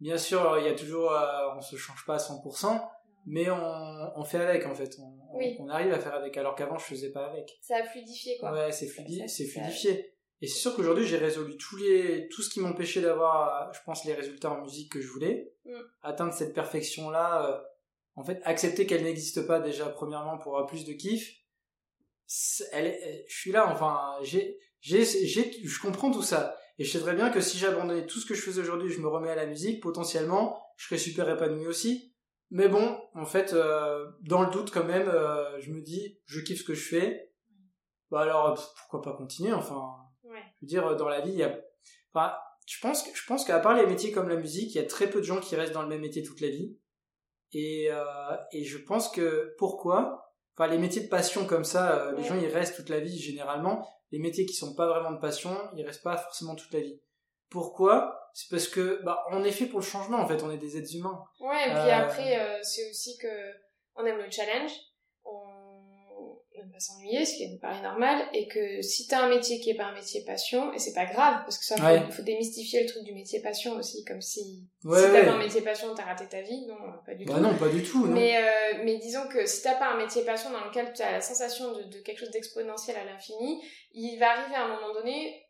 Bien 0.00 0.16
sûr, 0.18 0.58
il 0.58 0.64
y 0.64 0.68
a 0.68 0.74
toujours, 0.74 1.12
euh, 1.12 1.54
on 1.56 1.60
se 1.60 1.76
change 1.76 2.04
pas 2.06 2.14
à 2.14 2.18
100%, 2.18 2.80
mais 3.26 3.50
on, 3.50 4.12
on 4.16 4.24
fait 4.24 4.38
avec 4.38 4.64
en 4.66 4.74
fait, 4.74 4.96
on, 4.98 5.02
on- 5.34 5.38
Oui. 5.38 5.56
on 5.60 5.68
arrive 5.68 5.92
à 5.92 5.98
faire 5.98 6.14
avec, 6.14 6.36
alors 6.38 6.54
qu'avant 6.54 6.78
je 6.78 6.84
faisais 6.86 7.10
pas 7.12 7.26
avec. 7.26 7.58
Ça 7.60 7.76
a 7.76 7.84
fluidifié 7.84 8.36
quoi. 8.38 8.52
Ouais, 8.52 8.72
c'est 8.72 8.86
fluidifié. 8.88 10.14
Et 10.42 10.46
c'est 10.46 10.58
sûr 10.58 10.74
qu'aujourd'hui 10.74 11.06
j'ai 11.06 11.18
résolu 11.18 11.56
tous 11.58 11.76
les 11.76 12.26
tout 12.28 12.40
ce 12.40 12.48
qui 12.48 12.60
m'empêchait 12.60 13.02
d'avoir, 13.02 13.68
euh, 13.68 13.72
je 13.74 13.80
pense, 13.84 14.06
les 14.06 14.14
résultats 14.14 14.50
en 14.52 14.62
musique 14.62 14.90
que 14.92 15.00
je 15.00 15.08
voulais, 15.08 15.52
Mm. 15.66 15.78
atteindre 16.02 16.32
cette 16.32 16.54
perfection 16.54 17.10
là. 17.10 17.62
en 18.16 18.24
fait, 18.24 18.40
accepter 18.44 18.86
qu'elle 18.86 19.04
n'existe 19.04 19.46
pas 19.46 19.60
déjà 19.60 19.86
premièrement 19.88 20.36
pour 20.38 20.54
avoir 20.54 20.66
plus 20.66 20.84
de 20.84 20.92
kiff. 20.94 21.30
Elle, 22.72 22.86
elle- 22.86 23.24
je 23.28 23.36
suis 23.40 23.52
là, 23.52 23.66
enfin, 23.72 24.16
j'ai, 24.22 24.58
j'ai, 24.80 25.04
j'ai, 25.04 25.52
je 25.64 25.80
comprends 25.80 26.10
tout 26.10 26.22
ça. 26.22 26.56
Et 26.78 26.84
je 26.84 26.90
sais 26.90 27.00
très 27.00 27.14
bien 27.14 27.30
que 27.30 27.40
si 27.40 27.58
j'abandonnais 27.58 28.06
tout 28.06 28.18
ce 28.18 28.26
que 28.26 28.34
je 28.34 28.40
faisais 28.40 28.60
aujourd'hui, 28.62 28.90
je 28.90 29.00
me 29.00 29.08
remets 29.08 29.30
à 29.30 29.34
la 29.34 29.46
musique, 29.46 29.82
potentiellement, 29.82 30.58
je 30.76 30.86
serais 30.86 30.98
super 30.98 31.28
épanoui 31.28 31.66
aussi. 31.66 32.14
Mais 32.50 32.68
bon, 32.68 32.98
en 33.14 33.26
fait, 33.26 33.52
euh, 33.52 34.10
dans 34.22 34.42
le 34.42 34.50
doute 34.50 34.70
quand 34.70 34.84
même, 34.84 35.08
euh, 35.08 35.60
je 35.60 35.70
me 35.70 35.82
dis, 35.82 36.18
je 36.24 36.40
kiffe 36.40 36.60
ce 36.60 36.64
que 36.64 36.74
je 36.74 36.88
fais. 36.88 37.32
Bah 38.10 38.22
alors, 38.22 38.54
pff, 38.54 38.64
pourquoi 38.78 39.02
pas 39.02 39.16
continuer 39.16 39.52
Enfin, 39.52 39.94
Ouais. 40.24 40.40
je 40.56 40.60
veux 40.62 40.68
dire, 40.68 40.96
dans 40.96 41.08
la 41.08 41.20
vie, 41.20 41.30
il 41.32 41.38
y 41.38 41.42
a. 41.44 41.56
Enfin, 42.12 42.34
je 42.66 42.78
pense, 42.80 43.02
que- 43.02 43.14
je 43.16 43.24
pense 43.26 43.44
qu'à 43.44 43.58
part 43.60 43.74
les 43.76 43.86
métiers 43.86 44.10
comme 44.10 44.28
la 44.28 44.36
musique, 44.36 44.74
il 44.74 44.78
y 44.78 44.80
a 44.80 44.86
très 44.86 45.08
peu 45.10 45.20
de 45.20 45.24
gens 45.24 45.38
qui 45.40 45.54
restent 45.56 45.72
dans 45.74 45.82
le 45.82 45.88
même 45.88 46.00
métier 46.00 46.22
toute 46.22 46.40
la 46.40 46.48
vie. 46.48 46.76
Et, 47.52 47.88
euh, 47.90 48.36
et 48.52 48.64
je 48.64 48.78
pense 48.78 49.08
que 49.10 49.54
pourquoi? 49.58 50.34
Enfin, 50.56 50.68
les 50.70 50.78
métiers 50.78 51.02
de 51.02 51.08
passion 51.08 51.46
comme 51.46 51.64
ça, 51.64 51.98
euh, 52.06 52.12
les 52.12 52.22
Ouais. 52.22 52.28
gens 52.28 52.36
ils 52.40 52.46
restent 52.48 52.76
toute 52.76 52.88
la 52.88 53.00
vie 53.00 53.18
généralement. 53.18 53.86
Les 54.12 54.18
métiers 54.18 54.46
qui 54.46 54.54
sont 54.54 54.74
pas 54.74 54.86
vraiment 54.88 55.12
de 55.12 55.20
passion, 55.20 55.56
ils 55.76 55.84
restent 55.84 56.02
pas 56.02 56.16
forcément 56.16 56.54
toute 56.54 56.72
la 56.72 56.80
vie. 56.80 57.00
Pourquoi? 57.48 58.16
C'est 58.32 58.48
parce 58.50 58.68
que 58.68 59.02
bah 59.04 59.24
on 59.30 59.42
est 59.44 59.50
fait 59.50 59.66
pour 59.66 59.80
le 59.80 59.84
changement 59.84 60.18
en 60.18 60.26
fait. 60.26 60.42
On 60.42 60.50
est 60.50 60.58
des 60.58 60.76
êtres 60.76 60.94
humains. 60.94 61.22
Ouais, 61.40 61.66
et 61.66 61.70
puis 61.70 61.78
Euh, 61.78 61.96
après, 61.96 62.38
euh, 62.40 62.58
c'est 62.62 62.88
aussi 62.90 63.16
que 63.18 63.28
on 63.96 64.04
aime 64.06 64.18
le 64.18 64.30
challenge, 64.30 64.70
n'aime 66.60 66.70
pas 66.72 66.80
s'ennuyer, 66.80 67.24
ce 67.24 67.34
qui 67.36 67.42
est 67.44 67.58
paraît 67.60 67.82
normal, 67.82 68.22
et 68.32 68.46
que 68.48 68.82
si 68.82 69.06
t'as 69.06 69.20
un 69.20 69.28
métier 69.28 69.60
qui 69.60 69.70
est 69.70 69.74
pas 69.74 69.84
un 69.86 69.94
métier 69.94 70.24
passion, 70.24 70.72
et 70.72 70.78
c'est 70.78 70.92
pas 70.94 71.06
grave, 71.06 71.40
parce 71.44 71.58
que 71.58 71.64
ça, 71.64 71.74
Ouais. 71.82 72.02
faut 72.10 72.22
démystifier 72.22 72.82
le 72.82 72.88
truc 72.88 73.02
du 73.04 73.12
métier 73.14 73.40
passion 73.40 73.74
aussi, 73.76 74.04
comme 74.04 74.20
si, 74.20 74.66
Ouais, 74.84 74.98
si 74.98 75.04
t'as 75.06 75.12
ouais. 75.12 75.28
un 75.28 75.38
métier 75.38 75.60
passion, 75.62 75.94
t'as 75.94 76.04
raté 76.04 76.26
ta 76.28 76.40
vie, 76.42 76.66
non, 76.66 76.76
pas 77.04 77.14
du 77.14 77.24
Bah 77.24 77.34
tout. 77.34 77.40
non, 77.40 77.54
pas 77.56 77.68
du 77.68 77.82
tout. 77.82 78.06
Non. 78.06 78.12
Mais, 78.14 78.36
euh, 78.36 78.82
mais 78.84 78.98
disons 78.98 79.26
que 79.32 79.46
si 79.46 79.62
t'as 79.62 79.74
pas 79.74 79.88
un 79.92 79.96
métier 79.96 80.24
passion 80.24 80.50
dans 80.50 80.64
lequel 80.64 80.92
tu 80.94 81.02
as 81.02 81.12
la 81.12 81.20
sensation 81.20 81.72
de, 81.72 81.82
de 81.84 81.98
quelque 82.00 82.18
chose 82.18 82.30
d'exponentiel 82.30 82.96
à 82.96 83.04
l'infini, 83.04 83.62
il 83.92 84.18
va 84.18 84.30
arriver 84.38 84.54
à 84.56 84.64
un 84.64 84.68
moment 84.74 84.92
donné 84.94 85.46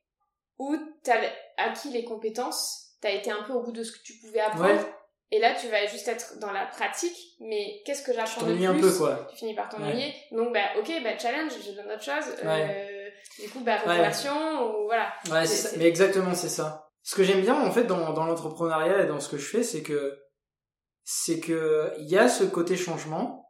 où 0.59 0.77
t'as 1.03 1.21
acquis 1.57 1.91
les 1.91 2.05
compétences, 2.05 2.89
t'as 3.01 3.13
été 3.13 3.31
un 3.31 3.43
peu 3.45 3.53
au 3.55 3.63
bout 3.63 3.73
de 3.73 3.83
ce 3.83 3.93
que 3.93 4.03
tu 4.05 4.15
pouvais 4.19 4.41
apprendre. 4.41 4.87
Et 5.31 5.39
là 5.39 5.55
tu 5.55 5.69
vas 5.69 5.87
juste 5.87 6.09
être 6.09 6.39
dans 6.39 6.53
la 6.53 6.67
pratique, 6.67 7.17
mais 7.41 7.83
qu'est-ce 7.85 8.03
que 8.03 8.13
j'apprends 8.13 8.47
de 8.47 8.55
plus 8.55 8.67
un 8.67 8.75
peu 8.79 8.93
quoi. 8.93 9.27
Tu 9.31 9.37
finis 9.37 9.55
par 9.55 9.69
t'ennuyer, 9.69 10.13
donc 10.33 10.53
bah 10.53 10.65
ok, 10.79 10.91
bah 11.03 11.19
challenge, 11.19 11.53
je 11.65 11.73
donne 11.73 11.91
autre 11.91 12.03
chose, 12.03 12.35
Ouais. 12.45 12.69
euh, 12.71 13.43
du 13.43 13.51
coup 13.51 13.61
bah 13.61 13.79
reconversion, 13.79 14.33
ou 14.63 14.85
voilà. 14.87 15.13
Ouais, 15.31 15.45
mais 15.79 15.87
exactement, 15.87 16.35
c'est 16.35 16.49
ça. 16.49 16.89
Ce 17.03 17.15
que 17.15 17.23
j'aime 17.25 17.41
bien 17.41 17.55
en 17.61 17.71
fait 17.71 17.85
dans, 17.85 18.13
dans 18.13 18.25
l'entrepreneuriat 18.25 19.05
et 19.05 19.07
dans 19.07 19.21
ce 19.21 19.29
que 19.29 19.39
je 19.39 19.47
fais, 19.47 19.63
c'est 19.63 19.83
que 19.83 20.19
c'est 21.05 21.41
que 21.41 21.93
il 21.99 22.09
y 22.09 22.19
a 22.19 22.29
ce 22.29 22.45
côté 22.45 22.77
changement 22.77 23.47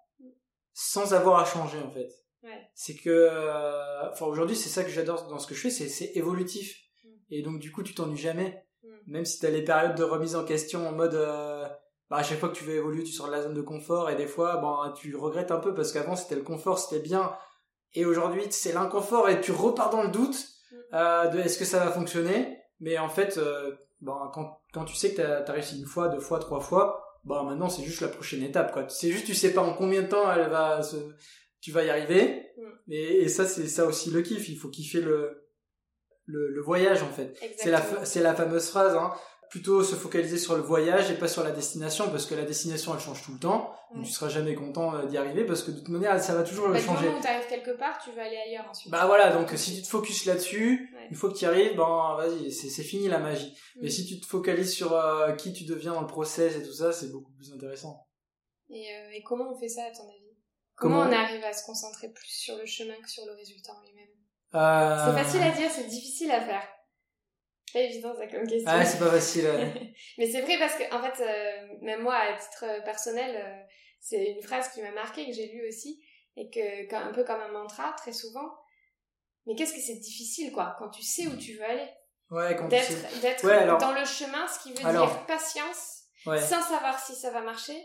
sans 0.72 1.12
avoir 1.14 1.40
à 1.40 1.44
changer 1.44 1.78
en 1.78 1.90
fait. 1.90 2.08
Ouais. 2.42 2.58
C'est 2.74 2.94
que, 2.94 3.10
euh, 3.10 4.10
enfin 4.10 4.24
aujourd'hui, 4.26 4.56
c'est 4.56 4.70
ça 4.70 4.82
que 4.82 4.90
j'adore 4.90 5.26
dans 5.28 5.38
ce 5.38 5.46
que 5.46 5.54
je 5.54 5.60
fais, 5.60 5.70
c'est 5.70 5.88
c'est 5.88 6.12
évolutif. 6.14 6.74
Mm. 7.04 7.08
Et 7.30 7.42
donc 7.42 7.58
du 7.58 7.70
coup, 7.70 7.82
tu 7.82 7.94
t'ennuies 7.94 8.16
jamais. 8.16 8.64
Mm. 8.82 8.88
Même 9.06 9.24
si 9.24 9.38
t'as 9.40 9.50
les 9.50 9.62
périodes 9.62 9.96
de 9.96 10.04
remise 10.04 10.36
en 10.36 10.44
question 10.44 10.88
en 10.88 10.92
mode, 10.92 11.14
euh, 11.14 11.66
bah, 12.10 12.16
à 12.18 12.22
chaque 12.22 12.38
fois 12.38 12.48
que 12.48 12.56
tu 12.56 12.64
veux 12.64 12.74
évoluer, 12.74 13.04
tu 13.04 13.12
sors 13.12 13.26
de 13.26 13.32
la 13.32 13.42
zone 13.42 13.54
de 13.54 13.62
confort 13.62 14.10
et 14.10 14.16
des 14.16 14.26
fois, 14.26 14.56
ben 14.58 14.92
tu 14.96 15.14
regrettes 15.16 15.50
un 15.50 15.58
peu 15.58 15.74
parce 15.74 15.92
qu'avant 15.92 16.16
c'était 16.16 16.36
le 16.36 16.42
confort, 16.42 16.78
c'était 16.78 17.02
bien. 17.02 17.32
Et 17.94 18.04
aujourd'hui, 18.04 18.44
c'est 18.50 18.72
l'inconfort 18.72 19.28
et 19.28 19.40
tu 19.40 19.52
repars 19.52 19.90
dans 19.90 20.02
le 20.02 20.10
doute 20.10 20.46
Mm. 20.70 20.76
euh, 20.94 21.26
de 21.28 21.38
est-ce 21.40 21.58
que 21.58 21.64
ça 21.64 21.84
va 21.84 21.90
fonctionner? 21.90 22.58
Mais 22.80 22.98
en 22.98 23.08
fait, 23.08 23.38
euh, 23.38 23.72
ben, 24.00 24.30
quand, 24.32 24.60
quand 24.72 24.84
tu 24.84 24.94
sais 24.96 25.12
que 25.12 25.16
t'as 25.16 25.44
as 25.44 25.52
réussi 25.52 25.78
une 25.78 25.86
fois, 25.86 26.08
deux 26.08 26.20
fois, 26.20 26.38
trois 26.38 26.60
fois, 26.60 27.18
bah 27.24 27.42
maintenant 27.42 27.68
c'est 27.68 27.82
juste 27.82 28.00
la 28.00 28.08
prochaine 28.08 28.42
étape 28.42 28.72
quoi. 28.72 28.88
C'est 28.88 29.10
juste 29.10 29.26
tu 29.26 29.34
sais 29.34 29.52
pas 29.52 29.60
en 29.60 29.74
combien 29.74 30.02
de 30.02 30.08
temps 30.08 30.32
elle 30.32 30.48
va 30.48 30.82
se... 30.82 30.96
tu 31.60 31.70
vas 31.72 31.84
y 31.84 31.90
arriver. 31.90 32.46
Mm. 32.56 32.92
Et, 32.92 33.22
et 33.22 33.28
ça 33.28 33.44
c'est 33.46 33.68
ça 33.68 33.84
aussi 33.84 34.10
le 34.10 34.22
kiff, 34.22 34.48
il 34.48 34.56
faut 34.56 34.68
kiffer 34.68 35.00
le 35.00 35.44
le, 36.30 36.48
le 36.54 36.62
voyage 36.62 37.02
en 37.02 37.10
fait. 37.10 37.34
C'est 37.58 37.70
la 37.70 37.82
c'est 38.04 38.20
fameuse 38.34 38.68
phrase 38.68 38.94
hein. 38.96 39.12
plutôt 39.50 39.82
se 39.82 39.94
focaliser 39.96 40.38
sur 40.38 40.54
le 40.56 40.62
voyage 40.62 41.10
et 41.10 41.14
pas 41.14 41.28
sur 41.28 41.42
la 41.42 41.50
destination 41.50 42.08
parce 42.10 42.26
que 42.26 42.34
la 42.34 42.44
destination 42.44 42.94
elle 42.94 43.00
change 43.00 43.22
tout 43.22 43.32
le 43.32 43.38
temps. 43.38 43.74
Donc 43.94 44.04
tu 44.04 44.12
seras 44.12 44.28
jamais 44.28 44.54
content 44.54 44.94
euh, 44.94 45.06
d'y 45.06 45.16
arriver 45.18 45.44
parce 45.44 45.64
que 45.64 45.72
de 45.72 45.78
toute 45.78 45.88
manière 45.88 46.18
ça 46.22 46.34
va 46.36 46.44
toujours 46.44 46.68
Bah, 46.68 46.78
du 46.78 46.84
changer. 46.84 47.06
moment 47.06 47.18
où 47.18 47.22
t'arrives 47.22 47.48
quelque 47.48 47.76
part, 47.76 47.98
tu 48.04 48.12
vas 48.12 48.22
aller 48.22 48.36
ailleurs 48.36 48.66
ensuite. 48.70 48.92
Bah 48.92 49.06
voilà, 49.06 49.32
donc 49.32 49.50
si 49.56 49.74
tu 49.76 49.82
te 49.82 49.88
focuses 49.88 50.24
là-dessus, 50.26 50.88
Ouais. 50.94 51.08
une 51.10 51.16
fois 51.16 51.30
que 51.32 51.36
tu 51.36 51.44
y 51.44 51.48
arrives, 51.48 51.76
ben 51.76 52.14
vas-y, 52.16 52.52
c'est 52.52 52.82
fini 52.84 53.08
la 53.08 53.18
magie. 53.18 53.52
Mm. 53.76 53.80
Mais 53.82 53.90
si 53.90 54.06
tu 54.06 54.20
te 54.20 54.26
focalises 54.26 54.72
sur 54.72 54.92
euh, 54.94 55.32
qui 55.32 55.52
tu 55.52 55.64
deviens 55.64 55.92
dans 55.94 56.02
le 56.02 56.06
process 56.06 56.54
et 56.56 56.62
tout 56.62 56.72
ça, 56.72 56.92
c'est 56.92 57.10
beaucoup 57.10 57.32
plus 57.32 57.52
intéressant. 57.52 58.06
Et, 58.68 58.86
euh, 58.94 59.10
et 59.16 59.22
comment 59.24 59.52
on 59.52 59.58
fait 59.58 59.68
ça 59.68 59.82
à 59.82 59.90
ton 59.90 60.04
avis? 60.08 60.16
Comment- 60.76 61.00
Comment 61.00 61.10
on 61.10 61.12
arrive 61.12 61.42
à 61.44 61.52
se 61.52 61.66
concentrer 61.66 62.08
plus 62.12 62.28
sur 62.30 62.56
le 62.56 62.64
chemin 62.66 62.94
que 63.02 63.10
sur 63.10 63.26
le 63.26 63.32
résultat 63.32 63.72
en 63.72 63.82
lui-même? 63.84 63.99
Euh... 64.54 65.06
C'est 65.06 65.24
facile 65.24 65.42
à 65.42 65.50
dire, 65.50 65.70
c'est 65.70 65.86
difficile 65.86 66.30
à 66.30 66.40
faire. 66.40 66.66
Pas 67.72 67.80
évident 67.80 68.14
ça 68.16 68.26
comme 68.26 68.46
question. 68.46 68.66
Ah, 68.70 68.84
c'est 68.84 68.98
pas 68.98 69.10
facile. 69.10 69.44
ouais. 69.46 69.92
Mais 70.18 70.30
c'est 70.30 70.40
vrai 70.42 70.58
parce 70.58 70.74
que, 70.74 70.92
en 70.94 71.02
fait, 71.02 71.22
euh, 71.22 71.68
même 71.82 72.02
moi, 72.02 72.16
à 72.16 72.32
titre 72.36 72.82
personnel, 72.84 73.36
euh, 73.36 73.62
c'est 74.00 74.24
une 74.32 74.42
phrase 74.42 74.68
qui 74.72 74.82
m'a 74.82 74.90
marqué, 74.90 75.26
que 75.26 75.32
j'ai 75.32 75.46
lue 75.48 75.68
aussi, 75.68 76.02
et 76.36 76.50
que, 76.50 76.88
quand- 76.90 76.98
un 77.00 77.12
peu 77.12 77.22
comme 77.22 77.40
un 77.40 77.52
mantra, 77.52 77.92
très 77.96 78.12
souvent. 78.12 78.48
Mais 79.46 79.54
qu'est-ce 79.54 79.72
que 79.72 79.80
c'est 79.80 80.00
difficile, 80.00 80.50
quoi, 80.52 80.74
quand 80.78 80.90
tu 80.90 81.02
sais 81.02 81.26
où 81.28 81.36
tu 81.36 81.54
veux 81.54 81.64
aller. 81.64 81.88
Ouais, 82.30 82.54
D'être, 82.68 83.20
d'être 83.20 83.44
Ouais, 83.44 83.52
alors- 83.54 83.78
dans 83.78 83.92
le 83.92 84.04
chemin, 84.04 84.46
ce 84.48 84.60
qui 84.62 84.72
veut 84.72 84.86
Alors- 84.86 85.06
dire 85.08 85.26
patience, 85.26 86.04
Ouais. 86.26 86.40
sans 86.40 86.62
savoir 86.62 86.98
si 86.98 87.14
ça 87.14 87.30
va 87.30 87.40
marcher, 87.40 87.80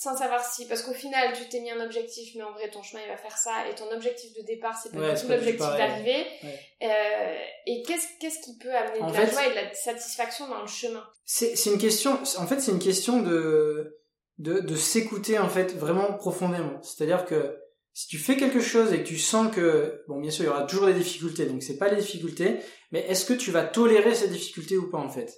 sans 0.00 0.16
savoir 0.16 0.44
si, 0.44 0.64
parce 0.68 0.82
qu'au 0.82 0.92
final, 0.92 1.32
tu 1.36 1.48
t'es 1.48 1.58
mis 1.58 1.72
un 1.72 1.84
objectif, 1.84 2.32
mais 2.36 2.44
en 2.44 2.52
vrai, 2.52 2.70
ton 2.70 2.84
chemin, 2.84 3.02
il 3.02 3.08
va 3.08 3.16
faire 3.16 3.36
ça, 3.36 3.68
et 3.68 3.74
ton 3.74 3.90
objectif 3.90 4.32
de 4.34 4.42
départ, 4.42 4.78
c'est 4.80 4.92
pas 4.92 4.98
Ouais, 5.00 5.14
du 5.14 5.20
tout 5.20 5.28
l'objectif 5.28 5.58
d'arrivée. 5.58 6.24
Ouais. 6.44 6.60
Euh, 6.84 7.36
et 7.66 7.82
qu'est-ce, 7.82 8.06
qu'est-ce 8.20 8.38
qui 8.38 8.56
peut 8.58 8.72
amener 8.72 9.00
En 9.00 9.10
de 9.10 9.16
la 9.16 9.26
joie 9.28 9.44
et 9.44 9.50
de 9.50 9.54
la 9.56 9.74
satisfaction 9.74 10.46
dans 10.46 10.60
le 10.60 10.68
chemin? 10.68 11.04
C'est 11.24 11.56
c'est 11.56 11.70
une 11.70 11.78
question. 11.80 12.12
En 12.36 12.46
fait, 12.46 12.60
c'est 12.60 12.70
une 12.70 12.78
question 12.78 13.22
de 13.22 13.98
de, 14.38 14.60
de 14.60 14.76
s'écouter 14.76 15.36
en 15.40 15.48
fait 15.48 15.74
vraiment 15.74 16.12
profondément. 16.12 16.80
C'est-à-dire 16.82 17.24
que 17.26 17.58
si 17.92 18.06
tu 18.06 18.18
fais 18.18 18.36
quelque 18.36 18.60
chose 18.60 18.92
et 18.92 18.98
que 19.02 19.08
tu 19.08 19.18
sens 19.18 19.52
que 19.52 20.04
bon, 20.06 20.20
bien 20.20 20.30
sûr, 20.30 20.44
il 20.44 20.46
y 20.46 20.50
aura 20.50 20.62
toujours 20.62 20.86
des 20.86 20.94
difficultés. 20.94 21.46
Donc 21.46 21.64
c'est 21.64 21.76
pas 21.76 21.88
les 21.88 21.96
difficultés, 21.96 22.60
mais 22.92 23.00
est-ce 23.00 23.24
que 23.24 23.34
tu 23.34 23.50
vas 23.50 23.64
tolérer 23.64 24.14
ces 24.14 24.28
difficultés 24.28 24.76
ou 24.76 24.88
pas 24.88 24.98
en 24.98 25.08
fait? 25.08 25.34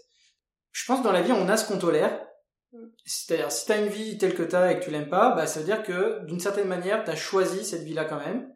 Je 0.73 0.85
pense 0.85 0.99
que 0.99 1.05
dans 1.05 1.13
la 1.13 1.23
vie, 1.23 1.33
on 1.33 1.49
a 1.49 1.57
ce 1.57 1.67
qu'on 1.67 1.79
tolère. 1.79 2.27
Mm. 2.73 2.87
C'est-à-dire, 3.05 3.53
si 3.53 3.67
t'as 3.67 3.81
une 3.81 3.89
vie 3.89 4.19
telle 4.19 4.35
que 4.35 4.43
t'as 4.43 4.73
et 4.73 4.79
que 4.79 4.85
tu 4.85 4.91
l'aimes 4.91 5.09
pas, 5.09 5.35
bah, 5.35 5.47
ça 5.47 5.61
veut 5.61 5.67
dire 5.67 5.83
que, 5.83 6.25
d'une 6.27 6.41
certaine 6.41 6.69
manière, 6.69 7.05
t'as 7.05 7.17
choisi 7.17 7.65
cette 7.65 7.83
vie-là 7.83 8.05
quand 8.05 8.19
même, 8.19 8.49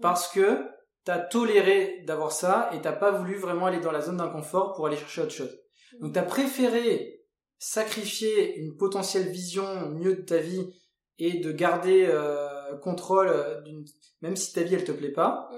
parce 0.00 0.28
que 0.28 0.66
t'as 1.04 1.18
toléré 1.18 2.02
d'avoir 2.06 2.32
ça 2.32 2.70
et 2.72 2.80
t'as 2.80 2.92
pas 2.92 3.10
voulu 3.10 3.36
vraiment 3.36 3.66
aller 3.66 3.80
dans 3.80 3.92
la 3.92 4.00
zone 4.00 4.18
d'inconfort 4.18 4.74
pour 4.74 4.86
aller 4.86 4.96
chercher 4.96 5.22
autre 5.22 5.32
chose. 5.32 5.58
Donc 6.00 6.12
t'as 6.12 6.22
préféré 6.22 7.20
sacrifier 7.58 8.56
une 8.58 8.76
potentielle 8.76 9.28
vision 9.28 9.90
mieux 9.90 10.16
de 10.16 10.22
ta 10.22 10.38
vie 10.38 10.66
et 11.18 11.40
de 11.40 11.52
garder 11.52 12.06
euh, 12.08 12.76
contrôle 12.78 13.30
d'une 13.64 13.84
même 14.22 14.36
si 14.36 14.52
ta 14.52 14.62
vie 14.62 14.74
elle 14.74 14.84
te 14.84 14.92
plaît 14.92 15.12
pas. 15.12 15.50
Mm. 15.52 15.56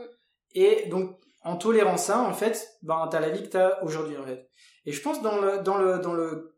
Et 0.54 0.88
donc 0.88 1.18
en 1.44 1.56
tolérant 1.56 1.96
ça 1.96 2.20
en 2.20 2.32
fait, 2.32 2.78
ben 2.82 3.08
t'as 3.10 3.20
la 3.20 3.30
vie 3.30 3.42
que 3.42 3.48
t'as 3.48 3.82
aujourd'hui 3.82 4.16
en 4.16 4.24
fait. 4.24 4.48
Et 4.86 4.92
je 4.92 5.02
pense 5.02 5.22
dans 5.22 5.40
le 5.40 5.58
dans 5.62 5.78
le 5.78 5.98
dans 5.98 6.14
le 6.14 6.51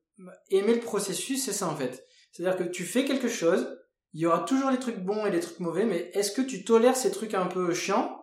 aimer 0.50 0.74
le 0.74 0.80
processus, 0.80 1.44
c'est 1.44 1.52
ça 1.52 1.68
en 1.68 1.76
fait. 1.76 2.04
C'est-à-dire 2.32 2.58
que 2.58 2.64
tu 2.64 2.84
fais 2.84 3.04
quelque 3.04 3.28
chose, 3.28 3.78
il 4.12 4.20
y 4.20 4.26
aura 4.26 4.40
toujours 4.40 4.70
les 4.70 4.78
trucs 4.78 4.98
bons 4.98 5.26
et 5.26 5.30
les 5.30 5.40
trucs 5.40 5.60
mauvais, 5.60 5.84
mais 5.84 6.10
est-ce 6.14 6.32
que 6.32 6.42
tu 6.42 6.64
tolères 6.64 6.96
ces 6.96 7.10
trucs 7.10 7.34
un 7.34 7.46
peu 7.46 7.72
chiants 7.74 8.20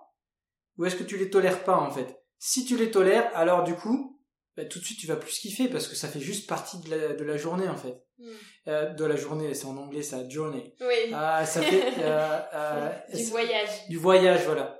ou 0.77 0.85
est-ce 0.85 0.95
que 0.95 1.03
tu 1.03 1.17
les 1.17 1.29
tolères 1.29 1.63
pas 1.63 1.77
en 1.77 1.91
fait? 1.91 2.17
Si 2.39 2.65
tu 2.65 2.77
les 2.77 2.91
tolères, 2.91 3.29
alors 3.35 3.63
du 3.63 3.75
coup, 3.75 4.19
bah, 4.57 4.65
tout 4.65 4.79
de 4.79 4.83
suite 4.85 4.99
tu 4.99 5.07
vas 5.07 5.15
plus 5.15 5.37
kiffer 5.39 5.67
parce 5.67 5.87
que 5.87 5.95
ça 5.95 6.07
fait 6.07 6.19
juste 6.19 6.47
partie 6.47 6.79
de 6.81 6.89
la, 6.89 7.13
de 7.13 7.23
la 7.23 7.37
journée 7.37 7.67
en 7.69 7.77
fait. 7.77 8.01
Mm. 8.17 8.29
Euh, 8.67 8.89
de 8.93 9.05
la 9.05 9.15
journée, 9.15 9.53
c'est 9.53 9.65
en 9.65 9.77
anglais 9.77 10.01
ça, 10.03 10.27
journey. 10.29 10.73
Oui, 10.81 11.11
Ah, 11.13 11.45
ça 11.45 11.61
fait 11.61 11.83
euh, 11.99 12.39
euh, 12.53 12.89
du 13.13 13.23
voyage. 13.25 13.87
du 13.89 13.97
voyage, 13.97 14.43
voilà. 14.45 14.79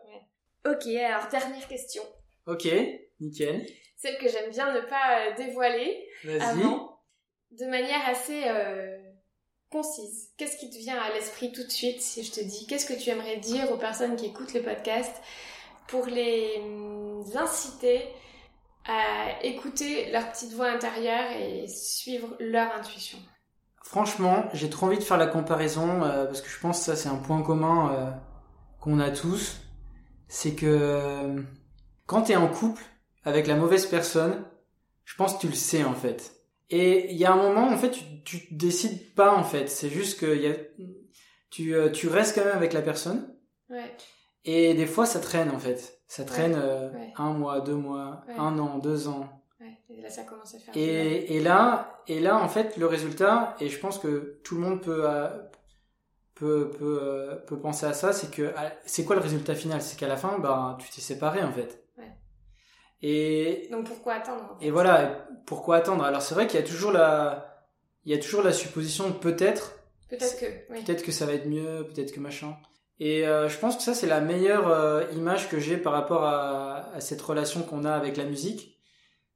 Ok, 0.66 0.86
alors 0.88 1.28
dernière 1.30 1.68
question. 1.68 2.04
Ok, 2.46 2.68
nickel. 3.20 3.66
Celle 3.98 4.18
que 4.18 4.28
j'aime 4.30 4.52
bien 4.52 4.74
ne 4.74 4.82
pas 4.82 5.32
dévoiler 5.38 6.08
Vas-y. 6.24 6.40
avant, 6.42 6.91
de 7.60 7.66
manière 7.66 8.08
assez 8.08 8.44
euh, 8.46 8.98
concise. 9.72 10.30
Qu'est-ce 10.38 10.58
qui 10.58 10.70
te 10.70 10.78
vient 10.78 11.00
à 11.00 11.14
l'esprit 11.14 11.52
tout 11.52 11.64
de 11.64 11.72
suite 11.72 12.02
si 12.02 12.24
je 12.24 12.32
te 12.32 12.42
dis? 12.42 12.68
Qu'est-ce 12.68 12.86
que 12.86 13.00
tu 13.00 13.10
aimerais 13.10 13.38
dire 13.38 13.72
aux 13.72 13.78
personnes 13.78 14.16
qui 14.16 14.26
écoutent 14.28 14.54
le 14.54 14.62
podcast 14.62 15.14
pour 15.88 16.06
les 16.06 16.58
hum, 16.60 17.24
inciter 17.36 18.02
à 18.86 19.44
écouter 19.44 20.12
leur 20.12 20.32
petite 20.32 20.54
voix 20.54 20.70
intérieure 20.70 21.32
et 21.32 21.68
suivre 21.68 22.36
leur 22.40 22.74
intuition? 22.76 23.18
Franchement, 23.84 24.46
j'ai 24.54 24.70
trop 24.70 24.86
envie 24.88 24.98
de 24.98 25.04
faire 25.04 25.18
la 25.18 25.28
comparaison 25.28 26.04
euh, 26.04 26.26
parce 26.26 26.42
que 26.42 26.50
je 26.50 26.60
pense 26.60 26.80
que 26.80 26.86
ça 26.86 26.96
c'est 26.96 27.10
un 27.10 27.18
point 27.18 27.42
commun 27.42 27.94
euh, 27.94 28.12
qu'on 28.80 29.00
a 29.00 29.12
tous, 29.12 29.62
c'est 30.28 30.56
que 30.56 30.66
euh, 30.66 31.42
quand 32.06 32.24
t'es 32.24 32.36
en 32.36 32.48
couple 32.48 32.84
avec 33.26 33.48
la 33.48 33.56
mauvaise 33.56 33.86
personne, 33.86 34.46
je 35.04 35.16
pense 35.16 35.36
que 35.36 35.42
tu 35.42 35.48
le 35.48 35.56
sais 35.56 35.84
en 35.84 35.94
fait. 35.94 36.41
Et 36.72 37.12
il 37.12 37.18
y 37.18 37.26
a 37.26 37.34
un 37.34 37.36
moment 37.36 37.68
en 37.68 37.78
fait 37.78 37.92
tu, 37.92 38.04
tu 38.24 38.48
décides 38.52 39.14
pas 39.14 39.34
en 39.36 39.44
fait, 39.44 39.68
c'est 39.68 39.90
juste 39.90 40.20
que 40.20 40.36
il 40.36 40.42
y 40.42 40.48
a, 40.48 40.56
tu 41.50 41.76
euh, 41.76 41.90
tu 41.92 42.08
restes 42.08 42.34
quand 42.36 42.46
même 42.46 42.56
avec 42.56 42.74
la 42.74 42.82
personne 42.82 43.36
Ouais. 43.70 43.92
et 44.46 44.74
des 44.74 44.86
fois 44.86 45.06
ça 45.06 45.20
traîne 45.20 45.50
en 45.52 45.60
fait, 45.60 46.02
ça 46.08 46.24
traîne 46.26 46.56
euh, 46.56 46.92
ouais. 46.92 47.14
un 47.18 47.34
mois, 47.34 47.62
deux 47.62 47.76
mois, 47.76 48.24
un 48.38 48.58
an, 48.58 48.80
deux 48.80 49.08
ans. 49.08 49.30
Ouais, 49.60 49.78
et 49.90 50.02
là 50.02 50.10
ça 50.10 50.24
commence 50.24 50.56
à 50.56 50.60
faire. 50.60 50.76
Et, 50.76 51.36
et 51.36 51.40
là, 51.42 52.02
et 52.08 52.20
là, 52.20 52.38
en 52.38 52.48
fait, 52.50 52.78
le 52.78 52.88
résultat, 52.88 53.56
et 53.60 53.70
je 53.70 53.80
pense 53.80 54.00
que 54.00 54.40
tout 54.44 54.56
le 54.56 54.62
monde 54.62 54.82
peut, 54.82 55.04
euh, 55.08 55.30
peut, 56.34 56.72
peut, 56.78 57.44
peut 57.48 57.60
penser 57.60 57.86
à 57.86 57.94
ça, 57.94 58.12
c'est 58.12 58.32
que, 58.32 58.54
c'est 58.86 59.06
quoi 59.06 59.16
le 59.16 59.22
résultat 59.22 59.54
final? 59.56 59.82
C'est 59.82 59.98
qu'à 60.00 60.08
la 60.08 60.18
fin, 60.18 60.40
bah, 60.40 60.78
tu 60.80 60.90
t'es 60.90 61.02
séparé, 61.02 61.44
en 61.44 61.52
fait. 61.52 61.81
Et, 63.02 63.68
Donc 63.72 63.86
pourquoi 63.88 64.14
attendre 64.14 64.52
en 64.56 64.60
fait? 64.60 64.66
et 64.68 64.72
voilà, 64.72 65.28
pourquoi 65.46 65.78
attendre? 65.78 66.04
Alors, 66.04 66.22
c'est 66.22 66.36
vrai 66.36 66.48
qu'il 66.48 66.60
y 66.60 66.64
a 66.64 66.66
toujours 66.66 66.92
la, 66.92 67.66
il 68.06 68.12
y 68.12 68.16
a 68.16 68.20
toujours 68.20 68.44
la 68.44 68.54
supposition 68.54 69.08
de 69.10 69.14
peut-être, 69.14 69.74
Peut-être 70.10 70.40
que, 70.40 70.46
oui. 70.74 70.84
peut-être 70.84 71.04
que 71.04 71.12
ça 71.12 71.26
va 71.26 71.34
être 71.34 71.48
mieux, 71.48 71.88
peut-être 71.88 72.12
que 72.12 72.20
machin. 72.20 72.58
Et 73.00 73.26
euh, 73.28 73.50
je 73.50 73.58
pense 73.58 73.78
que 73.78 73.82
ça, 73.82 73.94
c'est 73.96 74.08
la 74.08 74.20
meilleure 74.22 74.68
euh, 74.68 75.04
image 75.14 75.50
que 75.50 75.60
j'ai 75.60 75.78
par 75.78 75.94
rapport 75.94 76.24
à, 76.24 76.92
à 76.94 77.00
cette 77.00 77.22
relation 77.22 77.64
qu'on 77.64 77.86
a 77.86 77.94
avec 77.94 78.18
la 78.18 78.26
musique. 78.26 78.78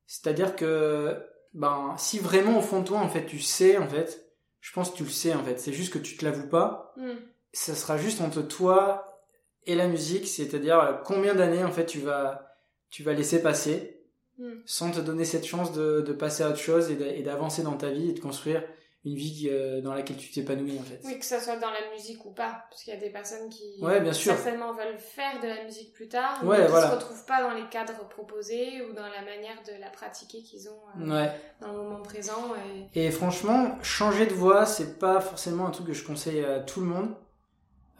C'est-à-dire 0.05 0.55
que, 0.55 1.17
ben, 1.53 1.95
si 1.97 2.19
vraiment 2.19 2.59
au 2.59 2.61
fond 2.61 2.81
de 2.81 2.85
toi, 2.85 2.99
en 2.99 3.09
fait, 3.09 3.25
tu 3.25 3.39
sais, 3.39 3.77
en 3.77 3.87
fait, 3.87 4.27
je 4.59 4.71
pense 4.73 4.91
que 4.91 4.97
tu 4.97 5.03
le 5.03 5.09
sais, 5.09 5.33
en 5.33 5.43
fait. 5.43 5.59
C'est 5.59 5.73
juste 5.73 5.91
que 5.93 5.97
tu 5.97 6.15
te 6.17 6.25
l'avoues 6.25 6.49
pas. 6.49 6.93
Hmm. 6.97 7.15
Ça 7.53 7.73
sera 7.73 7.97
juste 7.97 8.21
entre 8.21 8.41
toi 8.41 9.23
et 9.65 9.73
la 9.73 9.87
musique. 9.87 10.27
C'est-à-dire 10.27 10.79
euh, 10.79 10.93
combien 11.03 11.33
d'années, 11.33 11.63
en 11.63 11.71
fait, 11.71 11.85
tu 11.87 11.99
vas, 12.01 12.44
tu 12.89 13.03
vas 13.03 13.13
laisser 13.13 13.41
passer 13.41 13.91
Hmm. 14.37 14.55
sans 14.65 14.91
te 14.91 14.99
donner 14.99 15.23
cette 15.23 15.45
chance 15.45 15.71
de, 15.71 16.01
de 16.01 16.11
passer 16.11 16.43
à 16.43 16.49
autre 16.49 16.57
chose 16.59 16.91
et 16.91 16.95
d'a- 16.97 17.07
et 17.07 17.23
d'avancer 17.23 17.63
dans 17.63 17.77
ta 17.77 17.89
vie 17.89 18.09
et 18.09 18.11
de 18.13 18.19
construire 18.19 18.61
une 19.05 19.15
vie 19.15 19.47
euh, 19.49 19.79
dans 19.79 19.93
laquelle 19.93 20.17
tu 20.17 20.29
t'épanouis, 20.29 20.77
en 20.77 20.83
fait. 20.83 20.99
Oui, 21.05 21.17
que 21.17 21.23
ça 21.23 21.39
soit 21.39 21.55
dans 21.55 21.69
la 21.69 21.89
musique 21.93 22.25
ou 22.25 22.31
pas, 22.31 22.65
parce 22.69 22.83
qu'il 22.83 22.93
y 22.93 22.97
a 22.97 22.99
des 22.99 23.11
personnes 23.11 23.47
qui 23.47 23.77
Ouais, 23.81 24.01
bien 24.01 24.11
sûr. 24.11 24.33
certainement 24.33 24.73
veulent 24.73 24.97
faire 24.97 25.39
de 25.41 25.47
la 25.47 25.63
musique 25.63 25.93
plus 25.93 26.09
tard, 26.09 26.41
Ouais, 26.43 26.57
mais 26.57 26.65
qui 26.65 26.69
voilà. 26.71 26.89
se 26.89 26.95
retrouvent 26.95 27.25
pas 27.25 27.43
dans 27.43 27.53
les 27.53 27.65
cadres 27.69 28.05
proposés 28.09 28.81
ou 28.81 28.91
dans 28.93 29.07
la 29.07 29.21
manière 29.21 29.61
de 29.65 29.79
la 29.79 29.89
pratiquer 29.89 30.41
qu'ils 30.43 30.67
ont 30.67 30.81
euh, 30.99 31.07
Ouais. 31.15 31.31
dans 31.61 31.71
le 31.71 31.77
moment 31.77 32.01
présent. 32.01 32.53
Et... 32.93 33.05
Et 33.05 33.11
franchement, 33.11 33.81
changer 33.83 34.25
de 34.25 34.33
voix, 34.33 34.65
c'est 34.65 34.99
pas 34.99 35.21
forcément 35.21 35.65
un 35.67 35.71
truc 35.71 35.87
que 35.87 35.93
je 35.93 36.05
conseille 36.05 36.43
à 36.43 36.59
tout 36.59 36.81
le 36.81 36.87
monde. 36.87 37.15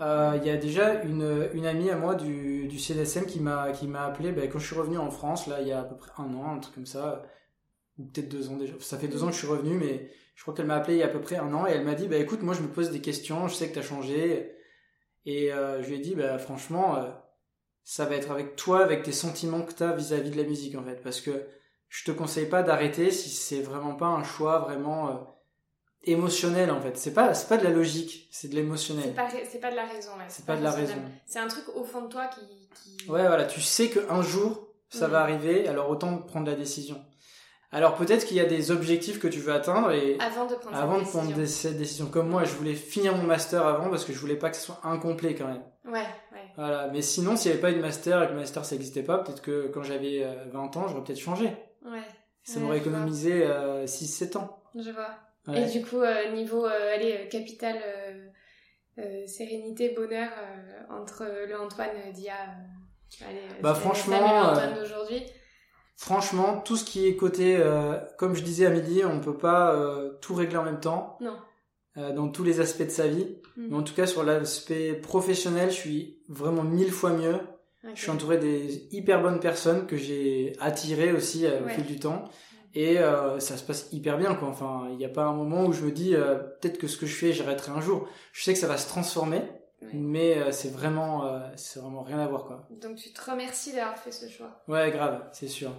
Euh, 0.02 0.38
Il 0.42 0.46
y 0.46 0.50
a 0.50 0.58
déjà 0.58 1.02
une, 1.04 1.50
une 1.54 1.66
amie 1.66 1.90
à 1.90 1.96
moi 1.98 2.16
du, 2.16 2.68
du 2.68 2.80
CNSM 2.80 3.26
qui 3.26 3.40
m'a 3.40 3.72
qui 3.72 3.88
m'a 3.88 4.06
appelé 4.06 4.32
ben, 4.32 4.50
quand 4.50 4.60
je 4.60 4.66
suis 4.68 4.76
revenu 4.76 4.98
en 4.98 5.10
France, 5.12 5.48
là, 5.48 5.62
il 5.62 5.68
y 5.68 5.72
a 5.72 5.80
à 5.82 5.84
peu 5.84 5.96
près 5.96 6.12
un 6.18 6.34
an, 6.36 6.56
un 6.56 6.60
truc 6.60 6.76
comme 6.76 6.86
ça, 6.86 7.24
ou 7.98 8.06
peut-être 8.06 8.30
deux 8.30 8.50
ans 8.50 8.58
déjà. 8.58 8.74
Ça 8.80 8.98
fait 8.98 9.08
deux 9.08 9.24
ans 9.24 9.28
que 9.28 9.34
je 9.34 9.40
suis 9.40 9.48
revenu, 9.48 9.78
mais 9.78 10.10
je 10.36 10.42
crois 10.44 10.54
qu'elle 10.54 10.66
m'a 10.68 10.76
appelé 10.76 10.96
il 10.96 11.00
y 11.00 11.04
a 11.04 11.08
à 11.08 11.10
peu 11.10 11.22
près 11.22 11.38
un 11.38 11.54
an 11.54 11.68
et 11.68 11.72
elle 11.72 11.86
m'a 11.86 11.96
dit, 11.96 12.08
bah 12.08 12.18
écoute, 12.18 12.42
moi 12.44 12.54
je 12.54 12.62
me 12.62 12.68
pose 12.70 12.92
des 12.92 13.02
questions, 13.02 13.48
je 13.48 13.56
sais 13.56 13.70
que 13.70 13.76
t'as 13.76 13.82
changé. 13.84 14.54
Et 15.26 15.52
euh, 15.54 15.82
je 15.84 15.90
lui 15.90 15.96
ai 15.98 16.00
dit, 16.00 16.16
bah 16.16 16.38
franchement, 16.40 16.98
euh, 16.98 17.10
ça 17.84 18.06
va 18.06 18.16
être 18.16 18.32
avec 18.32 18.56
toi, 18.56 18.84
avec 18.84 19.04
tes 19.04 19.12
sentiments 19.14 19.62
que 19.64 19.74
t'as 19.74 19.94
vis-à-vis 19.94 20.32
de 20.32 20.38
la 20.38 20.44
musique 20.48 20.76
en 20.76 20.84
fait, 20.84 21.02
parce 21.04 21.22
que 21.22 21.32
je 21.90 22.04
te 22.06 22.12
conseille 22.12 22.48
pas 22.48 22.64
d'arrêter 22.64 23.12
si 23.12 23.30
c'est 23.30 23.62
vraiment 23.62 23.96
pas 23.96 24.08
un 24.08 24.24
choix 24.24 24.60
vraiment 24.60 25.10
euh, 25.10 25.14
émotionnel 26.06 26.72
en 26.72 26.80
fait. 26.82 26.98
C'est 26.98 27.14
pas 27.14 27.34
c'est 27.34 27.48
pas 27.50 27.58
de 27.58 27.64
la 27.64 27.70
logique, 27.72 28.28
c'est 28.32 28.48
de 28.48 28.56
l'émotionnel. 28.56 29.06
C'est 29.06 29.16
pas, 29.16 29.28
c'est 29.52 29.60
pas 29.60 29.72
de 29.72 29.76
la 29.76 29.86
raison. 29.86 30.12
ouais, 30.18 30.26
C'est 30.30 30.46
pas 30.46 30.56
de 30.56 30.64
la 30.64 30.72
raison. 30.72 30.96
C'est 31.26 31.40
un 31.40 31.48
truc 31.48 31.66
au 31.76 31.84
fond 31.84 32.02
de 32.04 32.08
toi 32.08 32.28
qui. 32.28 32.42
qui... 32.84 33.10
Ouais, 33.10 33.28
voilà, 33.28 33.46
tu 33.46 33.62
sais 33.62 33.90
que 33.90 34.00
un 34.12 34.22
jour 34.22 34.68
ça 34.90 35.08
Mhm. 35.08 35.12
va 35.14 35.22
arriver, 35.22 35.68
alors 35.68 35.90
autant 35.90 36.18
prendre 36.20 36.48
la 36.48 36.56
décision. 36.56 37.04
Alors 37.72 37.96
peut-être 37.96 38.26
qu'il 38.26 38.38
y 38.38 38.40
a 38.40 38.46
des 38.46 38.72
objectifs 38.72 39.20
que 39.20 39.28
tu 39.28 39.40
veux 39.40 39.52
atteindre 39.52 39.92
et 39.92 40.16
Avant 40.20 40.46
de 40.46 40.56
prendre 40.56 40.78
avant 40.78 40.94
de 41.00 41.04
cette 41.04 41.10
prendre 41.10 41.28
décision. 41.34 41.42
des- 41.42 41.48
cette 41.48 41.78
décision, 41.78 42.06
comme 42.06 42.30
moi, 42.30 42.46
je 42.46 42.54
voulais 42.54 42.76
finir 42.76 43.16
mon 43.18 43.24
master 43.24 43.66
avant 43.68 43.90
parce 43.90 44.06
que 44.06 44.14
je 44.14 44.20
voulais 44.20 44.38
pas 44.38 44.50
que 44.50 44.56
ce 44.56 44.62
soit 44.62 44.80
incomplet 44.84 45.36
quand 45.36 45.48
même. 45.48 45.64
Ouais, 45.84 46.00
ouais. 46.32 46.52
Voilà, 46.56 46.88
mais 46.94 47.02
sinon 47.02 47.36
s'il 47.36 47.52
n'y 47.52 47.54
avait 47.54 47.62
pas 47.62 47.72
eu 47.72 47.76
de 47.76 47.82
master 47.82 48.24
et 48.24 48.28
que 48.28 48.32
le 48.32 48.38
master 48.40 48.64
ça 48.64 48.76
n'existait 48.76 49.04
pas, 49.04 49.18
peut-être 49.18 49.42
que 49.42 49.68
quand 49.74 49.84
j'avais 49.84 50.24
euh, 50.24 50.46
20 50.54 50.78
ans, 50.78 50.88
j'aurais 50.88 51.04
peut-être 51.04 51.20
changé. 51.20 51.46
Ouais. 51.84 52.00
Ça 52.44 52.58
Ouais, 52.60 52.64
m'aurait 52.64 52.78
économisé 52.78 53.44
euh, 53.44 53.86
6-7 53.88 54.38
ans. 54.38 54.62
Je 54.76 54.92
vois. 54.92 55.10
Ouais. 55.48 55.62
Et 55.62 55.72
du 55.72 55.86
coup, 55.86 56.02
euh, 56.02 56.32
niveau, 56.32 56.66
euh, 56.66 56.94
allez, 56.96 57.14
euh, 57.14 57.30
capital, 57.30 57.76
sérénité, 59.28 59.90
bonheur, 59.90 60.30
entre 60.90 61.26
le 61.48 61.60
Antoine 61.60 61.90
d'il 62.14 62.24
y 62.26 62.30
a... 62.30 63.28
allez, 63.28 63.42
Bah, 63.62 63.74
franchement, 63.76 64.24
Antoine 64.24 64.74
d'aujourd'hui. 64.76 65.22
Franchement, 65.98 66.62
tout 66.62 66.78
ce 66.78 66.86
qui 66.86 67.06
est 67.08 67.16
côté, 67.18 67.62
comme 68.18 68.36
je 68.36 68.44
disais 68.44 68.66
à 68.66 68.70
midi, 68.70 69.02
on 69.04 69.20
peut 69.20 69.38
pas 69.38 69.78
tout 70.22 70.34
régler 70.34 70.58
en 70.58 70.64
même 70.64 70.80
temps, 70.80 71.18
Non. 71.20 71.36
dans 71.98 72.30
tous 72.30 72.46
les 72.46 72.62
aspects 72.62 72.84
de 72.84 72.90
sa 72.90 73.08
vie. 73.08 73.38
Mm. 73.58 73.68
Mais 73.70 73.76
en 73.76 73.84
tout 73.84 73.94
cas, 73.94 74.08
sur 74.08 74.24
l'aspect 74.24 74.94
professionnel, 74.94 75.72
je 75.72 75.76
suis 75.76 76.20
vraiment 76.30 76.64
mille 76.64 76.92
fois 76.92 77.10
mieux. 77.12 77.38
Je 77.94 78.02
suis 78.02 78.12
entouré 78.12 78.38
des 78.38 78.88
hyper 78.92 79.22
bonnes 79.22 79.42
personnes 79.42 79.88
que 79.88 79.98
j'ai 79.98 80.54
attirées 80.62 81.12
aussi 81.12 81.46
au 81.48 81.66
Ouais. 81.66 81.74
fil 81.74 81.86
du 81.86 82.00
temps. 82.00 82.24
Et 82.78 83.00
euh, 83.00 83.40
ça 83.40 83.56
se 83.58 83.64
passe 83.64 83.88
hyper 83.94 84.18
bien, 84.18 84.36
quoi. 84.36 84.50
Enfin, 84.50 84.88
il 84.92 84.98
n'y 84.98 85.06
a 85.06 85.10
pas 85.10 85.24
un 85.24 85.34
moment 85.34 85.66
où 85.66 85.72
je 85.74 85.82
me 85.86 85.92
dis, 85.92 86.14
euh, 86.14 86.36
peut-être 86.36 86.78
que 86.78 86.88
ce 86.88 86.98
que 86.98 87.06
je 87.06 87.16
fais, 87.16 87.32
j'arrêterai 87.32 87.72
un 87.72 87.80
jour. 87.82 88.08
Je 88.34 88.44
sais 88.44 88.52
que 88.54 88.60
ça 88.60 88.68
va 88.68 88.78
se 88.78 88.88
transformer, 88.90 89.42
Ouais. 89.82 89.90
mais 89.94 90.38
euh, 90.38 90.52
c'est 90.52 90.72
vraiment, 90.72 91.26
euh, 91.26 91.40
c'est 91.56 91.80
vraiment 91.80 92.04
rien 92.04 92.20
à 92.20 92.28
voir, 92.28 92.46
quoi. 92.46 92.68
Donc 92.82 92.98
tu 92.98 93.14
te 93.14 93.32
remercies 93.32 93.72
d'avoir 93.74 93.98
fait 93.98 94.12
ce 94.12 94.28
choix. 94.30 94.62
Ouais, 94.68 94.92
grave, 94.92 95.24
c'est 95.32 95.48
sûr. 95.48 95.72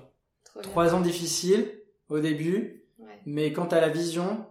Trop 0.45 0.61
bien. 0.61 0.71
Trois 0.71 0.95
ans 0.95 1.01
difficiles 1.01 1.71
au 2.09 2.19
début, 2.21 2.85
Ouais. 2.99 3.21
mais 3.27 3.53
quand 3.53 3.67
t'as 3.67 3.81
la 3.83 3.89
vision 3.91 4.47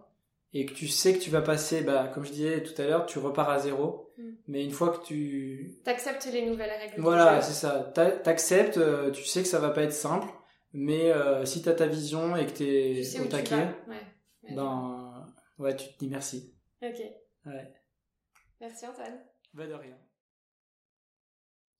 et 0.53 0.65
que 0.67 0.73
tu 0.73 0.87
sais 0.87 1.13
que 1.13 1.19
tu 1.19 1.31
vas 1.31 1.41
passer, 1.41 1.81
bah, 1.81 2.09
comme 2.13 2.25
je 2.25 2.31
disais 2.31 2.61
tout 2.63 2.79
à 2.79 2.85
l'heure, 2.85 3.05
tu 3.07 3.17
repars 3.19 3.49
à 3.49 3.57
zéro. 3.59 4.11
Mm. 4.19 4.23
Mais 4.47 4.63
une 4.63 4.71
fois 4.71 4.89
que 4.89 5.03
tu, 5.05 5.79
T'acceptes 5.83 6.27
les 6.31 6.45
nouvelles 6.45 6.69
règles. 6.79 7.01
voilà, 7.01 7.41
c'est 7.41 7.53
ça, 7.53 7.91
T'a- 7.95 8.11
t'acceptes, 8.11 8.79
tu 9.13 9.23
sais 9.25 9.41
que 9.41 9.47
ça 9.47 9.59
va 9.59 9.71
pas 9.71 9.81
être 9.81 9.93
simple, 9.93 10.27
mais 10.75 11.09
euh, 11.11 11.45
si 11.45 11.61
t'as 11.61 11.73
ta 11.73 11.87
vision 11.87 12.35
et 12.35 12.45
que 12.45 12.51
t'es 12.51 12.93
Tu 12.97 13.03
sais 13.05 13.19
où 13.19 13.23
au 13.23 13.25
tu 13.25 13.31
taquet. 13.31 13.69
Ouais. 13.87 14.53
Ben, 14.53 15.33
ouais, 15.57 15.75
tu 15.75 15.87
te 15.87 15.97
dis 15.99 16.09
merci. 16.09 16.53
Ok. 16.83 17.01
Ouais. 17.45 17.73
Merci 18.59 18.85
Antoine. 18.85 19.19
Bah 19.53 19.67
de 19.67 19.73
rien. 19.73 19.97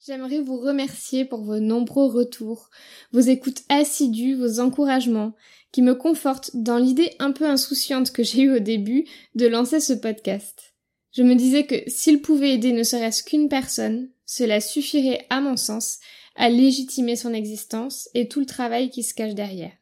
J'aimerais 0.06 0.40
vous 0.40 0.58
remercier 0.60 1.26
pour 1.26 1.42
vos 1.42 1.60
nombreux 1.60 2.06
retours, 2.06 2.70
vos 3.12 3.20
écoutes 3.20 3.64
assidues, 3.70 4.36
vos 4.36 4.60
encouragements, 4.60 5.34
qui 5.72 5.82
me 5.82 5.96
confortent 5.96 6.52
dans 6.54 6.78
l'idée 6.78 7.16
un 7.20 7.32
peu 7.32 7.46
insouciante 7.46 8.12
que 8.12 8.24
j'ai 8.24 8.44
eue 8.44 8.56
au 8.56 8.60
début 8.60 9.06
de 9.34 9.48
lancer 9.48 9.82
ce 9.82 9.94
podcast. 9.94 10.74
Je 11.12 11.24
me 11.24 11.36
disais 11.36 11.66
que 11.66 11.76
s'il 11.88 12.22
pouvait 12.22 12.54
aider 12.54 12.72
ne 12.72 12.84
serait-ce 12.84 13.24
qu'une 13.24 13.50
personne, 13.50 14.10
cela 14.26 14.62
suffirait, 14.62 15.26
à 15.30 15.42
mon 15.42 15.58
sens, 15.58 16.00
à 16.36 16.50
légitimer 16.50 17.16
son 17.16 17.34
existence 17.34 18.10
et 18.14 18.28
tout 18.28 18.40
le 18.40 18.46
travail 18.46 18.90
qui 18.90 19.04
se 19.04 19.14
cache 19.14 19.36
derrière. 19.36 19.74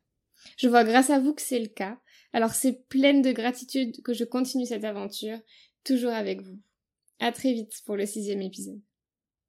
Je 0.58 0.68
vois 0.68 0.84
grâce 0.84 1.10
à 1.10 1.20
vous 1.20 1.34
que 1.34 1.42
c'est 1.42 1.60
le 1.60 1.68
cas, 1.68 1.98
alors 2.32 2.54
c'est 2.54 2.88
pleine 2.88 3.22
de 3.22 3.32
gratitude 3.32 4.02
que 4.04 4.14
je 4.14 4.24
continue 4.24 4.66
cette 4.66 4.84
aventure, 4.84 5.40
toujours 5.84 6.12
avec 6.12 6.42
vous. 6.42 6.60
À 7.20 7.32
très 7.32 7.54
vite 7.54 7.82
pour 7.86 7.96
le 7.96 8.06
sixième 8.06 8.42
épisode. 8.42 8.82